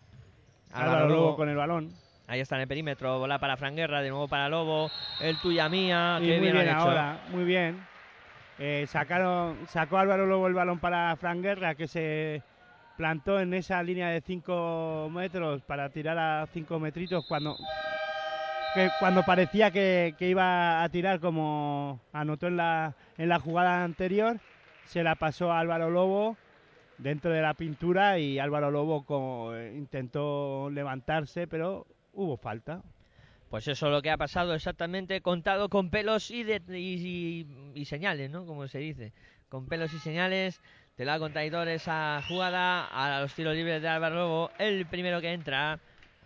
Álvaro 0.71 1.09
Lobo 1.09 1.35
con 1.35 1.49
el 1.49 1.57
balón. 1.57 2.00
Ahí 2.31 2.39
está 2.39 2.55
en 2.55 2.61
el 2.61 2.67
perímetro, 2.69 3.19
bola 3.19 3.39
para 3.39 3.57
Franguerra, 3.57 4.01
de 4.01 4.07
nuevo 4.09 4.29
para 4.29 4.47
Lobo, 4.47 4.89
el 5.19 5.35
tuya 5.41 5.67
mía, 5.67 6.17
Y 6.21 6.27
qué 6.27 6.31
muy 6.37 6.39
bien, 6.43 6.53
bien 6.53 6.69
han 6.69 6.77
hecho. 6.77 6.87
ahora, 6.89 7.19
muy 7.29 7.43
bien. 7.43 7.85
Eh, 8.57 8.85
sacaron, 8.87 9.57
sacó 9.67 9.97
Álvaro 9.97 10.25
Lobo 10.25 10.47
el 10.47 10.53
balón 10.53 10.79
para 10.79 11.13
Fran 11.17 11.41
Guerra, 11.41 11.75
que 11.75 11.87
se 11.89 12.41
plantó 12.95 13.37
en 13.41 13.53
esa 13.53 13.83
línea 13.83 14.07
de 14.07 14.21
5 14.21 15.09
metros 15.11 15.61
para 15.63 15.89
tirar 15.89 16.17
a 16.17 16.47
5 16.53 16.79
metritos 16.79 17.25
cuando, 17.27 17.57
que, 18.75 18.89
cuando 18.97 19.23
parecía 19.23 19.69
que, 19.71 20.15
que 20.17 20.29
iba 20.29 20.83
a 20.83 20.87
tirar 20.87 21.19
como 21.19 21.99
anotó 22.13 22.47
en 22.47 22.55
la, 22.55 22.93
en 23.17 23.27
la 23.27 23.39
jugada 23.39 23.83
anterior. 23.83 24.37
Se 24.85 25.03
la 25.03 25.15
pasó 25.15 25.51
a 25.51 25.59
Álvaro 25.59 25.89
Lobo 25.89 26.37
dentro 26.97 27.29
de 27.31 27.41
la 27.41 27.55
pintura 27.55 28.19
y 28.19 28.39
Álvaro 28.39 28.71
Lobo 28.71 29.03
co- 29.03 29.53
intentó 29.75 30.69
levantarse, 30.69 31.45
pero 31.45 31.85
hubo 32.13 32.37
falta. 32.37 32.81
Pues 33.49 33.67
eso 33.67 33.87
es 33.87 33.91
lo 33.91 34.01
que 34.01 34.09
ha 34.11 34.17
pasado 34.17 34.53
exactamente, 34.53 35.21
contado 35.21 35.67
con 35.69 35.89
pelos 35.89 36.31
y, 36.31 36.43
de- 36.43 36.61
y, 36.69 37.45
y- 37.75 37.81
y 37.81 37.85
señales, 37.85 38.29
¿no? 38.31 38.45
Como 38.45 38.67
se 38.67 38.79
dice. 38.79 39.11
Con 39.49 39.67
pelos 39.67 39.93
y 39.93 39.99
señales. 39.99 40.61
Te 40.95 41.03
lo 41.03 41.11
ha 41.11 41.19
contado 41.19 41.63
esa 41.63 42.21
jugada 42.27 42.85
a 42.85 43.21
los 43.21 43.33
tiros 43.33 43.55
libres 43.55 43.81
de 43.81 43.87
Álvaro 43.89 44.15
Lobo. 44.15 44.51
El 44.57 44.85
primero 44.85 45.19
que 45.19 45.33
entra. 45.33 45.79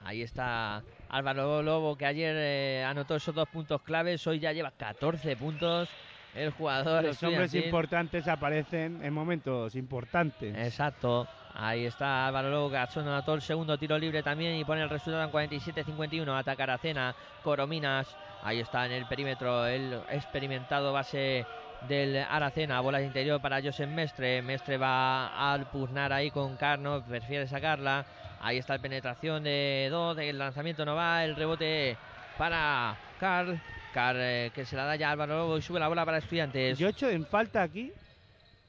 Ahí 0.03 0.21
está 0.21 0.83
Álvaro 1.09 1.63
Lobo 1.63 1.95
que 1.97 2.05
ayer 2.05 2.35
eh, 2.37 2.83
anotó 2.85 3.15
esos 3.15 3.33
dos 3.33 3.47
puntos 3.49 3.81
claves. 3.81 4.25
Hoy 4.27 4.39
ya 4.39 4.51
lleva 4.51 4.71
14 4.71 5.35
puntos. 5.37 5.89
El 6.35 6.51
jugador 6.51 7.03
Los 7.05 7.23
hombres 7.23 7.53
importantes 7.55 8.27
aparecen 8.27 9.01
en 9.01 9.13
momentos 9.13 9.73
importantes. 9.75 10.53
Exacto. 10.57 11.27
Ahí 11.57 11.85
está 11.85 12.27
Álvaro 12.27 12.49
Lobo 12.49 12.69
que 12.69 12.77
anotó 12.77 13.33
el 13.33 13.41
segundo 13.41 13.77
tiro 13.77 13.97
libre 13.97 14.21
también 14.21 14.55
y 14.55 14.65
pone 14.65 14.81
el 14.81 14.89
resultado 14.89 15.23
en 15.23 15.31
47-51. 15.31 16.37
Ataca 16.37 16.63
Aracena, 16.63 17.15
Corominas. 17.43 18.15
Ahí 18.43 18.59
está 18.59 18.85
en 18.85 18.91
el 18.91 19.05
perímetro 19.05 19.65
el 19.65 20.01
experimentado 20.09 20.91
base 20.91 21.45
del 21.87 22.17
Aracena. 22.17 22.81
Bola 22.81 22.99
de 22.99 23.05
interior 23.05 23.41
para 23.41 23.61
Josep 23.61 23.89
Mestre. 23.89 24.41
Mestre 24.41 24.77
va 24.77 25.53
a 25.53 25.57
pugnar 25.71 26.11
ahí 26.11 26.29
con 26.29 26.57
Carno, 26.57 27.03
prefiere 27.03 27.47
sacarla. 27.47 28.05
Ahí 28.41 28.57
está 28.57 28.73
la 28.73 28.81
penetración 28.81 29.43
de 29.43 29.87
dos, 29.89 30.17
el 30.17 30.37
lanzamiento 30.37 30.85
no 30.85 30.93
va, 30.95 31.23
el 31.23 31.35
rebote 31.35 31.97
para 32.37 32.97
Carl. 33.19 33.59
Carl 33.93 34.17
eh, 34.19 34.51
que 34.53 34.65
se 34.65 34.75
la 34.75 34.83
da 34.83 34.97
ya 34.97 35.07
a 35.07 35.11
Álvaro 35.13 35.37
Lobo 35.37 35.57
y 35.57 35.61
sube 35.61 35.79
la 35.79 35.87
bola 35.87 36.05
para 36.05 36.17
estudiantes. 36.17 36.77
Yo 36.77 36.89
echo 36.89 37.09
en 37.09 37.25
falta 37.25 37.63
aquí, 37.63 37.93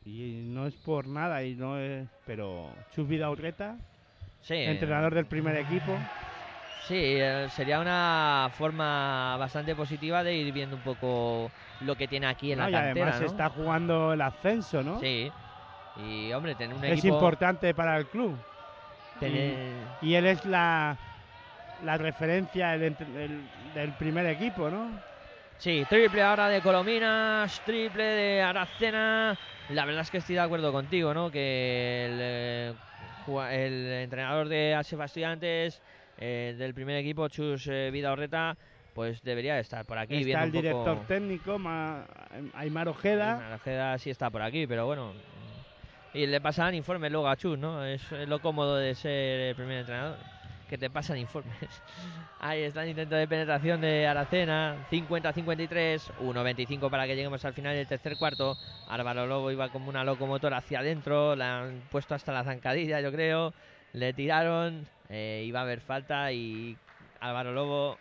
y 0.06 0.40
no 0.46 0.66
es 0.66 0.74
por 0.74 1.06
nada, 1.08 1.42
y 1.44 1.54
no 1.54 1.78
es, 1.78 2.08
pero 2.24 2.72
Chus 2.90 3.08
Vidaurreta, 3.08 3.76
Sí. 4.40 4.54
entrenador 4.54 5.14
del 5.14 5.26
primer 5.26 5.56
equipo, 5.56 5.98
Sí, 6.86 6.94
eh, 6.94 7.48
sería 7.50 7.80
una 7.80 8.48
forma 8.52 9.36
bastante 9.38 9.74
positiva 9.74 10.22
de 10.22 10.36
ir 10.36 10.52
viendo 10.52 10.76
un 10.76 10.82
poco 10.82 11.50
lo 11.80 11.96
que 11.96 12.06
tiene 12.06 12.26
aquí 12.28 12.52
en 12.52 12.58
¿no? 12.58 12.64
la 12.64 12.70
y 12.70 12.72
cantera, 12.74 13.06
además 13.06 13.20
¿no? 13.20 13.26
está 13.26 13.48
jugando 13.50 14.12
el 14.12 14.20
ascenso, 14.20 14.84
¿no? 14.84 15.00
Sí. 15.00 15.32
Y 15.96 16.32
hombre, 16.32 16.54
tener 16.54 16.76
un 16.76 16.84
es 16.84 16.98
equipo 17.00 17.14
importante 17.16 17.74
para 17.74 17.96
el 17.98 18.06
club. 18.06 18.38
tener- 19.18 19.88
Y 20.00 20.14
él 20.14 20.26
es 20.26 20.44
la, 20.44 20.96
la 21.82 21.98
referencia 21.98 22.78
del 22.78 23.92
primer 23.98 24.26
equipo, 24.26 24.70
¿no? 24.70 25.00
Sí, 25.58 25.84
triple 25.88 26.22
ahora 26.22 26.48
de 26.48 26.60
Colominas, 26.60 27.60
triple 27.64 28.04
de 28.04 28.42
Aracena. 28.42 29.36
La 29.68 29.84
verdad 29.84 30.02
es 30.02 30.10
que 30.10 30.18
estoy 30.18 30.34
de 30.34 30.42
acuerdo 30.42 30.70
contigo, 30.70 31.14
¿no? 31.14 31.30
Que 31.30 32.06
el, 32.06 32.18
eh, 32.20 32.74
el 33.64 33.86
entrenador 34.02 34.48
de 34.48 34.74
Asefa 34.74 35.06
Estudiantes 35.06 35.82
eh, 36.18 36.54
del 36.58 36.74
primer 36.74 36.96
equipo, 36.96 37.28
Chus 37.28 37.66
eh, 37.68 37.90
Vidaurreta, 37.90 38.56
pues 38.94 39.22
debería 39.22 39.58
estar 39.58 39.84
por 39.84 39.98
aquí 39.98 40.16
está 40.16 40.44
viendo 40.44 40.60
el 40.60 40.66
un 40.66 40.72
poco- 40.72 40.84
director 40.84 41.06
técnico, 41.06 41.58
Ma- 41.58 42.06
Aymar 42.54 42.88
Ojeda. 42.88 43.34
Bueno, 43.36 43.54
Ojeda 43.56 43.98
sí 43.98 44.10
está 44.10 44.30
por 44.30 44.42
aquí, 44.42 44.66
pero 44.66 44.86
bueno. 44.86 45.14
Y 46.12 46.26
le 46.26 46.40
pasan 46.40 46.74
informes 46.74 47.10
luego 47.10 47.28
a 47.28 47.36
Chus, 47.36 47.58
¿no? 47.58 47.84
Es 47.84 48.10
lo 48.12 48.40
cómodo 48.40 48.76
de 48.76 48.94
ser 48.94 49.40
el 49.40 49.54
primer 49.56 49.80
entrenador. 49.80 50.18
Que 50.68 50.78
te 50.78 50.90
pasan 50.90 51.18
informes. 51.18 51.82
Ahí 52.40 52.62
está 52.62 52.82
el 52.82 52.90
intento 52.90 53.14
de 53.14 53.28
penetración 53.28 53.80
de 53.80 54.06
Aracena. 54.06 54.76
50-53. 54.90 56.12
1-25 56.20 56.90
para 56.90 57.06
que 57.06 57.14
lleguemos 57.16 57.44
al 57.44 57.55
final 57.55 57.74
del 57.74 57.86
tercer 57.86 58.16
cuarto. 58.16 58.56
Álvaro 58.88 59.26
Lobo 59.26 59.51
iba 59.51 59.68
como 59.68 59.88
una 59.88 60.05
locomotora 60.05 60.59
hacia 60.59 60.80
adentro. 60.80 61.36
La 61.36 61.60
han 61.60 61.82
puesto 61.90 62.14
hasta 62.14 62.32
la 62.32 62.44
zancadilla, 62.44 63.01
yo 63.01 63.12
creo. 63.12 63.55
Le 63.93 64.12
tiraron. 64.12 64.86
eh, 65.09 65.44
iba 65.47 65.60
a 65.60 65.62
haber 65.62 65.80
falta 65.80 66.32
y 66.32 66.76
Álvaro 67.20 67.52
Lobo 67.52 67.98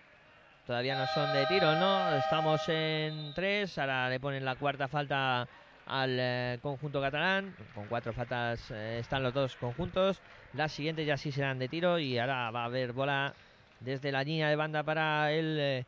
Todavía 0.66 0.98
no 0.98 1.06
son 1.14 1.32
de 1.32 1.46
tiro, 1.46 1.76
¿no? 1.76 2.16
Estamos 2.16 2.68
en 2.70 3.34
tres. 3.36 3.78
Ahora 3.78 4.10
le 4.10 4.20
ponen 4.20 4.44
la 4.44 4.56
cuarta 4.56 4.88
falta 4.88 5.48
al 5.86 6.18
eh, 6.20 6.60
conjunto 6.62 7.02
catalán. 7.02 7.56
Con 7.74 7.88
cuatro 7.88 8.14
faltas 8.14 8.72
eh, 8.72 8.99
están 8.99 9.24
los 9.24 9.34
dos 9.34 9.56
conjuntos. 9.56 10.22
Las 10.53 10.72
siguientes 10.72 11.06
ya 11.06 11.18
sí 11.18 11.32
serán 11.32 11.60
de 11.60 11.68
tiro. 11.68 11.99
Y 11.99 12.18
ahora 12.18 12.52
va 12.52 12.64
a 12.64 12.66
haber 12.66 12.94
bola 12.94 13.34
desde 13.80 14.12
la 14.12 14.24
línea 14.24 14.49
de 14.49 14.56
banda 14.56 14.84
para 14.84 15.32
el 15.32 15.57
eh, 15.60 15.86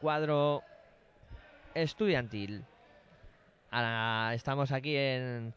cuadro 0.00 0.62
estudiantil. 1.74 2.64
Ahora 3.70 4.34
estamos 4.34 4.72
aquí 4.72 4.96
en, 4.96 5.54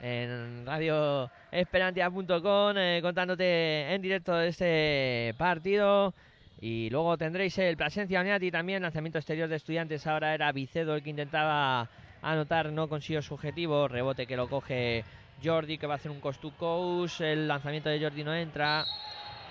en 0.00 0.64
Radio 0.64 1.30
Esperantia.com 1.50 2.76
eh, 2.76 3.00
contándote 3.02 3.92
en 3.92 4.02
directo 4.02 4.34
de 4.34 4.48
este 4.48 5.34
partido. 5.36 6.14
Y 6.62 6.90
luego 6.90 7.16
tendréis 7.16 7.56
el 7.58 7.76
Plasencia 7.76 8.20
Uniati 8.20 8.50
también, 8.50 8.82
lanzamiento 8.82 9.18
exterior 9.18 9.48
de 9.48 9.56
estudiantes. 9.56 10.06
Ahora 10.06 10.34
era 10.34 10.52
Vicedo 10.52 10.94
el 10.94 11.02
que 11.02 11.10
intentaba 11.10 11.88
anotar, 12.20 12.72
no 12.72 12.88
consiguió 12.88 13.22
su 13.22 13.34
objetivo. 13.34 13.88
Rebote 13.88 14.26
que 14.26 14.36
lo 14.36 14.48
coge 14.48 15.06
Jordi, 15.42 15.78
que 15.78 15.86
va 15.86 15.94
a 15.94 15.96
hacer 15.96 16.10
un 16.10 16.20
cost 16.20 16.40
to 16.40 16.52
coast. 16.52 17.20
El 17.20 17.48
lanzamiento 17.48 17.88
de 17.88 18.00
Jordi 18.00 18.24
no 18.24 18.34
entra. 18.34 18.88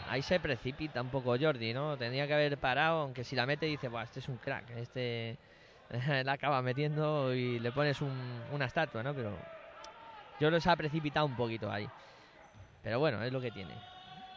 Ahí 0.06 0.22
se 0.24 0.40
precipita 0.40 1.02
un 1.02 1.12
poco 1.12 1.36
Jordi, 1.40 1.74
¿no? 1.74 1.98
Tendría 1.98 2.28
que 2.28 2.34
haber 2.34 2.60
parado, 2.60 3.02
aunque 3.02 3.24
si 3.24 3.36
la 3.36 3.46
mete 3.46 3.66
dice, 3.68 3.88
Buah, 3.90 4.04
este 4.04 4.20
es 4.20 4.30
un 4.30 4.40
crack. 4.40 4.70
Este 4.72 5.40
la 6.26 6.34
acaba 6.34 6.62
metiendo 6.62 7.34
y 7.36 7.60
le 7.60 7.72
pones 7.74 8.02
un- 8.02 8.46
una 8.50 8.66
estatua, 8.66 9.04
¿no? 9.04 9.16
Pero 9.16 9.46
yo 10.40 10.50
los 10.52 10.68
ha 10.68 10.76
precipitado 10.78 11.26
un 11.26 11.36
poquito 11.36 11.72
ahí. 11.72 11.91
Pero 12.82 13.00
bueno, 13.00 13.24
es 13.24 13.32
lo 13.34 13.41
que 13.41 13.52
tiene. 13.52 13.84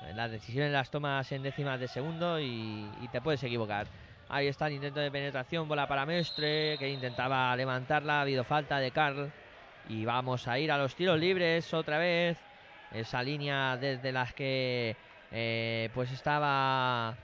Las 0.01 0.31
decisiones 0.31 0.73
las 0.73 0.91
tomas 0.91 1.31
en 1.33 1.43
décimas 1.43 1.81
de 1.81 1.89
segundo 1.89 2.41
y, 2.41 2.95
y 2.99 3.09
te 3.09 3.23
puedes 3.23 3.43
equivocar. 3.45 3.91
Ahí 4.33 4.47
está 4.47 4.67
el 4.67 4.73
intento 4.73 4.99
de 4.99 5.11
penetración, 5.11 5.69
bola 5.69 5.87
para 5.87 6.07
Mestre, 6.07 6.79
que 6.79 6.89
intentaba 6.89 7.55
levantarla, 7.55 8.17
ha 8.17 8.21
habido 8.23 8.45
falta 8.45 8.79
de 8.79 8.91
Carl. 8.91 9.31
Y 9.91 10.07
vamos 10.07 10.49
a 10.49 10.59
ir 10.59 10.73
a 10.73 10.79
los 10.79 10.95
tiros 10.95 11.21
libres 11.21 11.75
otra 11.75 11.99
vez. 11.99 12.39
Esa 12.93 13.23
línea 13.23 13.77
desde 13.77 14.11
las 14.11 14.33
que 14.33 14.97
eh, 15.31 15.91
pues 15.93 16.11
estaba 16.13 17.15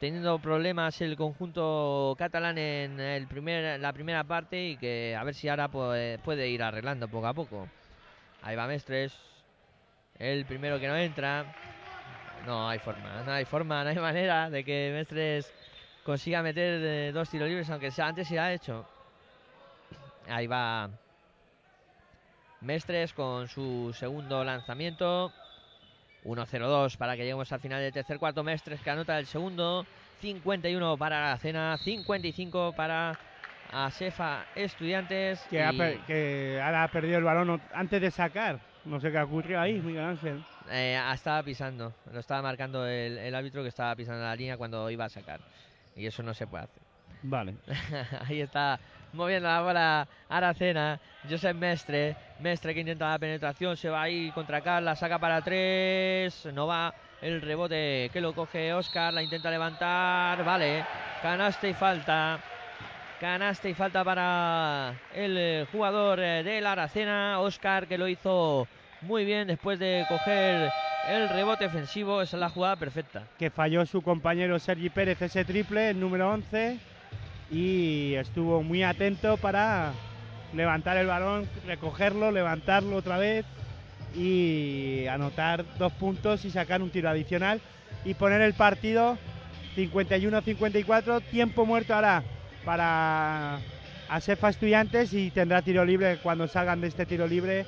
teniendo 0.00 0.38
problemas 0.38 0.98
el 1.02 1.14
conjunto 1.14 2.14
catalán 2.16 2.56
en 2.56 3.00
el 3.00 3.26
primer, 3.26 3.78
la 3.78 3.92
primera 3.92 4.24
parte 4.24 4.68
y 4.68 4.76
que 4.78 5.14
a 5.14 5.22
ver 5.24 5.34
si 5.34 5.50
ahora 5.50 5.68
puede, 5.68 6.18
puede 6.20 6.48
ir 6.48 6.62
arreglando 6.62 7.06
poco 7.06 7.26
a 7.26 7.34
poco. 7.34 7.68
Ahí 8.40 8.56
va 8.56 8.66
Mestres, 8.66 9.14
el 10.18 10.46
primero 10.46 10.80
que 10.80 10.88
no 10.88 10.96
entra. 10.96 11.54
No 12.46 12.66
hay 12.66 12.78
forma, 12.78 13.22
no 13.26 13.32
hay 13.32 13.44
forma, 13.44 13.84
no 13.84 13.90
hay 13.90 13.96
manera 14.00 14.48
de 14.48 14.64
que 14.64 14.90
Mestres 14.94 15.52
consiga 16.06 16.40
meter 16.40 16.80
eh, 16.82 17.12
dos 17.12 17.28
tiros 17.28 17.48
libres, 17.48 17.68
aunque 17.68 17.90
sea 17.90 18.06
antes 18.06 18.28
se 18.28 18.38
ha 18.38 18.52
hecho. 18.52 18.86
Ahí 20.28 20.46
va 20.46 20.88
Mestres 22.60 23.12
con 23.12 23.48
su 23.48 23.92
segundo 23.92 24.42
lanzamiento. 24.44 25.32
1-0-2 26.24 26.96
para 26.96 27.14
que 27.14 27.22
lleguemos 27.22 27.52
al 27.52 27.60
final 27.60 27.80
del 27.80 27.92
tercer 27.92 28.18
cuarto. 28.18 28.42
Mestres 28.42 28.80
que 28.80 28.90
anota 28.90 29.18
el 29.18 29.26
segundo. 29.26 29.84
51 30.20 30.96
para 30.96 31.30
la 31.30 31.38
cena. 31.38 31.76
55 31.76 32.72
para 32.76 33.18
Asefa 33.72 34.46
Estudiantes. 34.54 35.40
Que, 35.50 35.62
ha 35.62 35.72
y, 35.72 35.98
que 36.06 36.60
ahora 36.62 36.84
ha 36.84 36.88
perdido 36.88 37.18
el 37.18 37.24
balón 37.24 37.60
antes 37.74 38.00
de 38.00 38.10
sacar. 38.10 38.60
No 38.84 39.00
sé 39.00 39.10
qué 39.10 39.18
ocurrió 39.18 39.60
ahí, 39.60 39.80
Miguel 39.80 40.04
Ángel. 40.04 40.44
eh, 40.70 41.00
estaba 41.12 41.42
pisando. 41.42 41.92
Lo 42.12 42.20
estaba 42.20 42.42
marcando 42.42 42.86
el, 42.86 43.18
el 43.18 43.34
árbitro 43.34 43.62
que 43.62 43.68
estaba 43.68 43.94
pisando 43.94 44.22
la 44.22 44.34
línea 44.34 44.56
cuando 44.56 44.88
iba 44.90 45.04
a 45.04 45.08
sacar. 45.08 45.40
Y 45.96 46.06
eso 46.06 46.22
no 46.22 46.34
se 46.34 46.46
puede 46.46 46.64
hacer. 46.64 46.82
Vale. 47.22 47.56
Ahí 48.28 48.40
está 48.40 48.78
moviendo 49.12 49.48
la 49.48 49.62
bola 49.62 50.08
Aracena. 50.28 51.00
Josep 51.28 51.56
Mestre. 51.56 52.16
Mestre 52.40 52.74
que 52.74 52.80
intenta 52.80 53.10
la 53.10 53.18
penetración. 53.18 53.76
Se 53.76 53.88
va 53.88 54.02
ahí 54.02 54.30
contra 54.32 54.60
Carla. 54.60 54.94
Saca 54.94 55.18
para 55.18 55.42
tres. 55.42 56.46
No 56.52 56.66
va 56.66 56.94
el 57.22 57.40
rebote 57.40 58.10
que 58.12 58.20
lo 58.20 58.34
coge 58.34 58.72
Oscar. 58.74 59.12
La 59.12 59.22
intenta 59.22 59.50
levantar. 59.50 60.44
Vale. 60.44 60.84
Canasta 61.22 61.66
y 61.66 61.74
falta. 61.74 62.38
Canasta 63.18 63.68
y 63.68 63.74
falta 63.74 64.04
para 64.04 64.94
el 65.14 65.36
eh, 65.38 65.66
jugador 65.72 66.20
eh, 66.20 66.42
del 66.42 66.66
Aracena. 66.66 67.40
Oscar 67.40 67.86
que 67.88 67.96
lo 67.98 68.06
hizo 68.06 68.68
muy 69.00 69.24
bien 69.24 69.48
después 69.48 69.78
de 69.78 70.04
coger 70.08 70.70
el 71.08 71.28
rebote 71.28 71.66
ofensivo. 71.66 72.22
Es 72.22 72.32
la 72.32 72.48
jugada 72.48 72.76
perfecta. 72.76 73.24
Que 73.38 73.50
falló 73.50 73.86
su 73.86 74.02
compañero 74.02 74.58
Sergi 74.58 74.90
Pérez 74.90 75.20
ese 75.22 75.44
triple, 75.44 75.90
el 75.90 76.00
número 76.00 76.30
11. 76.30 76.78
Y 77.50 78.14
estuvo 78.14 78.62
muy 78.62 78.82
atento 78.82 79.36
para 79.36 79.92
levantar 80.52 80.96
el 80.96 81.06
balón, 81.06 81.48
recogerlo, 81.66 82.30
levantarlo 82.30 82.96
otra 82.96 83.18
vez 83.18 83.44
y 84.14 85.06
anotar 85.08 85.64
dos 85.78 85.92
puntos 85.92 86.44
y 86.44 86.50
sacar 86.50 86.82
un 86.82 86.90
tiro 86.90 87.08
adicional 87.08 87.60
y 88.04 88.14
poner 88.14 88.40
el 88.40 88.54
partido 88.54 89.18
51-54, 89.76 91.22
tiempo 91.30 91.66
muerto 91.66 91.94
ahora 91.94 92.22
para 92.64 93.58
Asefa 94.08 94.48
Estudiantes 94.48 95.12
y 95.12 95.30
tendrá 95.30 95.62
tiro 95.62 95.84
libre 95.84 96.18
cuando 96.22 96.48
salgan 96.48 96.80
de 96.80 96.88
este 96.88 97.06
tiro 97.06 97.26
libre 97.26 97.66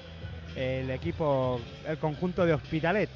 el 0.57 0.91
equipo, 0.91 1.61
el 1.87 1.99
conjunto 1.99 2.47
de 2.47 2.55
Hospitalet. 2.55 3.11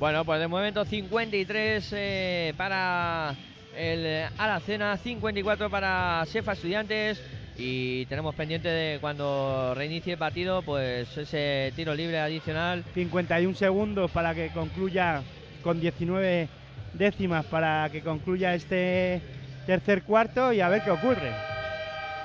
Bueno, 0.00 0.24
pues 0.24 0.40
de 0.40 0.48
momento 0.48 0.86
53 0.86 1.92
eh, 1.92 2.54
para 2.56 3.34
el 3.76 4.24
Aracena, 4.38 4.96
54 4.96 5.68
para 5.68 6.24
Sefa 6.24 6.54
Estudiantes 6.54 7.22
y 7.58 8.06
tenemos 8.06 8.34
pendiente 8.34 8.68
de 8.68 8.98
cuando 8.98 9.74
reinicie 9.74 10.14
el 10.14 10.18
partido, 10.18 10.62
pues 10.62 11.14
ese 11.18 11.74
tiro 11.76 11.94
libre 11.94 12.18
adicional. 12.18 12.82
51 12.94 13.54
segundos 13.54 14.10
para 14.10 14.34
que 14.34 14.48
concluya 14.48 15.20
con 15.62 15.78
19 15.78 16.48
décimas 16.94 17.44
para 17.44 17.86
que 17.90 18.00
concluya 18.00 18.54
este 18.54 19.20
tercer 19.66 20.04
cuarto 20.04 20.54
y 20.54 20.62
a 20.62 20.70
ver 20.70 20.82
qué 20.82 20.92
ocurre. 20.92 21.30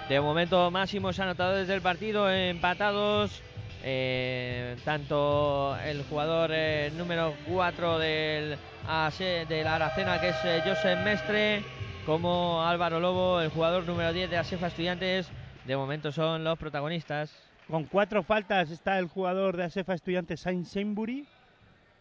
De 0.07 0.21
momento 0.21 0.71
máximos 0.71 1.19
anotadores 1.19 1.67
del 1.67 1.81
partido 1.81 2.31
empatados. 2.31 3.41
Eh, 3.87 4.75
tanto 4.83 5.77
el 5.85 6.03
jugador 6.05 6.49
eh, 6.51 6.91
número 6.97 7.35
4 7.47 7.99
del, 7.99 8.57
ASE 8.87 9.45
del 9.47 9.67
Aracena, 9.67 10.19
que 10.19 10.29
es 10.29 10.35
eh, 10.43 10.61
Josep 10.65 11.03
Mestre, 11.03 11.63
como 12.03 12.63
Álvaro 12.65 12.99
Lobo, 12.99 13.39
el 13.41 13.49
jugador 13.49 13.85
número 13.85 14.11
10 14.11 14.31
de 14.31 14.37
Asefa 14.37 14.67
Estudiantes. 14.67 15.29
De 15.65 15.77
momento 15.77 16.11
son 16.11 16.43
los 16.43 16.57
protagonistas. 16.57 17.31
Con 17.69 17.83
cuatro 17.85 18.23
faltas 18.23 18.71
está 18.71 18.97
el 18.97 19.07
jugador 19.07 19.55
de 19.55 19.65
Asefa 19.65 19.93
Estudiantes 19.93 20.39
Saint 20.39 20.65
Sainbury. 20.65 21.27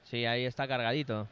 Sí, 0.05 0.25
ahí 0.25 0.47
está 0.47 0.67
cargadito. 0.67 1.29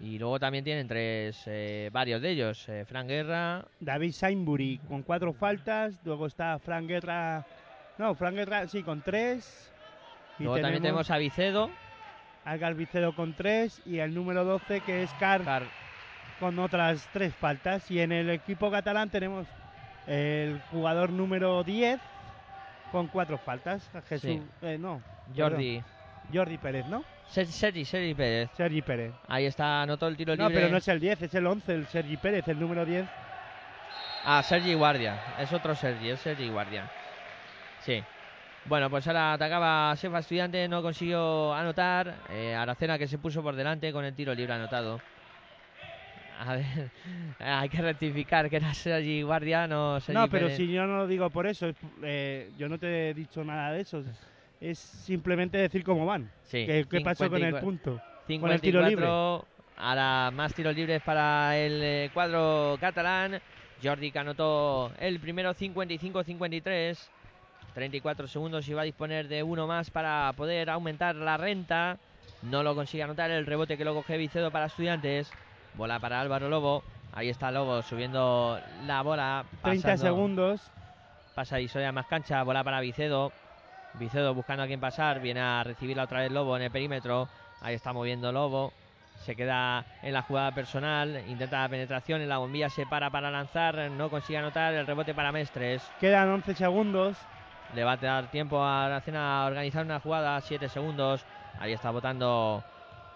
Y 0.00 0.18
luego 0.18 0.38
también 0.38 0.64
tienen 0.64 0.86
tres, 0.86 1.42
eh, 1.46 1.88
varios 1.92 2.20
de 2.20 2.30
ellos. 2.30 2.68
eh, 2.68 2.84
Fran 2.84 3.08
Guerra, 3.08 3.64
David 3.80 4.12
Sainbury 4.12 4.78
con 4.88 5.02
cuatro 5.02 5.32
faltas. 5.32 5.94
Luego 6.04 6.26
está 6.26 6.58
Fran 6.58 6.86
Guerra. 6.86 7.44
No, 7.98 8.14
Fran 8.14 8.34
Guerra 8.34 8.66
sí, 8.68 8.82
con 8.82 9.02
tres. 9.02 9.72
Y 10.38 10.44
luego 10.44 10.60
también 10.60 10.82
tenemos 10.82 11.10
a 11.10 11.18
Vicedo. 11.18 11.70
a 12.44 12.56
Galvicedo 12.56 13.14
con 13.14 13.34
tres. 13.34 13.80
Y 13.86 13.98
el 13.98 14.14
número 14.14 14.44
12 14.44 14.80
que 14.80 15.02
es 15.04 15.10
Car 15.14 15.42
Car- 15.44 15.62
con 16.40 16.58
otras 16.58 17.08
tres 17.12 17.34
faltas. 17.34 17.90
Y 17.90 18.00
en 18.00 18.12
el 18.12 18.30
equipo 18.30 18.70
catalán 18.70 19.10
tenemos 19.10 19.46
el 20.06 20.60
jugador 20.70 21.10
número 21.10 21.62
10 21.62 22.00
con 22.90 23.06
cuatro 23.08 23.38
faltas. 23.38 23.88
Jesús. 24.08 24.30
Sí. 24.30 24.42
eh, 24.62 24.76
no. 24.78 25.00
Jordi. 25.36 25.76
perdón, 25.80 25.94
Jordi 26.32 26.58
Pérez, 26.58 26.86
¿no? 26.86 27.04
Ser- 27.28 27.46
Sergi, 27.46 27.84
Sergi 27.84 28.14
Pérez. 28.14 28.50
Sergi 28.56 28.82
Pérez. 28.82 29.12
Ahí 29.28 29.46
está, 29.46 29.82
anotó 29.82 30.08
el 30.08 30.16
tiro 30.16 30.36
No, 30.36 30.48
libre. 30.48 30.62
pero 30.62 30.72
no 30.72 30.78
es 30.78 30.88
el 30.88 31.00
10, 31.00 31.22
es 31.22 31.34
el 31.34 31.46
11, 31.46 31.74
el 31.74 31.86
Sergi 31.86 32.16
Pérez, 32.16 32.46
el 32.48 32.58
número 32.58 32.84
10. 32.84 33.06
Ah, 34.24 34.42
Sergi 34.42 34.74
Guardia. 34.74 35.18
Es 35.38 35.52
otro 35.52 35.74
Sergi, 35.74 36.10
es 36.10 36.20
Sergi 36.20 36.48
Guardia. 36.48 36.90
Sí. 37.84 38.02
Bueno, 38.66 38.88
pues 38.88 39.06
ahora 39.06 39.34
atacaba 39.34 39.94
Sefa 39.96 40.20
Estudiante, 40.20 40.66
no 40.68 40.80
consiguió 40.82 41.52
anotar. 41.52 42.14
Eh, 42.30 42.54
Aracena 42.54 42.98
que 42.98 43.06
se 43.06 43.18
puso 43.18 43.42
por 43.42 43.54
delante 43.56 43.92
con 43.92 44.04
el 44.04 44.14
tiro 44.14 44.34
libre 44.34 44.54
anotado. 44.54 45.00
A 46.38 46.56
ver, 46.56 46.90
hay 47.38 47.68
que 47.68 47.82
rectificar 47.82 48.48
que 48.48 48.56
era 48.56 48.72
Sergi 48.74 49.22
Guardia, 49.22 49.66
no 49.66 50.00
Sergi 50.00 50.18
No, 50.20 50.28
pero 50.28 50.46
Pérez. 50.46 50.56
si 50.56 50.72
yo 50.72 50.86
no 50.86 50.96
lo 50.98 51.06
digo 51.06 51.28
por 51.30 51.46
eso, 51.46 51.68
es- 51.68 51.76
eh, 52.02 52.50
yo 52.56 52.68
no 52.68 52.78
te 52.78 53.10
he 53.10 53.14
dicho 53.14 53.44
nada 53.44 53.70
de 53.72 53.82
eso. 53.82 54.02
Es 54.60 54.78
simplemente 54.78 55.58
decir 55.58 55.84
cómo 55.84 56.06
van. 56.06 56.30
Sí, 56.44 56.64
¿Qué, 56.64 56.86
qué 56.90 57.00
pasó 57.02 57.28
con 57.28 57.42
el 57.42 57.52
54. 57.54 57.60
punto? 57.60 58.02
54, 58.26 58.40
Con 58.40 58.50
el 58.50 58.60
tiro 58.60 58.82
libre. 58.82 59.06
Ahora 59.76 60.30
más 60.32 60.54
tiros 60.54 60.74
libres 60.74 61.02
para 61.02 61.56
el 61.58 61.80
eh, 61.82 62.10
cuadro 62.14 62.78
catalán. 62.80 63.40
Jordi 63.82 64.10
que 64.10 64.18
anotó 64.18 64.92
el 64.98 65.20
primero 65.20 65.52
55-53. 65.52 67.10
34 67.74 68.28
segundos 68.28 68.68
y 68.68 68.72
va 68.74 68.82
a 68.82 68.84
disponer 68.84 69.28
de 69.28 69.42
uno 69.42 69.66
más 69.66 69.90
para 69.90 70.32
poder 70.36 70.70
aumentar 70.70 71.14
la 71.16 71.36
renta. 71.36 71.98
No 72.42 72.62
lo 72.62 72.74
consigue 72.74 73.02
anotar 73.02 73.30
el 73.30 73.46
rebote 73.46 73.76
que 73.76 73.84
lo 73.84 73.94
coge 73.94 74.16
Vicedo 74.16 74.50
para 74.50 74.66
estudiantes. 74.66 75.30
Bola 75.74 75.98
para 75.98 76.20
Álvaro 76.20 76.48
Lobo. 76.48 76.82
Ahí 77.12 77.28
está 77.28 77.50
Lobo 77.50 77.82
subiendo 77.82 78.58
la 78.86 79.02
bola. 79.02 79.44
30 79.62 79.88
pasando- 79.88 80.04
segundos. 80.04 80.60
Pasa 81.34 81.58
y 81.60 81.66
Soya 81.68 81.90
más 81.90 82.06
cancha, 82.06 82.42
bola 82.44 82.62
para 82.62 82.80
Vicedo. 82.80 83.32
Vicedo 83.94 84.34
buscando 84.34 84.62
a 84.62 84.66
quién 84.66 84.80
pasar, 84.80 85.20
viene 85.20 85.40
a 85.40 85.62
recibirla 85.64 86.04
otra 86.04 86.20
vez 86.20 86.30
Lobo 86.30 86.56
en 86.56 86.62
el 86.64 86.70
perímetro. 86.70 87.28
Ahí 87.60 87.74
está 87.74 87.92
moviendo 87.92 88.30
Lobo. 88.30 88.72
Se 89.24 89.34
queda 89.36 89.84
en 90.02 90.12
la 90.12 90.22
jugada 90.22 90.52
personal, 90.52 91.22
intenta 91.28 91.62
la 91.62 91.68
penetración, 91.68 92.20
en 92.20 92.28
la 92.28 92.38
bombilla 92.38 92.68
se 92.68 92.84
para 92.86 93.10
para 93.10 93.30
lanzar, 93.30 93.90
no 93.92 94.10
consigue 94.10 94.38
anotar 94.38 94.74
el 94.74 94.86
rebote 94.86 95.14
para 95.14 95.32
Mestres. 95.32 95.82
Quedan 96.00 96.28
11 96.28 96.54
segundos. 96.54 97.16
Le 97.74 97.82
va 97.82 97.92
a 97.92 97.96
dar 97.96 98.30
tiempo 98.30 98.62
a 98.62 98.86
Aracena 98.86 99.42
a 99.42 99.46
organizar 99.46 99.84
una 99.84 99.98
jugada, 99.98 100.40
7 100.40 100.68
segundos. 100.68 101.24
Ahí 101.58 101.72
está 101.72 101.90
votando 101.90 102.62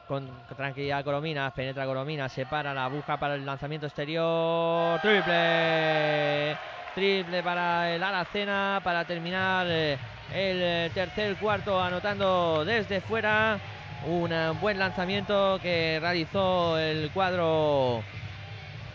con 0.08 0.28
tranquilidad 0.56 1.04
Coromina, 1.04 1.52
penetra 1.54 1.84
Coromina, 1.86 2.28
se 2.28 2.46
para 2.46 2.74
la 2.74 2.88
busca 2.88 3.18
para 3.18 3.34
el 3.34 3.46
lanzamiento 3.46 3.86
exterior. 3.86 4.98
Triple. 5.00 6.56
Triple 6.94 7.42
para 7.42 7.94
el 7.94 8.02
Aracena 8.02 8.80
para 8.82 9.04
terminar 9.04 9.66
eh, 9.68 9.98
el 10.34 10.62
eh, 10.62 10.90
tercer 10.92 11.36
cuarto 11.36 11.80
anotando 11.80 12.64
desde 12.64 13.00
fuera. 13.00 13.58
Un 14.06 14.32
eh, 14.32 14.50
buen 14.60 14.78
lanzamiento 14.78 15.58
que 15.62 15.98
realizó 16.00 16.78
el 16.78 17.10
cuadro 17.10 18.02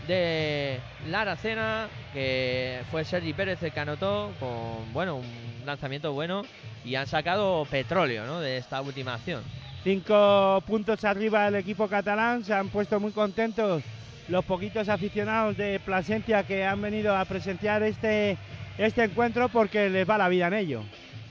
de 0.08 0.80
la 1.10 1.22
Aracena, 1.22 1.88
que 2.14 2.82
fue 2.92 3.06
Sergi 3.06 3.34
Pérez 3.34 3.62
el 3.64 3.72
que 3.72 3.80
anotó 3.80 4.32
con 4.40 4.92
bueno, 4.94 5.18
un 5.18 5.66
lanzamiento 5.66 6.14
bueno 6.14 6.44
y 6.84 6.96
han 6.96 7.08
sacado 7.08 7.66
petróleo 7.66 8.26
¿no? 8.26 8.40
de 8.40 8.58
esta 8.58 8.82
última 8.82 9.16
acción. 9.16 9.44
Cinco 9.84 10.64
puntos 10.66 11.04
arriba 11.04 11.48
el 11.48 11.56
equipo 11.56 11.88
catalán, 11.88 12.44
se 12.44 12.54
han 12.54 12.70
puesto 12.70 13.00
muy 13.00 13.12
contentos 13.12 13.84
los 14.30 14.46
poquitos 14.46 14.88
aficionados 14.88 15.58
de 15.58 15.80
Plasencia 15.80 16.44
que 16.44 16.66
han 16.66 16.82
venido 16.82 17.16
a 17.16 17.26
presenciar 17.26 17.84
este, 17.84 18.38
este 18.78 19.04
encuentro 19.04 19.50
porque 19.50 19.90
les 19.90 20.10
va 20.10 20.18
la 20.18 20.30
vida 20.30 20.48
en 20.48 20.54
ello. 20.54 20.84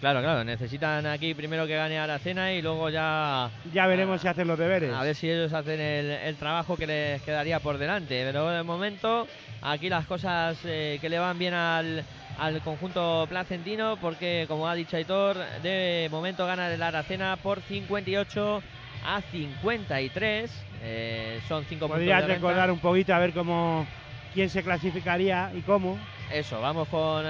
Claro, 0.03 0.20
claro, 0.20 0.43
necesitan 0.43 1.07
aquí 1.07 1.33
primero 1.33 1.65
que 1.65 1.77
gane 1.77 1.97
Aracena 1.97 2.53
y 2.53 2.61
luego 2.61 2.91
ya 2.91 3.49
Ya 3.73 3.87
veremos 3.87 4.20
si 4.20 4.27
hacen 4.27 4.49
los 4.49 4.59
deberes. 4.59 4.93
a 4.93 5.01
ver 5.05 5.15
si 5.15 5.31
ellos 5.31 5.53
hacen 5.53 5.81
el, 5.81 6.11
el 6.11 6.35
trabajo 6.35 6.77
que 6.77 6.89
les 6.89 7.23
quedaría 7.23 7.61
por 7.61 7.79
delante. 7.79 8.24
Pero 8.27 8.49
de 8.51 8.65
momento 8.65 9.29
aquí 9.62 9.89
las 9.89 10.05
cosas 10.07 10.59
eh, 10.65 10.99
que 11.01 11.09
le 11.09 11.20
van 11.20 11.39
bien 11.39 11.55
al, 11.55 12.03
al 12.37 12.61
conjunto 12.62 13.27
placentino 13.29 13.97
porque 14.01 14.47
como 14.49 14.69
ha 14.69 14.74
dicho 14.74 14.97
Aitor, 14.97 15.37
de 15.62 16.09
momento 16.11 16.47
gana 16.49 16.66
el 16.74 16.83
Aracena 16.83 17.37
por 17.41 17.61
58 17.61 18.61
a 19.07 19.20
53. 19.20 20.65
Eh, 20.83 21.41
son 21.47 21.65
5 21.65 21.79
puntos 21.79 21.97
Podrías 21.99 22.27
recordar 22.27 22.73
un 22.73 22.81
poquito 22.81 23.15
a 23.15 23.20
ver 23.20 23.33
cómo 23.33 23.87
quién 24.35 24.51
se 24.51 24.65
clasificaría 24.65 25.53
y 25.55 25.61
cómo. 25.61 25.97
Eso, 26.33 26.61
vamos 26.61 26.89
con 26.89 27.24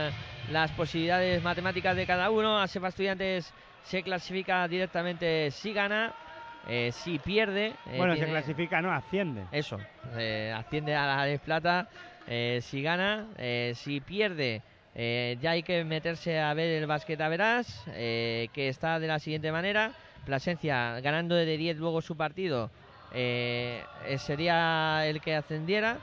las 0.51 0.71
posibilidades 0.73 1.43
matemáticas 1.43 1.97
de 1.97 2.07
cada 2.07 2.31
uno. 2.31 2.59
Asefa 2.61 2.89
Estudiantes 2.89 3.53
se 3.85 4.03
clasifica 4.03 4.67
directamente 4.69 5.51
si 5.51 5.73
gana, 5.73 6.15
eh, 6.69 6.91
si 6.93 7.19
pierde. 7.19 7.75
eh, 7.87 7.97
bueno, 7.97 8.17
se 8.17 8.27
clasifica, 8.27 8.81
no, 8.81 8.93
asciende. 8.93 9.45
Eso, 9.53 9.79
eh, 10.17 10.53
asciende 10.57 10.95
a 10.95 11.07
la 11.07 11.25
de 11.25 11.39
plata 11.39 11.89
si 12.61 12.83
gana, 12.83 13.27
si 13.75 14.01
pierde. 14.01 14.63
ya 14.95 15.51
hay 15.51 15.63
que 15.65 15.85
meterse 15.85 16.39
a 16.39 16.55
ver 16.55 16.71
el 16.81 16.87
básquet 16.87 17.21
a 17.21 17.29
verás, 17.29 17.85
que 17.87 18.69
está 18.69 19.01
de 19.01 19.09
la 19.09 19.19
siguiente 19.19 19.51
manera. 19.51 19.93
Plasencia 20.25 21.01
ganando 21.01 21.35
de 21.35 21.57
10 21.57 21.79
luego 21.79 22.01
su 22.01 22.17
partido 22.17 22.71
sería 24.19 25.05
el 25.05 25.21
que 25.21 25.35
ascendiera. 25.35 25.99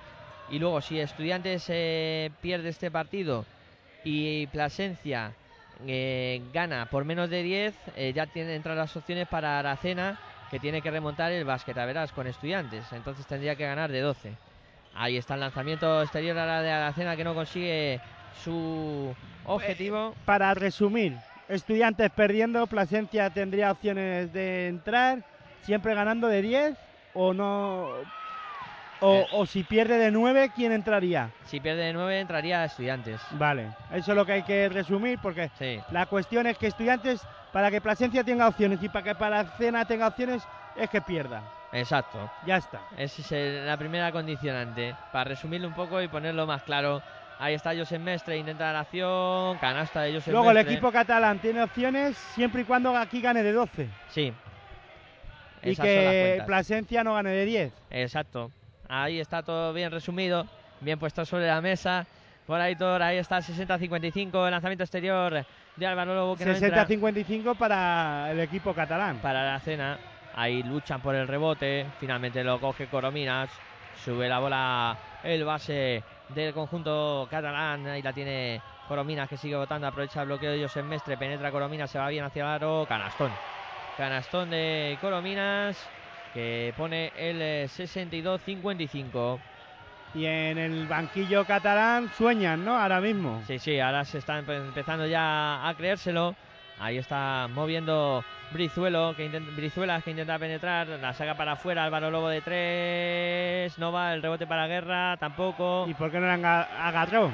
Y 0.51 0.59
luego 0.59 0.81
si 0.81 0.99
Estudiantes 0.99 1.65
pierde 2.41 2.69
este 2.69 2.91
partido 2.91 3.45
y 4.03 4.47
Plasencia 4.47 5.31
eh, 5.87 6.41
gana 6.53 6.85
por 6.87 7.05
menos 7.05 7.29
de 7.29 7.43
10, 7.43 7.73
eh, 7.95 8.13
ya 8.13 8.25
tiene 8.25 8.55
entran 8.55 8.77
las 8.77 8.95
opciones 8.95 9.27
para 9.27 9.59
Aracena, 9.59 10.19
que 10.51 10.59
tiene 10.59 10.81
que 10.81 10.91
remontar 10.91 11.31
el 11.31 11.45
básquet, 11.45 11.77
a 11.77 11.85
verás, 11.85 12.11
con 12.11 12.27
estudiantes. 12.27 12.91
Entonces 12.91 13.25
tendría 13.25 13.55
que 13.55 13.65
ganar 13.65 13.91
de 13.91 14.01
12. 14.01 14.33
Ahí 14.95 15.17
está 15.17 15.35
el 15.35 15.41
lanzamiento 15.41 16.01
exterior 16.01 16.37
a 16.37 16.45
la 16.45 16.61
de 16.61 16.71
Aracena 16.71 17.15
que 17.15 17.23
no 17.23 17.33
consigue 17.33 18.01
su 18.43 19.15
objetivo. 19.45 20.15
Para 20.25 20.53
resumir, 20.53 21.17
estudiantes 21.47 22.09
perdiendo, 22.11 22.67
Plasencia 22.67 23.29
tendría 23.29 23.71
opciones 23.71 24.33
de 24.33 24.67
entrar, 24.67 25.23
siempre 25.63 25.93
ganando 25.93 26.27
de 26.27 26.41
10 26.41 26.77
o 27.13 27.33
no. 27.33 28.18
O, 29.01 29.15
Eh. 29.15 29.27
o 29.31 29.45
si 29.45 29.63
pierde 29.63 29.97
de 29.97 30.11
9, 30.11 30.51
¿quién 30.53 30.71
entraría? 30.73 31.29
Si 31.45 31.59
pierde 31.59 31.83
de 31.83 31.93
9 31.93 32.19
entraría 32.19 32.61
a 32.61 32.65
estudiantes. 32.65 33.21
Vale, 33.31 33.69
eso 33.93 34.11
es 34.11 34.15
lo 34.17 34.25
que 34.25 34.33
hay 34.33 34.43
que 34.43 34.67
resumir 34.69 35.19
porque 35.21 35.49
Sí, 35.57 35.79
la 35.91 36.05
cuestión 36.05 36.47
es 36.47 36.57
que 36.57 36.67
estudiantes, 36.67 37.21
para 37.53 37.71
que 37.71 37.79
Plasencia 37.81 38.23
tenga 38.23 38.47
opciones 38.47 38.83
y 38.83 38.89
para 38.89 39.03
que 39.03 39.15
Paracena 39.15 39.85
tenga 39.85 40.07
opciones, 40.07 40.43
es 40.75 40.89
que 40.89 41.01
pierda. 41.01 41.41
exacto. 41.71 42.29
Ya 42.45 42.57
está. 42.57 42.81
Esa 42.97 43.21
es 43.21 43.31
el- 43.31 43.65
la 43.65 43.77
primera 43.77 44.11
condicionante. 44.11 44.95
Para 45.13 45.25
resumirlo 45.29 45.67
un 45.69 45.73
poco 45.75 46.01
y 46.01 46.07
ponerlo 46.09 46.45
más 46.45 46.63
claro. 46.63 47.01
Ahí 47.41 47.53
está 47.53 47.73
Josep 47.73 48.01
Mestre, 48.01 48.35
intenta 48.37 48.73
la 48.73 48.81
acción, 48.81 49.57
canasta 49.59 50.01
de 50.01 50.15
Josep 50.15 50.33
Luego 50.33 50.51
el 50.51 50.57
equipo 50.57 50.91
catalán 50.91 51.39
tiene 51.39 51.63
opciones 51.63 52.17
siempre 52.35 52.63
y 52.63 52.65
cuando 52.65 52.93
aquí 52.97 53.21
gane 53.21 53.43
de 53.43 53.53
12 53.53 53.87
Sí. 54.09 54.33
y 55.63 55.69
Esas 55.71 55.85
las 55.85 55.87
que. 55.87 56.43
Plasencia 56.45 57.01
no 57.03 57.13
gane 57.13 57.29
de 57.29 57.45
10. 57.45 57.73
Exacto. 57.91 58.51
Ahí 58.89 59.19
está 59.19 59.43
todo 59.43 59.71
bien 59.71 59.91
resumido, 59.91 60.47
bien 60.81 60.97
puesto 60.97 61.23
sobre 61.23 61.45
la 61.45 61.61
mesa. 61.61 62.07
Por 62.47 62.59
ahí, 62.59 62.75
Thor, 62.75 63.03
ahí 63.03 63.17
está 63.17 63.37
60-55, 63.37 64.45
el 64.45 64.51
lanzamiento 64.51 64.83
exterior 64.83 65.45
de 65.75 65.85
Álvaro 65.85 66.15
Lobo 66.15 66.35
que 66.35 66.45
no 66.45 66.53
entra 66.53 66.87
60-55 66.87 67.55
para 67.55 68.31
el 68.31 68.39
equipo 68.39 68.73
catalán. 68.73 69.19
para 69.19 69.45
la 69.45 69.59
cena. 69.59 69.99
Ahí 70.35 70.63
luchan 70.63 71.01
por 71.01 71.13
el 71.13 71.27
rebote, 71.27 71.85
finalmente 71.99 72.43
lo 72.43 72.59
coge 72.59 72.87
Corominas, 72.87 73.51
sube 74.03 74.27
la 74.27 74.39
bola 74.39 74.97
el 75.23 75.43
base 75.43 76.03
del 76.29 76.53
conjunto 76.53 77.27
catalán, 77.29 77.85
ahí 77.85 78.01
la 78.01 78.13
tiene 78.13 78.59
Corominas 78.87 79.29
que 79.29 79.37
sigue 79.37 79.55
votando, 79.55 79.85
aprovecha 79.85 80.21
el 80.21 80.27
bloqueo 80.27 80.51
de 80.51 80.63
Josep 80.63 80.85
Mestre, 80.85 81.17
penetra 81.17 81.51
Corominas, 81.51 81.91
se 81.91 81.99
va 81.99 82.09
bien 82.09 82.23
hacia 82.23 82.41
el 82.41 82.49
aro, 82.49 82.85
canastón. 82.89 83.31
Canastón 83.97 84.49
de 84.49 84.97
Corominas 85.01 85.77
que 86.33 86.73
pone 86.77 87.11
el 87.17 87.41
eh, 87.41 87.67
62-55. 87.67 89.39
Y 90.15 90.25
en 90.25 90.57
el 90.57 90.87
banquillo 90.87 91.45
catalán 91.45 92.09
sueñan, 92.17 92.65
¿no? 92.65 92.77
Ahora 92.79 92.99
mismo. 92.99 93.43
Sí, 93.45 93.59
sí, 93.59 93.79
ahora 93.79 94.03
se 94.05 94.17
está 94.17 94.39
empe- 94.41 94.57
empezando 94.57 95.05
ya 95.05 95.67
a 95.67 95.73
creérselo. 95.75 96.35
Ahí 96.79 96.97
está 96.97 97.47
moviendo 97.53 98.23
Brizuelo, 98.51 99.13
que 99.15 99.25
intenta, 99.25 99.51
Brizuelas 99.51 100.03
que 100.03 100.11
intenta 100.11 100.39
penetrar, 100.39 100.87
la 100.87 101.13
saca 101.13 101.35
para 101.35 101.51
afuera, 101.51 101.83
Álvaro 101.83 102.09
Lobo 102.09 102.29
de 102.29 102.41
tres, 102.41 103.77
no 103.77 103.91
va, 103.91 104.13
el 104.13 104.21
rebote 104.21 104.47
para 104.47 104.65
Guerra, 104.65 105.17
tampoco. 105.17 105.85
¿Y 105.89 105.93
por 105.93 106.09
qué 106.09 106.19
no 106.19 106.25
le 106.27 106.31
han 106.31 106.41
ga- 106.41 106.67
agarró? 106.79 107.31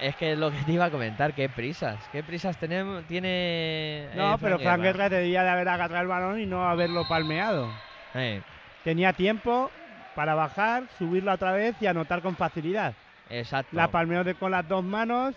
Es 0.00 0.14
que 0.16 0.32
es 0.32 0.38
lo 0.38 0.50
que 0.52 0.58
te 0.58 0.72
iba 0.72 0.84
a 0.86 0.90
comentar, 0.90 1.34
qué 1.34 1.48
prisas, 1.48 1.98
qué 2.12 2.22
prisas 2.22 2.56
tenemos, 2.56 3.04
tiene... 3.04 4.08
No, 4.14 4.34
eh, 4.34 4.38
pero 4.40 4.58
Fran 4.60 4.80
Guerra 4.80 5.08
debía 5.08 5.42
de 5.42 5.50
haber 5.50 5.68
agarrado 5.68 6.02
el 6.02 6.08
balón 6.08 6.40
y 6.40 6.46
no 6.46 6.64
haberlo 6.68 7.06
palmeado. 7.08 7.68
Eh, 8.14 8.42
Tenía 8.82 9.12
tiempo 9.12 9.70
para 10.14 10.34
bajar, 10.34 10.84
subirlo 10.98 11.32
otra 11.32 11.52
vez 11.52 11.74
y 11.80 11.86
anotar 11.86 12.20
con 12.22 12.36
facilidad. 12.36 12.92
exacto. 13.30 13.70
La 13.72 13.88
palmeó 13.88 14.22
de- 14.24 14.34
con 14.34 14.50
las 14.50 14.66
dos 14.68 14.84
manos 14.84 15.34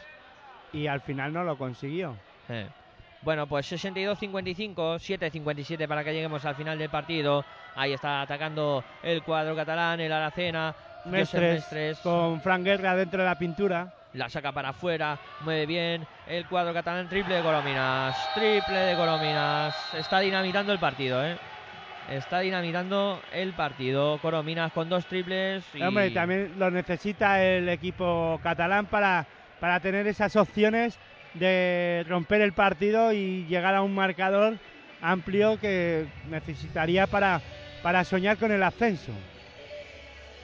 y 0.74 0.88
al 0.88 1.02
final 1.02 1.32
no 1.34 1.44
lo 1.44 1.58
consiguió. 1.58 2.16
Eh. 2.50 2.68
Bueno, 3.22 3.48
pues 3.48 3.66
62-55, 3.72 5.00
7-57 5.00 5.88
para 5.88 6.04
que 6.04 6.14
lleguemos 6.14 6.44
al 6.46 6.56
final 6.56 6.78
del 6.78 6.90
partido. 6.90 7.44
Ahí 7.76 7.94
está 7.94 8.22
atacando 8.22 8.84
el 9.02 9.24
cuadro 9.24 9.56
catalán, 9.56 10.00
el 10.00 10.12
Aracena. 10.12 10.76
Mestres, 11.06 11.54
Mestres 11.62 12.00
con 12.00 12.42
Fran 12.42 12.64
Guerra 12.66 12.96
dentro 12.96 13.22
de 13.22 13.28
la 13.30 13.36
pintura. 13.38 13.94
la 14.14 14.30
saca 14.30 14.52
para 14.52 14.70
afuera, 14.70 15.18
mueve 15.42 15.66
bien 15.66 16.08
el 16.28 16.46
cuadro 16.48 16.74
catalán, 16.74 17.08
triple 17.08 17.36
de 17.36 17.42
Corominas, 17.44 18.16
triple 18.34 18.78
de 18.78 18.96
Corominas. 18.96 19.94
Está 19.94 20.20
dinamitando 20.20 20.74
el 20.74 20.80
partido, 20.80 21.24
¿eh? 21.26 21.38
Está 22.10 22.40
dinamitando 22.40 23.22
el 23.34 23.54
partido. 23.54 24.18
Corominas 24.20 24.72
con 24.72 24.88
dos 24.88 25.06
triples. 25.06 25.64
Y... 25.74 25.82
Hombre, 25.82 26.12
también 26.12 26.54
lo 26.58 26.72
necesita 26.72 27.44
el 27.44 27.68
equipo 27.68 28.40
catalán 28.42 28.86
para, 28.86 29.28
para 29.60 29.80
tener 29.80 30.08
esas 30.08 30.36
opciones 30.38 30.98
de 31.34 32.06
romper 32.08 32.42
el 32.42 32.54
partido 32.54 33.12
y 33.12 33.46
llegar 33.46 33.76
a 33.76 33.82
un 33.82 33.94
marcador 33.94 34.58
amplio 35.02 35.60
que 35.60 36.08
necesitaría 36.30 37.08
para, 37.08 37.42
para 37.84 38.04
soñar 38.04 38.38
con 38.38 38.52
el 38.52 38.64
ascenso. 38.64 39.12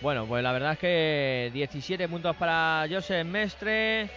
Bueno, 0.01 0.25
pues 0.25 0.43
la 0.43 0.51
verdad 0.51 0.73
es 0.73 0.79
que 0.79 1.51
17 1.53 2.09
puntos 2.09 2.35
para 2.35 2.85
Josep 2.89 3.25
Mestre, 3.25 4.09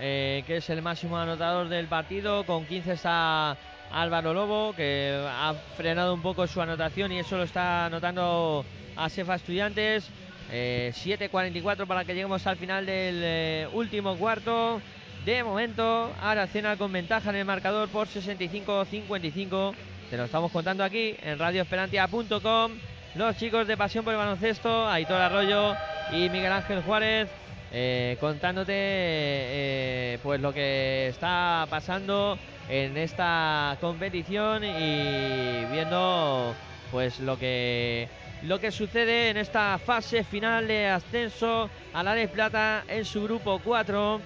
eh, 0.00 0.42
que 0.46 0.56
es 0.56 0.70
el 0.70 0.80
máximo 0.80 1.18
anotador 1.18 1.68
del 1.68 1.88
partido. 1.88 2.44
Con 2.44 2.64
15 2.64 2.92
está 2.92 3.56
Álvaro 3.90 4.34
Lobo, 4.34 4.74
que 4.74 5.24
ha 5.28 5.54
frenado 5.76 6.14
un 6.14 6.22
poco 6.22 6.46
su 6.46 6.60
anotación 6.60 7.12
y 7.12 7.18
eso 7.18 7.36
lo 7.36 7.44
está 7.44 7.86
anotando 7.86 8.64
a 8.96 9.08
Sefa 9.08 9.36
Estudiantes. 9.36 10.08
Eh, 10.50 10.92
7.44 10.94 11.86
para 11.86 12.04
que 12.04 12.14
lleguemos 12.14 12.46
al 12.46 12.56
final 12.56 12.86
del 12.86 13.20
eh, 13.22 13.68
último 13.72 14.16
cuarto. 14.16 14.80
De 15.24 15.42
momento, 15.42 16.12
Aracena 16.22 16.76
con 16.76 16.92
ventaja 16.92 17.30
en 17.30 17.36
el 17.36 17.44
marcador 17.44 17.88
por 17.88 18.06
65-55. 18.06 19.74
Te 20.08 20.16
lo 20.16 20.24
estamos 20.24 20.52
contando 20.52 20.84
aquí 20.84 21.16
en 21.20 21.38
radioesperantia.com. 21.38 22.72
Los 23.16 23.36
chicos 23.36 23.66
de 23.66 23.76
Pasión 23.76 24.04
por 24.04 24.12
el 24.12 24.18
Baloncesto, 24.18 24.88
Aitor 24.88 25.20
Arroyo 25.20 25.74
y 26.12 26.28
Miguel 26.28 26.52
Ángel 26.52 26.82
Juárez, 26.82 27.28
eh, 27.72 28.16
contándote 28.20 28.72
eh, 28.74 30.18
pues 30.22 30.40
lo 30.40 30.52
que 30.52 31.08
está 31.08 31.66
pasando 31.68 32.38
en 32.68 32.96
esta 32.96 33.76
competición 33.80 34.64
y 34.64 35.64
viendo 35.72 36.54
pues 36.90 37.20
lo 37.20 37.38
que 37.38 38.08
lo 38.42 38.60
que 38.60 38.70
sucede 38.70 39.30
en 39.30 39.38
esta 39.38 39.78
fase 39.78 40.22
final 40.22 40.68
de 40.68 40.88
ascenso 40.88 41.70
a 41.92 42.02
la 42.02 42.14
de 42.14 42.28
plata 42.28 42.84
en 42.86 43.04
su 43.04 43.22
grupo 43.24 43.60
4. 43.64 44.20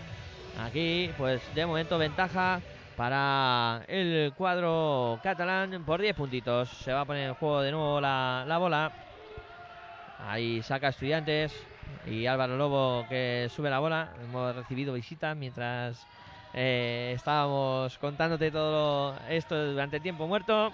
Aquí, 0.62 1.10
pues 1.16 1.40
de 1.54 1.64
momento 1.64 1.96
ventaja 1.96 2.60
para 2.96 3.82
el 3.88 4.32
cuadro 4.36 5.20
catalán 5.22 5.84
por 5.86 6.00
10 6.00 6.14
puntitos. 6.16 6.68
Se 6.68 6.92
va 6.92 7.02
a 7.02 7.04
poner 7.04 7.28
en 7.28 7.34
juego 7.34 7.62
de 7.62 7.70
nuevo 7.70 8.00
la, 8.00 8.44
la 8.46 8.58
bola. 8.58 8.92
Ahí 10.26 10.60
saca 10.62 10.88
estudiantes. 10.88 11.69
Y 12.06 12.26
Álvaro 12.26 12.56
Lobo 12.56 13.06
que 13.08 13.48
sube 13.54 13.70
la 13.70 13.78
bola. 13.78 14.10
Hemos 14.22 14.54
recibido 14.56 14.94
visitas 14.94 15.36
mientras 15.36 16.06
eh, 16.54 17.12
estábamos 17.14 17.96
contándote 17.98 18.50
todo 18.50 19.16
esto 19.28 19.72
durante 19.72 20.00
tiempo 20.00 20.26
muerto. 20.26 20.72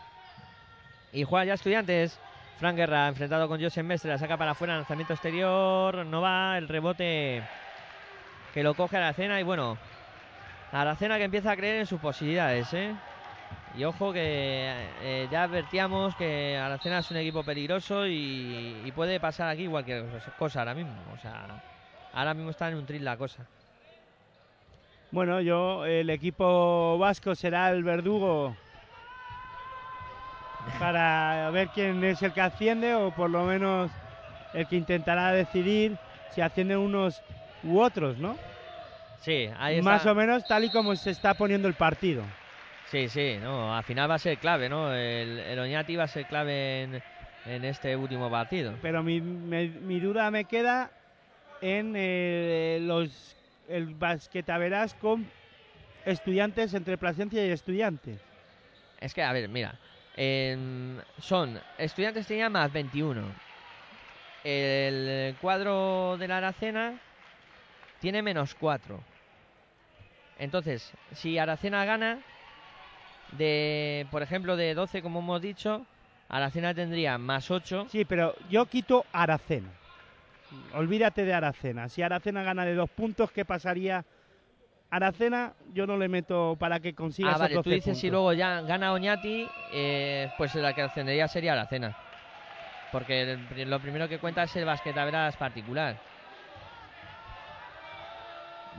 Y 1.13 1.25
juega 1.25 1.45
ya 1.45 1.55
estudiantes. 1.55 2.19
Fran 2.59 2.77
Guerra 2.77 3.09
enfrentado 3.09 3.49
con 3.49 3.61
José 3.61 3.83
Mestre. 3.83 4.11
La 4.11 4.19
saca 4.19 4.37
para 4.37 4.53
afuera. 4.53 4.77
Lanzamiento 4.77 5.13
exterior. 5.13 6.07
No 6.07 6.21
va. 6.21 6.59
El 6.59 6.69
rebote 6.69 7.43
que 8.55 8.63
lo 8.63 8.75
coge 8.75 8.97
Aracena. 8.97 9.41
Y 9.41 9.43
bueno, 9.43 9.77
Aracena 10.73 11.19
que 11.19 11.25
empieza 11.25 11.53
a 11.53 11.57
creer 11.57 11.77
en 11.77 11.87
sus 11.87 12.01
posibilidades. 12.01 12.73
¿eh? 12.75 12.95
Y 13.77 13.85
ojo 13.85 14.11
que 14.11 14.21
eh, 14.23 15.29
ya 15.31 15.43
advertíamos 15.43 16.15
que 16.15 16.57
Aracena 16.59 17.01
es 17.01 17.11
un 17.11 17.19
equipo 17.19 17.45
peligroso 17.45 18.07
y, 18.07 18.81
y 18.87 18.93
puede 18.93 19.21
pasar 19.21 19.51
aquí 19.51 19.67
cualquier 19.67 20.09
cosa- 20.09 20.31
cosa 20.33 20.59
ahora 20.61 20.75
mismo. 20.75 20.95
O 21.13 21.19
sea, 21.19 21.61
ahora 22.13 22.33
mismo 22.33 22.49
está 22.51 22.69
en 22.71 22.77
un 22.77 22.87
tril 22.87 23.05
la 23.05 23.19
cosa. 23.19 23.47
Bueno, 25.11 25.43
yo, 25.43 25.85
el 25.85 26.09
equipo 26.09 26.97
vasco 26.99 27.35
será 27.35 27.71
el 27.71 27.85
verdugo 27.85 28.57
para 30.79 31.51
ver 31.51 31.69
quién 31.69 32.03
es 32.03 32.23
el 32.23 32.33
que 32.33 32.41
asciende 32.41 32.95
o 32.95 33.11
por 33.13 33.29
lo 33.29 33.45
menos 33.45 33.93
el 34.55 34.67
que 34.67 34.77
intentará 34.77 35.33
decidir 35.33 35.99
si 36.31 36.41
ascienden 36.41 36.79
unos 36.79 37.23
u 37.63 37.79
otros, 37.81 38.17
¿no? 38.17 38.39
Sí, 39.21 39.51
ahí 39.59 39.77
está. 39.77 39.91
Más 39.91 40.07
o 40.07 40.15
menos 40.15 40.47
tal 40.47 40.65
y 40.65 40.71
como 40.71 40.97
se 40.97 41.11
está 41.11 41.35
poniendo 41.35 41.69
el 41.69 41.75
partido. 41.75 42.25
Sí, 42.87 43.09
sí, 43.09 43.39
no, 43.41 43.75
al 43.77 43.83
final 43.83 44.09
va 44.09 44.15
a 44.15 44.19
ser 44.19 44.39
clave, 44.39 44.69
¿no? 44.69 44.95
El, 44.95 45.41
el 45.41 45.59
Oñati 45.59 45.97
va 45.97 46.05
a 46.05 46.09
ser 46.09 46.25
clave 46.27 46.83
en, 46.85 47.03
en 47.45 47.65
este 47.65 47.97
último 47.97 48.31
partido. 48.31 48.79
Pero 48.81 49.03
mi, 49.03 49.21
me- 49.21 49.69
mi 49.71 49.99
duda 49.99 50.31
me 50.31 50.45
queda 50.45 50.93
en 51.61 51.95
eh, 51.97 52.79
los 52.83 53.37
el 53.69 53.95
basquetaveras 53.95 54.95
con 54.95 55.33
estudiantes 56.05 56.75
entre 56.75 56.97
Plasencia 56.97 57.45
y 57.45 57.51
estudiantes. 57.51 58.21
Es 59.01 59.15
que, 59.15 59.23
a 59.23 59.33
ver, 59.33 59.49
mira, 59.49 59.81
son 61.19 61.61
estudiantes 61.79 62.27
tenía 62.29 62.49
más 62.49 62.71
21. 62.71 63.35
El 64.45 65.37
cuadro 65.39 66.17
de 66.19 66.29
la 66.29 66.39
Aracena 66.39 67.01
tiene 67.99 68.23
menos 68.23 68.55
4. 68.55 69.05
Entonces, 70.37 70.93
si 71.13 71.39
Aracena 71.39 71.85
gana, 71.85 72.23
de, 73.33 74.07
por 74.11 74.23
ejemplo, 74.23 74.57
de 74.57 74.75
12, 74.75 75.03
como 75.03 75.21
hemos 75.21 75.41
dicho, 75.43 75.85
Aracena 76.29 76.75
tendría 76.75 77.19
más 77.19 77.51
8. 77.51 77.87
Sí, 77.91 78.05
pero 78.05 78.35
yo 78.51 78.67
quito 78.67 79.05
Aracena. 79.13 79.69
Olvídate 80.75 81.25
de 81.25 81.35
Aracena. 81.35 81.89
Si 81.89 82.03
Aracena 82.03 82.43
gana 82.43 82.65
de 82.65 82.75
dos 82.75 82.89
puntos, 82.91 83.31
¿qué 83.33 83.45
pasaría? 83.45 84.05
Aracena 84.91 85.53
yo 85.75 85.87
no 85.87 85.97
le 85.97 86.09
meto 86.09 86.57
para 86.59 86.79
que 86.79 86.95
consiga 86.95 87.29
Ah, 87.29 87.33
esos 87.33 87.41
vale, 87.43 87.55
12 87.57 87.65
tú 87.65 87.71
dices 87.71 87.85
puntos. 87.87 88.01
si 88.01 88.11
luego 88.11 88.33
ya 88.33 88.61
gana 88.61 88.93
Oñati, 88.93 89.49
eh, 89.73 90.31
pues 90.39 90.55
la 90.55 90.73
que 90.73 90.83
ascendería 90.83 91.27
sería 91.27 91.55
Aracena. 91.55 91.97
Porque 92.93 93.23
el 93.33 93.69
lo 93.71 93.81
primero 93.81 94.09
que 94.09 94.19
cuenta 94.19 94.45
es 94.45 94.55
el 94.55 94.65
basquetaveras 94.65 95.37
particular. 95.37 95.97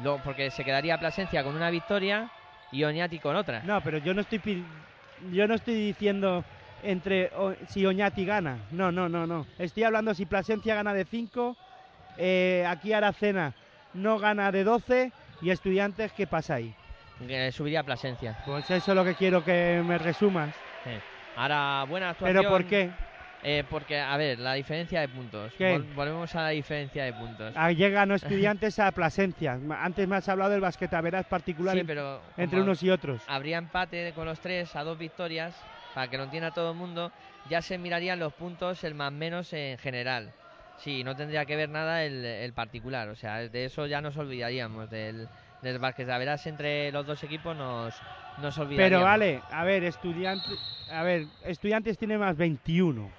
Lo- 0.01 0.17
porque 0.23 0.49
se 0.49 0.63
quedaría 0.63 0.97
Plasencia 0.97 1.43
con 1.43 1.55
una 1.55 1.69
victoria 1.69 2.29
y 2.72 2.84
Oñati 2.84 3.19
con 3.19 3.35
otra. 3.35 3.61
No, 3.64 3.81
pero 3.81 3.98
yo 3.98 4.14
no 4.14 4.22
estoy 4.22 4.65
yo 5.31 5.48
no 5.48 5.56
estoy 5.56 5.73
diciendo 5.73 6.44
entre 6.84 7.31
o- 7.35 7.56
si 7.68 7.85
Oñati 7.85 8.26
gana. 8.26 8.57
No, 8.72 8.91
no, 8.91 9.10
no, 9.10 9.26
no. 9.26 9.45
Estoy 9.57 9.84
hablando 9.84 10.14
si 10.14 10.26
Plasencia 10.26 10.76
gana 10.76 10.94
de 10.94 11.06
5, 11.06 11.56
aquí 12.68 12.94
Aracena 12.94 13.53
no 13.94 14.19
gana 14.19 14.52
de 14.52 14.64
12 14.64 15.11
y 15.41 15.49
Estudiantes, 15.49 16.11
¿qué 16.14 16.27
pasa 16.27 16.56
ahí? 16.56 16.73
Que 17.27 17.52
subiría 17.52 17.84
Plasencia. 17.84 18.35
Pues 18.45 18.69
eso 18.69 18.91
es 18.91 18.95
lo 18.95 19.03
que 19.03 19.15
quiero 19.15 19.44
que 19.44 19.81
me 19.84 19.98
resumas. 19.98 20.53
Sí. 20.84 20.91
Ahora, 21.35 21.84
buena 21.88 22.10
actuación. 22.11 22.38
¿Pero 22.38 22.49
por 22.49 22.65
qué? 22.65 22.91
Eh, 23.43 23.64
porque, 23.69 23.99
a 23.99 24.18
ver, 24.18 24.39
la 24.39 24.53
diferencia 24.55 24.99
de 24.99 25.07
puntos. 25.09 25.53
Volvemos 25.95 26.34
a 26.35 26.41
la 26.43 26.49
diferencia 26.49 27.03
de 27.05 27.14
puntos. 27.14 27.53
Ah, 27.55 27.72
llegan 27.72 28.09
los 28.09 28.23
estudiantes 28.23 28.80
a 28.80 28.91
Plasencia. 28.91 29.59
Antes 29.80 30.07
me 30.07 30.15
has 30.15 30.27
hablado 30.27 30.51
del 30.51 30.61
basquetaveras 30.61 31.26
particular 31.26 31.76
Sí, 31.76 31.81
en- 31.81 31.88
pero 31.88 32.23
entre 32.35 32.61
unos 32.61 32.81
y 32.84 32.89
otros. 32.89 33.23
habría 33.27 33.57
empate 33.57 34.11
con 34.14 34.26
los 34.26 34.39
tres 34.39 34.76
a 34.76 34.84
dos 34.84 34.97
victorias, 34.97 35.65
para 35.93 36.07
que 36.07 36.18
lo 36.18 36.23
entienda 36.23 36.51
todo 36.51 36.72
el 36.72 36.77
mundo, 36.77 37.11
ya 37.45 37.61
se 37.61 37.77
mirarían 37.77 38.19
los 38.19 38.34
puntos, 38.34 38.84
el 38.84 38.95
más 38.95 39.11
menos 39.11 39.53
en 39.53 39.77
general. 39.77 40.34
Sí, 40.76 41.03
no 41.03 41.15
tendría 41.15 41.45
que 41.45 41.55
ver 41.55 41.69
nada 41.69 42.03
el, 42.05 42.23
el 42.23 42.53
particular, 42.53 43.09
o 43.09 43.15
sea, 43.15 43.47
de 43.49 43.65
eso 43.65 43.88
ya 43.88 43.99
nos 44.01 44.15
olvidaríamos, 44.18 44.89
del, 44.91 45.27
del 45.61 45.80
basquetaveras 45.80 46.45
entre 46.45 46.91
los 46.91 47.05
dos 47.05 47.23
equipos 47.23 47.55
nos, 47.55 47.99
nos 48.38 48.57
olvidaríamos. 48.59 48.77
Pero 48.77 49.01
vale, 49.03 49.41
a 49.49 49.64
ver, 49.64 49.84
estudiantes, 49.84 50.59
a 50.88 51.01
ver, 51.01 51.27
estudiantes 51.45 51.97
tiene 51.97 52.19
más 52.19 52.38
21. 52.38 53.09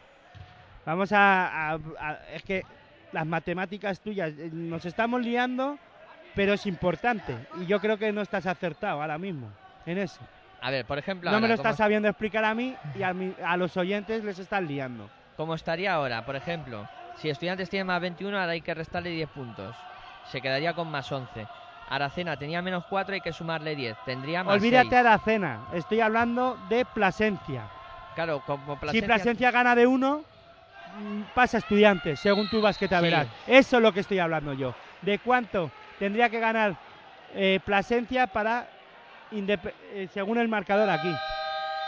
Vamos 0.84 1.12
a, 1.12 1.72
a- 1.72 1.78
a- 1.98 2.14
es 2.34 2.42
que 2.42 2.66
las 3.10 3.26
matemáticas 3.26 4.00
tuyas 4.00 4.32
eh, 4.38 4.50
nos 4.52 4.84
estamos 4.84 5.22
liando, 5.22 5.78
pero 6.34 6.54
es 6.54 6.66
importante 6.66 7.46
y 7.52 7.66
yo 7.66 7.80
creo 7.80 7.98
que 7.98 8.12
no 8.12 8.20
estás 8.22 8.46
acertado 8.46 9.00
ahora 9.00 9.18
mismo 9.18 9.52
en 9.84 9.98
eso. 9.98 10.24
A 10.60 10.70
ver, 10.70 10.84
por 10.86 10.98
ejemplo, 10.98 11.30
No 11.30 11.36
me 11.38 11.46
ahora, 11.46 11.48
lo 11.54 11.56
¿cómo- 11.56 11.68
estás 11.68 11.76
sabiendo 11.78 12.08
explicar 12.08 12.44
a 12.44 12.54
mí 12.54 12.78
y 12.94 13.02
a, 13.02 13.14
mi- 13.14 13.34
a 13.44 13.56
los 13.56 13.76
oyentes 13.76 14.24
les 14.24 14.38
estás 14.38 14.62
liando. 14.62 15.10
como 15.36 15.54
estaría 15.54 15.94
ahora, 15.94 16.22
por 16.22 16.34
ejemplo, 16.34 16.88
si 17.14 17.28
Estudiantes 17.28 17.70
tiene 17.70 17.84
más 17.84 18.00
21, 18.00 18.36
ahora 18.40 18.52
hay 18.52 18.60
que 18.60 18.74
restarle 18.74 19.10
10 19.10 19.28
puntos. 19.30 19.86
Se 20.24 20.42
quedaría 20.42 20.74
con 20.74 20.88
más 20.88 21.12
11. 21.12 21.48
Aracena 21.86 22.36
tenía 22.36 22.60
menos 22.60 22.84
4, 22.88 23.14
hay 23.14 23.20
que 23.20 23.32
sumarle 23.32 23.76
10. 23.76 23.96
Tendría 24.02 24.42
más 24.42 24.56
Olvídate 24.56 24.88
6. 24.88 24.96
de 24.96 25.02
la 25.04 25.18
cena, 25.20 25.64
estoy 25.70 26.00
hablando 26.00 26.56
de 26.58 26.84
Plasencia. 26.84 27.70
Claro, 28.14 28.40
como 28.40 28.74
Si 28.74 28.80
Plasencia... 28.80 29.06
Plasencia 29.06 29.50
gana 29.52 29.76
de 29.76 29.86
uno, 29.86 30.18
mm, 30.18 30.37
pasa 31.34 31.58
estudiantes, 31.58 32.20
según 32.20 32.48
tu 32.48 32.60
basquetaveras. 32.60 33.28
Eso 33.46 33.76
es 33.76 33.82
lo 33.82 33.92
que 33.92 34.00
estoy 34.00 34.18
hablando 34.18 34.52
yo. 34.52 34.74
¿De 35.02 35.18
cuánto 35.18 35.70
tendría 35.98 36.28
que 36.28 36.40
ganar 36.40 36.76
eh, 37.34 37.60
Plasencia 37.64 38.26
para, 38.26 38.68
eh, 39.32 40.08
según 40.12 40.38
el 40.38 40.48
marcador 40.48 40.88
aquí? 40.90 41.14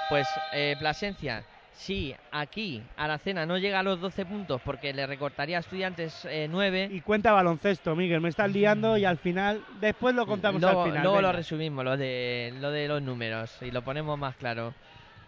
Pues 0.08 0.26
eh, 0.52 0.76
Plasencia, 0.78 1.44
si 1.72 2.14
aquí 2.30 2.82
Aracena 2.96 3.46
no 3.46 3.56
llega 3.56 3.80
a 3.80 3.82
los 3.82 4.00
12 4.00 4.26
puntos 4.26 4.60
porque 4.62 4.92
le 4.92 5.06
recortaría 5.06 5.56
a 5.56 5.60
Estudiantes 5.60 6.26
eh, 6.26 6.46
9, 6.50 6.90
Y 6.92 7.00
cuenta 7.00 7.32
baloncesto, 7.32 7.96
Miguel, 7.96 8.20
me 8.20 8.28
estás 8.28 8.50
liando 8.50 8.98
y 8.98 9.04
al 9.04 9.16
final, 9.16 9.64
después 9.80 10.14
lo 10.14 10.26
contamos 10.26 10.60
luego, 10.60 10.82
al 10.82 10.88
final. 10.90 11.02
luego 11.02 11.22
lo 11.22 11.32
resumimos, 11.32 11.84
lo 11.84 11.96
de, 11.96 12.52
lo 12.60 12.70
de 12.70 12.86
los 12.86 13.00
números, 13.00 13.56
y 13.62 13.70
lo 13.70 13.82
ponemos 13.82 14.18
más 14.18 14.36
claro. 14.36 14.74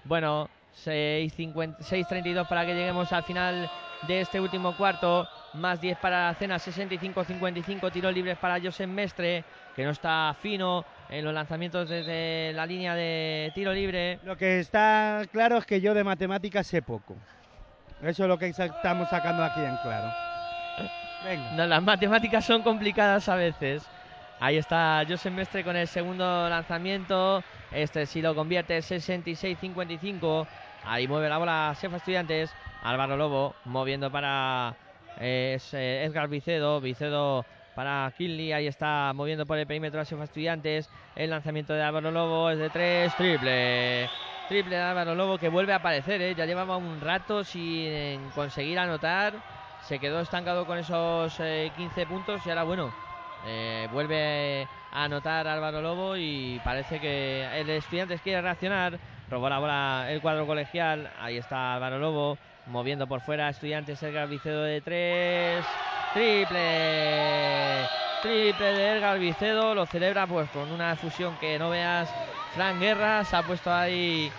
Bueno, 0.04 0.50
6.50 0.50 0.61
6.32 0.84 2.48
para 2.48 2.66
que 2.66 2.74
lleguemos 2.74 3.12
al 3.12 3.22
final 3.22 3.70
de 4.06 4.20
este 4.20 4.40
último 4.40 4.76
cuarto. 4.76 5.28
Más 5.54 5.80
10 5.80 5.98
para 5.98 6.28
Aracena, 6.28 6.56
65-55 6.56 7.92
tiros 7.92 8.14
libres 8.14 8.38
para 8.38 8.58
Josep 8.60 8.88
Mestre, 8.88 9.44
que 9.76 9.84
no 9.84 9.90
está 9.90 10.34
fino 10.40 10.84
en 11.10 11.24
los 11.24 11.34
lanzamientos 11.34 11.90
desde 11.90 12.52
la 12.54 12.64
línea 12.64 12.94
de 12.94 13.52
tiro 13.54 13.72
libre. 13.72 14.18
Lo 14.24 14.36
que 14.36 14.60
está 14.60 15.22
claro 15.30 15.58
es 15.58 15.66
que 15.66 15.80
yo 15.80 15.92
de 15.92 16.04
matemáticas 16.04 16.66
sé 16.66 16.80
poco. 16.80 17.16
Eso 18.02 18.22
es 18.24 18.28
lo 18.28 18.38
que 18.38 18.46
estamos 18.48 19.10
sacando 19.10 19.44
aquí 19.44 19.60
en 19.60 19.76
claro. 19.82 20.10
Venga. 21.24 21.52
No, 21.52 21.66
las 21.66 21.82
matemáticas 21.82 22.44
son 22.44 22.62
complicadas 22.62 23.28
a 23.28 23.36
veces. 23.36 23.86
Ahí 24.42 24.56
está 24.56 25.04
Josep 25.08 25.32
Mestre 25.32 25.62
con 25.62 25.76
el 25.76 25.86
segundo 25.86 26.48
lanzamiento. 26.48 27.44
Este 27.70 28.06
si 28.06 28.20
lo 28.20 28.34
convierte 28.34 28.76
66-55. 28.76 30.48
Ahí 30.84 31.06
mueve 31.06 31.28
la 31.28 31.38
bola 31.38 31.72
Sefa 31.76 31.98
Estudiantes. 31.98 32.52
Álvaro 32.82 33.16
Lobo 33.16 33.54
moviendo 33.66 34.10
para 34.10 34.74
eh, 35.20 35.56
eh, 35.74 36.04
Edgar 36.04 36.26
Vicedo. 36.26 36.80
Vicedo 36.80 37.46
para 37.76 38.12
Kinley. 38.18 38.52
Ahí 38.52 38.66
está 38.66 39.12
moviendo 39.14 39.46
por 39.46 39.58
el 39.58 39.66
perímetro 39.68 40.00
a 40.00 40.04
Sefa 40.04 40.24
Estudiantes. 40.24 40.90
El 41.14 41.30
lanzamiento 41.30 41.72
de 41.74 41.82
Álvaro 41.84 42.10
Lobo 42.10 42.50
es 42.50 42.58
de 42.58 42.68
tres. 42.68 43.14
Triple. 43.14 44.10
Triple 44.48 44.74
de 44.74 44.82
Álvaro 44.82 45.14
Lobo 45.14 45.38
que 45.38 45.50
vuelve 45.50 45.72
a 45.72 45.76
aparecer. 45.76 46.20
¿eh? 46.20 46.34
Ya 46.34 46.46
llevaba 46.46 46.76
un 46.78 47.00
rato 47.00 47.44
sin 47.44 48.28
conseguir 48.30 48.80
anotar 48.80 49.34
se 49.82 49.98
quedó 49.98 50.20
estancado 50.20 50.64
con 50.64 50.78
esos 50.78 51.38
eh, 51.40 51.72
15 51.76 52.06
puntos 52.06 52.46
y 52.46 52.50
ahora 52.50 52.62
bueno 52.62 52.92
eh, 53.46 53.88
vuelve 53.92 54.68
a 54.92 55.04
anotar 55.04 55.46
Álvaro 55.48 55.82
Lobo 55.82 56.16
y 56.16 56.60
parece 56.64 57.00
que 57.00 57.48
el 57.60 57.68
Estudiantes 57.70 58.20
quiere 58.20 58.40
reaccionar. 58.40 58.98
Robó 59.30 59.48
la 59.48 59.58
bola 59.58 60.06
el 60.10 60.20
cuadro 60.20 60.46
colegial. 60.46 61.10
Ahí 61.18 61.38
está 61.38 61.74
Álvaro 61.74 61.98
Lobo 61.98 62.38
moviendo 62.66 63.06
por 63.06 63.20
fuera. 63.20 63.48
Estudiantes 63.48 64.02
Edgar 64.02 64.28
Vicedo 64.28 64.62
de 64.62 64.80
3 64.80 65.64
triple. 66.12 67.88
Triple 68.22 68.72
de 68.72 68.96
Edgar 68.96 69.18
Vicedo. 69.18 69.74
Lo 69.74 69.86
celebra 69.86 70.26
pues 70.26 70.48
con 70.50 70.70
una 70.70 70.94
fusión 70.96 71.36
que 71.40 71.58
no 71.58 71.70
veas. 71.70 72.12
Fran 72.54 72.78
Guerra 72.78 73.24
se 73.24 73.36
ha 73.36 73.42
puesto 73.42 73.72
ahí 73.72 74.30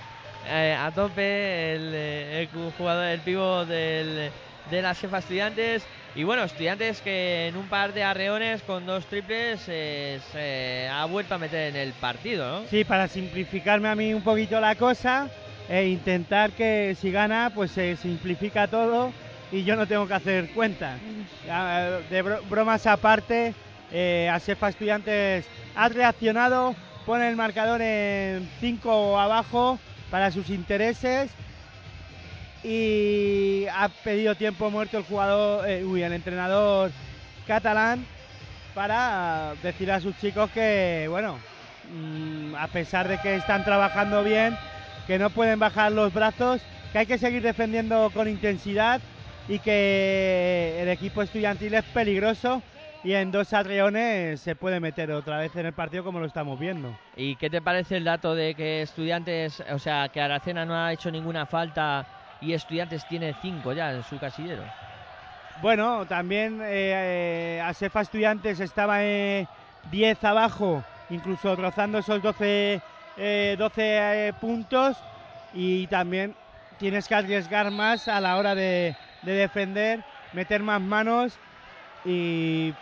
eh, 0.48 0.78
a 0.80 0.92
tope. 0.92 1.74
El, 1.74 1.92
eh, 1.94 2.42
el 2.42 2.72
jugador 2.78 3.06
el 3.06 3.20
pivo 3.22 3.66
del 3.66 4.32
de 4.70 4.82
la 4.82 4.94
Sefa 4.94 5.20
Estudiantes. 5.20 5.84
Y 6.16 6.24
bueno, 6.24 6.44
Estudiantes 6.44 7.02
que 7.02 7.48
en 7.48 7.58
un 7.58 7.68
par 7.68 7.94
de 7.94 8.04
arreones 8.04 8.62
con 8.64 8.86
dos 8.86 9.06
triples 9.06 9.62
eh, 9.68 10.20
se 10.32 10.88
ha 10.92 11.06
vuelto 11.06 11.36
a 11.36 11.38
meter 11.40 11.70
en 11.70 11.76
el 11.76 11.94
partido. 11.94 12.64
Sí, 12.70 12.84
para 12.84 13.08
simplificarme 13.08 13.90
a 13.90 13.96
mí 13.96 14.14
un 14.14 14.22
poquito 14.22 14.60
la 14.60 14.76
cosa 14.76 15.30
e 15.70 15.88
intentar 15.88 16.52
que 16.52 16.96
si 17.00 17.12
gana, 17.12 17.52
pues 17.54 17.72
se 17.72 17.96
simplifica 17.96 18.68
todo 18.68 19.12
y 19.52 19.64
yo 19.64 19.76
no 19.76 19.88
tengo 19.88 20.08
que 20.08 20.14
hacer 20.14 20.50
cuentas. 20.50 21.00
Ya, 21.48 22.00
De 22.10 22.22
bro- 22.24 22.42
bromas 22.50 22.86
aparte, 22.86 23.54
eh, 23.92 24.30
Asefa 24.32 24.70
Estudiantes 24.70 25.46
ha 25.76 25.90
reaccionado, 25.90 26.76
pone 27.06 27.28
el 27.28 27.36
marcador 27.36 27.82
en 27.82 28.48
5 28.60 29.20
abajo 29.20 29.80
para 30.12 30.32
sus 30.32 30.50
intereses 30.50 31.32
y 32.64 33.66
ha 33.74 33.90
pedido 34.04 34.36
tiempo 34.36 34.72
muerto 34.72 34.98
el 34.98 35.04
jugador, 35.04 35.70
eh, 35.70 35.84
uy, 35.84 36.02
el 36.04 36.14
entrenador 36.14 36.92
catalán 37.46 38.06
para 38.74 39.54
decir 39.62 39.92
a 39.92 40.00
sus 40.00 40.18
chicos 40.18 40.50
que, 40.52 41.08
bueno, 41.10 41.38
mm, 41.92 42.56
a 42.56 42.68
pesar 42.68 43.08
de 43.08 43.20
que 43.20 43.36
están 43.36 43.64
trabajando 43.64 44.24
bien, 44.24 44.58
que 45.08 45.20
no 45.20 45.30
pueden 45.30 45.60
bajar 45.60 45.92
los 45.92 46.14
brazos, 46.14 46.62
que 46.92 47.00
hay 47.00 47.06
que 47.06 47.18
seguir 47.18 47.42
defendiendo 47.42 48.10
con 48.14 48.30
intensidad 48.30 49.02
y 49.50 49.60
que 49.60 50.78
el 50.80 50.90
equipo 50.90 51.22
estudiantil 51.22 51.74
es 51.74 51.84
peligroso 51.86 52.62
y 53.04 53.14
en 53.14 53.32
dos 53.32 53.52
arreones 53.52 54.40
se 54.40 54.56
puede 54.56 54.80
meter 54.80 55.12
otra 55.12 55.38
vez 55.38 55.54
en 55.58 55.66
el 55.66 55.74
partido 55.74 56.06
como 56.06 56.20
lo 56.20 56.26
estamos 56.26 56.58
viendo. 56.58 56.98
¿Y 57.18 57.36
qué 57.36 57.50
te 57.50 57.62
parece 57.62 57.98
el 57.98 58.06
dato 58.06 58.34
de 58.34 58.56
que 58.56 58.82
Estudiantes, 58.82 59.62
o 59.72 59.80
sea, 59.80 60.08
que 60.08 60.22
Aracena 60.22 60.66
no 60.66 60.74
ha 60.74 60.94
hecho 60.94 61.12
ninguna 61.12 61.46
falta 61.46 62.06
y 62.44 62.54
Estudiantes 62.54 63.06
tiene 63.06 63.34
cinco 63.42 63.74
ya 63.74 63.92
en 63.94 64.04
su 64.04 64.20
casillero? 64.20 64.64
Bueno, 65.62 66.06
también 66.06 66.62
eh, 66.62 67.58
eh, 67.58 67.62
Asefa 67.62 68.02
Estudiantes 68.02 68.60
estaba 68.60 69.04
en 69.04 69.48
10 69.92 70.24
abajo, 70.24 70.84
incluso 71.10 71.56
rozando 71.56 72.00
esos 72.00 72.22
12, 72.22 72.82
eh, 73.18 73.56
12 73.58 74.28
eh, 74.28 74.34
puntos 74.34 74.98
y 75.54 75.88
también 75.88 76.36
tienes 76.78 77.08
que 77.08 77.16
arriesgar 77.16 77.72
más 77.72 78.08
a 78.08 78.20
la 78.20 78.38
hora 78.38 78.56
de, 78.56 78.94
de 79.22 79.32
defender, 79.34 80.00
meter 80.34 80.62
más 80.64 80.82
manos 80.82 81.40
y 82.04 82.74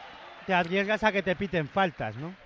te 0.46 0.54
arriesgas 0.54 1.04
a 1.04 1.12
que 1.12 1.22
te 1.22 1.36
piten 1.36 1.68
faltas, 1.68 2.16
¿no? 2.18 2.41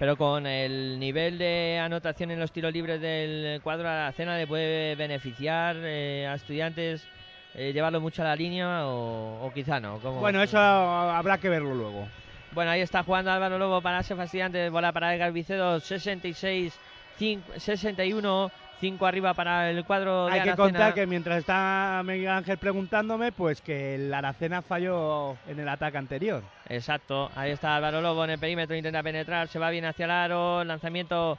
Pero 0.00 0.16
con 0.16 0.46
el 0.46 0.98
nivel 0.98 1.36
de 1.36 1.78
anotación 1.78 2.30
en 2.30 2.40
los 2.40 2.50
tiros 2.52 2.72
libres 2.72 3.02
del 3.02 3.60
cuadro 3.60 3.86
Aracena 3.86 4.38
le 4.38 4.46
puede 4.46 4.94
beneficiar 4.94 5.76
eh, 5.78 6.26
a 6.26 6.36
Estudiantes 6.36 7.06
eh, 7.54 7.74
llevarlo 7.74 8.00
mucho 8.00 8.22
a 8.22 8.24
la 8.24 8.34
línea 8.34 8.86
o, 8.86 9.46
o 9.46 9.52
quizá 9.52 9.78
no. 9.78 9.98
¿Cómo? 9.98 10.20
Bueno, 10.20 10.42
eso 10.42 10.58
habrá 10.58 11.36
que 11.36 11.50
verlo 11.50 11.74
luego. 11.74 12.08
Bueno, 12.52 12.70
ahí 12.70 12.80
está 12.80 13.02
jugando 13.02 13.30
Álvaro 13.30 13.58
Lobo 13.58 13.82
para 13.82 14.00
ese 14.00 14.14
Estudiantes, 14.14 14.70
bola 14.70 14.90
para 14.90 15.14
Edgar 15.14 15.32
Vicedo, 15.32 15.78
66, 15.80 16.74
5, 17.18 17.52
61, 17.58 18.50
5 18.80 19.06
arriba 19.06 19.34
para 19.34 19.70
el 19.70 19.84
cuadro 19.84 20.26
de 20.26 20.32
Hay 20.32 20.42
que 20.42 20.56
contar 20.56 20.94
que 20.94 21.06
mientras 21.06 21.38
está 21.38 22.02
Miguel 22.04 22.28
Ángel 22.30 22.58
preguntándome, 22.58 23.30
pues 23.30 23.60
que 23.60 23.94
el 23.94 24.12
Aracena 24.12 24.62
falló 24.62 25.36
en 25.46 25.60
el 25.60 25.68
ataque 25.68 25.98
anterior. 25.98 26.42
Exacto, 26.68 27.30
ahí 27.36 27.50
está 27.50 27.76
Álvaro 27.76 28.00
Lobo 28.00 28.24
en 28.24 28.30
el 28.30 28.38
perímetro, 28.38 28.74
intenta 28.74 29.02
penetrar, 29.02 29.48
se 29.48 29.58
va 29.58 29.70
bien 29.70 29.84
hacia 29.84 30.06
el 30.06 30.10
aro, 30.10 30.64
lanzamiento 30.64 31.38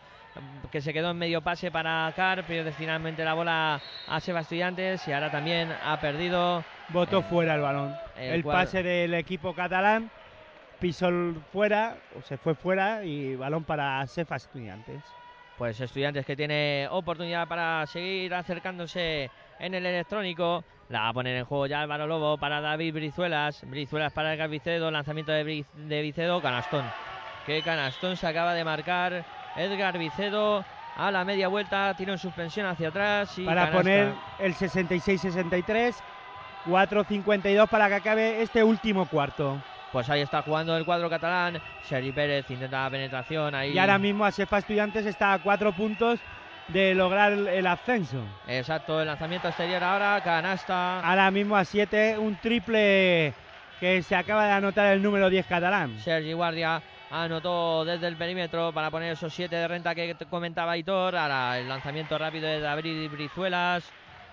que 0.72 0.80
se 0.82 0.94
quedó 0.94 1.12
en 1.12 1.18
medio 1.18 1.42
pase 1.42 1.72
para 1.72 2.12
Car, 2.16 2.44
pierde 2.46 2.72
finalmente 2.72 3.26
la 3.26 3.34
bola 3.34 3.82
a 4.08 4.20
Seba 4.20 4.42
Estudiantes 4.42 5.06
y 5.08 5.12
ahora 5.12 5.30
también 5.30 5.74
ha 5.84 6.00
perdido. 6.00 6.64
Votó 6.90 7.20
Eh, 7.20 7.24
fuera 7.24 7.56
el 7.56 7.62
balón. 7.62 7.96
el 8.18 8.44
pase 8.44 8.84
del 8.84 9.14
equipo 9.14 9.54
catalán 9.54 10.10
pisó 10.82 11.10
fuera, 11.54 11.96
o 12.18 12.22
se 12.24 12.38
fue 12.38 12.56
fuera 12.56 13.06
y 13.06 13.36
balón 13.36 13.64
para 13.64 14.06
Sefa 14.08 14.36
Estudiantes. 14.36 15.02
Pues 15.62 15.80
Estudiantes 15.80 16.26
que 16.26 16.36
tiene 16.36 16.88
oportunidad 16.90 17.48
para 17.48 17.86
seguir 17.86 18.34
acercándose 18.34 19.30
en 19.60 19.76
el 19.76 19.86
electrónico. 19.86 20.64
La 20.90 21.02
va 21.02 21.10
a 21.10 21.14
poner 21.14 21.38
en 21.38 21.46
juego 21.46 21.68
ya 21.68 21.82
Álvaro 21.82 22.08
Lobo 22.08 22.40
para 22.40 22.62
David 22.62 22.96
Brizuelas. 22.96 23.62
Brizuelas 23.70 24.12
para 24.12 24.34
Edgar 24.34 24.50
Vicedo. 24.50 24.90
Lanzamiento 24.90 25.32
de, 25.32 25.46
Bri- 25.46 25.66
de 25.76 26.02
Vicedo. 26.02 26.42
Canastón. 26.42 26.84
Qué 27.46 27.62
canastón 27.62 28.18
se 28.18 28.26
acaba 28.26 28.56
de 28.56 28.64
marcar 28.64 29.24
Edgar 29.56 30.00
Vicedo 30.00 30.66
a 30.98 31.12
la 31.12 31.24
media 31.26 31.48
vuelta. 31.48 31.94
Tiro 31.96 32.14
en 32.14 32.18
suspensión 32.18 32.66
hacia 32.66 32.88
atrás. 32.88 33.38
Y 33.38 33.46
para 33.46 33.70
canasta. 33.70 33.78
poner 33.84 34.14
el 34.40 34.56
66-63, 34.56 35.94
4-52 36.66 37.68
para 37.70 37.88
que 37.88 37.94
acabe 37.94 38.42
este 38.42 38.64
último 38.64 39.06
cuarto. 39.08 39.62
Pues 39.92 40.10
ahí 40.10 40.22
está 40.22 40.42
jugando 40.42 40.76
el 40.78 40.86
cuadro 40.86 41.10
catalán. 41.10 41.60
Sergi 41.84 42.12
Pérez 42.12 42.50
intenta 42.50 42.84
la 42.84 42.90
penetración. 42.90 43.54
Ahí. 43.54 43.74
Y 43.74 43.78
ahora 43.80 43.98
mismo 43.98 44.24
a 44.24 44.32
Sefa 44.32 44.60
Estudiantes 44.60 45.06
está 45.06 45.34
a 45.34 45.40
4 45.40 45.74
puntos 45.74 46.20
de 46.70 46.96
lograr 46.96 47.34
el- 47.34 47.68
ascenso. 47.68 48.24
Exacto, 48.48 49.02
el 49.02 49.08
lanzamiento 49.08 49.50
exterior 49.50 49.84
ahora. 49.84 50.22
Canasta. 50.24 51.02
Ahora 51.02 51.30
mismo 51.32 51.58
a 51.58 51.66
7, 51.66 52.18
un 52.18 52.36
triple 52.38 53.34
que 53.82 54.02
se 54.04 54.16
acaba 54.16 54.46
de 54.46 54.52
anotar 54.54 54.94
el 54.94 55.02
número 55.02 55.30
10 55.30 55.46
catalán. 55.46 55.98
Sergi 56.00 56.32
Guardia 56.34 56.82
anotó 57.10 57.84
desde 57.84 58.08
el 58.08 58.16
perímetro 58.16 58.72
para 58.72 58.90
poner 58.90 59.12
esos 59.12 59.34
7 59.34 59.54
de 59.56 59.68
renta 59.68 59.94
que 59.94 60.16
comentaba 60.30 60.78
Hitor. 60.78 61.18
Ahora 61.18 61.60
el 61.60 61.68
lanzamiento 61.68 62.18
rápido 62.18 62.48
de 62.48 62.62
David 62.62 63.10
Brizuelas. 63.12 63.92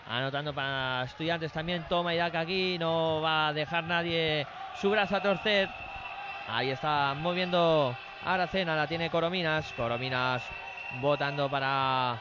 Anotando 0.08 0.54
para 0.54 1.04
estudiantes 1.04 1.52
también. 1.52 1.84
Toma 1.88 2.14
y 2.14 2.16
daca 2.16 2.40
aquí. 2.40 2.78
No 2.78 3.20
va 3.20 3.48
a 3.48 3.52
dejar 3.52 3.84
nadie 3.84 4.46
su 4.80 4.90
brazo 4.90 5.16
a 5.16 5.22
torcer. 5.22 5.68
Ahí 6.48 6.70
está 6.70 7.14
moviendo 7.14 7.94
Aracena. 8.24 8.74
La 8.74 8.86
tiene 8.86 9.10
Corominas. 9.10 9.72
Corominas 9.76 10.42
votando 11.00 11.50
para 11.50 12.18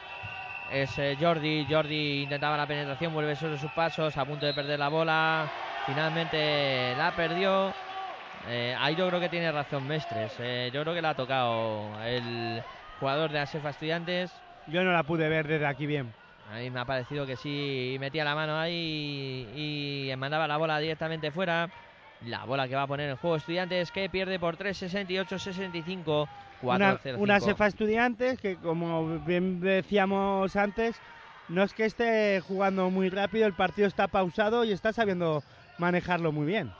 ese 0.70 1.16
Jordi. 1.18 1.66
Jordi 1.68 2.24
intentaba 2.24 2.58
la 2.58 2.66
penetración. 2.66 3.14
Vuelve 3.14 3.34
sobre 3.36 3.58
sus 3.58 3.70
pasos. 3.72 4.16
A 4.18 4.24
punto 4.26 4.44
de 4.44 4.52
perder 4.52 4.78
la 4.78 4.88
bola. 4.88 5.50
Finalmente 5.86 6.94
la 6.96 7.12
perdió. 7.16 7.72
Eh, 8.46 8.76
ahí 8.78 8.94
yo 8.94 9.08
creo 9.08 9.20
que 9.20 9.30
tiene 9.30 9.50
razón 9.50 9.86
Mestres. 9.88 10.34
Eh, 10.38 10.70
yo 10.72 10.82
creo 10.82 10.94
que 10.94 11.02
la 11.02 11.10
ha 11.10 11.14
tocado 11.14 11.88
el 12.04 12.62
jugador 13.00 13.30
de 13.30 13.40
Asefa 13.40 13.70
Estudiantes. 13.70 14.30
Yo 14.66 14.84
no 14.84 14.92
la 14.92 15.02
pude 15.02 15.28
ver 15.30 15.48
desde 15.48 15.66
aquí 15.66 15.86
bien. 15.86 16.12
A 16.50 16.58
mí 16.58 16.70
me 16.70 16.80
ha 16.80 16.84
parecido 16.84 17.26
que 17.26 17.36
sí 17.36 17.96
metía 18.00 18.24
la 18.24 18.34
mano 18.34 18.58
ahí 18.58 19.46
y, 19.54 20.10
y 20.10 20.16
mandaba 20.16 20.48
la 20.48 20.56
bola 20.56 20.78
directamente 20.78 21.30
fuera. 21.30 21.68
La 22.24 22.44
bola 22.44 22.66
que 22.66 22.74
va 22.74 22.82
a 22.82 22.86
poner 22.86 23.10
en 23.10 23.16
juego 23.16 23.36
Estudiantes 23.36 23.92
que 23.92 24.08
pierde 24.08 24.40
por 24.40 24.56
3, 24.56 24.76
68, 24.76 25.38
65, 25.38 26.28
4, 26.60 26.86
Una, 26.86 26.98
0, 27.00 27.18
una 27.20 27.40
Sefa 27.40 27.66
Estudiantes 27.66 28.40
que, 28.40 28.56
como 28.56 29.20
bien 29.20 29.60
decíamos 29.60 30.56
antes, 30.56 30.96
no 31.48 31.62
es 31.62 31.72
que 31.74 31.84
esté 31.84 32.40
jugando 32.40 32.90
muy 32.90 33.08
rápido, 33.08 33.46
el 33.46 33.52
partido 33.52 33.86
está 33.86 34.08
pausado 34.08 34.64
y 34.64 34.72
está 34.72 34.92
sabiendo 34.92 35.44
manejarlo 35.78 36.32
muy 36.32 36.46
bien. 36.46 36.72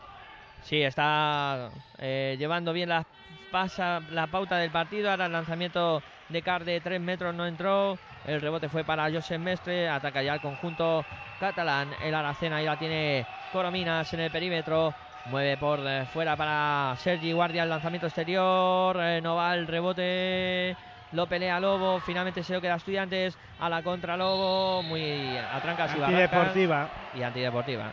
Sí, 0.62 0.82
está 0.82 1.70
eh, 1.98 2.36
llevando 2.38 2.72
bien 2.72 2.88
la, 2.88 3.06
pasa, 3.50 4.00
la 4.10 4.26
pauta 4.26 4.58
del 4.58 4.70
partido. 4.70 5.10
Ahora 5.10 5.26
el 5.26 5.32
lanzamiento 5.32 6.02
de 6.28 6.42
Car 6.42 6.64
de 6.64 6.80
3 6.80 7.00
metros 7.00 7.34
no 7.34 7.46
entró. 7.46 7.98
El 8.26 8.40
rebote 8.40 8.68
fue 8.68 8.84
para 8.84 9.10
Josep 9.10 9.40
Mestre. 9.40 9.88
Ataca 9.88 10.22
ya 10.22 10.34
el 10.34 10.40
conjunto 10.40 11.04
catalán. 11.40 11.90
El 12.02 12.14
Aracena 12.14 12.56
ahí 12.56 12.66
la 12.66 12.78
tiene 12.78 13.26
Corominas 13.52 14.12
en 14.14 14.20
el 14.20 14.30
perímetro. 14.30 14.92
Mueve 15.26 15.56
por 15.56 15.80
fuera 16.06 16.36
para 16.36 16.94
Sergi 16.98 17.32
Guardia 17.32 17.62
el 17.62 17.68
lanzamiento 17.68 18.06
exterior. 18.06 18.96
eh, 19.00 19.20
no 19.22 19.36
va 19.36 19.54
el 19.54 19.66
rebote. 19.66 20.76
Lo 21.12 21.26
pelea 21.26 21.58
Lobo. 21.60 22.00
Finalmente 22.00 22.42
se 22.42 22.52
lo 22.54 22.60
queda 22.60 22.76
Estudiantes. 22.76 23.38
A 23.60 23.68
la 23.68 23.82
contra 23.82 24.16
Lobo. 24.16 24.82
Muy 24.82 25.36
a 25.36 25.60
trancas 25.60 25.94
y 25.96 26.02
Antideportiva. 26.02 26.88
y 27.14 27.22
antideportiva. 27.22 27.92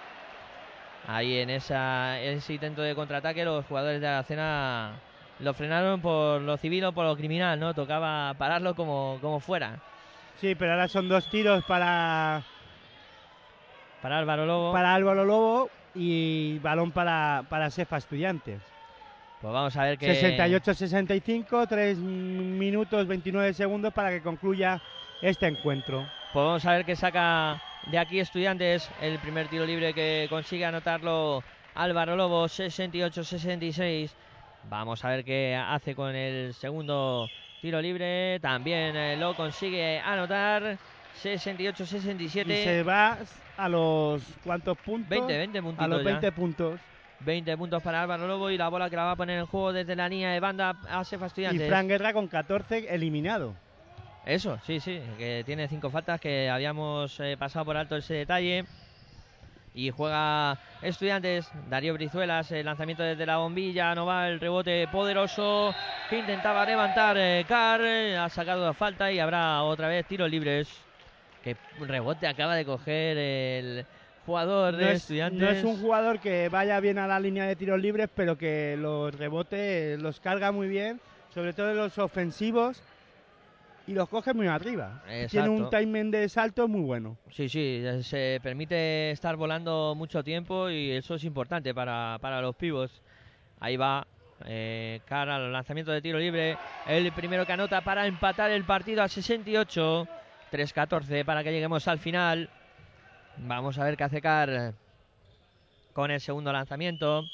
Ahí 1.07 1.37
en 1.37 1.51
esa, 1.51 2.19
ese 2.19 2.53
intento 2.53 2.81
de 2.81 2.95
contraataque 2.95 3.45
los 3.45 3.63
jugadores 3.67 4.01
de 4.01 4.07
Aracena 4.07 4.93
lo 5.39 5.53
frenaron 5.53 6.01
por 6.01 6.41
lo 6.41 6.57
civil 6.57 6.85
o 6.85 6.91
por 6.93 7.05
lo 7.05 7.15
criminal, 7.15 7.59
¿no? 7.59 7.73
Tocaba 7.73 8.33
pararlo 8.35 8.75
como, 8.75 9.17
como 9.21 9.39
fuera. 9.39 9.79
Sí, 10.39 10.55
pero 10.55 10.71
ahora 10.71 10.87
son 10.87 11.07
dos 11.07 11.29
tiros 11.29 11.63
para, 11.65 12.43
Para 14.01 14.17
Álvaro 14.17 14.45
Lobo. 14.45 14.73
para 14.73 14.93
Álvaro 14.93 15.25
Lobo 15.25 15.69
y 15.93 16.59
balón 16.59 16.91
para, 16.91 17.43
para 17.49 17.69
Sefa 17.69 17.97
Estudiantes. 17.97 18.61
Pues 19.41 19.53
vamos 19.53 19.75
a 19.77 19.83
ver 19.83 19.97
que... 19.97 20.37
68-65, 20.37 21.67
3 21.67 21.97
minutos 21.99 23.07
29 23.07 23.53
segundos 23.53 23.93
para 23.93 24.09
que 24.09 24.21
concluya 24.21 24.81
este 25.21 25.47
encuentro. 25.47 25.99
Pues 26.33 26.45
vamos 26.45 26.65
a 26.65 26.71
ver 26.71 26.85
que 26.85 26.95
saca 26.95 27.61
de 27.87 27.97
aquí 27.97 28.19
Estudiantes 28.19 28.89
el 29.01 29.19
primer 29.19 29.47
tiro 29.47 29.65
libre 29.65 29.93
que 29.93 30.27
consigue 30.29 30.65
anotarlo 30.65 31.43
Álvaro 31.75 32.15
Lobo, 32.15 32.45
68-66. 32.45 34.11
Vamos 34.69 35.03
a 35.05 35.09
ver 35.09 35.23
qué 35.23 35.55
hace 35.55 35.95
con 35.95 36.15
el 36.15 36.53
segundo 36.53 37.29
tiro 37.61 37.81
libre. 37.81 38.39
También 38.39 38.95
eh, 38.95 39.17
lo 39.17 39.35
consigue 39.35 39.99
anotar. 39.99 40.77
68-67. 41.21 42.45
Y 42.45 42.63
se 42.63 42.83
va 42.83 43.17
a 43.57 43.69
los 43.69 44.21
cuántos 44.43 44.77
puntos? 44.77 45.09
20, 45.09 45.37
20 45.37 45.61
puntitos 45.61 45.85
a 45.85 45.87
los 45.87 46.03
ya. 46.03 46.11
20 46.11 46.31
puntos. 46.31 46.79
20 47.21 47.57
puntos 47.57 47.81
para 47.81 48.01
Álvaro 48.01 48.27
Lobo 48.27 48.49
y 48.49 48.57
la 48.57 48.67
bola 48.67 48.89
que 48.89 48.95
la 48.95 49.05
va 49.05 49.11
a 49.11 49.15
poner 49.15 49.39
en 49.39 49.45
juego 49.45 49.71
desde 49.71 49.95
la 49.95 50.09
línea 50.09 50.31
de 50.31 50.39
banda 50.39 50.75
a 50.89 51.03
Sefa 51.05 51.25
Y 51.25 51.27
Estudiantes. 51.27 51.67
Fran 51.67 51.87
Guerra 51.87 52.13
con 52.13 52.27
14 52.27 52.93
eliminado. 52.93 53.55
Eso, 54.25 54.59
sí, 54.65 54.79
sí, 54.79 55.01
que 55.17 55.43
tiene 55.45 55.67
cinco 55.67 55.89
faltas 55.91 56.19
que 56.19 56.49
habíamos 56.49 57.19
eh, 57.19 57.37
pasado 57.37 57.65
por 57.65 57.77
alto 57.77 57.95
ese 57.95 58.15
detalle. 58.15 58.65
Y 59.77 59.91
juega 59.91 60.57
Estudiantes, 60.81 61.52
Darío 61.69 61.93
Brizuelas, 61.93 62.49
el 62.53 62.65
lanzamiento 62.65 63.03
desde 63.03 63.26
la 63.26 63.38
bombilla, 63.38 63.93
no 63.93 64.06
va 64.06 64.30
el 64.30 64.39
rebote 64.39 64.88
poderoso 64.88 65.76
que 66.10 66.19
intentaba 66.19 66.65
levantar 66.65 67.18
eh, 67.19 67.43
Carr, 67.45 67.81
eh, 67.84 68.18
ha 68.18 68.30
sacado 68.30 68.65
la 68.65 68.73
falta 68.73 69.11
y 69.11 69.19
habrá 69.19 69.61
otra 69.64 69.89
vez 69.89 70.06
tiros 70.07 70.30
libres. 70.31 70.69
Que 71.43 71.57
rebote 71.81 72.26
acaba 72.26 72.56
de 72.56 72.64
coger 72.64 73.18
el 73.18 73.85
jugador 74.26 74.76
No 74.76 74.80
de 74.80 74.93
es, 74.93 75.02
Estudiantes. 75.02 75.41
no 75.41 75.49
es 75.49 75.64
un 75.65 75.81
jugador 75.81 76.19
que 76.22 76.47
vaya 76.47 76.80
bien 76.80 76.97
a 76.97 77.06
la 77.06 77.19
línea 77.19 77.43
de 77.45 77.57
tiros 77.57 77.80
libres, 77.80 78.07
pero 78.15 78.38
que 78.38 78.77
los 78.80 79.14
rebotes 79.14 80.02
los 80.02 80.22
carga 80.22 80.53
muy 80.53 80.69
bien, 80.69 81.02
sobre 81.34 81.52
todo 81.52 81.72
en 81.72 81.77
los 81.77 81.97
ofensivos, 81.97 82.81
y 83.87 83.93
los 83.93 84.09
coge 84.09 84.33
muy 84.33 84.47
arriba. 84.47 85.03
Tiene 85.29 85.49
un 85.49 85.69
timing 85.69 86.11
de 86.11 86.27
salto 86.29 86.67
muy 86.67 86.81
bueno. 86.81 87.17
Sí, 87.31 87.49
sí, 87.49 87.83
se 88.01 88.39
permite 88.41 89.11
estar 89.11 89.35
volando 89.35 89.93
mucho 89.95 90.23
tiempo 90.23 90.69
y 90.69 90.91
eso 90.91 91.15
es 91.15 91.23
importante 91.23 91.73
para, 91.73 92.17
para 92.19 92.41
los 92.41 92.55
pibos. 92.55 93.01
Ahí 93.59 93.77
va, 93.77 94.05
eh, 94.45 95.01
cara 95.05 95.35
al 95.35 95.51
lanzamiento 95.51 95.91
de 95.91 96.01
tiro 96.01 96.19
libre. 96.19 96.57
El 96.87 97.11
primero 97.11 97.45
que 97.45 97.53
anota 97.53 97.81
para 97.81 98.07
empatar 98.07 98.51
el 98.51 98.63
partido 98.63 99.03
a 99.03 99.07
68. 99.07 100.07
3-14 100.51 101.25
para 101.25 101.43
que 101.43 101.51
lleguemos 101.51 101.87
al 101.87 101.99
final. 101.99 102.49
Vamos 103.37 103.77
a 103.77 103.83
ver 103.83 103.97
qué 103.97 104.03
hace 104.05 104.21
Carr 104.21 104.73
con 105.93 106.11
el 106.11 106.21
segundo 106.21 106.51
lanzamiento. 106.51 107.25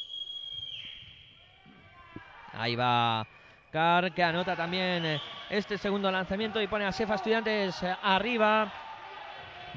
Ahí 2.54 2.76
va 2.76 3.26
Carr 3.72 4.14
que 4.14 4.24
anota 4.24 4.56
también 4.56 5.06
eh, 5.06 5.22
este 5.52 5.78
segundo 5.78 6.10
lanzamiento 6.10 6.62
y 6.62 6.68
pone 6.68 6.86
a 6.86 6.92
Sefa 6.92 7.16
Estudiantes 7.16 7.84
eh, 7.84 7.94
arriba 8.02 8.72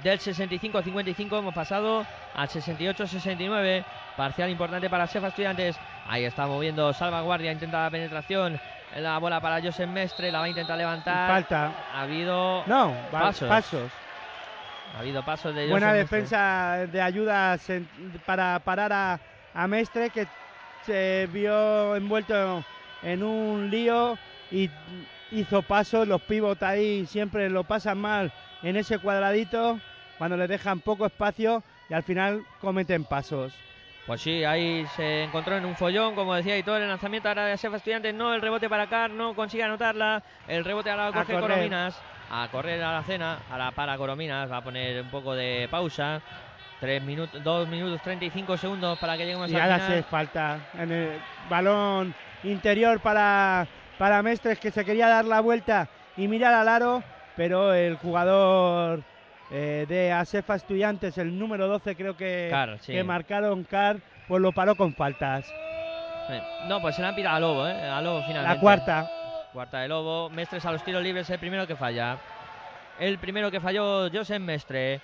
del 0.03 0.19
65-55 0.19 1.39
hemos 1.39 1.55
pasado 1.55 2.07
al 2.35 2.49
68-69 2.49 3.85
parcial 4.17 4.51
importante 4.51 4.89
para 4.89 5.07
Sefa 5.09 5.29
Estudiantes 5.29 5.77
ahí 6.09 6.25
está 6.25 6.47
moviendo 6.47 6.93
salvaguardia 6.93 7.51
intenta 7.53 7.83
la 7.83 7.91
penetración 7.91 8.61
la 8.97 9.19
bola 9.19 9.41
para 9.41 9.61
Josep 9.61 9.89
Mestre 9.89 10.31
la 10.31 10.39
va 10.39 10.45
a 10.45 10.49
intentar 10.49 10.79
levantar 10.79 11.29
Falta. 11.29 11.73
ha 11.93 12.03
habido 12.03 12.63
No, 12.67 12.95
Pasos. 13.11 13.49
pasos. 13.49 13.91
ha 14.97 15.01
habido 15.01 15.25
pasos 15.25 15.53
de 15.55 15.69
Buena 15.69 15.89
Josep 15.89 16.01
Mestre. 16.03 16.17
defensa 16.19 16.87
de 16.87 17.03
ayuda 17.03 17.59
para 18.25 18.61
parar 18.61 18.93
a, 18.93 19.19
a 19.53 19.67
Mestre, 19.67 20.11
que 20.11 20.29
se 20.87 21.29
vio 21.33 21.97
envuelto 21.97 22.63
en 23.03 23.23
un 23.25 23.69
lío 23.71 24.17
y 24.53 24.71
hizo 25.35 25.63
pasos. 25.63 26.07
Los 26.09 26.23
pivots 26.23 26.63
ahí 26.63 27.07
siempre 27.07 27.49
lo 27.51 27.65
pasan 27.65 27.99
mal 27.99 28.33
en 28.63 28.77
ese 28.77 28.99
cuadradito 28.99 29.79
cuando 30.19 30.37
le 30.37 30.47
dejan 30.47 30.81
poco 30.81 31.07
espacio 31.07 31.63
y 31.89 31.95
al 31.95 32.03
final 32.03 32.43
cometen 32.61 33.05
pasos. 33.05 33.53
Pues 34.07 34.21
sí, 34.21 34.45
ahí 34.45 34.87
se 34.97 35.23
encontró 35.23 35.57
en 35.57 35.65
un 35.65 35.77
follón, 35.77 36.15
como 36.15 36.35
decía, 36.35 36.59
y 36.59 36.63
todo 36.63 36.77
el 36.77 36.87
lanzamiento 36.87 37.29
ahora 37.29 37.47
de 37.47 37.57
Sefa 37.57 37.77
Estudiantes, 37.79 38.15
no, 38.15 38.35
el 38.35 38.43
rebote 38.43 38.69
para 38.69 38.87
Carr, 38.87 39.11
no 39.11 39.35
consigue 39.35 39.63
anotarla, 39.63 40.23
el 40.47 40.63
rebote 40.63 40.91
ahora 40.91 41.11
lo 41.11 41.19
A 41.19 41.25
coge. 41.25 41.41
Corominas, 41.41 41.99
a 42.31 42.47
correr 42.53 42.83
a 42.83 42.93
la 42.93 43.03
cena, 43.03 43.39
a 43.51 43.57
la 43.57 43.71
para 43.71 43.97
Corominas, 43.97 44.51
va 44.53 44.59
a 44.59 44.65
poner 44.65 45.01
un 45.03 45.09
poco 45.11 45.35
de 45.35 45.69
pausa, 45.71 46.21
3 46.81 47.03
minutos, 47.03 47.43
2 47.43 47.67
minutos 47.69 48.03
35 48.03 48.59
segundos 48.59 48.99
para 48.99 49.17
que 49.17 49.25
lleguemos 49.25 49.51
Y 49.51 49.55
al 49.57 49.63
ahora 49.63 49.79
final. 49.79 49.97
se 49.97 50.03
falta 50.03 50.59
en 50.75 50.93
el 50.93 51.21
balón 51.49 52.15
interior 52.43 53.01
para, 53.01 53.67
para 53.99 54.23
Mestres 54.23 54.59
que 54.59 54.71
se 54.71 54.85
quería 54.85 55.09
dar 55.09 55.25
la 55.25 55.41
vuelta 55.41 55.89
y 56.17 56.29
mirar 56.29 56.55
al 56.55 56.69
aro, 56.69 57.03
pero 57.37 57.73
el 57.75 57.97
jugador 57.97 59.03
eh, 59.51 59.87
de 59.89 60.13
Asefa 60.13 60.57
Estudiantes, 60.57 61.19
el 61.19 61.39
número 61.39 61.69
12 61.69 61.97
creo 61.97 62.17
que, 62.17 62.53
sí. 62.81 62.93
que 62.93 63.05
marcaron 63.05 63.65
Car, 63.65 63.99
pues 64.29 64.41
lo 64.41 64.53
paró 64.53 64.75
con 64.77 64.95
faltas. 64.95 65.47
No, 66.69 66.81
pues 66.81 66.97
se 66.97 67.03
la 67.03 67.09
han 67.09 67.15
pirado 67.15 67.37
a 67.37 67.41
Lobo, 67.41 67.69
¿eh? 67.69 67.89
A 67.89 68.01
Lobo 68.01 68.23
finalmente. 68.27 68.55
La 68.55 68.61
cuarta. 68.61 69.11
Cuarta 69.53 69.81
de 69.81 69.89
Lobo. 69.89 70.31
Mestres 70.31 70.65
a 70.65 70.73
los 70.73 70.83
tiros 70.83 71.03
libres, 71.03 71.29
el 71.29 71.39
primero 71.39 71.67
que 71.67 71.77
falla. 71.77 72.17
El 72.99 73.19
primero 73.19 73.51
que 73.51 73.61
falló, 73.61 74.11
Josep 74.11 74.41
Mestre. 74.41 75.01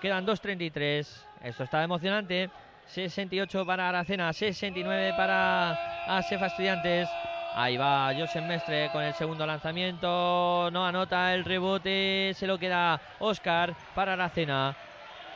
Quedan 0.00 0.26
2.33. 0.26 1.06
Esto 1.42 1.64
está 1.64 1.84
emocionante. 1.84 2.50
68 2.86 3.64
para 3.64 3.88
Aracena, 3.88 4.32
69 4.32 5.14
para 5.16 5.72
Asefa 6.06 6.46
Estudiantes. 6.46 7.08
Ahí 7.56 7.76
va 7.76 8.12
Josep 8.18 8.44
Mestre 8.44 8.90
con 8.92 9.02
el 9.02 9.14
segundo 9.14 9.46
lanzamiento. 9.46 10.70
No 10.72 10.84
anota 10.84 11.32
el 11.34 11.44
rebote. 11.44 12.32
Se 12.34 12.48
lo 12.48 12.58
queda 12.58 13.00
Oscar 13.20 13.74
para 13.94 14.14
Aracena. 14.14 14.74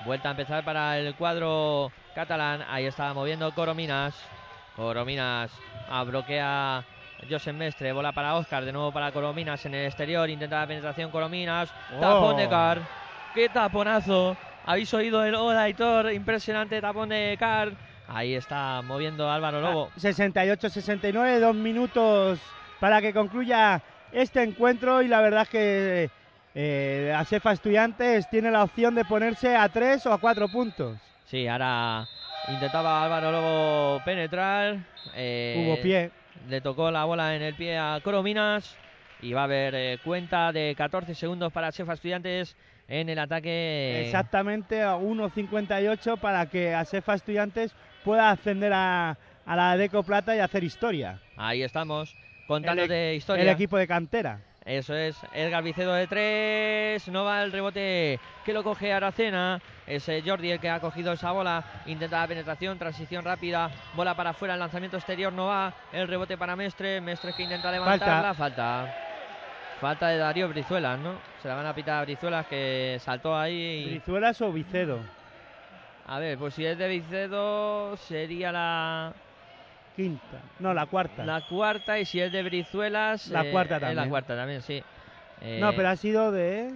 Vuelta 0.04 0.28
a 0.28 0.30
empezar 0.32 0.64
para 0.64 0.98
el 0.98 1.14
cuadro 1.14 1.92
catalán. 2.16 2.64
Ahí 2.68 2.86
está 2.86 3.14
moviendo 3.14 3.52
Corominas. 3.54 4.16
Corominas 4.74 5.52
ah, 5.88 6.02
bloquea 6.02 6.84
Josep 7.30 7.54
Mestre. 7.54 7.92
Bola 7.92 8.10
para 8.10 8.34
Oscar. 8.34 8.64
De 8.64 8.72
nuevo 8.72 8.90
para 8.90 9.12
Corominas 9.12 9.64
en 9.66 9.74
el 9.74 9.86
exterior. 9.86 10.28
Intenta 10.28 10.58
la 10.60 10.66
penetración 10.66 11.12
Corominas. 11.12 11.72
Tapón 12.00 12.36
de 12.36 12.46
Oh. 12.46 12.50
Car. 12.50 12.80
¡Qué 13.32 13.48
taponazo! 13.48 14.36
Habéis 14.66 14.92
oído 14.92 15.24
el 15.24 15.36
hola. 15.36 15.68
Impresionante 16.12 16.80
tapón 16.80 17.10
de 17.10 17.36
Car. 17.38 17.70
Ahí 18.08 18.34
está 18.34 18.80
moviendo 18.82 19.30
Álvaro 19.30 19.60
Lobo. 19.60 19.90
68-69, 19.98 21.38
dos 21.40 21.54
minutos 21.54 22.40
para 22.80 23.00
que 23.02 23.12
concluya 23.12 23.82
este 24.12 24.42
encuentro 24.42 25.02
y 25.02 25.08
la 25.08 25.20
verdad 25.20 25.42
es 25.42 25.48
que 25.50 26.10
eh, 26.54 27.14
Estudiantes 27.52 28.28
tiene 28.30 28.50
la 28.50 28.64
opción 28.64 28.94
de 28.94 29.04
ponerse 29.04 29.54
a 29.54 29.68
tres 29.68 30.06
o 30.06 30.12
a 30.12 30.18
cuatro 30.18 30.48
puntos. 30.48 30.98
Sí, 31.26 31.46
ahora 31.46 32.08
intentaba 32.48 33.04
Álvaro 33.04 33.30
Lobo 33.30 34.02
penetrar. 34.04 34.78
eh, 35.14 35.64
Hubo 35.66 35.82
pie. 35.82 36.10
Le 36.48 36.62
tocó 36.62 36.90
la 36.90 37.04
bola 37.04 37.36
en 37.36 37.42
el 37.42 37.54
pie 37.54 37.76
a 37.76 38.00
Corominas. 38.02 38.76
Y 39.20 39.32
va 39.32 39.42
a 39.42 39.44
haber 39.44 39.74
eh, 39.74 39.98
cuenta 40.04 40.52
de 40.52 40.74
14 40.76 41.12
segundos 41.14 41.52
para 41.52 41.72
Sefa 41.72 41.94
Estudiantes 41.94 42.56
en 42.86 43.08
el 43.08 43.18
ataque. 43.18 44.02
Exactamente 44.04 44.82
a 44.82 44.96
1.58 44.96 46.18
para 46.18 46.46
que 46.46 46.72
Asefa 46.72 47.14
Estudiantes 47.14 47.74
pueda 48.04 48.30
ascender 48.30 48.72
a, 48.72 49.16
a 49.46 49.56
la 49.56 49.76
Deco 49.76 50.02
Plata 50.02 50.34
y 50.34 50.40
hacer 50.40 50.64
historia. 50.64 51.18
Ahí 51.36 51.62
estamos, 51.62 52.14
contando 52.46 52.82
El 52.82 52.90
e- 52.90 52.94
de 52.94 53.14
historia. 53.16 53.42
El 53.42 53.48
equipo 53.48 53.76
de 53.76 53.86
cantera. 53.86 54.40
Eso 54.64 54.94
es, 54.94 55.16
Edgar 55.32 55.62
Vicedo 55.62 55.94
de 55.94 56.06
tres, 56.06 57.08
no 57.08 57.24
va 57.24 57.42
el 57.42 57.52
rebote 57.52 58.20
que 58.44 58.52
lo 58.52 58.62
coge 58.62 58.92
Aracena, 58.92 59.62
es 59.86 60.06
eh, 60.10 60.22
Jordi 60.22 60.50
el 60.50 60.60
que 60.60 60.68
ha 60.68 60.78
cogido 60.78 61.14
esa 61.14 61.32
bola, 61.32 61.64
intenta 61.86 62.20
la 62.20 62.26
penetración, 62.26 62.78
transición 62.78 63.24
rápida, 63.24 63.70
bola 63.94 64.14
para 64.14 64.30
afuera, 64.30 64.52
el 64.54 64.60
lanzamiento 64.60 64.98
exterior 64.98 65.32
no 65.32 65.46
va, 65.46 65.72
el 65.90 66.06
rebote 66.06 66.36
para 66.36 66.54
Mestre, 66.54 67.00
Mestre 67.00 67.32
que 67.34 67.44
intenta 67.44 67.72
levantarla, 67.72 68.34
falta. 68.34 68.94
Falta 69.80 70.08
de 70.08 70.18
Darío 70.18 70.48
Brizuelas, 70.50 70.98
¿no? 70.98 71.14
Se 71.40 71.48
la 71.48 71.54
van 71.54 71.64
a 71.64 71.74
pitar 71.74 72.00
a 72.00 72.04
Brizuelas 72.04 72.46
que 72.46 72.98
saltó 73.00 73.38
ahí 73.38 73.54
y... 73.54 73.90
Brizuelas 73.92 74.38
o 74.42 74.52
Vicedo. 74.52 74.98
A 76.08 76.18
ver, 76.18 76.38
pues 76.38 76.54
si 76.54 76.64
es 76.64 76.78
de 76.78 76.88
Vicedo 76.88 77.96
sería 77.98 78.50
la, 78.50 79.12
Quinta. 79.94 80.38
No, 80.60 80.72
la 80.72 80.86
cuarta. 80.86 81.24
la 81.24 81.42
cuarta 81.42 81.98
y 81.98 82.04
si 82.04 82.20
es 82.20 82.32
de 82.32 82.42
Brizuelas... 82.42 83.28
La 83.28 83.44
eh, 83.44 83.50
cuarta 83.50 83.76
es 83.76 83.82
la 83.82 83.88
también. 83.88 84.08
cuarta 84.08 84.36
también, 84.36 84.62
sí. 84.62 84.82
Eh, 85.42 85.58
No, 85.60 85.72
pero 85.74 85.88
ha 85.88 85.96
sido 85.96 86.32
de... 86.32 86.72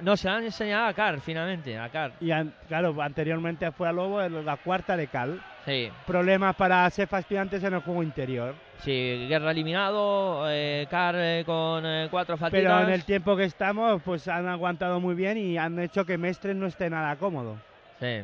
No, 0.00 0.16
se 0.16 0.28
la 0.28 0.36
han 0.36 0.44
enseñado 0.44 0.86
a 0.86 0.94
Car, 0.94 1.20
finalmente, 1.20 1.76
a 1.76 1.90
Car. 1.90 2.12
Y 2.20 2.30
an- 2.30 2.54
claro, 2.68 2.94
anteriormente 3.02 3.70
fue 3.72 3.86
a 3.88 3.92
Lobo, 3.92 4.26
la 4.26 4.56
cuarta 4.56 4.96
de 4.96 5.08
Cal. 5.08 5.38
Sí, 5.66 5.90
Problemas 6.06 6.56
para 6.56 6.86
Asefa 6.86 7.18
Estudiantes 7.18 7.62
en 7.62 7.74
el 7.74 7.80
juego 7.80 8.02
interior. 8.02 8.54
sí, 8.78 9.26
Guerra 9.28 9.50
eliminado, 9.50 10.44
eh, 10.48 10.86
Car 10.88 11.14
eh, 11.18 11.42
con 11.44 11.84
eh, 11.84 12.08
cuatro 12.10 12.38
faltitas. 12.38 12.62
Pero 12.64 12.82
en 12.88 12.94
el 12.94 13.04
tiempo 13.04 13.36
que 13.36 13.44
estamos, 13.44 14.00
pues 14.02 14.26
han 14.28 14.48
aguantado 14.48 15.00
muy 15.00 15.14
bien 15.14 15.36
y 15.36 15.58
han 15.58 15.78
hecho 15.78 16.06
que 16.06 16.16
Mestre 16.16 16.54
no 16.54 16.66
esté 16.66 16.88
nada 16.88 17.16
cómodo. 17.16 17.56
Sí. 18.00 18.22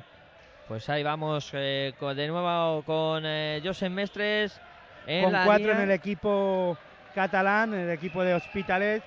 Pues 0.69 0.89
ahí 0.89 1.03
vamos 1.03 1.51
eh, 1.53 1.93
con- 1.99 2.17
de 2.17 2.27
nuevo 2.27 2.83
con 2.83 3.23
eh, 3.25 3.61
Josep 3.65 3.91
Mestres. 3.91 4.61
En 5.07 5.25
Con 5.25 5.33
la 5.33 5.45
cuatro 5.45 5.67
línea. 5.69 5.77
en 5.77 5.83
el 5.83 5.91
equipo 5.93 6.77
catalán, 7.15 7.73
en 7.75 7.81
el 7.81 7.91
equipo 7.91 8.25
de 8.25 8.35
Hospitalet, 8.35 9.03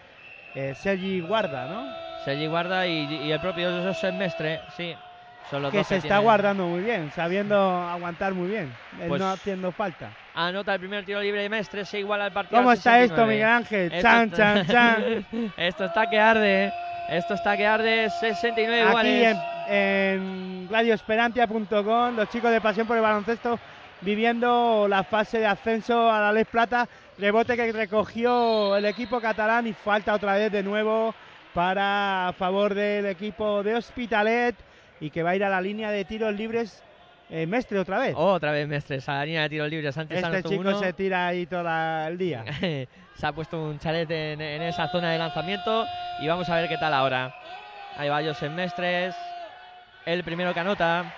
eh, 0.56 0.74
Sergi 0.76 1.20
Guarda, 1.20 1.66
¿no? 1.68 1.86
Sergi 2.24 2.48
Guarda 2.48 2.88
y, 2.88 3.26
y 3.26 3.32
el 3.34 3.40
propio 3.42 3.70
Josep 3.84 4.14
Mestre, 4.14 4.62
sí. 4.78 4.96
Son 5.52 5.62
los 5.64 5.72
que 5.72 5.80
dos 5.80 5.88
se 5.88 5.96
está 5.98 6.08
tienen- 6.08 6.24
guardando 6.24 6.66
muy 6.68 6.82
bien, 6.84 7.12
sabiendo 7.14 7.58
aguantar 7.60 8.34
muy 8.34 8.48
bien, 8.48 8.72
eh, 9.02 9.06
Pues- 9.10 9.20
no 9.20 9.30
haciendo 9.30 9.72
falta. 9.74 10.12
Anota 10.36 10.74
el 10.76 10.80
primer 10.80 11.04
tiro 11.04 11.20
libre 11.22 11.42
de 11.42 11.50
Mestre, 11.50 11.84
se 11.84 12.00
iguala 12.00 12.28
el 12.28 12.32
partido. 12.32 12.62
¿Cómo 12.62 12.72
está 12.72 13.02
esto, 13.02 13.16
69. 13.16 13.34
Miguel 13.34 13.50
Ángel? 13.50 13.92
Esto 13.92 14.02
Chan, 14.02 14.24
está- 14.30 14.66
chan, 14.66 14.68
chan. 14.68 15.26
Esto 15.58 15.86
está 15.86 16.10
que 16.10 16.20
arde. 16.20 16.74
Esto 17.10 17.34
está 17.34 17.58
que 17.58 17.68
arde 17.68 18.10
69 18.22 18.82
Aquí 18.84 18.90
iguales. 18.90 19.28
en, 19.36 19.38
en 19.70 20.68
radioesperantia.com, 20.70 22.16
los 22.16 22.30
chicos 22.30 22.52
de 22.52 22.60
Pasión 22.60 22.88
por 22.88 22.98
el 22.98 23.04
Baloncesto 23.04 23.60
viviendo 24.02 24.88
la 24.88 25.04
fase 25.04 25.40
de 25.40 25.46
ascenso 25.46 26.10
a 26.10 26.20
la 26.20 26.34
Les 26.34 26.48
Plata. 26.48 26.88
Rebote 27.18 27.56
que 27.56 27.72
recogió 27.72 28.78
el 28.78 28.86
equipo 28.86 29.20
catalán 29.20 29.68
y 29.68 29.74
falta 29.74 30.14
otra 30.14 30.36
vez 30.36 30.52
de 30.52 30.64
nuevo 30.64 31.14
para 31.54 32.30
a 32.30 32.34
favor 32.34 32.74
del 32.74 33.06
equipo 33.08 33.64
de 33.64 33.76
Hospitalet 33.76 34.56
y 35.00 35.10
que 35.10 35.24
va 35.24 35.32
a 35.32 35.36
ir 35.36 35.44
a 35.44 35.50
la 35.50 35.62
línea 35.62 35.92
de 35.92 36.06
tiros 36.06 36.34
libres 36.34 36.84
eh, 37.30 37.46
Mestre 37.46 37.78
otra 37.80 38.00
vez. 38.00 38.16
Otra 38.18 38.52
vez 38.52 38.68
Mestres 38.68 39.08
a 39.08 39.16
la 39.16 39.26
línea 39.26 39.44
de 39.44 39.50
tiros 39.50 39.70
libres. 39.70 39.98
Antes 39.98 40.24
este 40.24 40.44
chico 40.44 40.62
uno. 40.62 40.80
se 40.80 40.94
tira 40.94 41.28
ahí 41.28 41.46
todo 41.46 41.70
el 42.08 42.18
día. 42.18 42.44
se 43.16 43.28
ha 43.28 43.32
puesto 43.34 43.62
un 43.62 43.80
chalet 43.80 44.10
en, 44.10 44.42
en 44.42 44.62
esa 44.64 44.88
zona 44.88 45.12
de 45.12 45.20
lanzamiento 45.20 45.86
y 46.22 46.28
vamos 46.28 46.50
a 46.50 46.56
ver 46.56 46.70
qué 46.70 46.78
tal 46.78 46.94
ahora. 46.94 47.36
Ahí 47.98 48.08
va 48.08 48.24
Josep 48.24 48.52
Mestres, 48.52 49.14
el 50.14 50.24
primero 50.24 50.54
que 50.54 50.60
anota. 50.60 51.14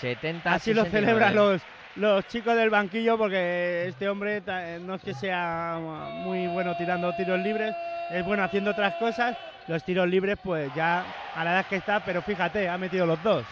70 0.00 0.52
Así 0.54 0.74
lo 0.74 0.84
69. 0.84 0.90
celebran 0.90 1.34
los, 1.34 1.62
los 1.96 2.26
chicos 2.28 2.56
del 2.56 2.70
banquillo 2.70 3.18
porque 3.18 3.86
este 3.88 4.08
hombre 4.08 4.42
eh, 4.46 4.78
no 4.80 4.94
es 4.94 5.02
que 5.02 5.14
sea 5.14 5.78
muy 6.24 6.46
bueno 6.48 6.76
tirando 6.76 7.12
tiros 7.14 7.40
libres, 7.40 7.74
es 8.10 8.24
bueno 8.24 8.42
haciendo 8.44 8.70
otras 8.70 8.94
cosas. 8.94 9.36
Los 9.66 9.84
tiros 9.84 10.08
libres 10.08 10.38
pues 10.42 10.72
ya 10.74 11.04
a 11.34 11.44
la 11.44 11.52
edad 11.52 11.66
que 11.66 11.76
está, 11.76 12.00
pero 12.00 12.22
fíjate, 12.22 12.68
ha 12.68 12.78
metido 12.78 13.06
los 13.06 13.22
dos. 13.22 13.44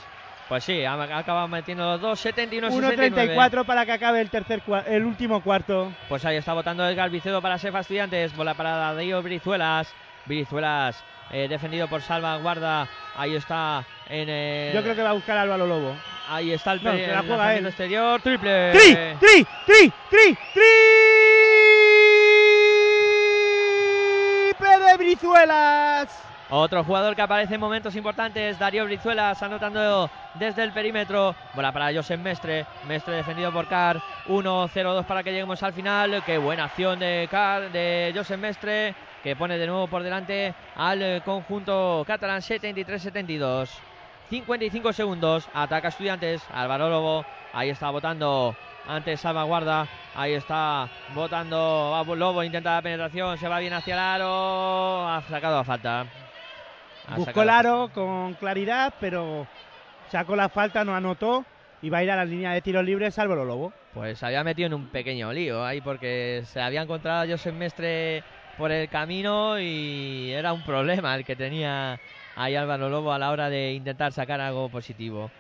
Pues 0.49 0.63
sí, 0.63 0.85
ha 0.85 0.95
acabado 1.19 1.49
metiendo 1.49 1.85
los 1.85 2.01
dos. 2.01 2.21
71 2.21 2.71
69. 2.71 3.37
1.34 3.37 3.65
para 3.65 3.85
que 3.85 3.93
acabe 3.93 4.21
el 4.21 4.31
tercer 4.31 4.63
el 4.87 5.05
último 5.05 5.43
cuarto. 5.43 5.93
Pues 6.09 6.25
ahí 6.25 6.37
está 6.37 6.53
votando 6.53 6.89
Edgar 6.89 7.11
Vicedo 7.11 7.43
para 7.43 7.59
Sefa 7.59 7.81
Estudiantes. 7.81 8.35
Bola 8.37 8.55
para 8.55 8.77
Darío 8.77 9.23
Brizuelas. 9.23 9.93
Brizuelas 10.25 11.05
eh, 11.31 11.47
defendido 11.49 11.89
por 11.89 12.03
Salvaguarda. 12.03 12.89
Ahí 13.17 13.35
está 13.35 13.85
en 14.09 14.29
el. 14.29 14.75
Yo 14.75 14.83
creo 14.83 14.95
que 14.95 15.03
va 15.03 15.11
a 15.11 15.15
buscar 15.15 15.39
a 15.39 15.43
Álvaro 15.43 15.67
Lobo. 15.67 15.95
Ahí 16.29 16.53
está 16.53 16.73
el, 16.73 16.83
No, 16.83 16.93
se 16.93 17.07
la 17.07 17.21
el 17.21 17.27
juega 17.27 17.37
lanzamiento 17.37 17.61
él. 17.61 17.67
exterior. 17.69 18.21
Triple. 18.23 18.73
¡Tri! 18.73 18.95
¡Tri! 19.21 19.47
¡Tri! 19.67 19.93
¡Tri! 20.11 20.39
¡Triple 24.49 24.79
de 24.87 24.97
Brizuelas! 24.97 26.23
Otro 26.49 26.85
jugador 26.85 27.17
que 27.17 27.23
aparece 27.23 27.55
en 27.57 27.61
momentos 27.61 27.97
importantes, 27.97 28.57
Darío 28.57 28.85
Brizuelas 28.85 29.43
anotando 29.43 30.09
desde 30.35 30.63
el 30.63 30.71
perímetro. 30.73 31.35
Bola 31.55 31.73
para 31.73 31.93
Josep 31.93 32.21
Mestre. 32.21 32.65
Mestre 32.87 33.17
defendido 33.17 33.51
por 33.53 33.67
Car. 33.67 34.01
1-0-2 34.29 35.05
para 35.05 35.25
que 35.25 35.33
lleguemos 35.33 35.61
al 35.65 35.73
final. 35.73 36.23
Qué 36.25 36.39
buena 36.39 36.65
acción 36.65 37.01
de 37.01 37.27
Car, 37.31 37.73
de 37.73 38.13
Josep 38.15 38.39
Mestre, 38.39 38.95
que 39.27 39.35
pone 39.35 39.59
de 39.59 39.67
nuevo 39.67 39.89
por 39.89 40.05
delante 40.05 40.55
al 40.77 41.03
eh, 41.03 41.21
conjunto 41.25 42.05
catalán 42.07 42.41
73-72. 42.43 43.69
55 44.31 44.93
segundos. 44.93 45.49
Ataca 45.53 45.89
Estudiantes. 45.89 46.41
Álvaro 46.55 46.89
Lobo. 46.89 47.25
Ahí 47.53 47.71
está 47.71 47.91
votando. 47.91 48.55
Antes 48.87 49.19
salvaguarda. 49.19 49.89
Ahí 50.15 50.35
está 50.35 50.89
votando. 51.13 52.05
Lobo. 52.15 52.45
Intenta 52.45 52.77
la 52.77 52.83
penetración. 52.83 53.37
Se 53.37 53.49
va 53.49 53.59
bien 53.59 53.73
hacia 53.73 53.95
el 53.95 53.99
aro. 53.99 55.09
Ha 55.09 55.21
sacado 55.23 55.59
a 55.59 55.65
falta. 55.65 56.07
Ha 57.09 57.17
Buscó 57.17 57.43
el 57.43 57.51
aro 57.51 57.91
con 57.93 58.35
claridad, 58.35 58.95
pero 59.01 59.49
sacó 60.09 60.37
la 60.37 60.49
falta, 60.49 60.85
no 60.85 60.95
anotó 60.95 61.45
y 61.83 61.91
va 61.91 61.99
a 61.99 62.05
ir 62.05 62.11
a 62.13 62.17
la 62.17 62.25
línea 62.25 62.53
de 62.53 62.63
tiros 62.63 62.85
libres 62.85 63.19
Álvaro 63.19 63.45
Lobo. 63.45 63.73
Pues 63.93 64.21
se 64.21 64.27
había 64.27 64.45
metido 64.45 64.69
en 64.69 64.75
un 64.75 64.87
pequeño 64.87 65.33
lío 65.33 65.65
ahí 65.65 65.81
porque 65.81 66.43
se 66.45 66.61
había 66.61 66.83
encontrado 66.83 67.25
a 67.25 67.27
Josep 67.27 67.55
Mestre 67.55 68.23
por 68.57 68.73
el 68.73 68.89
camino 68.89 69.59
y 69.59 70.31
era 70.33 70.53
un 70.53 70.63
problema 70.63 71.15
el 71.15 71.25
que 71.25 71.37
tenía 71.37 72.01
ahí 72.35 72.55
Álvaro 72.55 72.89
Lobo 72.89 73.13
a 73.13 73.19
la 73.19 73.31
hora 73.31 73.51
de 73.51 73.73
intentar 73.73 74.13
sacar 74.13 74.41
algo 74.41 74.69
positivo. 74.69 75.31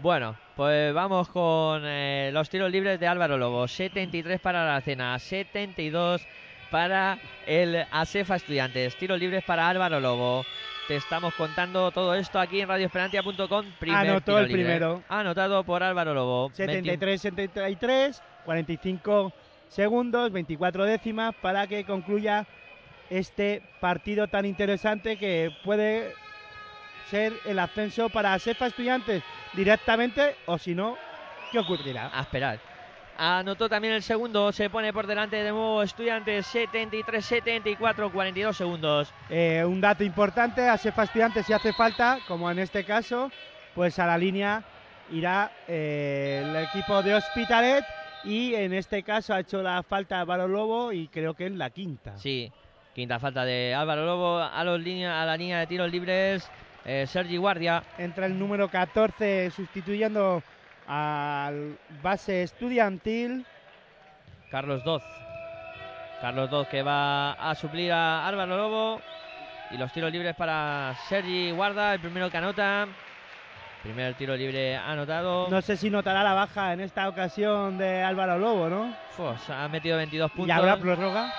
Bueno, 0.00 0.36
pues 0.54 0.94
vamos 0.94 1.28
con 1.28 1.82
eh, 1.84 2.30
los 2.32 2.48
tiros 2.48 2.70
libres 2.70 3.00
de 3.00 3.06
Álvaro 3.06 3.36
Lobo. 3.36 3.66
73 3.66 4.40
para 4.40 4.64
la 4.64 4.80
cena, 4.80 5.18
72 5.18 6.26
para 6.70 7.18
el 7.46 7.84
ASEFA 7.90 8.36
Estudiantes. 8.36 8.96
Tiros 8.96 9.18
libres 9.18 9.42
para 9.44 9.68
Álvaro 9.68 9.98
Lobo. 9.98 10.44
Te 10.86 10.96
estamos 10.96 11.34
contando 11.34 11.90
todo 11.90 12.14
esto 12.14 12.38
aquí 12.38 12.60
en 12.60 12.68
radioesperantia.com. 12.68 13.66
Anotó 13.90 14.38
el 14.38 14.48
libre. 14.48 14.62
primero. 14.62 15.02
Anotado 15.08 15.64
por 15.64 15.82
Álvaro 15.82 16.14
Lobo. 16.14 16.50
73-73, 16.50 18.22
45 18.44 19.32
segundos, 19.68 20.32
24 20.32 20.84
décimas 20.84 21.34
para 21.42 21.66
que 21.66 21.84
concluya 21.84 22.46
este 23.10 23.62
partido 23.80 24.28
tan 24.28 24.44
interesante 24.44 25.16
que 25.16 25.50
puede 25.64 26.12
ser 27.10 27.32
el 27.46 27.58
ascenso 27.58 28.08
para 28.08 28.38
Sefa 28.38 28.66
Estudiantes 28.66 29.22
directamente 29.54 30.36
o 30.46 30.58
si 30.58 30.74
no, 30.74 30.96
¿qué 31.50 31.58
ocurrirá? 31.58 32.10
a 32.12 32.22
esperar. 32.22 32.60
Anotó 33.20 33.68
también 33.68 33.94
el 33.94 34.02
segundo, 34.02 34.52
se 34.52 34.70
pone 34.70 34.92
por 34.92 35.06
delante 35.06 35.36
de 35.36 35.50
nuevo 35.50 35.82
Estudiantes 35.82 36.46
73-74, 36.54 38.12
42 38.12 38.56
segundos. 38.56 39.12
Eh, 39.28 39.64
un 39.66 39.80
dato 39.80 40.04
importante, 40.04 40.68
a 40.68 40.76
Sefa 40.76 41.02
Estudiantes 41.02 41.44
si 41.44 41.52
hace 41.52 41.72
falta, 41.72 42.20
como 42.28 42.48
en 42.48 42.60
este 42.60 42.84
caso, 42.84 43.32
pues 43.74 43.98
a 43.98 44.06
la 44.06 44.16
línea 44.16 44.62
irá 45.10 45.50
eh, 45.66 46.44
el 46.44 46.56
equipo 46.56 47.02
de 47.02 47.14
Hospitalet 47.14 47.84
y 48.22 48.54
en 48.54 48.72
este 48.72 49.02
caso 49.02 49.34
ha 49.34 49.40
hecho 49.40 49.62
la 49.62 49.82
falta 49.82 50.20
Álvaro 50.20 50.46
Lobo 50.46 50.92
y 50.92 51.08
creo 51.08 51.34
que 51.34 51.46
es 51.46 51.52
la 51.52 51.70
quinta. 51.70 52.16
Sí, 52.18 52.52
quinta 52.98 53.20
falta 53.20 53.44
de 53.44 53.76
Álvaro 53.76 54.04
Lobo 54.04 54.40
a, 54.40 54.64
los 54.64 54.80
línea, 54.80 55.22
a 55.22 55.24
la 55.24 55.36
línea 55.36 55.60
de 55.60 55.68
tiros 55.68 55.88
libres. 55.88 56.50
eh, 56.84 57.06
Sergi 57.06 57.36
Guardia, 57.36 57.80
Entra 57.96 58.26
el 58.26 58.36
número 58.36 58.68
14 58.68 59.52
sustituyendo 59.52 60.42
al 60.88 61.78
base 62.02 62.42
estudiantil. 62.42 63.46
Carlos 64.50 64.82
Doz. 64.82 65.04
Carlos 66.20 66.50
Doz 66.50 66.66
que 66.66 66.82
va 66.82 67.34
a 67.34 67.54
suplir 67.54 67.92
a 67.92 68.26
Álvaro 68.26 68.56
Lobo. 68.56 69.00
Y 69.70 69.76
los 69.76 69.92
tiros 69.92 70.10
libres 70.10 70.34
para 70.34 70.96
Sergi 71.08 71.52
Guarda, 71.52 71.94
el 71.94 72.00
primero 72.00 72.28
que 72.28 72.36
anota. 72.38 72.88
Primer 73.82 74.14
tiro 74.14 74.36
libre 74.36 74.76
anotado. 74.76 75.48
No 75.48 75.62
sé 75.62 75.76
si 75.76 75.88
notará 75.88 76.22
la 76.24 76.34
baja 76.34 76.72
en 76.72 76.80
esta 76.80 77.08
ocasión 77.08 77.78
de 77.78 78.02
Álvaro 78.02 78.36
Lobo, 78.38 78.68
¿no? 78.68 78.92
Se 79.46 79.52
ha 79.52 79.68
metido 79.68 79.96
22 79.96 80.30
puntos. 80.32 80.48
¿Y 80.48 80.50
habrá 80.50 80.76
prórroga? 80.78 81.32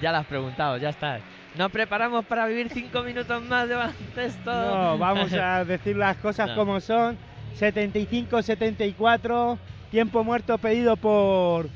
ya 0.00 0.12
lo 0.12 0.18
has 0.18 0.26
preguntado, 0.26 0.76
ya 0.76 0.90
está. 0.90 1.18
Nos 1.56 1.70
preparamos 1.72 2.24
para 2.26 2.46
vivir 2.46 2.68
cinco 2.70 3.02
minutos 3.02 3.42
más 3.42 3.68
de 3.68 3.74
baloncesto. 3.74 4.52
No, 4.52 4.98
vamos 4.98 5.32
a 5.32 5.64
decir 5.64 5.96
las 5.96 6.16
cosas 6.18 6.48
No. 6.56 6.56
como 6.56 6.80
son. 6.80 7.16
75-74, 7.58 9.56
tiempo 9.90 10.22
muerto 10.24 10.58
pedido 10.58 10.96
por 10.98 11.70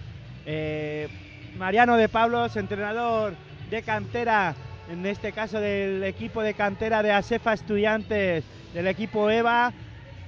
eh, 0.45 1.09
Mariano 1.57 1.97
de 1.97 2.11
Pablos, 2.11 2.55
entrenador 2.57 3.33
de 3.71 3.83
cantera, 3.83 4.55
en 4.91 5.07
este 5.07 5.33
caso 5.33 5.59
del 5.59 6.05
equipo 6.05 6.43
de 6.43 6.53
cantera 6.53 7.03
de 7.03 7.13
Asefa 7.13 7.55
Estudiantes, 7.55 8.45
del 8.75 8.87
equipo 8.87 9.31
EVA, 9.31 9.73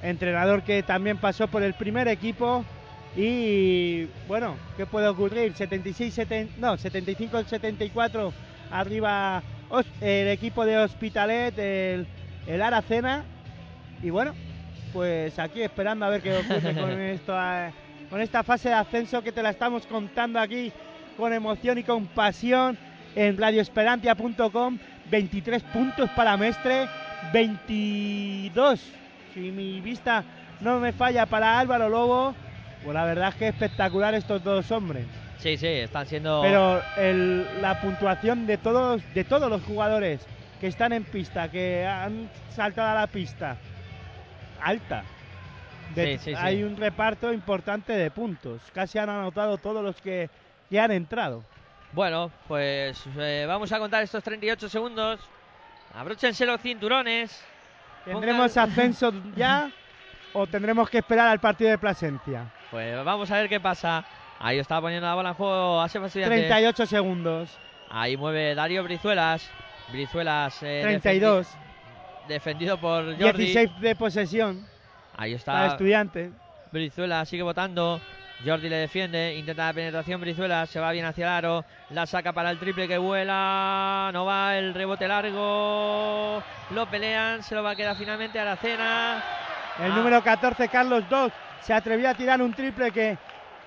entrenador 0.02 0.62
que 0.62 0.82
también 0.82 1.18
pasó 1.18 1.48
por 1.48 1.62
el 1.62 1.74
primer 1.74 2.08
equipo. 2.08 2.64
Y 3.16 4.06
bueno, 4.26 4.56
¿qué 4.76 4.86
puede 4.86 5.06
ocurrir? 5.08 5.52
76, 5.54 6.14
70, 6.14 6.54
no, 6.58 6.76
75-74, 6.78 8.32
arriba 8.70 9.42
Os- 9.68 9.86
el 10.00 10.28
equipo 10.28 10.64
de 10.64 10.78
Hospitalet, 10.78 11.58
el, 11.58 12.06
el 12.46 12.62
Aracena. 12.62 13.24
Y 14.02 14.10
bueno, 14.10 14.34
pues 14.92 15.38
aquí 15.38 15.62
esperando 15.62 16.04
a 16.06 16.10
ver 16.10 16.22
qué 16.22 16.36
ocurre 16.36 16.74
con, 16.80 16.90
esto, 17.00 17.34
eh, 17.38 17.70
con 18.10 18.20
esta 18.20 18.42
fase 18.42 18.68
de 18.70 18.74
ascenso 18.74 19.22
que 19.22 19.32
te 19.32 19.42
la 19.42 19.50
estamos 19.50 19.86
contando 19.86 20.38
aquí 20.40 20.72
con 21.16 21.32
emoción 21.32 21.78
y 21.78 21.82
con 21.84 22.06
pasión 22.06 22.76
en 23.14 23.36
radioesperantia.com. 23.36 24.78
23 25.10 25.62
puntos 25.64 26.08
para 26.16 26.36
Mestre, 26.38 26.86
22, 27.32 28.80
si 29.34 29.40
mi 29.52 29.80
vista 29.80 30.24
no 30.60 30.78
me 30.78 30.92
falla, 30.92 31.26
para 31.26 31.58
Álvaro 31.58 31.88
Lobo. 31.88 32.34
Pues 32.84 32.94
la 32.94 33.04
verdad 33.04 33.28
es 33.28 33.34
que 33.36 33.48
espectacular 33.48 34.14
estos 34.14 34.42
dos 34.42 34.70
hombres. 34.72 35.06
Sí, 35.38 35.56
sí, 35.56 35.66
están 35.66 36.06
siendo. 36.06 36.40
Pero 36.42 36.82
el- 36.96 37.46
la 37.60 37.80
puntuación 37.80 38.46
de 38.46 38.58
todos, 38.58 39.02
de 39.14 39.24
todos 39.24 39.48
los 39.50 39.62
jugadores 39.62 40.20
que 40.60 40.66
están 40.68 40.92
en 40.92 41.04
pista, 41.04 41.48
que 41.48 41.84
han 41.86 42.28
saltado 42.50 42.88
a 42.90 42.94
la 43.00 43.06
pista, 43.06 43.56
alta. 44.60 45.04
De- 45.94 46.16
Sí, 46.18 46.24
sí, 46.24 46.30
sí. 46.30 46.36
Hay 46.40 46.62
un 46.62 46.76
reparto 46.76 47.32
importante 47.32 47.92
de 47.92 48.10
puntos. 48.10 48.62
Casi 48.72 48.98
han 48.98 49.10
anotado 49.10 49.58
todos 49.58 49.82
los 49.82 50.00
que, 50.00 50.30
que 50.70 50.80
han 50.80 50.90
entrado. 50.90 51.42
Bueno, 51.92 52.30
pues 52.48 53.04
eh, 53.18 53.44
vamos 53.46 53.70
a 53.72 53.78
contar 53.78 54.02
estos 54.02 54.22
38 54.24 54.68
segundos. 54.68 55.20
Abróchense 55.94 56.46
los 56.46 56.60
cinturones. 56.60 57.44
¿Tendremos 58.04 58.52
Pongan- 58.56 58.70
ascenso 58.70 59.12
ya 59.36 59.70
o 60.32 60.46
tendremos 60.46 60.88
que 60.90 60.98
esperar 60.98 61.28
al 61.28 61.38
partido 61.40 61.70
de 61.70 61.78
Plasencia? 61.78 62.50
Pues 62.70 63.04
vamos 63.04 63.30
a 63.30 63.36
ver 63.38 63.48
qué 63.48 63.60
pasa. 63.60 64.04
Ahí 64.40 64.58
está 64.58 64.80
poniendo 64.80 65.06
la 65.06 65.14
bola 65.14 65.28
en 65.30 65.34
juego 65.36 65.80
a 65.80 65.88
Sefa 65.88 66.06
Estudiantes. 66.06 66.38
38 66.48 66.86
segundos. 66.86 67.58
Ahí 67.90 68.16
mueve 68.16 68.54
Darío 68.54 68.82
Brizuelas. 68.82 69.48
Brizuelas 69.92 70.58
eh, 70.62 70.80
32. 70.82 71.46
defendi- 71.46 72.26
defendido 72.28 72.78
por 72.80 73.04
Jordi. 73.20 73.44
16 73.44 73.80
de 73.80 73.94
posesión 73.96 74.66
Ahí 75.16 75.36
para 75.44 75.66
está 75.66 75.66
estudiante. 75.74 76.32
Brizuela, 76.72 77.24
sigue 77.26 77.42
votando. 77.42 78.00
Jordi 78.44 78.68
le 78.68 78.76
defiende, 78.76 79.36
intenta 79.36 79.66
la 79.66 79.72
penetración. 79.72 80.20
Brizuela 80.20 80.66
se 80.66 80.80
va 80.80 80.90
bien 80.90 81.04
hacia 81.04 81.26
el 81.26 81.32
aro. 81.32 81.64
La 81.90 82.06
saca 82.06 82.32
para 82.32 82.50
el 82.50 82.58
triple 82.58 82.88
que 82.88 82.98
vuela. 82.98 84.10
No 84.12 84.24
va 84.24 84.56
el 84.58 84.74
rebote 84.74 85.06
largo. 85.06 86.42
Lo 86.70 86.86
pelean, 86.90 87.42
se 87.44 87.54
lo 87.54 87.62
va 87.62 87.70
a 87.70 87.76
quedar 87.76 87.96
finalmente 87.96 88.40
a 88.40 88.44
la 88.44 88.56
cena. 88.56 89.22
El 89.78 89.92
Ah. 89.92 89.94
número 89.96 90.22
14, 90.22 90.68
Carlos 90.68 91.04
II, 91.10 91.32
se 91.60 91.72
atrevió 91.72 92.10
a 92.10 92.14
tirar 92.14 92.42
un 92.42 92.52
triple 92.52 92.90
que 92.90 93.16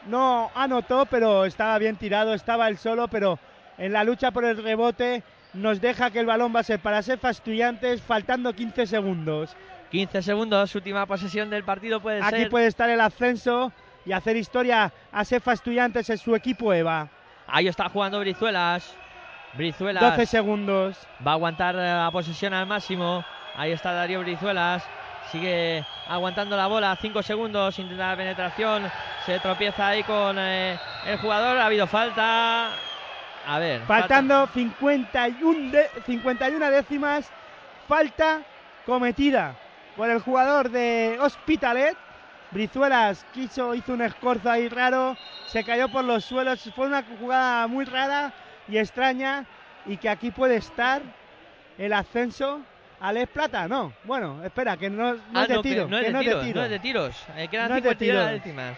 no 0.07 0.51
anotó, 0.53 1.05
pero 1.05 1.45
estaba 1.45 1.77
bien 1.77 1.95
tirado, 1.95 2.33
estaba 2.33 2.67
él 2.67 2.77
solo, 2.77 3.07
pero 3.07 3.39
en 3.77 3.93
la 3.93 4.03
lucha 4.03 4.31
por 4.31 4.43
el 4.43 4.61
rebote 4.61 5.23
nos 5.53 5.79
deja 5.79 6.11
que 6.11 6.19
el 6.19 6.25
balón 6.25 6.53
va 6.53 6.59
a 6.59 6.63
ser 6.63 6.79
para 6.79 7.01
Sefa 7.01 7.29
Estudiantes, 7.29 8.01
faltando 8.01 8.51
15 8.53 8.85
segundos. 8.85 9.55
15 9.89 10.21
segundos, 10.21 10.75
última 10.75 11.05
posesión 11.05 11.49
del 11.49 11.63
partido 11.63 12.01
puede 12.01 12.21
Aquí 12.21 12.35
ser. 12.41 12.49
puede 12.49 12.67
estar 12.67 12.89
el 12.89 12.99
ascenso 12.99 13.71
y 14.05 14.11
hacer 14.11 14.37
historia 14.37 14.91
a 15.11 15.25
Sefa 15.25 15.53
Estudiantes 15.53 16.09
en 16.09 16.17
su 16.17 16.35
equipo 16.35 16.73
EVA. 16.73 17.07
Ahí 17.47 17.67
está 17.67 17.89
jugando 17.89 18.19
Brizuelas. 18.19 18.95
Brizuelas 19.53 20.03
12 20.03 20.25
segundos. 20.25 20.97
va 21.25 21.31
a 21.31 21.33
aguantar 21.35 21.75
eh, 21.75 21.79
la 21.79 22.09
posesión 22.11 22.53
al 22.53 22.65
máximo. 22.67 23.23
Ahí 23.55 23.71
está 23.71 23.93
Darío 23.93 24.19
Brizuelas. 24.21 24.83
Sigue 25.31 25.85
aguantando 26.07 26.55
la 26.57 26.67
bola. 26.67 26.95
5 27.01 27.23
segundos. 27.23 27.79
Intenta 27.79 28.09
la 28.09 28.17
penetración. 28.17 28.91
Se 29.25 29.39
tropieza 29.39 29.87
ahí 29.87 30.03
con 30.03 30.37
eh, 30.37 30.77
el 31.05 31.17
jugador. 31.19 31.57
Ha 31.57 31.65
habido 31.65 31.87
falta. 31.87 32.71
A 33.47 33.59
ver. 33.59 33.81
Faltando 33.81 34.47
51, 34.53 35.71
de- 35.71 35.89
51 36.05 36.71
décimas. 36.71 37.31
Falta 37.87 38.41
cometida 38.85 39.55
por 39.95 40.09
el 40.09 40.19
jugador 40.19 40.69
de 40.69 41.17
Hospitalet. 41.21 41.95
Brizuelas 42.51 43.25
quiso, 43.33 43.73
hizo 43.75 43.93
un 43.93 44.01
escorzo 44.01 44.49
ahí 44.49 44.69
raro. 44.69 45.17
Se 45.47 45.63
cayó 45.63 45.89
por 45.89 46.03
los 46.03 46.23
suelos. 46.25 46.69
Fue 46.75 46.85
una 46.87 47.03
jugada 47.19 47.67
muy 47.67 47.85
rara 47.85 48.33
y 48.67 48.77
extraña. 48.77 49.45
Y 49.85 49.97
que 49.97 50.09
aquí 50.09 50.31
puede 50.31 50.55
estar 50.57 51.01
el 51.77 51.93
ascenso. 51.93 52.61
¿Alex 52.99 53.29
Plata? 53.31 53.67
No. 53.67 53.93
Bueno, 54.05 54.41
espera, 54.43 54.77
que 54.77 54.89
no, 54.89 55.13
no 55.15 55.21
Ah, 55.33 55.43
es 55.43 55.49
de 55.49 55.55
no, 55.55 55.61
que 55.61 55.69
tiro. 55.69 55.87
no 55.87 55.97
es 55.97 56.05
que 56.05 56.11
de 56.11 56.17
es 56.19 56.41
tiro. 56.41 56.59
no 56.59 56.63
es 56.65 56.69
de 56.71 56.79
tiros. 56.79 57.25
Eh, 57.35 57.47
quedan 57.49 57.71
es 57.71 57.75
51 57.83 58.41
tiros. 58.41 58.77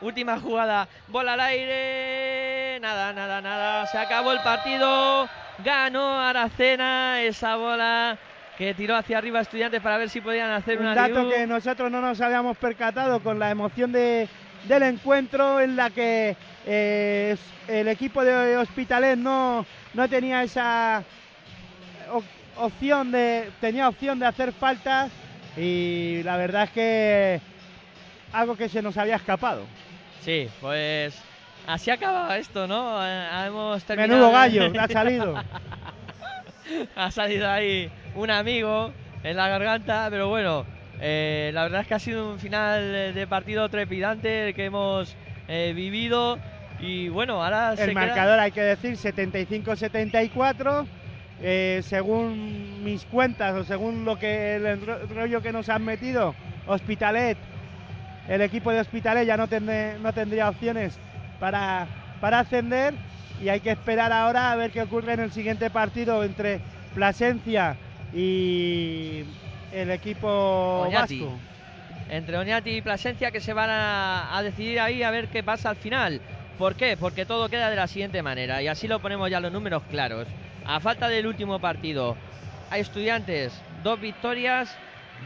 Última 0.00 0.38
jugada. 0.40 0.88
Bola 1.08 1.34
al 1.34 1.40
aire. 1.40 2.78
Nada, 2.80 3.12
nada, 3.12 3.40
nada. 3.42 3.86
Se 3.86 3.98
acabó 3.98 4.32
el 4.32 4.40
partido. 4.40 5.28
Ganó 5.64 6.20
Aracena 6.20 7.20
esa 7.20 7.56
bola 7.56 8.16
que 8.60 8.74
tiró 8.74 8.94
hacia 8.94 9.16
arriba 9.16 9.40
Estudiantes 9.40 9.80
para 9.80 9.96
ver 9.96 10.10
si 10.10 10.20
podían 10.20 10.50
hacer 10.50 10.76
Un 10.76 10.84
una 10.84 10.94
dato 10.94 11.30
que 11.30 11.46
nosotros 11.46 11.90
no 11.90 12.02
nos 12.02 12.20
habíamos 12.20 12.58
percatado 12.58 13.20
con 13.20 13.38
la 13.38 13.50
emoción 13.50 13.90
de, 13.90 14.28
del 14.64 14.82
encuentro 14.82 15.62
en 15.62 15.76
la 15.76 15.88
que 15.88 16.36
eh, 16.66 17.36
el 17.68 17.88
equipo 17.88 18.22
de 18.22 18.58
Hospitalet 18.58 19.16
no, 19.16 19.64
no 19.94 20.08
tenía 20.10 20.42
esa 20.42 21.02
op- 22.12 22.22
opción 22.58 23.10
de 23.10 23.48
tenía 23.62 23.88
opción 23.88 24.18
de 24.18 24.26
hacer 24.26 24.52
faltas 24.52 25.10
y 25.56 26.22
la 26.22 26.36
verdad 26.36 26.64
es 26.64 26.70
que 26.72 27.40
algo 28.34 28.56
que 28.58 28.68
se 28.68 28.82
nos 28.82 28.94
había 28.98 29.16
escapado. 29.16 29.62
Sí, 30.22 30.50
pues 30.60 31.18
así 31.66 31.90
acaba 31.90 32.36
esto, 32.36 32.66
¿no? 32.66 32.98
Eh, 33.02 33.46
hemos 33.46 33.82
terminado. 33.84 34.12
Menudo 34.20 34.32
gallo, 34.32 34.70
ha 34.78 34.86
salido. 34.88 35.42
ha 36.94 37.10
salido 37.10 37.50
ahí 37.50 37.90
un 38.14 38.30
amigo 38.30 38.92
en 39.22 39.36
la 39.36 39.48
garganta, 39.48 40.08
pero 40.10 40.28
bueno, 40.28 40.64
eh, 41.00 41.50
la 41.54 41.62
verdad 41.64 41.82
es 41.82 41.86
que 41.86 41.94
ha 41.94 41.98
sido 41.98 42.32
un 42.32 42.38
final 42.38 43.14
de 43.14 43.26
partido 43.26 43.68
trepidante 43.68 44.48
el 44.48 44.54
que 44.54 44.66
hemos 44.66 45.14
eh, 45.48 45.72
vivido 45.74 46.38
y 46.78 47.08
bueno, 47.08 47.42
ahora 47.42 47.76
se 47.76 47.84
El 47.84 47.90
queda- 47.90 48.00
marcador 48.06 48.38
hay 48.40 48.52
que 48.52 48.62
decir 48.62 48.96
75-74. 48.96 50.86
eh, 51.42 51.80
según 51.82 52.84
mis 52.84 53.06
cuentas 53.06 53.54
o 53.54 53.64
según 53.64 54.04
lo 54.04 54.16
que 54.18 54.56
el 54.56 54.78
rollo 55.08 55.40
que 55.40 55.52
nos 55.52 55.68
han 55.70 55.82
metido, 55.84 56.34
Hospitalet, 56.66 57.38
el 58.28 58.42
equipo 58.42 58.70
de 58.70 58.80
Hospitalet 58.80 59.26
ya 59.26 59.36
no, 59.38 59.48
tendré- 59.48 59.98
no 60.00 60.12
tendría 60.12 60.50
opciones 60.50 60.98
para, 61.38 61.86
para 62.20 62.40
ascender 62.40 62.92
y 63.42 63.48
hay 63.48 63.60
que 63.60 63.70
esperar 63.70 64.12
ahora 64.12 64.52
a 64.52 64.56
ver 64.56 64.70
qué 64.70 64.82
ocurre 64.82 65.14
en 65.14 65.20
el 65.20 65.32
siguiente 65.32 65.70
partido 65.70 66.22
entre 66.24 66.60
Plasencia 66.94 67.76
y 68.12 69.24
el 69.72 69.90
equipo 69.90 70.28
Oñati. 70.86 71.20
vasco. 71.20 71.38
entre 72.08 72.38
Oñati 72.38 72.70
y 72.70 72.82
Plasencia 72.82 73.30
que 73.30 73.40
se 73.40 73.52
van 73.52 73.70
a, 73.70 74.36
a 74.36 74.42
decidir 74.42 74.80
ahí 74.80 75.02
a 75.02 75.10
ver 75.10 75.28
qué 75.28 75.42
pasa 75.42 75.70
al 75.70 75.76
final. 75.76 76.20
¿Por 76.58 76.74
qué? 76.74 76.96
Porque 76.96 77.24
todo 77.24 77.48
queda 77.48 77.70
de 77.70 77.76
la 77.76 77.86
siguiente 77.86 78.22
manera 78.22 78.60
y 78.62 78.68
así 78.68 78.86
lo 78.88 79.00
ponemos 79.00 79.30
ya 79.30 79.40
los 79.40 79.52
números 79.52 79.82
claros. 79.90 80.26
A 80.66 80.80
falta 80.80 81.08
del 81.08 81.26
último 81.26 81.58
partido, 81.58 82.16
hay 82.70 82.82
estudiantes, 82.82 83.52
dos 83.82 84.00
victorias, 84.00 84.76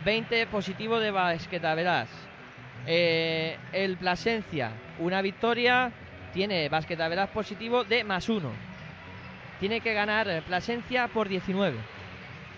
20 0.05 0.47
positivo 0.47 1.01
de 1.01 1.11
Basqueta, 1.11 1.75
verás. 1.75 2.09
Eh, 2.87 3.59
el 3.73 3.97
Plasencia, 3.97 4.71
una 4.99 5.23
victoria, 5.23 5.93
tiene 6.33 6.69
Basqueta, 6.69 7.09
verás 7.09 7.31
positivo 7.31 7.85
de 7.85 8.05
más 8.05 8.29
uno. 8.29 8.51
Tiene 9.61 9.81
que 9.81 9.95
ganar 9.95 10.43
Plasencia 10.47 11.09
por 11.09 11.29
19. 11.29 11.77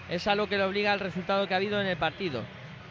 Es 0.08 0.26
a 0.26 0.34
lo 0.34 0.48
que 0.48 0.56
le 0.56 0.64
obliga 0.64 0.92
el 0.94 1.00
resultado 1.00 1.46
que 1.46 1.54
ha 1.54 1.56
habido 1.58 1.80
en 1.80 1.86
el 1.86 1.96
partido. 1.96 2.42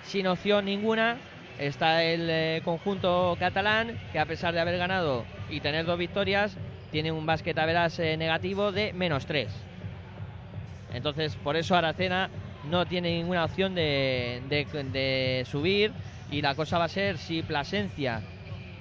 Sin 0.02 0.28
opción 0.28 0.66
ninguna 0.66 1.18
está 1.58 2.04
el 2.04 2.28
eh, 2.30 2.62
conjunto 2.64 3.36
catalán, 3.40 3.98
que 4.12 4.20
a 4.20 4.26
pesar 4.26 4.54
de 4.54 4.60
haber 4.60 4.78
ganado 4.78 5.26
y 5.50 5.62
tener 5.62 5.86
dos 5.86 5.98
victorias, 5.98 6.58
tiene 6.92 7.12
un 7.12 7.26
básquet 7.26 7.58
a 7.58 7.66
veras 7.66 7.98
eh, 8.00 8.18
negativo 8.18 8.72
de 8.72 8.94
menos 8.94 9.26
tres. 9.26 9.50
Entonces, 10.94 11.36
por 11.38 11.56
eso 11.56 11.76
Aracena 11.76 12.30
no 12.70 12.86
tiene 12.86 13.16
ninguna 13.18 13.46
opción 13.46 13.76
de, 13.76 14.42
de- 14.48 14.66
de 14.84 15.44
subir 15.46 15.92
y 16.32 16.42
la 16.42 16.56
cosa 16.56 16.78
va 16.78 16.86
a 16.86 16.90
ser 16.90 17.18
si 17.18 17.44
Plasencia 17.44 18.22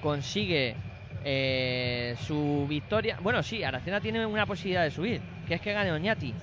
consigue 0.00 0.76
eh, 1.24 2.14
su 2.18 2.66
victoria. 2.68 3.16
Bueno, 3.20 3.42
sí, 3.42 3.62
Aracena 3.62 4.00
tiene 4.00 4.26
una 4.26 4.46
posibilidad 4.46 4.82
de 4.84 4.90
subir, 4.90 5.22
que 5.46 5.54
es 5.54 5.60
que 5.60 5.72
gane 5.72 5.92
Oñati. 5.92 6.36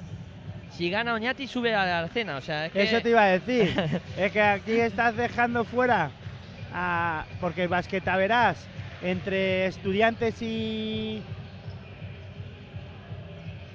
Si 0.81 0.89
gana 0.89 1.13
Oñati, 1.13 1.45
sube 1.45 1.75
a 1.75 1.99
Aracena. 1.99 2.37
O 2.37 2.41
sea, 2.41 2.65
es 2.65 2.71
que... 2.71 2.81
Eso 2.81 3.01
te 3.01 3.11
iba 3.11 3.21
a 3.21 3.27
decir. 3.37 3.71
es 4.17 4.31
que 4.31 4.41
aquí 4.41 4.79
estás 4.79 5.15
dejando 5.15 5.63
fuera 5.63 6.09
a. 6.73 7.23
Porque 7.39 7.67
Basqueta 7.67 8.17
verás 8.17 8.65
entre 9.03 9.67
estudiantes 9.67 10.41
y. 10.41 11.21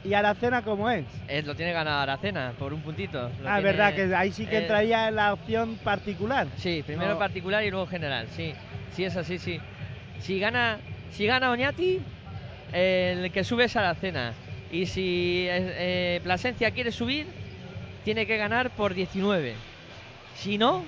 Y 0.02 0.14
Aracena, 0.14 0.62
como 0.62 0.90
es? 0.90 1.04
Eh, 1.28 1.44
lo 1.44 1.54
tiene 1.54 1.72
ganado 1.72 2.00
Aracena 2.00 2.54
por 2.58 2.74
un 2.74 2.80
puntito. 2.80 3.30
Lo 3.40 3.50
ah, 3.50 3.58
tiene- 3.58 3.62
verdad, 3.62 3.94
que 3.94 4.12
ahí 4.12 4.32
sí 4.32 4.44
que 4.44 4.56
eh, 4.56 4.62
entraría 4.62 5.06
en 5.06 5.14
la 5.14 5.32
opción 5.32 5.76
particular. 5.76 6.48
Sí, 6.56 6.82
primero 6.84 7.12
No. 7.12 7.18
particular 7.20 7.62
y 7.62 7.70
luego 7.70 7.86
general, 7.86 8.26
sí. 8.34 8.52
Sí, 8.96 9.04
es 9.04 9.16
así, 9.16 9.38
sí. 9.38 9.60
Si 10.18 10.40
gana, 10.40 10.78
si 11.12 11.24
gana 11.24 11.52
Oñati, 11.52 12.00
el 12.72 13.30
que 13.30 13.44
sube 13.44 13.66
es 13.66 13.76
Aracena. 13.76 14.32
Y 14.70 14.86
si 14.86 15.46
eh, 15.48 16.20
Plasencia 16.22 16.70
quiere 16.70 16.92
subir, 16.92 17.26
tiene 18.04 18.26
que 18.26 18.36
ganar 18.36 18.70
por 18.70 18.94
19. 18.94 19.54
Si 20.36 20.58
no, 20.58 20.84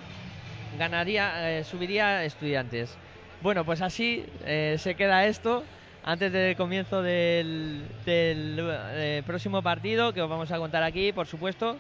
ganaría, 0.79 1.59
eh, 1.59 1.65
subiría 1.65 2.25
Estudiantes. 2.25 2.97
Bueno, 3.43 3.65
pues 3.65 3.83
así 3.83 4.25
eh, 4.45 4.77
se 4.79 4.95
queda 4.95 5.27
esto 5.27 5.65
antes 6.05 6.33
del 6.33 6.57
comienzo 6.57 7.03
del, 7.03 7.83
del, 8.05 8.59
eh, 8.61 9.23
próximo 9.27 9.63
partido 9.63 10.13
que 10.13 10.23
os 10.23 10.31
vamos 10.31 10.51
a 10.53 10.59
contar 10.59 10.83
aquí, 10.83 11.13
por 11.13 11.27
supuesto. 11.27 11.77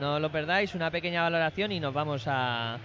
No 0.00 0.18
lo 0.18 0.30
perdáis, 0.30 0.74
una 0.74 0.90
pequeña 0.90 1.22
valoración 1.22 1.72
y 1.72 1.80
nos 1.80 1.92
vamos 1.94 2.24
a... 2.26 2.78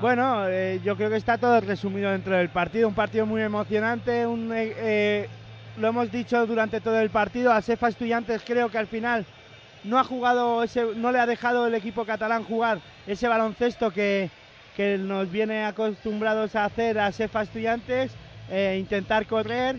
Bueno, 0.00 0.48
yo 0.84 0.96
creo 0.96 1.08
que 1.08 1.16
está 1.16 1.38
todo 1.38 1.58
resumido 1.60 2.10
dentro 2.10 2.36
del 2.36 2.50
partido. 2.50 2.88
Un 2.88 2.94
partido 2.94 3.24
muy 3.24 3.40
emocionante. 3.42 4.26
Lo 5.76 5.88
hemos 5.88 6.10
dicho 6.10 6.46
durante 6.46 6.80
todo 6.80 6.98
el 7.00 7.10
partido. 7.10 7.52
A 7.52 7.62
Cefa 7.62 7.88
Estudiantes 7.88 8.42
creo 8.46 8.68
que 8.70 8.78
al 8.78 8.86
final 8.86 9.24
no 9.84 9.98
ha 9.98 10.04
jugado, 10.04 10.62
ese, 10.62 10.84
no 10.96 11.12
le 11.12 11.18
ha 11.18 11.26
dejado 11.26 11.66
el 11.66 11.74
equipo 11.74 12.04
catalán 12.04 12.44
jugar 12.44 12.78
ese 13.06 13.28
baloncesto 13.28 13.90
que, 13.90 14.30
que 14.76 14.96
nos 14.98 15.30
viene 15.30 15.64
acostumbrados 15.64 16.54
a 16.56 16.64
hacer 16.64 16.98
a 16.98 17.12
Cefa 17.12 17.42
Estudiantes. 17.42 18.12
eh, 18.50 18.76
intentar 18.78 19.26
correr. 19.26 19.76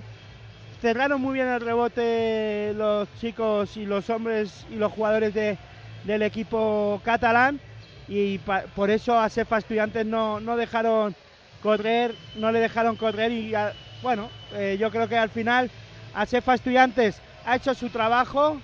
Cerraron 0.82 1.22
muy 1.22 1.34
bien 1.36 1.48
el 1.48 1.62
rebote 1.62 2.74
los 2.76 3.08
chicos 3.20 3.78
y 3.78 3.86
los 3.86 4.10
hombres 4.10 4.66
y 4.72 4.76
los 4.76 4.92
jugadores 4.92 5.34
de- 5.34 5.58
del 6.04 6.22
equipo 6.22 7.00
catalán 7.04 7.60
y 8.08 8.40
por 8.40 8.90
eso 8.92 9.18
a 9.20 9.30
Sefa 9.30 9.58
Estudiantes 9.58 10.06
no, 10.06 10.40
no 10.40 10.58
dejaron 10.58 11.16
correr, 11.64 12.14
no 12.36 12.52
le 12.52 12.60
dejaron 12.60 12.96
correr 12.96 13.32
y 13.32 13.54
bueno, 14.02 14.30
eh, 14.54 14.78
yo 14.80 14.92
creo 14.92 15.08
que 15.08 15.18
al 15.18 15.30
final 15.30 15.70
a 16.16 16.26
Sefa 16.26 16.54
Estudiantes 16.54 17.22
ha 17.46 17.58
hecho 17.58 17.74
su 17.76 17.90
trabajo, 17.90 18.60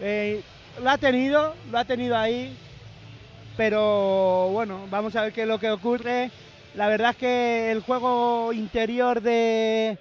eh, 0.00 0.42
lo 0.82 0.90
ha 0.90 0.98
tenido, 0.98 1.54
lo 1.70 1.78
ha 1.78 1.84
tenido 1.84 2.16
ahí, 2.16 2.56
pero 3.56 4.50
bueno, 4.52 4.86
vamos 4.90 5.14
a 5.16 5.22
ver 5.22 5.32
qué 5.32 5.42
es 5.42 5.48
lo 5.48 5.58
que 5.58 5.70
ocurre. 5.70 6.30
La 6.74 6.88
verdad 6.88 7.10
es 7.10 7.16
que 7.16 7.70
el 7.70 7.80
juego 7.80 8.52
interior 8.52 9.22
de, 9.22 9.96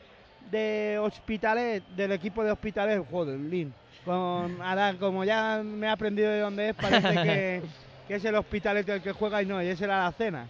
de 0.52 1.00
Hospitalet, 1.00 1.84
del 1.96 2.12
equipo 2.12 2.44
de 2.44 2.52
Hospitalet, 2.52 3.08
joder, 3.10 3.40
Lin, 3.40 3.74
con 4.04 4.62
Adán, 4.62 4.98
como 4.98 5.24
ya 5.24 5.62
me 5.64 5.88
he 5.88 5.90
aprendido 5.90 6.30
de 6.32 6.40
dónde 6.40 6.70
es, 6.70 6.76
parece 6.76 7.14
que, 7.14 7.62
que 8.08 8.16
es 8.16 8.26
el 8.26 8.36
Hospitalet 8.36 8.90
el 8.90 9.02
que 9.02 9.12
juega 9.12 9.42
y 9.42 9.46
no, 9.46 9.62
y 9.62 9.68
es 9.68 9.82
el 9.82 9.92
Alacena. 9.92 10.48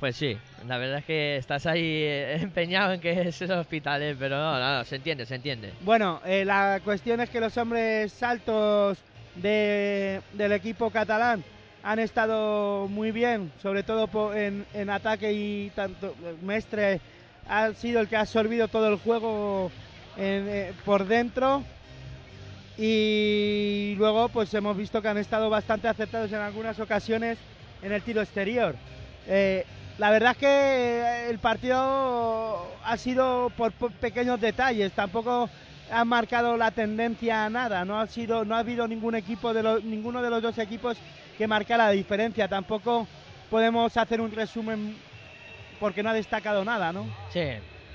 Pues 0.00 0.16
sí, 0.16 0.36
la 0.64 0.78
verdad 0.78 0.98
es 0.98 1.04
que 1.04 1.36
estás 1.36 1.66
ahí 1.66 1.82
eh, 1.82 2.38
empeñado 2.42 2.92
en 2.92 3.00
que 3.00 3.28
es 3.28 3.40
hospital, 3.42 4.02
eh, 4.02 4.16
pero 4.18 4.36
no, 4.36 4.58
no, 4.58 4.78
no, 4.78 4.84
se 4.84 4.96
entiende, 4.96 5.26
se 5.26 5.34
entiende. 5.34 5.72
Bueno, 5.80 6.20
eh, 6.24 6.44
la 6.44 6.80
cuestión 6.82 7.20
es 7.20 7.30
que 7.30 7.40
los 7.40 7.56
hombres 7.56 8.22
altos 8.22 9.04
de- 9.34 10.20
del 10.32 10.52
equipo 10.52 10.90
catalán 10.90 11.42
han 11.82 11.98
estado 11.98 12.88
muy 12.88 13.12
bien, 13.12 13.52
sobre 13.58 13.82
todo 13.82 14.34
en, 14.34 14.66
en 14.72 14.90
ataque 14.90 15.32
y 15.32 15.70
tanto 15.70 16.16
Mestre 16.40 17.00
ha 17.46 17.72
sido 17.74 18.00
el 18.00 18.08
que 18.08 18.16
ha 18.16 18.22
absorbido 18.22 18.66
todo 18.68 18.88
el 18.88 18.96
juego 18.96 19.70
en, 20.16 20.48
eh, 20.48 20.72
por 20.84 21.06
dentro 21.06 21.62
y 22.76 23.94
luego 23.96 24.28
pues 24.28 24.52
hemos 24.54 24.76
visto 24.76 25.00
que 25.00 25.08
han 25.08 25.18
estado 25.18 25.48
bastante 25.48 25.88
acertados 25.88 26.32
en 26.32 26.40
algunas 26.40 26.78
ocasiones 26.78 27.38
en 27.82 27.92
el 27.92 28.02
tiro 28.02 28.20
exterior. 28.20 28.74
Eh, 29.26 29.64
la 29.98 30.10
verdad 30.10 30.32
es 30.32 30.38
que 30.38 30.46
eh, 30.46 31.30
el 31.30 31.38
partido 31.38 32.66
ha 32.84 32.96
sido 32.96 33.50
por, 33.56 33.72
pequeños 33.72 34.40
detalles, 34.40 34.92
tampoco 34.92 35.48
ha 35.90 36.04
marcado 36.04 36.56
la 36.56 36.70
tendencia 36.70 37.44
a 37.44 37.50
nada, 37.50 37.84
no 37.84 37.98
ha 37.98 38.06
sido, 38.06 38.44
no 38.44 38.54
ha 38.54 38.58
habido 38.58 38.86
ningún 38.86 39.14
equipo 39.14 39.54
de 39.54 39.62
los, 39.62 39.84
ninguno 39.84 40.20
de 40.20 40.30
los 40.30 40.42
dos 40.42 40.58
equipos 40.58 40.98
que 41.38 41.46
marcara 41.46 41.86
la 41.86 41.92
diferencia, 41.92 42.48
tampoco 42.48 43.06
podemos 43.50 43.96
hacer 43.96 44.20
un 44.20 44.32
resumen 44.32 44.96
porque 45.80 46.02
no 46.02 46.10
ha 46.10 46.14
destacado 46.14 46.64
nada, 46.64 46.92
¿no? 46.92 47.06
Sí, 47.30 47.44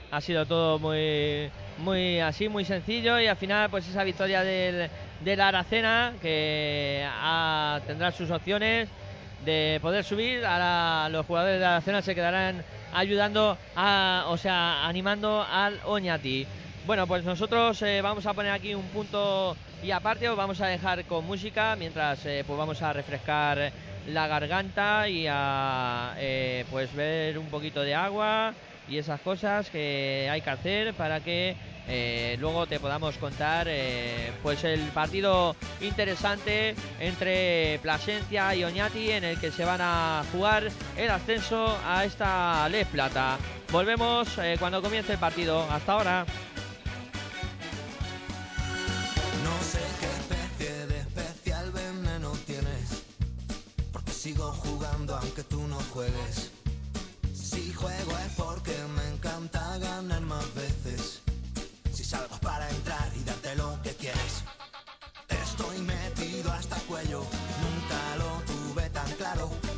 ha 0.10 0.22
sido 0.22 0.46
todo 0.46 0.80
muy, 0.80 1.52
muy 1.80 2.20
así, 2.20 2.50
muy 2.50 2.66
sencillo 2.66 3.20
y 3.20 3.28
al 3.28 3.38
final 3.38 3.70
pues 3.70 3.88
esa 3.88 4.04
victoria 4.04 4.44
del, 4.44 4.90
del 5.24 5.42
Aracena 5.42 6.14
que 6.22 7.06
ah, 7.08 7.80
tendrá 7.86 8.12
sus 8.12 8.32
opciones 8.32 8.90
de 9.46 9.80
poder 9.82 10.04
subir. 10.04 10.46
Ahora 10.46 11.10
los 11.10 11.26
jugadores 11.26 11.60
de 11.60 11.66
Aracena 11.66 12.02
se 12.02 12.16
quedarán 12.16 12.64
ayudando, 12.94 13.58
a, 13.76 14.26
o 14.28 14.38
sea, 14.38 14.86
animando 14.88 15.44
al 15.44 15.80
Oñati. 15.86 16.46
Bueno, 16.86 17.06
pues 17.08 17.24
nosotros 17.24 17.82
eh, 17.84 18.02
vamos 18.02 18.26
a 18.26 18.34
poner 18.34 18.52
aquí 18.52 18.74
un 18.74 18.88
punto 18.88 19.56
y 19.84 19.92
aparte 19.92 20.28
os 20.30 20.38
vamos 20.38 20.62
a 20.62 20.68
dejar 20.68 21.06
con 21.06 21.26
música 21.26 21.76
mientras 21.76 22.26
eh, 22.26 22.44
pues 22.46 22.58
vamos 22.58 22.82
a 22.82 22.92
refrescar 22.92 23.72
la 24.08 24.28
garganta 24.28 25.08
y 25.08 25.28
a 25.30 26.16
eh, 26.18 26.66
pues 26.72 26.94
ver 26.96 27.38
un 27.38 27.48
poquito 27.48 27.82
de 27.82 27.94
agua 27.94 28.54
y 28.92 28.98
esas 28.98 29.22
cosas 29.22 29.70
que 29.70 30.28
hay 30.30 30.42
que 30.42 30.50
hacer 30.50 30.94
para 30.94 31.22
que 31.22 31.56
eh, 31.88 32.36
luego 32.40 32.68
te 32.68 32.78
podamos 32.78 33.18
contar 33.18 33.68
eh, 33.70 34.34
pues 34.44 34.66
el 34.66 34.82
partido 34.90 35.56
interesante 35.80 36.76
entre 37.00 37.80
Plasencia 37.82 38.54
y 38.54 38.66
Oñati 38.66 39.12
en 39.12 39.24
el 39.24 39.40
que 39.40 39.50
se 39.52 39.64
van 39.64 39.80
a 39.82 40.24
jugar 40.34 40.68
el 40.98 41.10
ascenso 41.10 41.78
a 41.86 42.04
esta 42.04 42.68
Les 42.68 42.86
Plata. 42.86 43.38
Volvemos 43.72 44.38
eh, 44.40 44.58
cuando 44.60 44.82
comience 44.82 45.14
el 45.14 45.20
partido. 45.20 45.62
Hasta 45.72 45.94
ahora. 45.94 46.26
No 49.46 49.64
sé 49.64 49.80
qué 50.02 50.36
especie 50.36 50.88
de 50.88 51.00
especial 51.00 51.72
veneno 51.72 52.34
tienes, 52.46 53.04
porque 53.94 54.12
sigo 54.12 54.52
jugando 54.52 55.16
aunque 55.16 55.44
tú 55.44 55.66
no 55.70 55.78
juegues. 55.94 56.51
Juego 57.82 58.12
es 58.26 58.34
porque 58.38 58.76
me 58.96 59.16
encanta 59.16 59.78
ganar 59.80 60.22
más 60.22 60.54
veces. 60.54 61.22
Si 61.92 62.04
salgo 62.04 62.38
para 62.38 62.70
entrar 62.70 63.12
y 63.16 63.24
darte 63.24 63.56
lo 63.56 63.82
que 63.82 63.96
quieres. 63.96 64.44
Estoy 65.30 65.80
metido 65.80 66.52
hasta 66.52 66.76
el 66.76 66.84
cuello, 66.84 67.26
nunca 67.64 68.16
lo 68.18 68.42
tuve 68.46 68.90
tan 68.92 69.12
claro. 69.14 69.71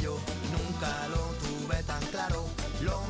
Nunca 0.00 1.06
lo 1.08 1.34
tuve 1.42 1.82
tan 1.82 2.00
claro. 2.06 2.44
Lo 2.80 3.06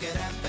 nadie 0.00 0.12
se 0.14 0.39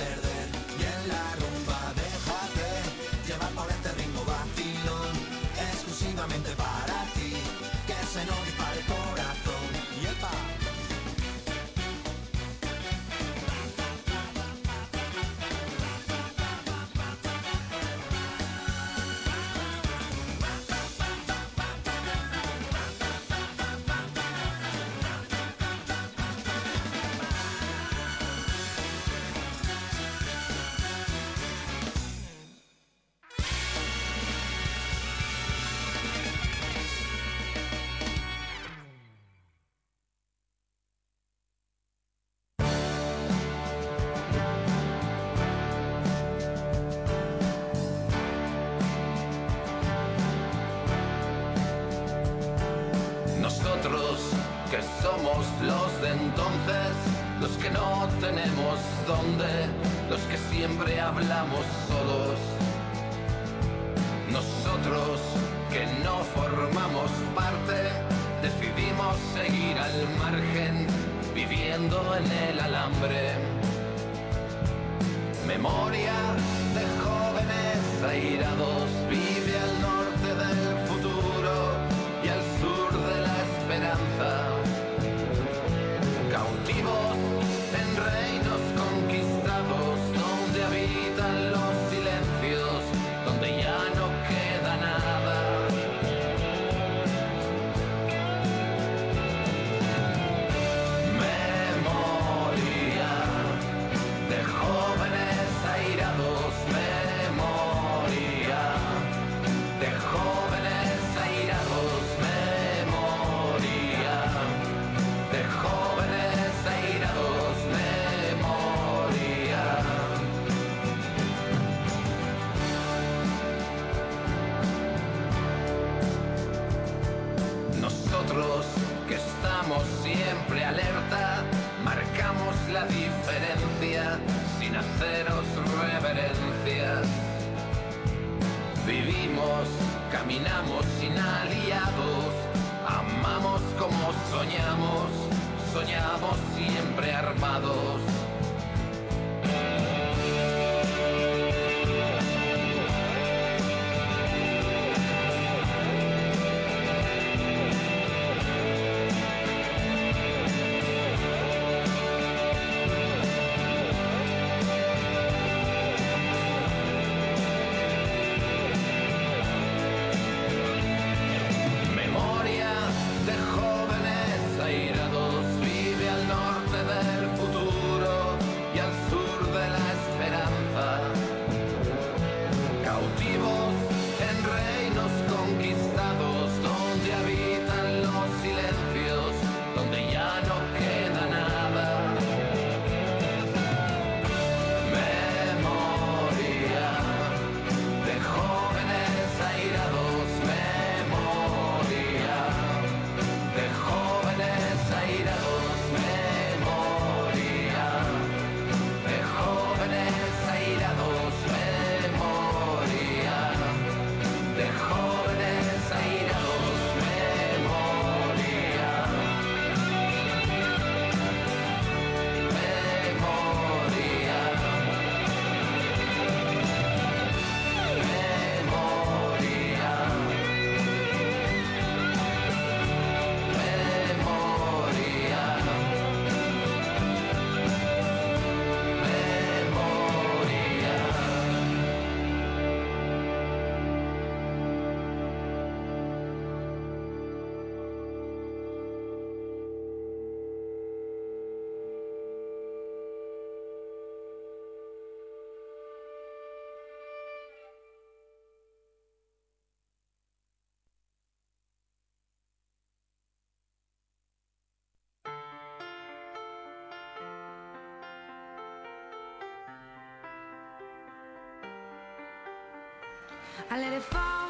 I 273.69 273.79
let 273.79 273.93
it 273.93 274.03
fall, 274.03 274.40